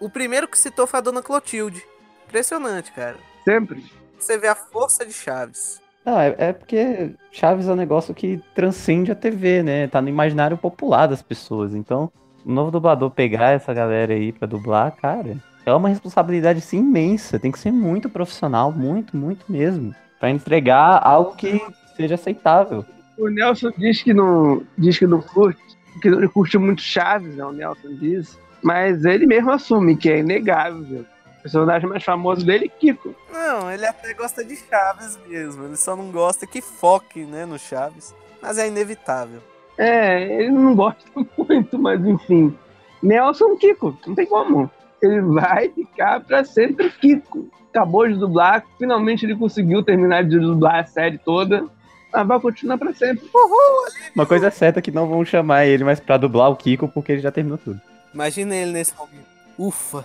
O 0.00 0.08
primeiro 0.08 0.48
que 0.48 0.58
citou 0.58 0.86
foi 0.86 0.98
a 0.98 1.02
Dona 1.02 1.22
Clotilde. 1.22 1.82
Impressionante, 2.26 2.90
cara. 2.92 3.16
Sempre. 3.44 3.84
Você 4.18 4.38
vê 4.38 4.48
a 4.48 4.54
força 4.54 5.04
de 5.04 5.12
Chaves. 5.12 5.80
Não, 6.04 6.18
é, 6.18 6.34
é 6.38 6.52
porque 6.52 7.14
Chaves 7.30 7.68
é 7.68 7.72
um 7.72 7.76
negócio 7.76 8.14
que 8.14 8.42
transcende 8.54 9.12
a 9.12 9.14
TV, 9.14 9.62
né? 9.62 9.88
Tá 9.88 10.00
no 10.00 10.08
imaginário 10.08 10.56
popular 10.56 11.06
das 11.06 11.22
pessoas. 11.22 11.74
Então, 11.74 12.10
o 12.44 12.50
novo 12.50 12.70
dublador 12.70 13.10
pegar 13.10 13.50
essa 13.50 13.74
galera 13.74 14.14
aí 14.14 14.32
pra 14.32 14.48
dublar, 14.48 14.92
cara, 14.96 15.36
é 15.64 15.72
uma 15.72 15.88
responsabilidade 15.88 16.60
sim 16.60 16.78
imensa. 16.78 17.38
Tem 17.38 17.52
que 17.52 17.58
ser 17.58 17.72
muito 17.72 18.08
profissional, 18.08 18.72
muito, 18.72 19.16
muito 19.16 19.44
mesmo. 19.50 19.94
Pra 20.18 20.30
entregar 20.30 21.00
algo 21.02 21.34
que 21.34 21.60
seja 21.96 22.14
aceitável. 22.14 22.84
O 23.18 23.28
Nelson 23.28 23.70
diz 23.76 24.02
que 24.02 24.14
não, 24.14 24.62
diz 24.76 24.98
que 24.98 25.06
não 25.06 25.20
curte, 25.20 25.60
que 26.00 26.08
ele 26.08 26.28
curte 26.28 26.56
muito 26.58 26.80
Chaves, 26.80 27.36
né? 27.36 27.44
O 27.44 27.52
Nelson 27.52 27.94
diz. 27.94 28.38
Mas 28.62 29.04
ele 29.04 29.26
mesmo 29.26 29.50
assume 29.50 29.96
que 29.96 30.10
é 30.10 30.18
inegável. 30.18 31.04
O 31.38 31.42
personagem 31.42 31.88
mais 31.88 32.04
famoso 32.04 32.44
dele 32.44 32.66
é 32.66 32.68
Kiko. 32.68 33.14
Não, 33.32 33.70
ele 33.70 33.86
até 33.86 34.12
gosta 34.14 34.44
de 34.44 34.56
Chaves 34.56 35.18
mesmo. 35.26 35.64
Ele 35.64 35.76
só 35.76 35.96
não 35.96 36.10
gosta 36.10 36.46
que 36.46 36.60
foque, 36.60 37.24
né, 37.24 37.46
no 37.46 37.58
Chaves. 37.58 38.14
Mas 38.42 38.58
é 38.58 38.68
inevitável. 38.68 39.40
É, 39.78 40.42
ele 40.42 40.50
não 40.50 40.74
gosta 40.74 41.02
muito, 41.38 41.78
mas 41.78 42.04
enfim. 42.04 42.56
Nelson 43.02 43.56
Kiko, 43.56 43.96
não 44.06 44.14
tem 44.14 44.26
como. 44.26 44.70
Ele 45.02 45.20
vai 45.20 45.68
ficar 45.68 46.20
pra 46.20 46.44
sempre 46.44 46.90
Kiko. 46.90 47.48
Acabou 47.70 48.06
de 48.08 48.14
dublar, 48.14 48.64
finalmente 48.78 49.24
ele 49.24 49.36
conseguiu 49.36 49.82
terminar 49.82 50.24
de 50.24 50.38
dublar 50.38 50.80
a 50.80 50.84
série 50.84 51.18
toda. 51.18 51.64
Mas 52.12 52.26
vai 52.26 52.40
continuar 52.40 52.76
pra 52.76 52.92
sempre. 52.92 53.24
Uhul! 53.32 53.86
Uma 54.14 54.26
coisa 54.26 54.48
é 54.48 54.50
certa 54.50 54.80
é 54.80 54.82
que 54.82 54.90
não 54.90 55.06
vão 55.06 55.24
chamar 55.24 55.66
ele 55.66 55.84
mais 55.84 56.00
pra 56.00 56.16
dublar 56.16 56.50
o 56.50 56.56
Kiko 56.56 56.88
porque 56.88 57.12
ele 57.12 57.20
já 57.20 57.30
terminou 57.30 57.58
tudo. 57.58 57.80
Imagina 58.12 58.54
ele 58.54 58.72
nesse 58.72 58.92
momento. 58.96 59.26
Ufa! 59.56 60.04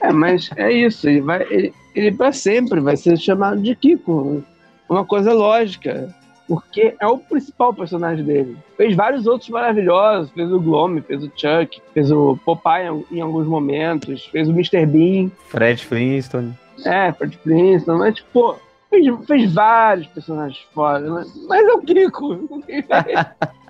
É, 0.00 0.12
mas 0.12 0.50
é 0.56 0.70
isso, 0.70 1.08
ele 1.08 1.20
vai. 1.20 1.42
Ele, 1.50 1.72
ele 1.94 2.12
pra 2.12 2.32
sempre 2.32 2.80
vai 2.80 2.96
ser 2.96 3.16
chamado 3.18 3.60
de 3.60 3.74
Kiko. 3.74 4.44
Uma 4.88 5.04
coisa 5.04 5.32
lógica. 5.32 6.14
Porque 6.46 6.94
é 7.00 7.06
o 7.06 7.18
principal 7.18 7.72
personagem 7.72 8.24
dele. 8.24 8.56
Fez 8.76 8.94
vários 8.94 9.26
outros 9.26 9.48
maravilhosos. 9.48 10.30
Fez 10.32 10.52
o 10.52 10.60
Glomy, 10.60 11.00
fez 11.00 11.22
o 11.22 11.32
Chuck, 11.34 11.80
fez 11.92 12.10
o 12.10 12.36
Popeye 12.44 12.88
em, 13.10 13.20
alguns 13.20 13.46
momentos, 13.46 14.26
fez 14.26 14.48
o 14.48 14.52
Mr. 14.52 14.84
Bean. 14.86 15.30
Fred 15.48 15.84
Flintstone. 15.84 16.54
É, 16.84 17.12
Fred 17.12 17.38
Flintstone, 17.38 17.98
mas, 17.98 18.14
tipo, 18.16 18.56
fez, 18.90 19.06
fez 19.26 19.54
vários 19.54 20.06
personagens 20.08 20.60
foda, 20.74 21.08
mas, 21.10 21.46
mas 21.46 21.66
é 21.66 21.72
o 21.72 21.80
Kiko. 21.80 22.48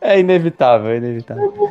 É 0.00 0.20
inevitável, 0.20 0.90
é 0.90 0.98
inevitável. 0.98 1.50
Pô, 1.52 1.70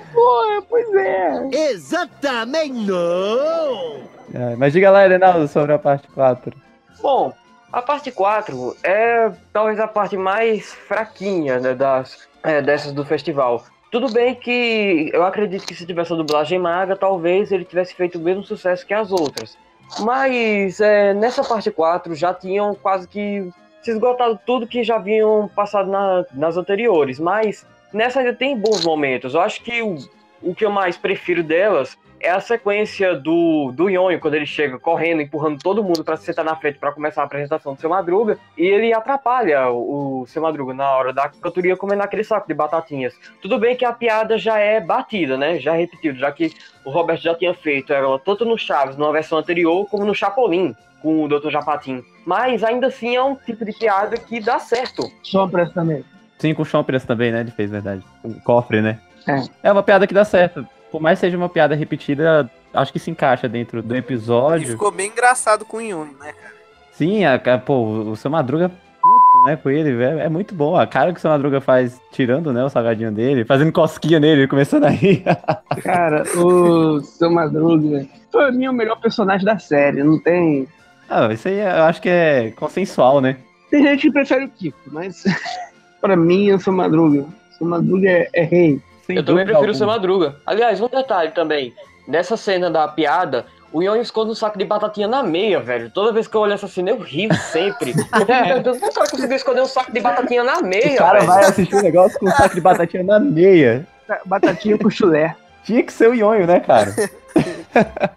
pois 0.67 0.93
é. 0.95 1.49
Exatamente 1.71 2.73
não! 2.73 3.97
É, 4.33 4.55
mas 4.57 4.73
diga 4.73 4.89
lá, 4.89 5.05
Renaldo, 5.05 5.47
sobre 5.47 5.73
a 5.73 5.79
parte 5.79 6.07
4. 6.07 6.55
Bom, 7.01 7.31
A 7.73 7.81
parte 7.81 8.11
4 8.11 8.77
é 8.83 9.31
talvez 9.51 9.79
a 9.79 9.87
parte 9.87 10.15
mais 10.15 10.71
fraquinha 10.73 11.59
né, 11.59 11.73
das, 11.73 12.27
é, 12.43 12.61
dessas 12.61 12.91
do 12.93 13.03
festival. 13.03 13.65
Tudo 13.91 14.11
bem 14.13 14.35
que 14.35 15.09
eu 15.11 15.23
acredito 15.23 15.65
que 15.65 15.73
se 15.73 15.83
tivesse 15.83 16.13
a 16.13 16.15
dublagem 16.15 16.59
maga, 16.59 16.95
talvez 16.95 17.51
ele 17.51 17.65
tivesse 17.65 17.95
feito 17.95 18.19
o 18.19 18.21
mesmo 18.21 18.43
sucesso 18.43 18.85
que 18.85 18.93
as 18.93 19.11
outras. 19.11 19.57
Mas 20.01 20.79
é, 20.79 21.15
nessa 21.15 21.43
parte 21.43 21.71
4 21.71 22.13
já 22.13 22.31
tinham 22.31 22.75
quase 22.75 23.07
que 23.07 23.49
se 23.81 23.89
esgotado 23.89 24.39
tudo 24.45 24.67
que 24.67 24.83
já 24.83 24.97
haviam 24.97 25.47
passado 25.55 25.89
na- 25.89 26.25
nas 26.31 26.55
anteriores. 26.57 27.19
Mas 27.19 27.65
nessa 27.91 28.19
ainda 28.19 28.33
tem 28.35 28.55
bons 28.55 28.85
momentos. 28.85 29.33
Eu 29.33 29.41
acho 29.41 29.63
que 29.63 29.81
o, 29.81 29.97
o 30.43 30.53
que 30.53 30.63
eu 30.63 30.69
mais 30.71 30.95
prefiro 30.95 31.41
delas 31.41 31.97
é 32.23 32.31
a 32.31 32.39
sequência 32.39 33.15
do, 33.15 33.71
do 33.73 33.89
Yonho, 33.89 34.19
quando 34.19 34.35
ele 34.35 34.45
chega 34.45 34.79
correndo, 34.79 35.21
empurrando 35.21 35.61
todo 35.61 35.83
mundo 35.83 36.03
para 36.03 36.15
se 36.15 36.25
sentar 36.25 36.45
na 36.45 36.55
frente 36.55 36.79
para 36.79 36.91
começar 36.91 37.21
a 37.21 37.25
apresentação 37.25 37.73
do 37.73 37.79
seu 37.79 37.89
Madruga, 37.89 38.37
e 38.57 38.65
ele 38.65 38.93
atrapalha 38.93 39.69
o, 39.69 40.21
o 40.21 40.27
seu 40.27 40.41
Madruga 40.41 40.73
na 40.73 40.89
hora 40.89 41.13
da 41.13 41.27
cantoria 41.27 41.75
comendo 41.75 42.01
aquele 42.01 42.23
saco 42.23 42.47
de 42.47 42.53
batatinhas. 42.53 43.13
Tudo 43.41 43.59
bem 43.59 43.75
que 43.75 43.83
a 43.83 43.91
piada 43.91 44.37
já 44.37 44.57
é 44.57 44.79
batida, 44.79 45.37
né? 45.37 45.59
Já 45.59 45.75
é 45.75 45.79
repetido, 45.79 46.17
já 46.17 46.31
que 46.31 46.53
o 46.85 46.89
Roberto 46.89 47.21
já 47.21 47.35
tinha 47.35 47.53
feito 47.53 47.91
ela 47.91 48.17
tanto 48.17 48.45
no 48.45 48.57
Chaves, 48.57 48.95
numa 48.95 49.11
versão 49.11 49.37
anterior, 49.37 49.85
como 49.89 50.05
no 50.05 50.15
Chapolin, 50.15 50.73
com 51.01 51.25
o 51.25 51.27
Dr. 51.27 51.49
Japatim. 51.49 52.03
Mas 52.25 52.63
ainda 52.63 52.87
assim 52.87 53.15
é 53.15 53.21
um 53.21 53.35
tipo 53.35 53.65
de 53.65 53.73
piada 53.73 54.17
que 54.17 54.39
dá 54.39 54.57
certo. 54.59 55.11
Sombras 55.21 55.73
também. 55.73 56.05
Sim, 56.39 56.53
com 56.53 56.61
o 56.61 56.65
Chompers 56.65 57.03
também, 57.05 57.31
né? 57.31 57.41
Ele 57.41 57.51
fez, 57.51 57.69
verdade. 57.69 58.03
O 58.23 58.33
cofre, 58.41 58.81
né? 58.81 58.99
É. 59.27 59.69
É 59.69 59.71
uma 59.71 59.83
piada 59.83 60.07
que 60.07 60.13
dá 60.13 60.25
certo. 60.25 60.65
Por 60.93 61.01
mais 61.01 61.17
que 61.19 61.25
seja 61.25 61.35
uma 61.35 61.49
piada 61.49 61.73
repetida, 61.73 62.47
acho 62.71 62.93
que 62.93 62.99
se 62.99 63.09
encaixa 63.09 63.49
dentro 63.49 63.81
do 63.81 63.95
E 63.95 63.97
episódio. 63.97 64.67
ficou 64.67 64.91
bem 64.91 65.09
engraçado 65.09 65.65
com 65.65 65.77
o 65.77 65.81
Yumi, 65.81 66.13
né, 66.19 66.31
cara? 66.33 66.53
Sim, 66.91 67.25
a, 67.25 67.33
a- 67.33 67.57
pô, 67.57 67.83
o 68.11 68.15
seu 68.15 68.29
Madruga 68.29 68.69
puto, 68.69 69.45
né, 69.47 69.55
com 69.55 69.71
ele, 69.71 69.91
velho. 69.95 70.19
É 70.19 70.29
muito 70.29 70.53
bom. 70.53 70.75
A 70.77 70.85
cara 70.85 71.11
que 71.11 71.17
o 71.17 71.21
seu 71.21 71.31
Madruga 71.31 71.59
faz 71.59 71.99
tirando, 72.11 72.53
né, 72.53 72.63
o 72.63 72.69
salgadinho 72.69 73.11
dele, 73.11 73.43
fazendo 73.43 73.71
cosquinha 73.71 74.19
nele, 74.19 74.47
começando 74.47 74.83
a 74.83 74.89
rir. 74.89 75.23
Cara, 75.83 76.21
o 76.37 77.01
seu 77.01 77.31
Madruga 77.31 78.05
foi 78.31 78.51
mim 78.51 78.67
o 78.67 78.73
melhor 78.73 78.99
personagem 79.01 79.43
da 79.43 79.57
série. 79.57 80.03
Não 80.03 80.19
tem. 80.21 80.67
ah, 81.09 81.33
isso 81.33 81.47
aí 81.47 81.59
eu 81.59 81.83
acho 81.85 81.99
que 82.03 82.07
é 82.09 82.51
consensual, 82.51 83.19
né? 83.19 83.37
Tem 83.71 83.81
gente 83.81 84.01
que 84.03 84.11
prefere 84.13 84.45
o 84.45 84.49
Kiko, 84.49 84.77
mas 84.91 85.23
pra 85.99 86.15
mim 86.15 86.45
eu 86.45 86.59
sou 86.59 86.71
Madruga. 86.71 87.21
O 87.23 87.57
seu 87.57 87.65
Madruga 87.65 88.07
é, 88.07 88.29
é 88.31 88.43
rei. 88.43 88.79
Sem 89.05 89.17
eu 89.17 89.23
também 89.23 89.45
prefiro 89.45 89.71
o 89.71 89.75
seu 89.75 89.89
alguma. 89.89 89.97
Madruga. 89.99 90.35
Aliás, 90.45 90.79
um 90.81 90.87
detalhe 90.87 91.31
também. 91.31 91.73
Nessa 92.07 92.35
cena 92.35 92.69
da 92.69 92.87
piada, 92.87 93.45
o 93.71 93.81
Yonho 93.81 94.01
esconde 94.01 94.31
um 94.31 94.35
saco 94.35 94.57
de 94.57 94.65
batatinha 94.65 95.07
na 95.07 95.23
meia, 95.23 95.59
velho. 95.59 95.89
Toda 95.89 96.11
vez 96.11 96.27
que 96.27 96.35
eu 96.35 96.41
olho 96.41 96.53
essa 96.53 96.67
cena, 96.67 96.91
eu 96.91 96.99
rio 96.99 97.33
sempre. 97.33 97.91
Eu 97.95 98.03
fico 98.03 98.25
perguntando, 98.25 98.79
como 98.79 98.85
é 98.85 98.89
que 98.89 98.89
o 98.89 98.93
cara 98.93 99.09
conseguiu 99.09 99.35
esconder 99.35 99.61
um 99.61 99.65
saco 99.65 99.91
de 99.91 99.99
batatinha 99.99 100.43
na 100.43 100.61
meia, 100.61 100.93
O 100.93 100.97
cara 100.97 101.19
velho? 101.19 101.31
vai 101.31 101.43
assistir 101.45 101.75
um 101.75 101.81
negócio 101.81 102.19
com 102.19 102.27
um 102.27 102.31
saco 102.31 102.55
de 102.55 102.61
batatinha 102.61 103.03
na 103.03 103.19
meia. 103.19 103.87
Batatinha 104.25 104.77
com 104.77 104.89
chulé. 104.89 105.35
Tinha 105.63 105.81
que 105.81 105.93
ser 105.93 106.09
o 106.09 106.13
Nhonho, 106.13 106.45
né, 106.45 106.59
cara? 106.59 106.93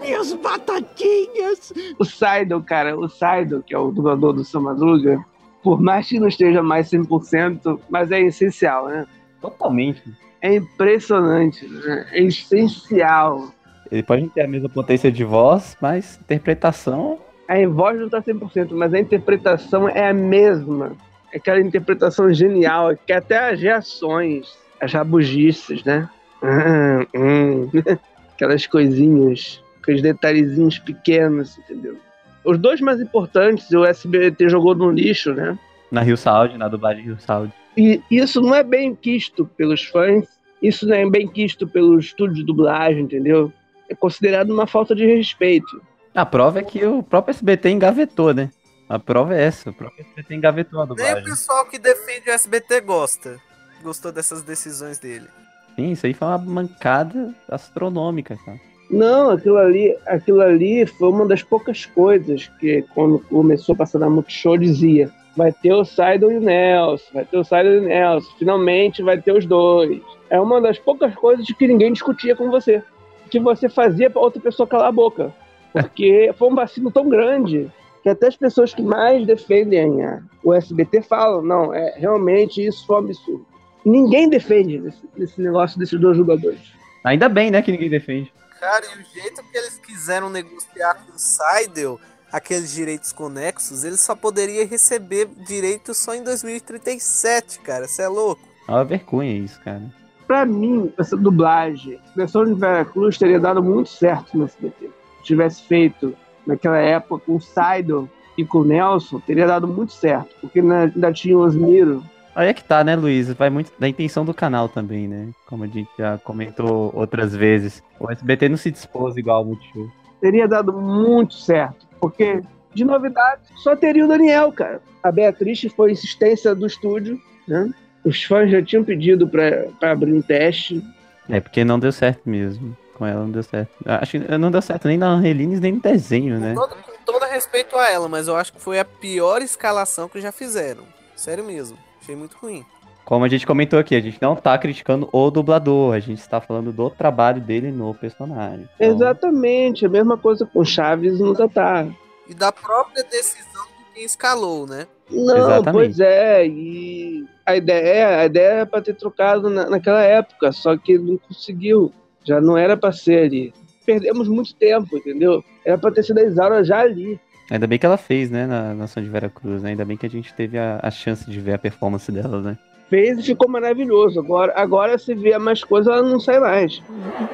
Meus 0.00 0.32
batatinhas! 0.34 1.72
O 1.98 2.04
Saido, 2.04 2.62
cara, 2.62 2.96
o 2.96 3.08
Saido, 3.08 3.62
que 3.66 3.74
é 3.74 3.78
o 3.78 3.90
dublador 3.90 4.32
do 4.32 4.44
seu 4.44 4.60
Madruga, 4.60 5.18
por 5.62 5.80
mais 5.80 6.08
que 6.08 6.20
não 6.20 6.28
esteja 6.28 6.62
mais 6.62 6.90
100%, 6.90 7.80
mas 7.88 8.10
é 8.12 8.20
essencial, 8.20 8.88
né? 8.88 9.06
Totalmente. 9.40 10.02
É 10.40 10.54
impressionante, 10.54 11.66
né? 11.66 12.06
É 12.12 12.22
essencial. 12.22 13.52
Ele 13.90 14.02
pode 14.02 14.22
não 14.22 14.28
ter 14.28 14.42
a 14.42 14.48
mesma 14.48 14.68
potência 14.68 15.10
de 15.10 15.24
voz, 15.24 15.76
mas 15.80 16.18
interpretação. 16.22 17.18
A 17.48 17.66
voz 17.66 17.98
não 17.98 18.08
tá 18.08 18.20
100%, 18.20 18.72
mas 18.72 18.92
a 18.92 18.98
interpretação 18.98 19.88
é 19.88 20.08
a 20.08 20.14
mesma. 20.14 20.92
É 21.32 21.38
aquela 21.38 21.60
interpretação 21.60 22.32
genial, 22.32 22.96
que 22.96 23.12
até 23.12 23.50
as 23.50 23.60
reações, 23.60 24.46
as 24.80 24.92
rabugices, 24.92 25.82
né? 25.84 26.08
Hum, 26.42 27.06
hum. 27.14 27.70
Aquelas 28.34 28.66
coisinhas, 28.66 29.60
aqueles 29.82 30.00
detalhezinhos 30.00 30.78
pequenos, 30.78 31.58
entendeu? 31.58 31.96
Os 32.44 32.56
dois 32.56 32.80
mais 32.80 33.00
importantes, 33.00 33.68
o 33.72 33.84
SBT 33.84 34.48
jogou 34.48 34.74
no 34.74 34.90
lixo, 34.90 35.34
né? 35.34 35.58
Na 35.90 36.02
Rio 36.02 36.16
Sound, 36.16 36.56
na 36.56 36.68
dublagem 36.68 37.04
Rio 37.04 37.18
Sound. 37.18 37.52
E 37.78 38.02
isso 38.10 38.40
não 38.40 38.52
é 38.52 38.64
bem 38.64 38.92
quisto 38.92 39.46
pelos 39.56 39.84
fãs, 39.84 40.26
isso 40.60 40.84
não 40.84 40.96
é 40.96 41.08
bem 41.08 41.28
quisto 41.28 41.64
pelo 41.68 41.96
estúdio 41.96 42.34
de 42.34 42.44
dublagem, 42.44 43.04
entendeu? 43.04 43.52
É 43.88 43.94
considerado 43.94 44.50
uma 44.50 44.66
falta 44.66 44.96
de 44.96 45.06
respeito. 45.06 45.80
A 46.12 46.26
prova 46.26 46.58
é 46.58 46.64
que 46.64 46.84
o 46.84 47.04
próprio 47.04 47.30
SBT 47.30 47.70
engavetou, 47.70 48.34
né? 48.34 48.50
A 48.88 48.98
prova 48.98 49.36
é 49.36 49.44
essa. 49.44 49.70
O 49.70 49.72
próprio 49.72 50.04
SBT 50.04 50.34
engavetou 50.34 50.80
a 50.80 50.86
Nem 50.86 50.92
o 50.92 50.96
dublagem. 50.96 51.24
pessoal 51.24 51.64
que 51.66 51.78
defende 51.78 52.28
o 52.28 52.32
SBT 52.32 52.80
gosta. 52.80 53.38
Gostou 53.80 54.10
dessas 54.10 54.42
decisões 54.42 54.98
dele. 54.98 55.28
Sim, 55.76 55.92
isso 55.92 56.04
aí 56.04 56.12
foi 56.14 56.26
uma 56.26 56.38
mancada 56.38 57.32
astronômica, 57.48 58.36
cara. 58.44 58.58
Não, 58.90 59.30
aquilo 59.30 59.58
ali, 59.58 59.96
aquilo 60.06 60.40
ali 60.40 60.86
foi 60.86 61.08
uma 61.08 61.26
das 61.26 61.42
poucas 61.42 61.84
coisas 61.84 62.50
que 62.58 62.82
quando 62.94 63.18
começou 63.18 63.74
a 63.74 63.78
passar 63.78 63.98
na 63.98 64.08
Multishow 64.08 64.56
dizia 64.56 65.10
vai 65.36 65.52
ter 65.52 65.72
o 65.72 65.84
Sidon 65.84 66.32
e 66.32 66.36
o 66.38 66.40
Nelson, 66.40 67.04
vai 67.14 67.24
ter 67.24 67.38
o 67.38 67.44
Sidon 67.44 67.68
e 67.68 67.78
o 67.78 67.82
Nelson, 67.82 68.28
finalmente 68.38 69.02
vai 69.02 69.20
ter 69.20 69.32
os 69.32 69.46
dois. 69.46 70.02
É 70.28 70.40
uma 70.40 70.60
das 70.60 70.78
poucas 70.80 71.14
coisas 71.14 71.46
que 71.46 71.68
ninguém 71.68 71.92
discutia 71.92 72.34
com 72.34 72.50
você, 72.50 72.82
que 73.30 73.38
você 73.38 73.68
fazia 73.68 74.10
pra 74.10 74.20
outra 74.20 74.42
pessoa 74.42 74.66
calar 74.66 74.88
a 74.88 74.92
boca, 74.92 75.32
porque 75.72 76.34
foi 76.36 76.48
um 76.48 76.56
vacilo 76.56 76.90
tão 76.90 77.08
grande 77.08 77.70
que 78.02 78.08
até 78.08 78.26
as 78.26 78.36
pessoas 78.36 78.74
que 78.74 78.82
mais 78.82 79.24
defendem 79.26 80.02
o 80.42 80.52
SBT 80.52 81.02
falam, 81.02 81.40
não, 81.40 81.72
é 81.72 81.94
realmente 81.96 82.64
isso 82.66 82.84
foi 82.84 82.96
um 82.96 83.00
absurdo. 83.00 83.46
Ninguém 83.84 84.28
defende 84.28 84.82
esse, 84.88 85.08
esse 85.16 85.40
negócio 85.40 85.78
desses 85.78 85.98
dois 86.00 86.16
jogadores. 86.16 86.72
Ainda 87.04 87.28
bem, 87.28 87.50
né, 87.50 87.62
que 87.62 87.70
ninguém 87.70 87.88
defende. 87.88 88.32
Cara, 88.60 88.84
e 88.86 89.00
o 89.00 89.04
jeito 89.04 89.42
que 89.44 89.56
eles 89.56 89.78
quiseram 89.78 90.28
negociar 90.28 90.94
com 90.94 91.12
o 91.12 91.18
Seidel 91.18 92.00
aqueles 92.32 92.72
direitos 92.72 93.12
conexos, 93.12 93.84
eles 93.84 94.00
só 94.00 94.14
poderiam 94.14 94.66
receber 94.66 95.28
direitos 95.46 95.96
só 95.96 96.14
em 96.14 96.22
2037, 96.22 97.60
cara. 97.60 97.86
Você 97.86 98.02
é 98.02 98.08
louco? 98.08 98.42
É 98.66 98.72
uma 98.72 98.84
vergonha 98.84 99.32
isso, 99.32 99.60
cara. 99.60 99.82
Pra 100.26 100.44
mim, 100.44 100.92
essa 100.98 101.16
dublagem, 101.16 101.98
a 102.12 102.16
versão 102.16 102.44
de 102.44 102.52
Veracruz 102.52 103.16
teria 103.16 103.40
dado 103.40 103.62
muito 103.62 103.88
certo 103.88 104.36
no 104.36 104.44
SBT. 104.44 104.90
Se 105.18 105.24
tivesse 105.24 105.62
feito 105.62 106.14
naquela 106.46 106.78
época 106.78 107.24
com 107.24 107.36
o 107.36 107.40
Saido 107.40 108.10
e 108.36 108.44
com 108.44 108.58
o 108.58 108.64
Nelson, 108.64 109.20
teria 109.20 109.46
dado 109.46 109.66
muito 109.66 109.92
certo, 109.92 110.34
porque 110.40 110.60
ainda 110.60 110.80
ainda 110.80 111.12
tinha 111.12 111.36
o 111.36 111.40
Osmiro. 111.40 112.04
Aí 112.38 112.46
é 112.46 112.54
que 112.54 112.62
tá, 112.62 112.84
né, 112.84 112.94
Luiz? 112.94 113.32
Vai 113.32 113.50
muito 113.50 113.72
da 113.80 113.88
intenção 113.88 114.24
do 114.24 114.32
canal 114.32 114.68
também, 114.68 115.08
né? 115.08 115.30
Como 115.44 115.64
a 115.64 115.66
gente 115.66 115.90
já 115.98 116.18
comentou 116.18 116.92
outras 116.94 117.34
vezes. 117.34 117.82
O 117.98 118.08
SBT 118.08 118.48
não 118.48 118.56
se 118.56 118.70
dispôs 118.70 119.16
igual 119.16 119.38
ao 119.38 119.44
Multishow. 119.44 119.90
Teria 120.20 120.46
dado 120.46 120.72
muito 120.72 121.34
certo, 121.34 121.84
porque 122.00 122.40
de 122.72 122.84
novidade 122.84 123.40
só 123.56 123.74
teria 123.74 124.04
o 124.04 124.08
Daniel, 124.08 124.52
cara. 124.52 124.80
A 125.02 125.10
Beatriz 125.10 125.66
foi 125.74 125.90
insistência 125.90 126.54
do 126.54 126.64
estúdio, 126.64 127.20
né? 127.48 127.72
Os 128.04 128.22
fãs 128.22 128.48
já 128.52 128.62
tinham 128.62 128.84
pedido 128.84 129.26
pra, 129.26 129.64
pra 129.80 129.90
abrir 129.90 130.12
um 130.12 130.22
teste. 130.22 130.80
É, 131.28 131.40
porque 131.40 131.64
não 131.64 131.80
deu 131.80 131.90
certo 131.90 132.20
mesmo. 132.24 132.76
Com 132.94 133.04
ela 133.04 133.22
não 133.22 133.32
deu 133.32 133.42
certo. 133.42 133.72
Acho 133.84 134.12
que 134.12 134.38
não 134.38 134.52
deu 134.52 134.62
certo 134.62 134.86
nem 134.86 134.96
na 134.96 135.08
Angelines, 135.08 135.58
nem 135.58 135.72
no 135.72 135.80
desenho, 135.80 136.38
né? 136.38 136.54
Todo, 136.54 136.76
com 136.76 136.92
todo 137.04 137.24
respeito 137.24 137.76
a 137.76 137.90
ela, 137.90 138.08
mas 138.08 138.28
eu 138.28 138.36
acho 138.36 138.52
que 138.52 138.60
foi 138.60 138.78
a 138.78 138.84
pior 138.84 139.42
escalação 139.42 140.08
que 140.08 140.20
já 140.20 140.30
fizeram. 140.30 140.84
Sério 141.16 141.42
mesmo. 141.42 141.87
Achei 142.08 142.16
muito 142.16 142.38
ruim. 142.38 142.64
Como 143.04 143.22
a 143.22 143.28
gente 143.28 143.46
comentou 143.46 143.78
aqui, 143.78 143.94
a 143.94 144.00
gente 144.00 144.16
não 144.22 144.34
tá 144.34 144.56
criticando 144.56 145.10
o 145.12 145.30
dublador, 145.30 145.94
a 145.94 146.00
gente 146.00 146.20
está 146.20 146.40
falando 146.40 146.72
do 146.72 146.88
trabalho 146.88 147.38
dele 147.38 147.70
no 147.70 147.94
personagem. 147.94 148.66
Então, 148.76 148.96
Exatamente, 148.96 149.84
a 149.84 149.90
mesma 149.90 150.16
coisa 150.16 150.46
com 150.46 150.64
Chaves 150.64 151.20
no 151.20 151.34
Tatá. 151.34 151.86
E 152.26 152.32
da 152.32 152.50
própria 152.50 153.04
decisão 153.04 153.62
de 153.66 153.94
quem 153.94 154.04
escalou, 154.04 154.66
né? 154.66 154.86
Não, 155.10 155.36
Exatamente. 155.36 155.72
pois 155.72 156.00
é, 156.00 156.46
e 156.46 157.26
a 157.44 157.56
ideia, 157.56 158.20
a 158.20 158.24
ideia 158.24 158.46
era 158.46 158.66
para 158.66 158.80
ter 158.80 158.94
trocado 158.94 159.50
na, 159.50 159.68
naquela 159.68 160.02
época, 160.02 160.50
só 160.50 160.78
que 160.78 160.98
não 160.98 161.18
conseguiu, 161.18 161.92
já 162.24 162.40
não 162.40 162.56
era 162.56 162.74
para 162.74 162.90
ser 162.90 163.24
ali. 163.24 163.54
Perdemos 163.84 164.28
muito 164.28 164.54
tempo, 164.54 164.96
entendeu? 164.96 165.44
Era 165.62 165.76
para 165.76 165.92
ter 165.92 166.04
sido 166.04 166.20
a 166.20 166.24
Isaura 166.24 166.64
já 166.64 166.80
ali. 166.80 167.20
Ainda 167.50 167.66
bem 167.66 167.78
que 167.78 167.86
ela 167.86 167.96
fez, 167.96 168.30
né, 168.30 168.46
na 168.46 168.74
Nação 168.74 169.02
de 169.02 169.08
Veracruz, 169.08 169.62
né? 169.62 169.70
Ainda 169.70 169.84
bem 169.84 169.96
que 169.96 170.04
a 170.04 170.10
gente 170.10 170.34
teve 170.34 170.58
a, 170.58 170.80
a 170.82 170.90
chance 170.90 171.28
de 171.30 171.40
ver 171.40 171.54
a 171.54 171.58
performance 171.58 172.10
dela, 172.12 172.40
né? 172.40 172.58
Fez 172.90 173.18
e 173.18 173.22
ficou 173.22 173.48
maravilhoso. 173.48 174.18
Agora, 174.18 174.52
agora 174.56 174.98
se 174.98 175.14
vê 175.14 175.36
mais 175.38 175.62
coisa, 175.62 175.92
ela 175.92 176.02
não 176.02 176.20
sai 176.20 176.38
mais. 176.38 176.82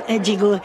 Eu 0.09 0.19
digo, 0.19 0.61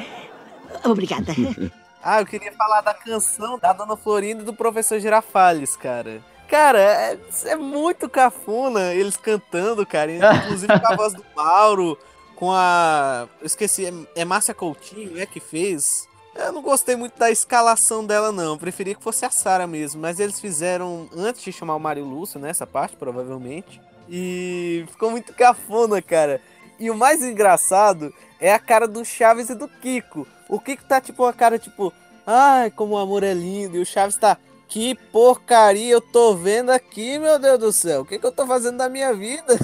obrigada. 0.84 1.34
Ah, 2.02 2.22
eu 2.22 2.26
queria 2.26 2.54
falar 2.54 2.80
da 2.80 2.94
canção 2.94 3.60
da 3.60 3.74
Dona 3.74 3.98
Florinda 3.98 4.42
e 4.42 4.46
do 4.46 4.54
Professor 4.54 4.98
Girafales, 5.02 5.76
cara. 5.76 6.22
Cara, 6.48 6.80
é, 6.80 7.20
é 7.46 7.56
muito 7.56 8.10
cafuna 8.10 8.94
eles 8.94 9.18
cantando, 9.18 9.86
cara. 9.86 10.12
Inclusive 10.12 10.80
com 10.80 10.88
a 10.88 10.96
voz 10.96 11.14
do 11.14 11.24
Mauro, 11.36 11.98
com 12.36 12.52
a. 12.52 13.28
Eu 13.40 13.46
esqueci, 13.46 13.86
é, 13.86 14.22
é 14.22 14.26
Márcia 14.26 14.54
Coutinho, 14.54 15.20
é 15.20 15.26
que 15.26 15.40
fez. 15.40 16.09
Eu 16.36 16.52
não 16.54 16.62
gostei 16.62 16.96
muito 16.96 17.18
da 17.18 17.30
escalação 17.30 18.06
dela, 18.06 18.32
não. 18.32 18.54
Eu 18.54 18.58
preferia 18.58 18.96
que 18.96 19.04
fosse 19.04 19.26
a 19.26 19.30
Sarah 19.30 19.68
mesmo. 19.68 20.02
Mas 20.02 20.20
eles 20.20 20.40
fizeram 20.40 21.10
antes 21.16 21.42
de 21.42 21.52
chamar 21.52 21.76
o 21.76 21.80
Mário 21.80 22.06
Lúcio, 22.06 22.40
né? 22.40 22.50
Essa 22.50 22.66
parte, 22.66 22.96
provavelmente. 22.96 23.82
E 24.10 24.86
ficou 24.90 25.12
muito 25.12 25.34
cafona, 25.34 26.02
cara. 26.02 26.42
E 26.80 26.90
o 26.90 26.96
mais 26.96 27.22
engraçado 27.22 28.14
é 28.40 28.54
a 28.54 28.60
cara 28.60 28.88
do 28.88 29.04
Chaves 29.04 29.50
e 29.50 29.56
do 29.56 29.68
Kiko. 29.68 30.26
O 30.48 30.60
Kiko 30.60 30.84
tá 30.86 31.02
tipo 31.02 31.24
uma 31.24 31.34
cara 31.34 31.60
tipo, 31.60 31.94
ai, 32.26 32.72
como 32.72 32.96
o 32.96 32.98
amor 32.98 33.24
é 33.24 33.34
lindo. 33.34 33.76
E 33.76 33.82
o 33.82 33.86
Chaves 33.86 34.18
tá, 34.18 34.38
que 34.68 34.96
porcaria 35.12 35.92
eu 35.92 36.00
tô 36.00 36.36
vendo 36.36 36.70
aqui, 36.70 37.20
meu 37.20 37.38
Deus 37.38 37.60
do 37.60 37.74
céu. 37.74 38.02
O 38.02 38.06
que, 38.06 38.18
que 38.18 38.26
eu 38.26 38.32
tô 38.32 38.48
fazendo 38.48 38.78
da 38.78 38.88
minha 38.88 39.14
vida? 39.14 39.58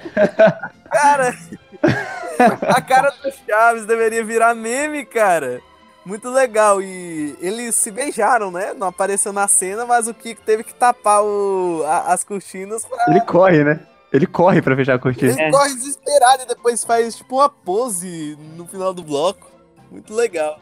cara, 0.90 1.38
a 2.74 2.80
cara 2.80 3.10
do 3.10 3.30
Chaves 3.46 3.86
deveria 3.86 4.24
virar 4.24 4.54
meme, 4.54 5.06
cara. 5.06 5.62
Muito 6.04 6.28
legal. 6.30 6.82
E 6.82 7.36
eles 7.40 7.74
se 7.76 7.90
beijaram, 7.90 8.50
né? 8.50 8.74
Não 8.74 8.88
apareceu 8.88 9.32
na 9.32 9.46
cena, 9.46 9.86
mas 9.86 10.08
o 10.08 10.14
Kiko 10.14 10.42
teve 10.42 10.64
que 10.64 10.74
tapar 10.74 11.22
o, 11.22 11.82
a- 11.86 12.12
as 12.12 12.24
cortinas 12.24 12.84
pra. 12.84 13.04
Ele 13.08 13.20
corre, 13.20 13.62
né? 13.64 13.80
Ele 14.12 14.26
corre 14.26 14.60
pra 14.60 14.76
fechar 14.76 14.94
a 14.94 14.98
cortina. 14.98 15.32
Ele 15.40 15.50
corre 15.50 15.74
desesperado 15.74 16.42
e 16.42 16.46
depois 16.46 16.84
faz 16.84 17.16
tipo 17.16 17.36
uma 17.36 17.48
pose 17.48 18.36
no 18.56 18.66
final 18.66 18.92
do 18.92 19.02
bloco. 19.02 19.50
Muito 19.90 20.12
legal. 20.14 20.58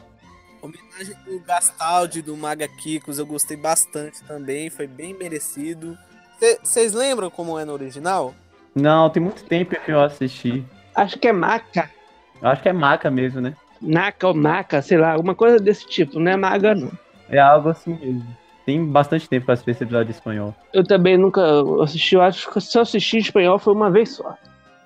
Homenagem 0.61 1.15
do 1.25 1.39
Gastaldi, 1.39 2.21
do 2.21 2.37
Maga 2.37 2.67
Kikos, 2.67 3.17
eu 3.17 3.25
gostei 3.25 3.57
bastante 3.57 4.23
também, 4.25 4.69
foi 4.69 4.85
bem 4.85 5.13
merecido. 5.13 5.97
Vocês 6.63 6.93
lembram 6.93 7.29
como 7.31 7.57
é 7.59 7.65
no 7.65 7.73
original? 7.73 8.33
Não, 8.75 9.09
tem 9.09 9.21
muito 9.21 9.43
tempo 9.43 9.75
que 9.83 9.91
eu 9.91 10.01
assisti. 10.01 10.63
Acho 10.95 11.17
que 11.17 11.27
é 11.27 11.33
maca. 11.33 11.89
Eu 12.41 12.47
acho 12.49 12.61
que 12.61 12.69
é 12.69 12.73
maca 12.73 13.09
mesmo, 13.11 13.41
né? 13.41 13.55
Naca 13.81 14.27
ou 14.27 14.33
maca, 14.33 14.81
sei 14.81 14.97
lá, 14.97 15.13
alguma 15.13 15.33
coisa 15.35 15.57
desse 15.59 15.87
tipo, 15.87 16.19
não 16.19 16.31
é 16.31 16.35
maga 16.37 16.75
não. 16.75 16.91
É 17.29 17.39
algo 17.39 17.69
assim 17.69 17.97
mesmo. 17.99 18.25
Tem 18.65 18.85
bastante 18.85 19.27
tempo 19.27 19.45
que 19.45 19.51
eu 19.51 19.53
assisti 19.53 19.71
esse 19.71 19.83
episódio 19.83 20.09
em 20.09 20.15
espanhol. 20.15 20.55
Eu 20.71 20.83
também 20.85 21.17
nunca 21.17 21.41
assisti, 21.83 22.13
eu 22.15 22.21
acho 22.21 22.49
que 22.51 22.61
se 22.61 22.77
eu 22.77 22.81
assisti 22.83 23.17
em 23.17 23.21
espanhol 23.21 23.57
foi 23.57 23.73
uma 23.73 23.89
vez 23.89 24.11
só. 24.11 24.37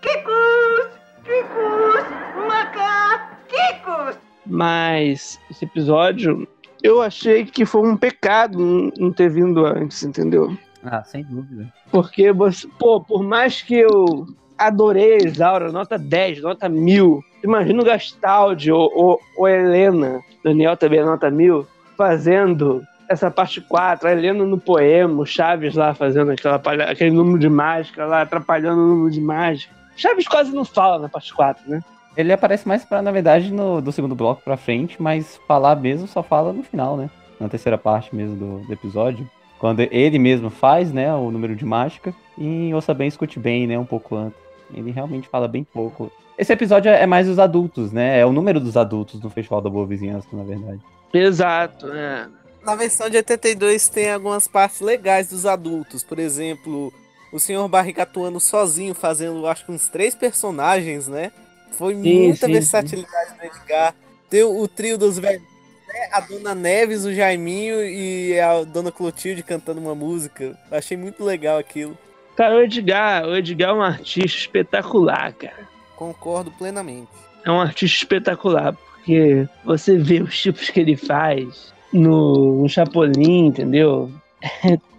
Kikos! 0.02 0.88
Kikos! 1.24 2.06
Macaquicos! 2.48 4.18
Mas 4.46 5.40
esse 5.50 5.66
episódio 5.66 6.48
eu 6.84 7.02
achei 7.02 7.46
que 7.46 7.66
foi 7.66 7.82
um 7.82 7.98
pecado 7.98 8.58
não- 8.60 8.92
não 8.98 9.12
ter 9.12 9.30
vindo 9.30 9.66
antes, 9.66 10.04
entendeu? 10.04 10.56
Ah, 10.84 11.04
sem 11.04 11.24
dúvida. 11.24 11.72
Porque 11.92 12.32
você, 12.32 12.68
pô, 12.80 13.02
por 13.02 13.24
mais 13.24 13.62
que 13.62 13.76
eu 13.76 14.28
adorei 14.58 15.18
Isaura, 15.18 15.72
nota 15.72 15.98
10, 15.98 16.42
nota 16.42 16.70
1000, 16.70 17.24
imagina 17.44 17.82
o 17.82 17.86
Gastaldi 17.86 18.72
ou, 18.72 18.92
ou, 18.96 19.20
ou 19.38 19.48
Helena, 19.48 20.22
Daniel 20.44 20.78
também 20.78 21.00
é 21.00 21.06
nota 21.06 21.30
1000, 21.30 21.68
fazendo 21.98 22.84
essa 23.10 23.30
parte 23.30 23.62
4, 23.62 24.08
a 24.08 24.12
Helena 24.12 24.44
no 24.44 24.58
poema, 24.60 25.22
o 25.22 25.26
Chaves 25.26 25.76
lá 25.76 25.94
fazendo 25.94 26.32
aquela, 26.32 26.56
aquele 26.90 27.12
número 27.12 27.40
de 27.40 27.50
mágica 27.50 28.06
lá, 28.06 28.22
atrapalhando 28.22 28.82
o 28.82 28.88
número 28.88 29.12
de 29.12 29.22
mágica. 29.22 29.74
Chaves 29.96 30.28
quase 30.28 30.54
não 30.54 30.66
fala 30.66 31.00
na 31.00 31.10
parte 31.10 31.34
4, 31.34 31.70
né? 31.70 31.82
Ele 32.18 32.32
aparece 32.32 32.68
mais 32.68 32.84
pra, 32.84 33.02
na 33.02 33.12
verdade, 33.12 33.52
no, 33.52 33.82
do 33.82 33.92
segundo 33.92 34.16
bloco 34.16 34.42
pra 34.42 34.58
frente, 34.58 35.02
mas 35.02 35.40
falar 35.48 35.76
mesmo 35.76 36.08
só 36.08 36.24
fala 36.24 36.54
no 36.54 36.64
final, 36.64 36.98
né? 36.98 37.10
Na 37.40 37.50
terceira 37.50 37.78
parte 37.78 38.16
mesmo 38.16 38.36
do, 38.36 38.66
do 38.66 38.74
episódio. 38.74 39.30
Quando 39.60 39.82
ele 39.82 40.18
mesmo 40.18 40.50
faz, 40.50 40.92
né, 40.92 41.14
o 41.14 41.32
número 41.32 41.56
de 41.56 41.66
mágica. 41.66 42.14
E 42.38 42.74
ouça 42.74 42.94
bem, 42.94 43.08
escute 43.08 43.40
bem, 43.40 43.68
né, 43.68 43.78
um 43.78 43.86
pouco 43.86 44.16
antes. 44.16 44.45
Ele 44.76 44.92
realmente 44.92 45.28
fala 45.28 45.48
bem 45.48 45.64
pouco. 45.64 46.12
Esse 46.38 46.52
episódio 46.52 46.90
é 46.90 47.06
mais 47.06 47.30
os 47.30 47.40
adultos, 47.40 47.92
né? 47.92 48.20
É 48.20 48.26
o 48.26 48.32
número 48.32 48.60
dos 48.60 48.76
adultos 48.76 49.22
no 49.22 49.30
Festival 49.30 49.62
da 49.62 49.70
Boa 49.70 49.88
Vizinhança, 49.88 50.28
na 50.34 50.44
verdade. 50.44 50.80
Exato, 51.14 51.88
é. 51.88 52.28
Na 52.64 52.76
versão 52.76 53.10
de 53.10 53.18
82 53.18 53.88
tem 53.90 54.12
algumas 54.12 54.48
partes 54.48 54.82
legais 54.82 55.30
dos 55.30 55.46
adultos. 55.46 56.04
Por 56.04 56.20
exemplo, 56.20 56.92
o 57.32 57.40
Sr. 57.40 57.68
Barriga 57.70 58.04
atuando 58.04 58.40
sozinho, 58.40 58.94
fazendo 58.96 59.46
acho 59.48 59.66
que 59.66 59.72
uns 59.72 59.88
três 59.88 60.16
personagens, 60.16 61.08
né? 61.08 61.32
Foi 61.72 61.94
Sim, 61.94 62.02
muita 62.02 62.48
sim, 62.48 62.54
versatilidade 62.54 63.36
do 63.36 63.46
Edgar. 63.46 63.96
Tem 64.30 64.44
o, 64.44 64.62
o 64.62 64.68
trio 64.68 64.98
dos 64.98 65.20
velhos, 65.20 65.44
né? 65.88 66.10
a 66.12 66.20
Dona 66.22 66.56
Neves, 66.56 67.06
o 67.06 67.14
Jaiminho 67.14 67.82
e 67.84 68.40
a 68.40 68.64
Dona 68.64 68.92
Clotilde 68.92 69.44
cantando 69.44 69.80
uma 69.80 69.94
música. 69.94 70.58
Achei 70.72 70.98
muito 70.98 71.24
legal 71.24 71.58
aquilo. 71.58 71.98
Cara, 72.36 72.56
o 72.56 72.62
Edgar, 72.62 73.26
o 73.26 73.36
Edgar 73.36 73.70
é 73.70 73.74
um 73.74 73.82
artista 73.82 74.38
espetacular, 74.38 75.34
cara. 75.34 75.70
Concordo 75.96 76.52
plenamente. 76.52 77.08
É 77.46 77.52
um 77.52 77.62
artista 77.62 77.98
espetacular, 77.98 78.74
porque 78.74 79.48
você 79.64 79.98
vê 79.98 80.22
os 80.22 80.38
tipos 80.38 80.70
que 80.70 80.80
ele 80.80 80.98
faz 80.98 81.74
no, 81.94 82.62
no 82.62 82.70
Chapolin, 82.70 83.48
entendeu? 83.48 84.12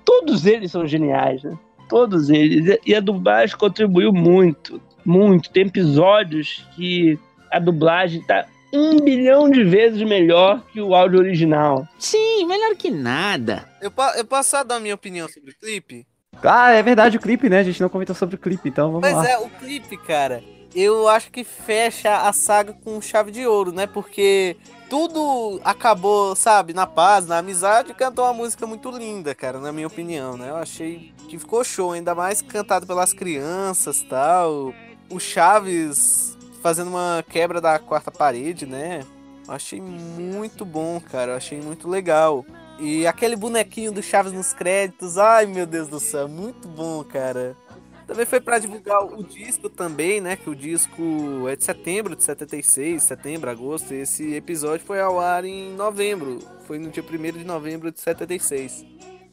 Todos 0.05 0.47
eles 0.47 0.71
são 0.71 0.87
geniais, 0.87 1.43
né? 1.43 1.59
Todos 1.89 2.31
eles. 2.31 2.79
E 2.87 2.95
a 2.95 3.01
dublagem 3.01 3.57
contribuiu 3.57 4.13
muito, 4.13 4.81
muito. 5.05 5.51
Tem 5.51 5.67
episódios 5.67 6.67
que 6.75 7.19
a 7.51 7.59
dublagem 7.59 8.23
tá 8.23 8.47
um 8.73 8.99
bilhão 8.99 9.51
de 9.51 9.63
vezes 9.63 10.03
melhor 10.03 10.63
que 10.73 10.81
o 10.81 10.95
áudio 10.95 11.19
original. 11.19 11.87
Sim, 11.99 12.47
melhor 12.47 12.75
que 12.77 12.91
nada. 12.91 13.69
Eu, 13.81 13.93
eu 14.17 14.25
posso 14.25 14.51
só 14.51 14.65
dar 14.65 14.81
minha 14.81 14.95
opinião 14.95 15.29
sobre 15.29 15.51
o 15.51 15.55
clipe? 15.59 16.07
Ah, 16.43 16.73
é 16.73 16.83
verdade 16.83 17.17
o 17.17 17.21
clipe, 17.21 17.49
né? 17.49 17.61
A 17.61 17.65
gente 17.65 17.81
não 17.81 17.89
comentou 17.89 18.15
sobre 18.15 18.37
o 18.37 18.39
clipe, 18.39 18.69
então 18.69 18.93
vamos 18.93 19.09
Mas 19.09 19.17
lá. 19.17 19.29
é, 19.29 19.39
o 19.39 19.49
clipe, 19.49 19.97
cara, 19.97 20.43
eu 20.75 21.09
acho 21.09 21.31
que 21.31 21.43
fecha 21.45 22.29
a 22.29 22.33
saga 22.33 22.73
com 22.73 23.01
chave 23.01 23.31
de 23.31 23.47
ouro, 23.47 23.73
né? 23.73 23.87
Porque 23.87 24.57
tudo 24.89 25.61
acabou, 25.65 26.37
sabe, 26.37 26.73
na 26.73 26.87
paz, 26.87 27.27
na 27.27 27.39
amizade, 27.39 27.93
e 27.93 27.95
cantou 27.95 28.25
uma 28.25 28.35
música 28.35 28.67
muito 28.67 28.91
linda, 28.91 29.35
cara, 29.35 29.59
na 29.59 29.73
minha 29.73 29.87
opinião, 29.87 30.37
né? 30.37 30.51
Eu 30.51 30.57
achei 30.57 31.13
que 31.29 31.39
ficou 31.39 31.65
show, 31.65 31.93
ainda 31.93 32.15
mais 32.15 32.43
cantado 32.43 32.87
pelas 32.87 33.13
crianças 33.13 34.03
tal. 34.03 34.73
O 35.11 35.19
Chaves 35.19 36.37
fazendo 36.63 36.89
uma 36.89 37.25
quebra 37.29 37.61
da 37.61 37.79
quarta 37.79 38.11
parede, 38.11 38.67
né? 38.67 39.05
Eu 39.47 39.55
achei 39.55 39.81
muito 39.81 40.65
bom, 40.65 41.01
cara. 41.01 41.33
Eu 41.33 41.37
achei 41.37 41.61
muito 41.61 41.89
legal. 41.89 42.45
E 42.79 43.07
aquele 43.07 43.37
bonequinho 43.37 43.91
do 43.91 44.03
Chaves 44.03 44.33
nos 44.33 44.53
créditos, 44.53 45.17
ai 45.17 45.47
meu 45.47 45.67
Deus 45.67 45.89
do 45.89 45.99
céu, 45.99 46.29
muito 46.29 46.69
bom, 46.69 47.03
cara. 47.05 47.57
Também 48.07 48.25
foi 48.25 48.41
pra 48.41 48.59
divulgar 48.59 49.03
o 49.03 49.25
disco 49.25 49.69
também, 49.69 50.21
né? 50.21 50.37
Que 50.37 50.49
o 50.49 50.55
disco 50.55 51.03
é 51.49 51.57
de 51.57 51.65
setembro 51.65 52.15
de 52.15 52.23
76, 52.23 53.03
setembro, 53.03 53.51
agosto. 53.51 53.93
Esse 53.93 54.35
episódio 54.35 54.87
foi 54.87 55.01
ao 55.01 55.19
ar 55.19 55.45
em 55.45 55.75
novembro. 55.75 56.39
Foi 56.67 56.79
no 56.79 56.89
dia 56.89 57.03
1 57.03 57.39
de 57.39 57.45
novembro 57.45 57.91
de 57.91 58.01
76. 58.01 58.85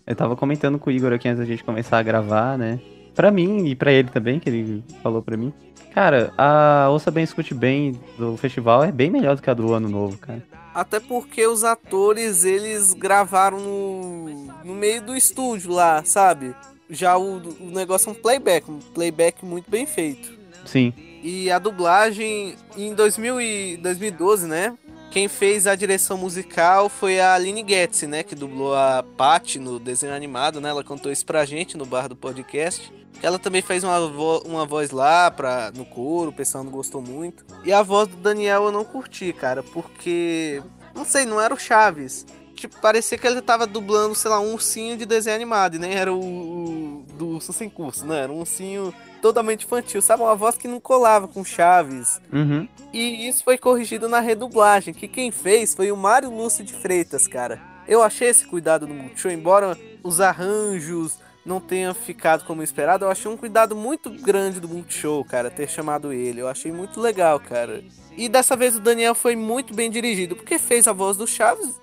Eu 0.08 0.16
tava 0.16 0.36
comentando 0.36 0.80
com 0.80 0.90
o 0.90 0.94
Igor 0.94 1.14
aqui 1.14 1.28
antes 1.28 1.40
da 1.40 1.46
gente 1.46 1.64
começar 1.64 2.00
a 2.00 2.04
gravar, 2.04 2.58
né? 2.58 2.80
Pra 3.14 3.30
mim 3.30 3.68
e 3.68 3.76
pra 3.76 3.92
ele 3.92 4.10
também, 4.10 4.40
que 4.40 4.50
ele 4.50 4.84
falou 5.04 5.22
pra 5.22 5.38
mim. 5.38 5.54
Cara, 5.94 6.34
a 6.36 6.88
Ouça 6.90 7.12
Bem 7.12 7.24
Escute 7.24 7.54
Bem 7.54 8.00
do 8.18 8.36
festival 8.38 8.84
é 8.84 8.92
bem 8.92 9.12
melhor 9.12 9.36
do 9.36 9.42
que 9.42 9.50
a 9.52 9.54
do 9.54 9.72
Ano 9.72 9.88
Novo, 9.88 10.18
cara. 10.18 10.44
Até 10.74 11.00
porque 11.00 11.46
os 11.46 11.64
atores, 11.64 12.44
eles 12.44 12.94
gravaram 12.94 13.60
no, 13.60 14.28
no 14.64 14.74
meio 14.74 15.02
do 15.02 15.16
estúdio 15.16 15.72
lá, 15.72 16.04
sabe? 16.04 16.56
Já 16.90 17.18
o, 17.18 17.38
o 17.38 17.72
negócio 17.72 18.10
é 18.10 18.12
um 18.12 18.16
playback, 18.16 18.70
um 18.70 18.80
playback 18.80 19.46
muito 19.46 19.70
bem 19.70 19.86
feito. 19.86 20.34
Sim. 20.66 20.94
E 21.24 21.50
a 21.50 21.60
dublagem 21.60 22.56
em 22.76 22.94
2000 22.94 23.42
e 23.42 23.78
2012, 23.78 24.48
né? 24.48 24.78
Quem 25.14 25.28
fez 25.28 25.68
a 25.68 25.76
direção 25.76 26.18
musical 26.18 26.90
foi 26.90 27.20
a 27.20 27.36
Aline 27.36 27.64
Getz, 27.68 28.02
né? 28.04 28.24
Que 28.24 28.34
dublou 28.34 28.76
a 28.76 29.04
Patty 29.16 29.60
no 29.60 29.78
desenho 29.80 30.12
animado, 30.14 30.60
né? 30.60 30.70
Ela 30.70 30.84
contou 30.84 31.12
isso 31.12 31.24
pra 31.24 31.46
gente 31.46 31.78
no 31.78 31.86
bar 31.86 32.10
do 32.10 32.16
podcast. 32.16 32.92
Ela 33.22 33.38
também 33.38 33.62
fez 33.62 33.84
uma, 33.84 34.08
vo- 34.08 34.42
uma 34.44 34.66
voz 34.66 34.90
lá 34.90 35.30
pra, 35.30 35.72
no 35.76 35.86
coro, 35.86 36.32
o 36.32 36.34
pessoal 36.34 36.64
não 36.64 36.72
gostou 36.72 37.00
muito. 37.00 37.46
E 37.64 37.72
a 37.72 37.84
voz 37.84 38.08
do 38.08 38.18
Daniel 38.18 38.64
eu 38.66 38.72
não 38.72 38.84
curti, 38.84 39.32
cara, 39.34 39.62
porque. 39.62 40.64
Não 40.96 41.06
sei, 41.06 41.26
não 41.26 41.40
era 41.40 41.54
o 41.54 41.60
Chaves. 41.60 42.26
Tipo, 42.64 42.80
parecia 42.80 43.18
que 43.18 43.28
ele 43.28 43.42
tava 43.42 43.68
dublando, 43.68 44.16
sei 44.16 44.32
lá, 44.32 44.40
um 44.40 44.54
ursinho 44.54 44.96
de 44.96 45.06
desenho 45.06 45.36
animado, 45.36 45.76
e 45.76 45.80
nem 45.80 45.96
era 45.96 46.14
o, 46.14 46.18
o 46.18 47.06
do 47.18 47.28
urso 47.28 47.52
sem 47.52 47.70
curso, 47.70 48.06
né? 48.06 48.22
Era 48.22 48.32
um 48.32 48.40
ursinho 48.40 48.94
totalmente 49.22 49.66
infantil, 49.66 50.02
sabe? 50.02 50.24
Uma 50.24 50.34
voz 50.34 50.58
que 50.58 50.66
não 50.66 50.80
colava 50.80 51.28
com 51.28 51.44
Chaves. 51.44 52.22
Uhum. 52.32 52.66
E 52.94 53.28
isso 53.28 53.44
foi 53.44 53.58
corrigido 53.58 54.08
na 54.08 54.22
redublagem, 54.22 54.94
que 54.94 55.10
quem 55.10 55.30
fez 55.30 55.76
foi 55.76 55.92
o 55.92 55.98
Mário 55.98 56.34
Lúcio 56.34 56.64
de 56.64 56.72
Freitas, 56.72 57.28
cara. 57.28 57.60
Eu 57.86 58.02
achei 58.02 58.30
esse 58.30 58.46
cuidado 58.46 58.88
no 58.88 58.94
Multishow, 58.94 59.30
embora 59.30 59.78
os 60.02 60.22
arranjos 60.22 61.20
não 61.46 61.60
tenham 61.60 61.94
ficado 61.94 62.46
como 62.46 62.64
esperado, 62.64 63.04
eu 63.04 63.12
achei 63.12 63.30
um 63.30 63.36
cuidado 63.36 63.76
muito 63.76 64.10
grande 64.10 64.62
do 64.62 64.70
Multishow, 64.70 65.26
cara, 65.26 65.52
ter 65.52 65.70
chamado 65.70 66.14
ele. 66.14 66.40
Eu 66.40 66.48
achei 66.48 66.72
muito 66.72 67.02
legal, 67.02 67.42
cara. 67.42 67.84
E 68.16 68.30
dessa 68.30 68.56
vez 68.56 68.78
o 68.78 68.80
Daniel 68.80 69.14
foi 69.14 69.36
muito 69.36 69.74
bem 69.74 69.92
dirigido, 69.92 70.34
porque 70.34 70.58
fez 70.58 70.88
a 70.88 70.94
voz 70.94 71.18
do 71.18 71.28
Chaves 71.28 71.83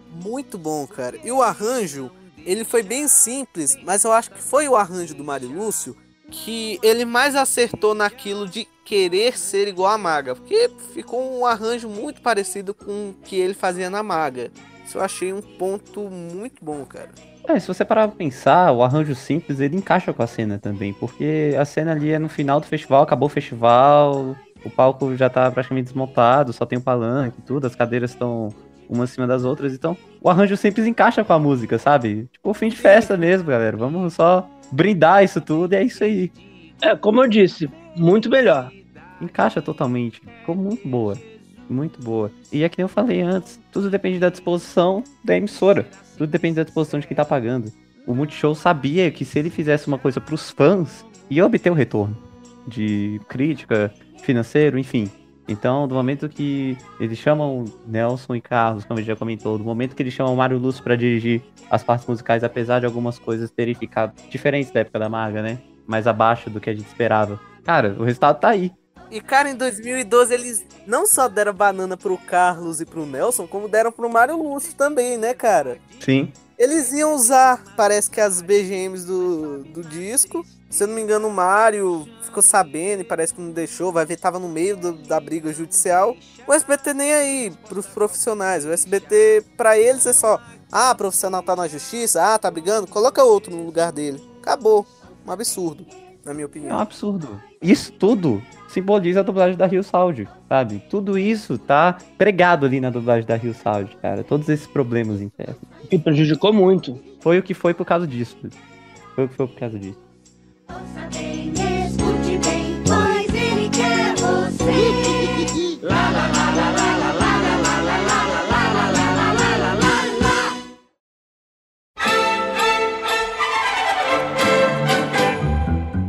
muito 0.11 0.57
bom, 0.57 0.85
cara. 0.87 1.17
E 1.23 1.31
o 1.31 1.41
arranjo, 1.41 2.11
ele 2.45 2.63
foi 2.63 2.83
bem 2.83 3.07
simples, 3.07 3.77
mas 3.83 4.03
eu 4.03 4.11
acho 4.11 4.31
que 4.31 4.41
foi 4.41 4.67
o 4.67 4.75
arranjo 4.75 5.15
do 5.15 5.23
Mário 5.23 5.49
Lúcio 5.49 5.95
que 6.31 6.79
ele 6.81 7.03
mais 7.03 7.35
acertou 7.35 7.93
naquilo 7.93 8.47
de 8.47 8.65
querer 8.85 9.37
ser 9.37 9.67
igual 9.67 9.91
a 9.91 9.97
Maga, 9.97 10.33
porque 10.33 10.71
ficou 10.93 11.39
um 11.39 11.45
arranjo 11.45 11.89
muito 11.89 12.21
parecido 12.21 12.73
com 12.73 13.09
o 13.09 13.15
que 13.23 13.35
ele 13.35 13.53
fazia 13.53 13.89
na 13.89 14.01
Maga. 14.01 14.49
Isso 14.85 14.97
eu 14.97 15.01
achei 15.01 15.33
um 15.33 15.41
ponto 15.41 16.09
muito 16.09 16.63
bom, 16.63 16.85
cara. 16.85 17.09
É, 17.47 17.59
se 17.59 17.67
você 17.67 17.83
parar 17.83 18.07
pra 18.07 18.17
pensar, 18.17 18.71
o 18.71 18.83
arranjo 18.83 19.15
simples 19.15 19.59
ele 19.59 19.75
encaixa 19.75 20.13
com 20.13 20.23
a 20.23 20.27
cena 20.27 20.57
também, 20.57 20.93
porque 20.93 21.55
a 21.59 21.65
cena 21.65 21.91
ali 21.91 22.11
é 22.11 22.19
no 22.19 22.29
final 22.29 22.59
do 22.59 22.67
festival, 22.67 23.03
acabou 23.03 23.27
o 23.27 23.31
festival, 23.31 24.35
o 24.63 24.69
palco 24.69 25.15
já 25.15 25.29
tá 25.29 25.49
praticamente 25.51 25.85
desmontado, 25.85 26.53
só 26.53 26.65
tem 26.65 26.77
o 26.77 26.81
palanque 26.81 27.39
e 27.39 27.41
tudo, 27.41 27.67
as 27.67 27.75
cadeiras 27.75 28.11
estão 28.11 28.49
uma 28.91 29.05
acima 29.05 29.25
das 29.25 29.45
outras, 29.45 29.73
então 29.73 29.97
o 30.21 30.29
arranjo 30.29 30.57
simples 30.57 30.85
encaixa 30.85 31.23
com 31.23 31.31
a 31.31 31.39
música, 31.39 31.79
sabe? 31.79 32.27
Tipo, 32.31 32.53
fim 32.53 32.69
de 32.69 32.75
festa 32.75 33.15
mesmo, 33.15 33.47
galera. 33.47 33.77
Vamos 33.77 34.13
só 34.13 34.47
brindar 34.71 35.23
isso 35.23 35.39
tudo 35.39 35.73
e 35.73 35.77
é 35.77 35.83
isso 35.83 36.03
aí. 36.03 36.31
É, 36.81 36.95
como 36.95 37.23
eu 37.23 37.29
disse, 37.29 37.69
muito 37.95 38.29
melhor. 38.29 38.71
Encaixa 39.21 39.61
totalmente. 39.61 40.21
Ficou 40.39 40.55
muito 40.55 40.87
boa. 40.87 41.17
Muito 41.69 42.01
boa. 42.01 42.29
E 42.51 42.63
é 42.63 42.69
que 42.69 42.77
nem 42.77 42.83
eu 42.83 42.89
falei 42.89 43.21
antes, 43.21 43.59
tudo 43.71 43.89
depende 43.89 44.19
da 44.19 44.29
disposição 44.29 45.03
da 45.23 45.37
emissora. 45.37 45.87
Tudo 46.17 46.29
depende 46.29 46.55
da 46.55 46.63
disposição 46.63 46.99
de 46.99 47.07
quem 47.07 47.15
tá 47.15 47.23
pagando. 47.23 47.71
O 48.05 48.13
Multishow 48.13 48.53
sabia 48.53 49.09
que 49.09 49.23
se 49.23 49.39
ele 49.39 49.49
fizesse 49.49 49.87
uma 49.87 49.97
coisa 49.97 50.19
pros 50.19 50.49
fãs, 50.49 51.05
ia 51.29 51.45
obter 51.45 51.71
o 51.71 51.75
retorno. 51.75 52.17
De 52.67 53.21
crítica, 53.29 53.93
financeiro, 54.21 54.77
enfim. 54.77 55.09
Então, 55.51 55.87
do 55.87 55.93
momento 55.93 56.29
que 56.29 56.77
eles 56.99 57.17
chamam 57.17 57.65
Nelson 57.85 58.35
e 58.35 58.41
Carlos, 58.41 58.85
como 58.85 58.97
a 58.97 59.01
gente 59.01 59.07
já 59.07 59.15
comentou, 59.17 59.57
do 59.57 59.63
momento 59.63 59.95
que 59.95 60.01
eles 60.01 60.13
chamam 60.13 60.35
Mário 60.35 60.57
Lúcio 60.57 60.81
para 60.81 60.95
dirigir 60.95 61.41
as 61.69 61.83
partes 61.83 62.07
musicais, 62.07 62.43
apesar 62.43 62.79
de 62.79 62.85
algumas 62.85 63.19
coisas 63.19 63.51
terem 63.51 63.75
ficado 63.75 64.13
diferentes 64.29 64.71
da 64.71 64.79
época 64.79 64.97
da 64.97 65.09
Maga, 65.09 65.41
né? 65.41 65.59
Mais 65.85 66.07
abaixo 66.07 66.49
do 66.49 66.61
que 66.61 66.69
a 66.69 66.73
gente 66.73 66.87
esperava. 66.87 67.39
Cara, 67.63 67.95
o 67.99 68.03
resultado 68.03 68.39
tá 68.39 68.49
aí. 68.49 68.71
E, 69.11 69.19
cara, 69.19 69.49
em 69.49 69.55
2012 69.55 70.33
eles 70.33 70.65
não 70.87 71.05
só 71.05 71.27
deram 71.27 71.53
banana 71.53 71.97
pro 71.97 72.17
Carlos 72.17 72.79
e 72.79 72.85
pro 72.85 73.05
Nelson, 73.05 73.45
como 73.45 73.67
deram 73.67 73.91
pro 73.91 74.09
Mário 74.09 74.41
Lúcio 74.41 74.73
também, 74.73 75.17
né, 75.17 75.33
cara? 75.33 75.77
Sim. 75.99 76.31
Eles 76.61 76.93
iam 76.93 77.15
usar, 77.15 77.63
parece 77.75 78.07
que 78.11 78.21
as 78.21 78.39
BGMs 78.39 79.03
do, 79.03 79.63
do 79.63 79.81
disco. 79.83 80.45
Se 80.69 80.83
eu 80.83 80.87
não 80.87 80.93
me 80.93 81.01
engano, 81.01 81.27
o 81.27 81.33
Mário 81.33 82.07
ficou 82.21 82.43
sabendo 82.43 83.01
e 83.01 83.03
parece 83.03 83.33
que 83.33 83.41
não 83.41 83.49
deixou. 83.49 83.91
Vai 83.91 84.05
ver, 84.05 84.17
tava 84.17 84.37
no 84.37 84.47
meio 84.47 84.77
do, 84.77 84.93
da 84.93 85.19
briga 85.19 85.51
judicial. 85.51 86.15
O 86.47 86.53
SBT 86.53 86.93
nem 86.93 87.13
aí 87.13 87.51
pros 87.67 87.87
profissionais. 87.87 88.63
O 88.63 88.71
SBT, 88.71 89.43
pra 89.57 89.75
eles, 89.75 90.05
é 90.05 90.13
só: 90.13 90.39
ah, 90.71 90.93
profissional 90.93 91.41
tá 91.41 91.55
na 91.55 91.67
justiça, 91.67 92.23
ah, 92.23 92.37
tá 92.37 92.51
brigando, 92.51 92.85
coloca 92.85 93.23
outro 93.23 93.55
no 93.55 93.65
lugar 93.65 93.91
dele. 93.91 94.23
Acabou. 94.39 94.85
Um 95.25 95.31
absurdo, 95.31 95.83
na 96.23 96.31
minha 96.31 96.43
É 96.43 96.45
um 96.45 96.49
opinião. 96.49 96.79
absurdo. 96.79 97.41
Isso 97.59 97.91
tudo 97.93 98.39
simboliza 98.71 99.19
a 99.19 99.23
dublagem 99.23 99.57
da 99.57 99.65
Rio 99.65 99.83
Sound, 99.83 100.27
sabe? 100.47 100.81
Tudo 100.89 101.17
isso 101.17 101.57
tá 101.57 101.97
pregado 102.17 102.65
ali 102.65 102.79
na 102.79 102.89
dublagem 102.89 103.25
da 103.25 103.35
Rio 103.35 103.53
Sound, 103.53 103.95
cara. 104.01 104.23
Todos 104.23 104.47
esses 104.47 104.65
problemas 104.65 105.21
internos. 105.21 105.57
Que 105.89 105.99
prejudicou 105.99 106.53
muito. 106.53 106.99
Foi 107.19 107.37
o 107.37 107.43
que 107.43 107.53
foi 107.53 107.73
por 107.73 107.85
causa 107.85 108.07
disso. 108.07 108.37
Foi 109.13 109.25
o 109.25 109.27
que 109.27 109.35
foi 109.35 109.47
por 109.47 109.59
causa 109.59 109.77
disso. 109.77 109.99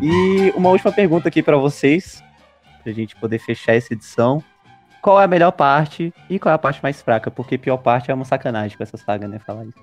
E 0.01 0.53
uma 0.57 0.71
última 0.71 0.93
pergunta 0.93 1.29
aqui 1.29 1.43
para 1.43 1.57
vocês 1.57 2.23
pra 2.83 2.93
gente 2.93 3.17
poder 3.17 3.39
fechar 3.39 3.75
essa 3.75 3.93
edição. 3.93 4.43
Qual 5.01 5.21
é 5.21 5.25
a 5.25 5.29
melhor 5.29 5.51
parte 5.53 6.13
e 6.31 6.39
qual 6.39 6.53
é 6.53 6.55
a 6.55 6.59
parte 6.59 6.81
mais 6.83 7.03
fraca? 7.03 7.31
Porque 7.31 7.59
pior 7.59 7.77
parte 7.79 8.11
é 8.11 8.15
uma 8.15 8.25
sacanagem 8.25 8.77
com 8.77 8.83
essa 8.83 8.97
saga, 8.97 9.27
né? 9.27 9.39
Falar 9.39 9.65
isso. 9.65 9.79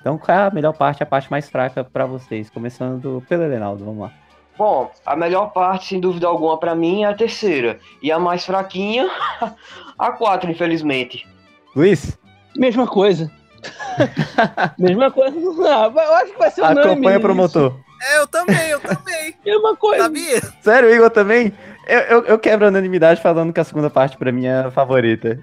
Então, 0.00 0.18
qual 0.18 0.36
é 0.36 0.46
a 0.46 0.50
melhor 0.50 0.72
parte 0.72 1.00
e 1.00 1.02
a 1.02 1.06
parte 1.06 1.30
mais 1.30 1.48
fraca 1.48 1.82
pra 1.84 2.04
vocês? 2.06 2.50
Começando 2.50 3.22
pelo 3.28 3.44
Elenaldo, 3.44 3.84
vamos 3.84 4.02
lá. 4.02 4.12
Bom, 4.58 4.90
a 5.04 5.16
melhor 5.16 5.52
parte, 5.52 5.86
sem 5.86 6.00
dúvida 6.00 6.26
alguma, 6.26 6.58
pra 6.58 6.74
mim 6.74 7.02
é 7.04 7.06
a 7.06 7.14
terceira. 7.14 7.78
E 8.02 8.12
a 8.12 8.18
mais 8.18 8.44
fraquinha, 8.44 9.08
a 9.98 10.12
quatro, 10.12 10.50
infelizmente. 10.50 11.26
Luiz? 11.74 12.18
Mesma 12.56 12.86
coisa. 12.86 13.30
Mesma 14.78 15.10
coisa. 15.10 15.36
Ah, 15.68 15.90
Eu 15.94 16.14
acho 16.16 16.32
que 16.32 16.38
vai 16.38 16.50
ser 16.50 16.60
unânime 16.62 16.82
Acompanha 16.92 17.08
o 17.08 17.12
isso. 17.12 17.20
promotor. 17.20 17.76
É, 18.04 18.18
eu 18.18 18.26
também, 18.26 18.68
eu 18.70 18.80
também. 18.80 19.34
Mesma 19.44 19.76
coisa. 19.76 20.04
Sabia? 20.04 20.40
Sério, 20.60 20.88
o 20.90 20.94
Igor 20.94 21.10
também? 21.10 21.52
Eu, 21.86 22.00
eu, 22.00 22.24
eu 22.24 22.38
quebro 22.38 22.66
a 22.66 22.68
unanimidade 22.68 23.20
falando 23.20 23.52
que 23.52 23.60
a 23.60 23.64
segunda 23.64 23.88
parte 23.88 24.16
pra 24.16 24.30
mim 24.30 24.46
é 24.46 24.60
a 24.60 24.70
favorita. 24.70 25.38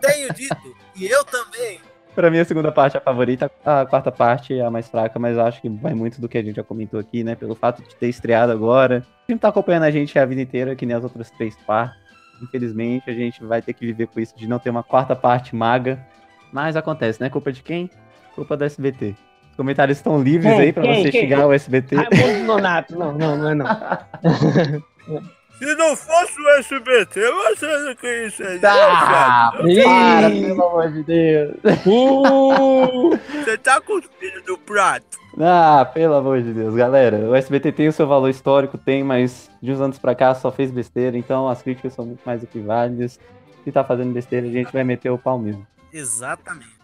Tenho 0.00 0.32
dito. 0.32 0.56
E 0.96 1.06
eu 1.06 1.24
também. 1.24 1.80
Pra 2.14 2.30
mim, 2.30 2.38
a 2.38 2.44
segunda 2.44 2.70
parte 2.70 2.96
é 2.96 2.98
a 2.98 3.02
favorita, 3.02 3.50
a 3.64 3.84
quarta 3.84 4.12
parte 4.12 4.56
é 4.56 4.64
a 4.64 4.70
mais 4.70 4.88
fraca, 4.88 5.18
mas 5.18 5.36
eu 5.36 5.44
acho 5.44 5.60
que 5.60 5.68
vai 5.68 5.94
muito 5.94 6.20
do 6.20 6.28
que 6.28 6.38
a 6.38 6.42
gente 6.42 6.54
já 6.54 6.62
comentou 6.62 7.00
aqui, 7.00 7.24
né? 7.24 7.34
Pelo 7.34 7.56
fato 7.56 7.82
de 7.82 7.94
ter 7.96 8.08
estreado 8.08 8.52
agora. 8.52 9.04
A 9.28 9.32
gente 9.32 9.40
tá 9.40 9.48
acompanhando 9.48 9.82
a 9.82 9.90
gente 9.90 10.16
a 10.16 10.24
vida 10.24 10.40
inteira, 10.40 10.76
que 10.76 10.86
nem 10.86 10.96
as 10.96 11.02
outras 11.02 11.28
três 11.32 11.56
partes. 11.66 11.98
Infelizmente, 12.40 13.10
a 13.10 13.14
gente 13.14 13.42
vai 13.42 13.60
ter 13.60 13.72
que 13.72 13.84
viver 13.84 14.06
com 14.06 14.20
isso 14.20 14.36
de 14.36 14.46
não 14.46 14.60
ter 14.60 14.70
uma 14.70 14.82
quarta 14.82 15.16
parte 15.16 15.56
maga. 15.56 15.98
Mas 16.52 16.76
acontece, 16.76 17.20
né? 17.20 17.28
Culpa 17.28 17.50
de 17.50 17.62
quem? 17.62 17.90
Culpa 18.36 18.56
do 18.56 18.64
SBT. 18.64 19.16
Os 19.54 19.56
comentários 19.56 19.98
estão 19.98 20.20
livres 20.20 20.52
Quem? 20.52 20.60
aí 20.62 20.72
pra 20.72 20.82
Quem? 20.82 21.04
você 21.04 21.10
Quem? 21.12 21.20
xingar 21.20 21.46
o 21.46 21.52
SBT. 21.52 21.94
Raimundo 21.94 22.44
Nonato. 22.44 22.98
Não, 22.98 23.12
não, 23.12 23.36
não 23.36 23.50
é 23.50 23.54
não. 23.54 23.66
Se 25.56 25.76
não 25.76 25.94
fosse 25.94 26.40
o 26.40 26.48
SBT, 26.58 27.20
você 27.30 27.66
não 27.84 27.94
conheceria. 27.94 28.68
Ah, 28.68 29.52
sabe? 29.52 29.84
para, 29.84 30.28
pelo 30.28 30.64
amor 30.66 30.92
de 30.92 31.02
Deus. 31.04 31.54
Você 33.44 33.56
tá 33.58 33.80
cuspindo 33.80 34.42
do 34.44 34.58
prato. 34.58 35.16
Ah, 35.40 35.88
pelo 35.94 36.14
amor 36.14 36.42
de 36.42 36.52
Deus, 36.52 36.74
galera. 36.74 37.18
O 37.30 37.36
SBT 37.36 37.70
tem 37.70 37.86
o 37.86 37.92
seu 37.92 38.08
valor 38.08 38.28
histórico, 38.28 38.76
tem, 38.76 39.04
mas 39.04 39.48
de 39.62 39.70
uns 39.70 39.80
anos 39.80 40.00
pra 40.00 40.16
cá 40.16 40.34
só 40.34 40.50
fez 40.50 40.72
besteira, 40.72 41.16
então 41.16 41.48
as 41.48 41.62
críticas 41.62 41.92
são 41.92 42.04
muito 42.04 42.22
mais 42.26 42.40
do 42.40 42.48
que 42.48 42.58
válidas. 42.58 43.20
Se 43.62 43.70
tá 43.70 43.84
fazendo 43.84 44.12
besteira, 44.12 44.48
a 44.48 44.50
gente 44.50 44.72
vai 44.72 44.82
meter 44.82 45.10
o 45.10 45.18
pau 45.18 45.38
mesmo. 45.38 45.64
Exatamente. 45.92 46.74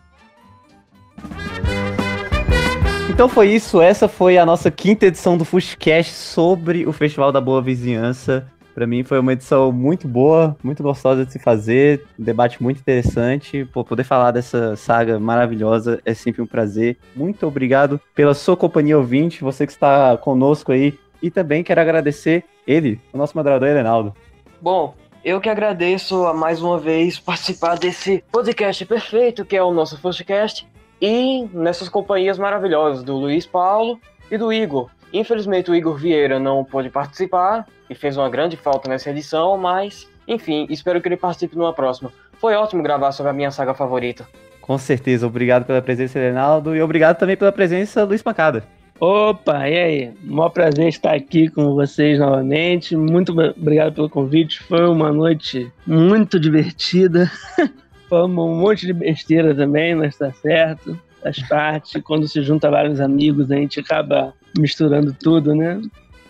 Então 3.10 3.28
foi 3.28 3.48
isso, 3.48 3.82
essa 3.82 4.08
foi 4.08 4.38
a 4.38 4.46
nossa 4.46 4.70
quinta 4.70 5.04
edição 5.04 5.36
do 5.36 5.44
Fushcast 5.44 6.12
sobre 6.12 6.86
o 6.86 6.92
Festival 6.92 7.30
da 7.30 7.40
Boa 7.40 7.60
Vizinhança. 7.60 8.50
Pra 8.72 8.86
mim 8.86 9.02
foi 9.02 9.18
uma 9.18 9.32
edição 9.32 9.70
muito 9.72 10.08
boa, 10.08 10.56
muito 10.62 10.82
gostosa 10.82 11.26
de 11.26 11.32
se 11.32 11.38
fazer, 11.38 12.06
um 12.18 12.22
debate 12.22 12.62
muito 12.62 12.78
interessante. 12.78 13.66
Pô, 13.66 13.84
poder 13.84 14.04
falar 14.04 14.30
dessa 14.30 14.74
saga 14.76 15.18
maravilhosa 15.18 16.00
é 16.06 16.14
sempre 16.14 16.40
um 16.40 16.46
prazer. 16.46 16.96
Muito 17.14 17.46
obrigado 17.46 18.00
pela 18.14 18.32
sua 18.32 18.56
companhia 18.56 18.96
ouvinte, 18.96 19.42
você 19.42 19.66
que 19.66 19.72
está 19.72 20.16
conosco 20.16 20.72
aí. 20.72 20.98
E 21.20 21.30
também 21.30 21.62
quero 21.64 21.80
agradecer 21.80 22.44
ele, 22.66 22.98
o 23.12 23.18
nosso 23.18 23.36
moderador 23.36 23.68
Elenaldo. 23.68 24.14
Bom, 24.62 24.94
eu 25.22 25.40
que 25.40 25.50
agradeço 25.50 26.24
a 26.24 26.32
mais 26.32 26.62
uma 26.62 26.78
vez 26.78 27.18
participar 27.18 27.76
desse 27.76 28.24
podcast 28.32 28.86
perfeito 28.86 29.44
que 29.44 29.56
é 29.56 29.62
o 29.62 29.74
nosso 29.74 29.98
Firstcast 29.98 30.66
e 31.00 31.48
nessas 31.52 31.88
companhias 31.88 32.38
maravilhosas 32.38 33.02
do 33.02 33.16
Luiz 33.16 33.46
Paulo 33.46 33.98
e 34.30 34.36
do 34.36 34.52
Igor. 34.52 34.90
Infelizmente 35.12 35.70
o 35.70 35.74
Igor 35.74 35.96
Vieira 35.96 36.38
não 36.38 36.64
pôde 36.64 36.88
participar 36.88 37.66
e 37.88 37.94
fez 37.94 38.16
uma 38.16 38.28
grande 38.28 38.56
falta 38.56 38.88
nessa 38.88 39.10
edição, 39.10 39.56
mas 39.56 40.08
enfim, 40.26 40.66
espero 40.70 41.00
que 41.00 41.08
ele 41.08 41.16
participe 41.16 41.56
numa 41.56 41.72
próxima. 41.72 42.12
Foi 42.34 42.54
ótimo 42.54 42.82
gravar 42.82 43.12
sobre 43.12 43.30
a 43.30 43.32
minha 43.32 43.50
saga 43.50 43.74
favorita. 43.74 44.26
Com 44.60 44.78
certeza, 44.78 45.26
obrigado 45.26 45.64
pela 45.64 45.82
presença, 45.82 46.18
Elenaldo, 46.18 46.76
e 46.76 46.80
obrigado 46.80 47.18
também 47.18 47.36
pela 47.36 47.50
presença, 47.50 48.04
Luiz 48.04 48.22
Pancada. 48.22 48.62
Opa, 49.00 49.66
e 49.66 49.78
aí? 49.78 50.12
Mó 50.22 50.50
prazer 50.50 50.88
estar 50.88 51.14
aqui 51.14 51.48
com 51.48 51.74
vocês 51.74 52.18
novamente. 52.18 52.94
Muito 52.94 53.32
obrigado 53.32 53.94
pelo 53.94 54.10
convite. 54.10 54.62
Foi 54.62 54.86
uma 54.86 55.10
noite 55.10 55.72
muito 55.86 56.38
divertida. 56.38 57.30
Foi 58.10 58.24
um 58.24 58.28
monte 58.28 58.86
de 58.86 58.92
besteira 58.92 59.54
também, 59.54 59.94
mas 59.94 60.16
tá 60.16 60.32
certo. 60.32 60.98
Faz 61.22 61.38
parte. 61.48 62.02
Quando 62.02 62.26
se 62.26 62.42
junta 62.42 62.68
vários 62.68 63.00
amigos, 63.00 63.52
a 63.52 63.54
gente 63.54 63.78
acaba 63.78 64.34
misturando 64.58 65.14
tudo, 65.14 65.54
né? 65.54 65.80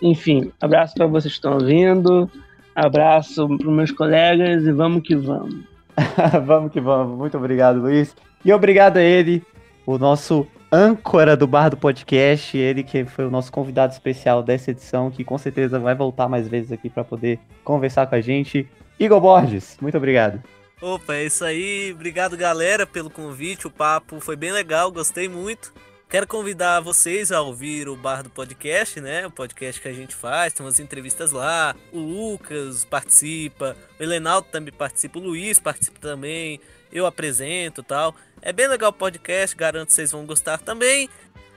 Enfim, 0.03 0.53
abraço 0.61 0.95
para 0.95 1.07
vocês 1.07 1.33
que 1.33 1.39
estão 1.39 1.55
ouvindo. 1.55 2.31
Abraço 2.75 3.49
para 3.57 3.71
meus 3.71 3.91
colegas 3.91 4.67
e 4.67 4.73
vamos 4.73 5.03
que 5.03 5.17
vamos. 5.17 5.65
vamos 6.45 6.71
que 6.71 6.81
vamos. 6.83 7.17
Muito 7.17 7.39
obrigado, 7.39 7.81
Luiz. 7.81 8.15
E 8.45 8.53
obrigado 8.53 8.99
a 8.99 9.03
ele, 9.03 9.43
o 9.87 9.97
nosso 9.97 10.47
âncora 10.71 11.35
do 11.35 11.47
Bar 11.47 11.71
do 11.71 11.79
Podcast, 11.79 12.59
ele 12.59 12.83
que 12.83 13.07
foi 13.07 13.25
o 13.25 13.31
nosso 13.31 13.51
convidado 13.51 13.95
especial 13.95 14.43
dessa 14.43 14.71
edição, 14.71 15.11
que 15.11 15.25
com 15.25 15.39
certeza 15.39 15.79
vai 15.79 15.95
voltar 15.95 16.29
mais 16.29 16.47
vezes 16.47 16.73
aqui 16.73 16.91
para 16.91 17.05
poder 17.05 17.39
conversar 17.65 18.07
com 18.07 18.17
a 18.17 18.21
gente. 18.21 18.69
Igor 18.99 19.19
Borges, 19.19 19.79
muito 19.81 19.97
obrigado. 19.97 20.43
Opa, 20.81 21.15
é 21.15 21.25
isso 21.27 21.45
aí. 21.45 21.93
Obrigado, 21.93 22.37
galera, 22.37 22.87
pelo 22.87 23.11
convite. 23.11 23.67
O 23.67 23.71
papo 23.71 24.19
foi 24.19 24.35
bem 24.35 24.51
legal, 24.51 24.91
gostei 24.91 25.29
muito. 25.29 25.73
Quero 26.09 26.27
convidar 26.27 26.81
vocês 26.81 27.31
a 27.31 27.41
ouvir 27.41 27.89
o 27.89 27.95
Bar 27.95 28.23
do 28.23 28.31
Podcast, 28.31 29.01
né? 29.01 29.27
O 29.27 29.31
podcast 29.31 29.81
que 29.81 29.87
a 29.87 29.93
gente 29.93 30.15
faz, 30.15 30.53
tem 30.53 30.65
umas 30.65 30.81
entrevistas 30.81 31.33
lá. 31.33 31.77
O 31.93 32.01
Lucas 32.01 32.85
participa, 32.85 33.77
o 33.99 34.03
Helenaldo 34.03 34.49
também 34.51 34.73
participa, 34.73 35.19
o 35.19 35.23
Luiz 35.23 35.61
participa 35.61 36.01
também. 36.01 36.59
Eu 36.91 37.07
apresento 37.07 37.83
tal. 37.83 38.17
É 38.41 38.53
bem 38.53 38.67
legal 38.67 38.91
o 38.91 38.95
podcast, 38.95 39.55
garanto 39.55 39.89
que 39.89 39.95
vocês 39.95 40.11
vão 40.11 40.27
gostar 40.27 40.59
também. 40.59 41.09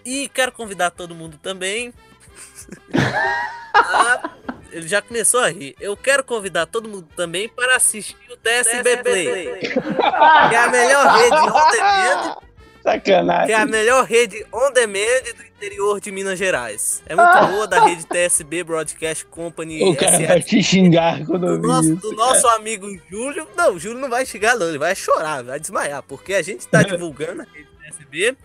E 0.05 0.29
quero 0.29 0.51
convidar 0.51 0.91
todo 0.91 1.15
mundo 1.15 1.39
também. 1.41 1.93
Ah, 3.75 4.29
ele 4.73 4.87
já 4.87 5.01
começou 5.01 5.39
a 5.39 5.49
rir. 5.49 5.75
Eu 5.79 5.95
quero 5.95 6.23
convidar 6.23 6.65
todo 6.65 6.89
mundo 6.89 7.07
também 7.15 7.47
para 7.47 7.75
assistir 7.75 8.15
o 8.31 8.37
TSB 8.37 8.97
Play, 8.97 9.59
que 10.49 10.55
é 10.55 10.57
a 10.57 10.69
melhor 10.69 11.07
rede 11.17 11.35
on 11.35 11.71
demand 11.71 12.35
Sacanagem. 12.83 13.45
que 13.45 13.51
é 13.53 13.55
a 13.55 13.65
melhor 13.65 14.03
rede 14.03 14.45
on 14.51 14.71
demand 14.73 15.23
do 15.37 15.43
interior 15.45 16.01
de 16.01 16.11
Minas 16.11 16.37
Gerais. 16.37 17.01
É 17.05 17.15
muito 17.15 17.47
boa 17.47 17.65
da 17.65 17.85
rede 17.85 18.05
TSB 18.05 18.63
Broadcast 18.65 19.25
Company. 19.27 19.81
O 19.83 19.95
cara 19.95 20.17
vai 20.27 20.41
te 20.41 20.61
xingar 20.61 21.25
quando 21.25 21.47
eu 21.47 21.57
do 21.57 21.67
nosso, 21.67 21.89
vi 21.89 21.95
do 21.95 22.07
isso. 22.07 22.15
nosso 22.15 22.47
amigo 22.49 22.87
Júlio. 23.09 23.47
Não, 23.55 23.75
o 23.75 23.79
Júlio 23.79 23.99
não 23.99 24.09
vai 24.09 24.25
xingar, 24.25 24.57
não. 24.57 24.67
Ele 24.67 24.77
vai 24.77 24.93
chorar, 24.95 25.43
vai 25.43 25.59
desmaiar, 25.59 26.03
porque 26.03 26.33
a 26.33 26.41
gente 26.41 26.67
tá 26.67 26.83
divulgando 26.83 27.43
a 27.43 27.45
rede 27.45 27.69
TSB. 27.79 28.37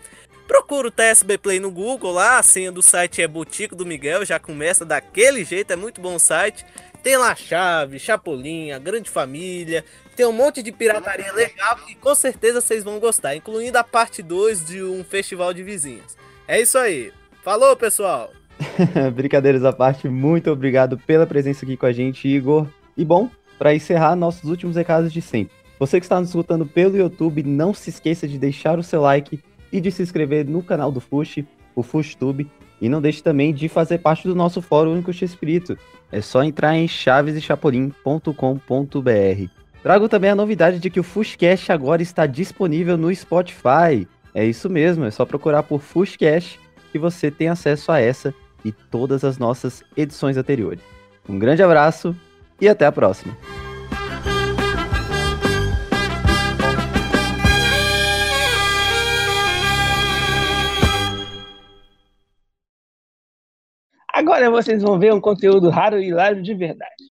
Procura 0.49 0.89
o 0.89 0.91
TSB 0.91 1.37
Play 1.37 1.61
no 1.61 1.70
Google 1.70 2.11
lá, 2.11 2.39
a 2.39 2.43
senha 2.43 2.73
do 2.73 2.81
site 2.81 3.20
é 3.20 3.29
Botico 3.29 3.77
do 3.77 3.85
Miguel, 3.85 4.25
já 4.25 4.39
começa 4.39 4.83
daquele 4.83 5.45
jeito, 5.45 5.75
é 5.75 5.77
muito 5.77 6.01
bom 6.01 6.15
o 6.15 6.19
site. 6.19 6.65
Tem 7.03 7.19
lá 7.19 7.35
Chave, 7.35 7.99
Chapolin, 7.99 8.70
a 8.70 8.79
Grande 8.79 9.11
Família, 9.11 9.85
tem 10.16 10.25
um 10.25 10.33
monte 10.33 10.62
de 10.62 10.73
pirataria 10.73 11.31
legal 11.35 11.77
que 11.87 11.95
com 11.95 12.15
certeza 12.15 12.62
vocês 12.62 12.83
vão 12.83 12.99
gostar, 12.99 13.37
incluindo 13.37 13.77
a 13.77 13.85
parte 13.85 14.23
2 14.23 14.65
de 14.65 14.83
um 14.83 15.05
festival 15.05 15.53
de 15.53 15.62
vizinhos. 15.62 16.16
É 16.49 16.59
isso 16.59 16.79
aí. 16.79 17.12
Falou, 17.45 17.77
pessoal! 17.77 18.33
Brincadeiras 19.15 19.66
à 19.66 19.73
parte, 19.73 20.09
muito 20.09 20.51
obrigado 20.51 20.97
pela 20.97 21.27
presença 21.27 21.66
aqui 21.66 21.77
com 21.77 21.85
a 21.85 21.93
gente, 21.93 22.27
Igor. 22.27 22.66
E 22.97 23.05
bom, 23.05 23.31
para 23.59 23.75
encerrar, 23.75 24.16
nossos 24.16 24.49
últimos 24.49 24.77
recados 24.77 25.12
de 25.12 25.20
sempre. 25.20 25.55
Você 25.79 26.01
que 26.01 26.07
está 26.07 26.19
nos 26.19 26.31
escutando 26.31 26.65
pelo 26.65 26.97
YouTube, 26.97 27.43
não 27.43 27.75
se 27.75 27.91
esqueça 27.91 28.27
de 28.27 28.39
deixar 28.39 28.79
o 28.79 28.83
seu 28.83 29.03
like 29.03 29.39
e 29.73 29.81
de 29.81 29.90
se 29.90 30.03
inscrever 30.03 30.47
no 30.47 30.62
canal 30.62 30.93
do 30.93 31.01
Fush, 31.01 31.43
o 31.74 31.82
FushTube. 31.82 32.51
E 32.81 32.89
não 32.89 33.01
deixe 33.01 33.20
também 33.23 33.53
de 33.53 33.69
fazer 33.69 33.99
parte 33.99 34.28
do 34.28 34.35
nosso 34.35 34.62
fórum 34.62 34.93
Único 34.93 35.12
X 35.12 35.31
Espírito. 35.31 35.77
É 36.12 36.20
só 36.20 36.45
entrar 36.45 36.77
em 36.77 36.86
chavesechapolim.com.br. 36.86 39.51
Trago 39.82 40.09
também 40.09 40.31
a 40.31 40.35
novidade 40.35 40.78
de 40.78 40.90
que 40.90 41.01
o 41.01 41.05
Fushcast 41.05 41.73
agora 41.73 42.03
está 42.03 42.27
disponível 42.27 42.97
no 42.97 43.15
Spotify. 43.15 44.07
É 44.35 44.45
isso 44.45 44.69
mesmo, 44.69 45.05
é 45.05 45.11
só 45.11 45.24
procurar 45.24 45.62
por 45.62 45.81
Fushcast 45.81 46.61
que 46.93 46.99
você 46.99 47.31
tem 47.31 47.49
acesso 47.49 47.93
a 47.93 48.01
essa 48.01 48.35
e 48.65 48.73
todas 48.73 49.24
as 49.24 49.39
nossas 49.39 49.82
edições 49.97 50.36
anteriores. 50.36 50.81
Um 51.28 51.39
grande 51.39 51.62
abraço 51.62 52.15
e 52.61 52.69
até 52.69 52.86
a 52.86 52.93
próxima. 52.93 53.36
Agora 64.19 64.51
vocês 64.51 64.82
vão 64.82 64.99
ver 64.99 65.15
um 65.15 65.20
conteúdo 65.20 65.70
raro 65.70 65.97
e 65.97 66.09
hilário 66.09 66.43
de 66.43 66.53
verdade. 66.53 67.09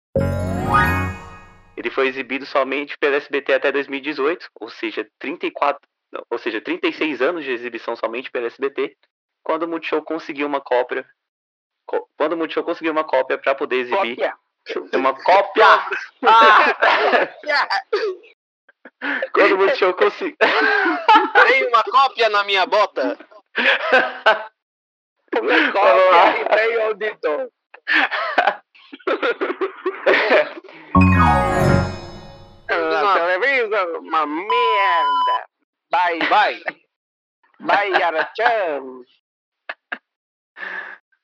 Ele 1.78 1.90
foi 1.90 2.10
exibido 2.10 2.46
somente 2.46 2.98
pela 2.98 3.16
SBT 3.16 3.54
até 3.54 3.72
2018, 3.72 4.50
ou 4.60 4.68
seja, 4.68 5.08
34, 5.18 5.80
não, 6.12 6.22
ou 6.30 6.38
seja, 6.38 6.60
36 6.60 7.22
anos 7.22 7.46
de 7.46 7.52
exibição 7.52 7.96
somente 7.96 8.30
pela 8.30 8.48
SBT, 8.48 8.94
quando 9.42 9.64
o 9.64 9.70
Multishow 9.70 10.02
conseguiu 10.02 10.48
uma 10.48 10.60
cópia, 10.60 11.06
quando 12.18 12.34
o 12.34 12.38
Multishow 12.38 12.66
conseguiu 12.66 12.92
uma 12.92 13.06
cópia 13.06 13.38
para 13.38 13.56
poder 13.56 13.78
exibir 13.78 14.18
Cópia. 14.18 14.34
uma 14.94 15.14
cópia. 15.14 15.66
Ah! 15.66 15.90
quando 19.32 19.54
o 19.54 19.58
Multishow 19.60 19.94
conseguiu 19.94 20.36
Tem 21.48 21.68
uma 21.70 21.84
cópia 21.86 22.28
na 22.28 22.44
minha 22.44 22.66
bota. 22.66 23.18
Cópia 25.72 26.42
e 26.42 26.46
tem 26.46 26.82
auditor. 26.84 27.50
Na 32.70 33.14
televisão, 33.14 34.00
uma 34.00 34.26
merda. 34.26 35.48
Vai, 35.90 36.20
vai. 36.20 36.64
Vai, 37.60 38.04
Arachan. 38.04 39.04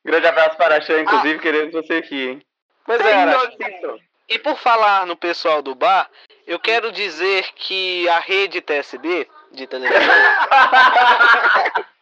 Grande 0.05 0.27
abraço 0.27 0.57
para 0.57 0.77
a 0.77 0.81
Chan, 0.81 1.01
inclusive 1.01 1.39
queremos 1.39 1.73
você 1.73 1.95
aqui, 1.95 2.29
hein? 2.29 2.45
Pois 2.85 2.99
é, 3.01 3.13
Arachan. 3.13 3.97
E 4.29 4.39
por 4.39 4.57
falar 4.57 5.05
no 5.05 5.15
pessoal 5.15 5.61
do 5.61 5.75
bar, 5.75 6.09
eu 6.47 6.59
quero 6.59 6.91
dizer 6.91 7.45
que 7.55 8.07
a 8.09 8.19
rede 8.19 8.61
TSB 8.61 9.29
de 9.51 9.67
televisão, 9.67 10.01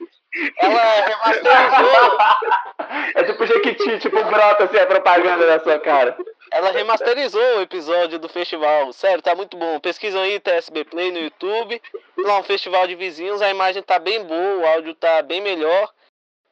ela 0.57 0.81
remasterizou, 1.05 2.17
É 3.15 3.23
tipo 3.23 3.45
Jequiti, 3.45 3.99
tipo 3.99 4.23
brota 4.23 4.63
assim 4.65 4.77
a 4.77 4.85
propaganda 4.85 5.45
na 5.45 5.59
sua 5.63 5.79
cara. 5.79 6.17
ela 6.51 6.71
remasterizou 6.71 7.57
o 7.57 7.61
episódio 7.61 8.17
do 8.19 8.29
festival. 8.29 8.91
Sério, 8.93 9.21
tá 9.21 9.35
muito 9.35 9.57
bom. 9.57 9.79
Pesquisam 9.79 10.21
aí 10.21 10.39
TSB 10.39 10.85
Play 10.85 11.11
no 11.11 11.19
YouTube. 11.19 11.81
Lá 12.17 12.39
um 12.39 12.43
festival 12.43 12.87
de 12.87 12.95
vizinhos, 12.95 13.41
a 13.41 13.49
imagem 13.49 13.81
tá 13.83 13.99
bem 13.99 14.23
boa, 14.23 14.57
o 14.57 14.67
áudio 14.67 14.93
tá 14.95 15.21
bem 15.21 15.41
melhor. 15.41 15.89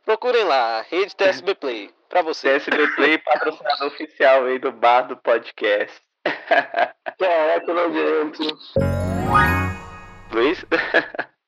Procurem 0.05 0.43
lá, 0.43 0.83
rede 0.89 1.15
TSB 1.15 1.55
Play, 1.55 1.91
pra 2.09 2.21
você. 2.21 2.59
TSB 2.59 2.87
Play, 2.95 3.17
patrocinador 3.19 3.87
oficial 3.87 4.45
aí 4.45 4.57
do 4.59 4.71
bar 4.71 5.03
do 5.03 5.15
podcast. 5.17 6.01
Caraca, 7.17 7.73
não 7.73 7.83
aguento. 7.83 8.39
Luiz? 10.31 10.65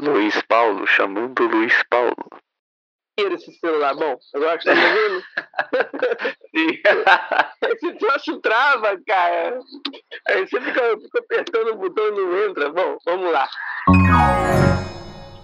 Luiz 0.00 0.40
Paulo, 0.42 0.86
chamando 0.86 1.46
Luiz 1.46 1.74
Paulo. 1.90 2.14
Tira 3.18 3.34
esse 3.34 3.52
celular. 3.58 3.94
Bom, 3.94 4.16
agora 4.34 4.58
que 4.58 4.64
você 4.64 4.70
tá 4.70 4.76
me 4.76 4.86
ouvindo? 4.86 5.24
Sim. 6.54 6.82
Esse 7.68 7.92
troço 7.98 8.40
trava, 8.40 8.96
cara. 9.04 9.58
Aí 10.28 10.46
você 10.46 10.60
fica, 10.60 10.98
fica 11.00 11.18
apertando 11.18 11.72
o 11.72 11.76
botão 11.76 12.06
e 12.06 12.10
não 12.12 12.48
entra. 12.48 12.70
Bom, 12.70 12.96
vamos 13.04 13.32
lá. 13.32 13.48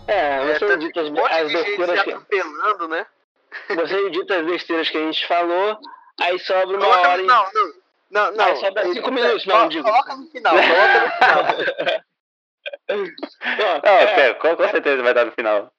É, 0.06 0.54
você 0.54 0.66
edita 0.66 1.00
as, 1.00 1.08
as 1.08 1.52
besteiras 1.52 2.02
que... 2.02 2.12
apelando, 2.12 2.88
né? 2.88 3.06
Você 3.68 3.96
edita 4.06 4.36
as 4.36 4.46
besteiras 4.46 4.88
que 4.88 4.98
a 4.98 5.00
gente 5.00 5.26
falou, 5.26 5.78
aí 6.20 6.38
sobra 6.38 6.76
uma 6.76 6.78
Coloca 6.78 7.08
hora 7.08 7.16
no 7.16 7.22
e... 7.22 7.22
final, 7.22 7.50
não. 7.54 7.72
Não, 8.10 8.32
não. 8.32 8.44
Aí 8.44 8.56
sobra 8.56 8.92
cinco 8.92 9.10
minutos, 9.10 9.46
não, 9.46 9.68
digo. 9.68 9.84
Coloca 9.84 10.14
no 10.14 10.26
final, 10.30 10.54
coloca 10.54 11.00
no 11.00 11.10
final. 11.10 12.03
Ó, 12.90 12.94
Não, 13.84 13.92
é, 13.92 14.14
pera, 14.14 14.34
com, 14.34 14.56
com 14.56 14.68
certeza 14.68 15.02
vai 15.02 15.14
dar 15.14 15.24
no 15.26 15.32
final. 15.32 15.72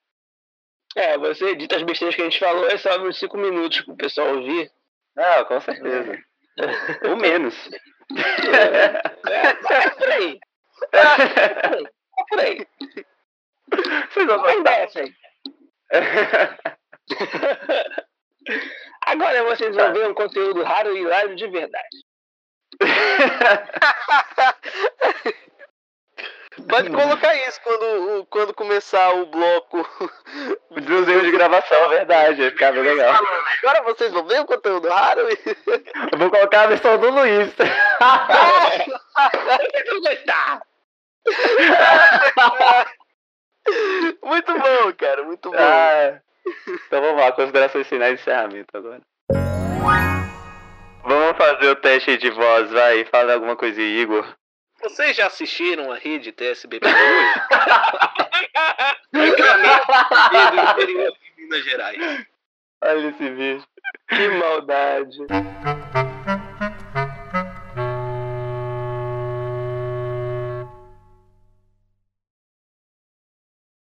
é, 0.96 1.18
você 1.18 1.50
edita 1.50 1.76
as 1.76 1.82
besteiras 1.82 2.14
que 2.14 2.22
a 2.22 2.24
gente 2.24 2.38
falou, 2.38 2.66
aí 2.66 2.78
sobra 2.78 3.08
uns 3.08 3.18
cinco 3.18 3.36
minutos 3.36 3.80
pro 3.82 3.96
pessoal 3.96 4.36
ouvir. 4.36 4.70
Não, 5.14 5.44
com 5.46 5.60
certeza. 5.60 6.18
Ou 7.08 7.16
menos. 7.16 7.54
É, 9.28 9.90
por 9.90 10.08
aí. 10.10 10.38
É 10.92 12.24
por 12.28 12.40
aí. 12.40 12.66
Vocês 14.10 14.26
vão 14.26 14.38
gostar. 14.40 14.88
aí. 14.96 15.14
Agora 19.02 19.44
vocês 19.44 19.74
vão 19.74 19.92
ver 19.92 20.08
um 20.08 20.14
conteúdo 20.14 20.62
raro 20.62 20.96
e 20.96 21.00
hilário 21.00 21.34
de 21.36 21.46
verdade. 21.48 21.96
Pode 26.68 26.90
colocar 26.90 27.34
isso 27.48 27.60
quando, 27.62 28.26
quando 28.30 28.54
começar 28.54 29.12
o 29.14 29.26
bloco. 29.26 29.88
Dos 30.70 31.08
erros 31.08 31.24
de 31.24 31.30
gravação, 31.30 31.84
é 31.84 31.88
verdade, 31.88 32.40
vai 32.42 32.50
ficar 32.50 32.72
bem 32.72 32.82
legal. 32.82 33.14
Agora 33.62 33.82
vocês 33.82 34.12
vão 34.12 34.26
ver 34.26 34.40
o 34.40 34.46
conteúdo 34.46 34.88
raro 34.88 35.28
e. 35.30 35.38
Eu 36.12 36.18
vou 36.18 36.30
colocar 36.30 36.62
a 36.62 36.66
versão 36.68 36.98
do 36.98 37.10
Luiz. 37.10 37.52
Vocês 37.54 37.70
vão 39.88 40.00
gostar. 40.00 40.62
Muito 44.22 44.52
bom, 44.52 44.92
cara, 44.96 45.22
muito 45.24 45.50
bom. 45.50 45.58
Ah, 45.58 46.20
então 46.86 47.00
vamos 47.00 47.20
lá, 47.20 47.32
considerações 47.32 47.86
finais 47.88 48.12
e 48.12 48.22
encerramento 48.22 48.76
agora. 48.76 49.00
Vamos 51.04 51.36
fazer 51.36 51.68
o 51.68 51.76
teste 51.76 52.16
de 52.16 52.30
voz, 52.30 52.70
vai. 52.70 53.04
Fala 53.06 53.34
alguma 53.34 53.56
coisa 53.56 53.80
Igor. 53.80 54.26
Vocês 54.82 55.16
já 55.16 55.26
assistiram 55.26 55.90
a 55.90 55.96
rede 55.96 56.32
TSBP 56.32 56.86
hoje? 56.86 57.34
Do 59.12 59.24
interior 60.84 61.12
de 61.12 61.42
Minas 61.42 61.64
Gerais. 61.64 62.26
Olha 62.82 63.08
esse 63.08 63.30
bicho. 63.30 63.66
Que 64.08 64.28
maldade. 64.28 65.18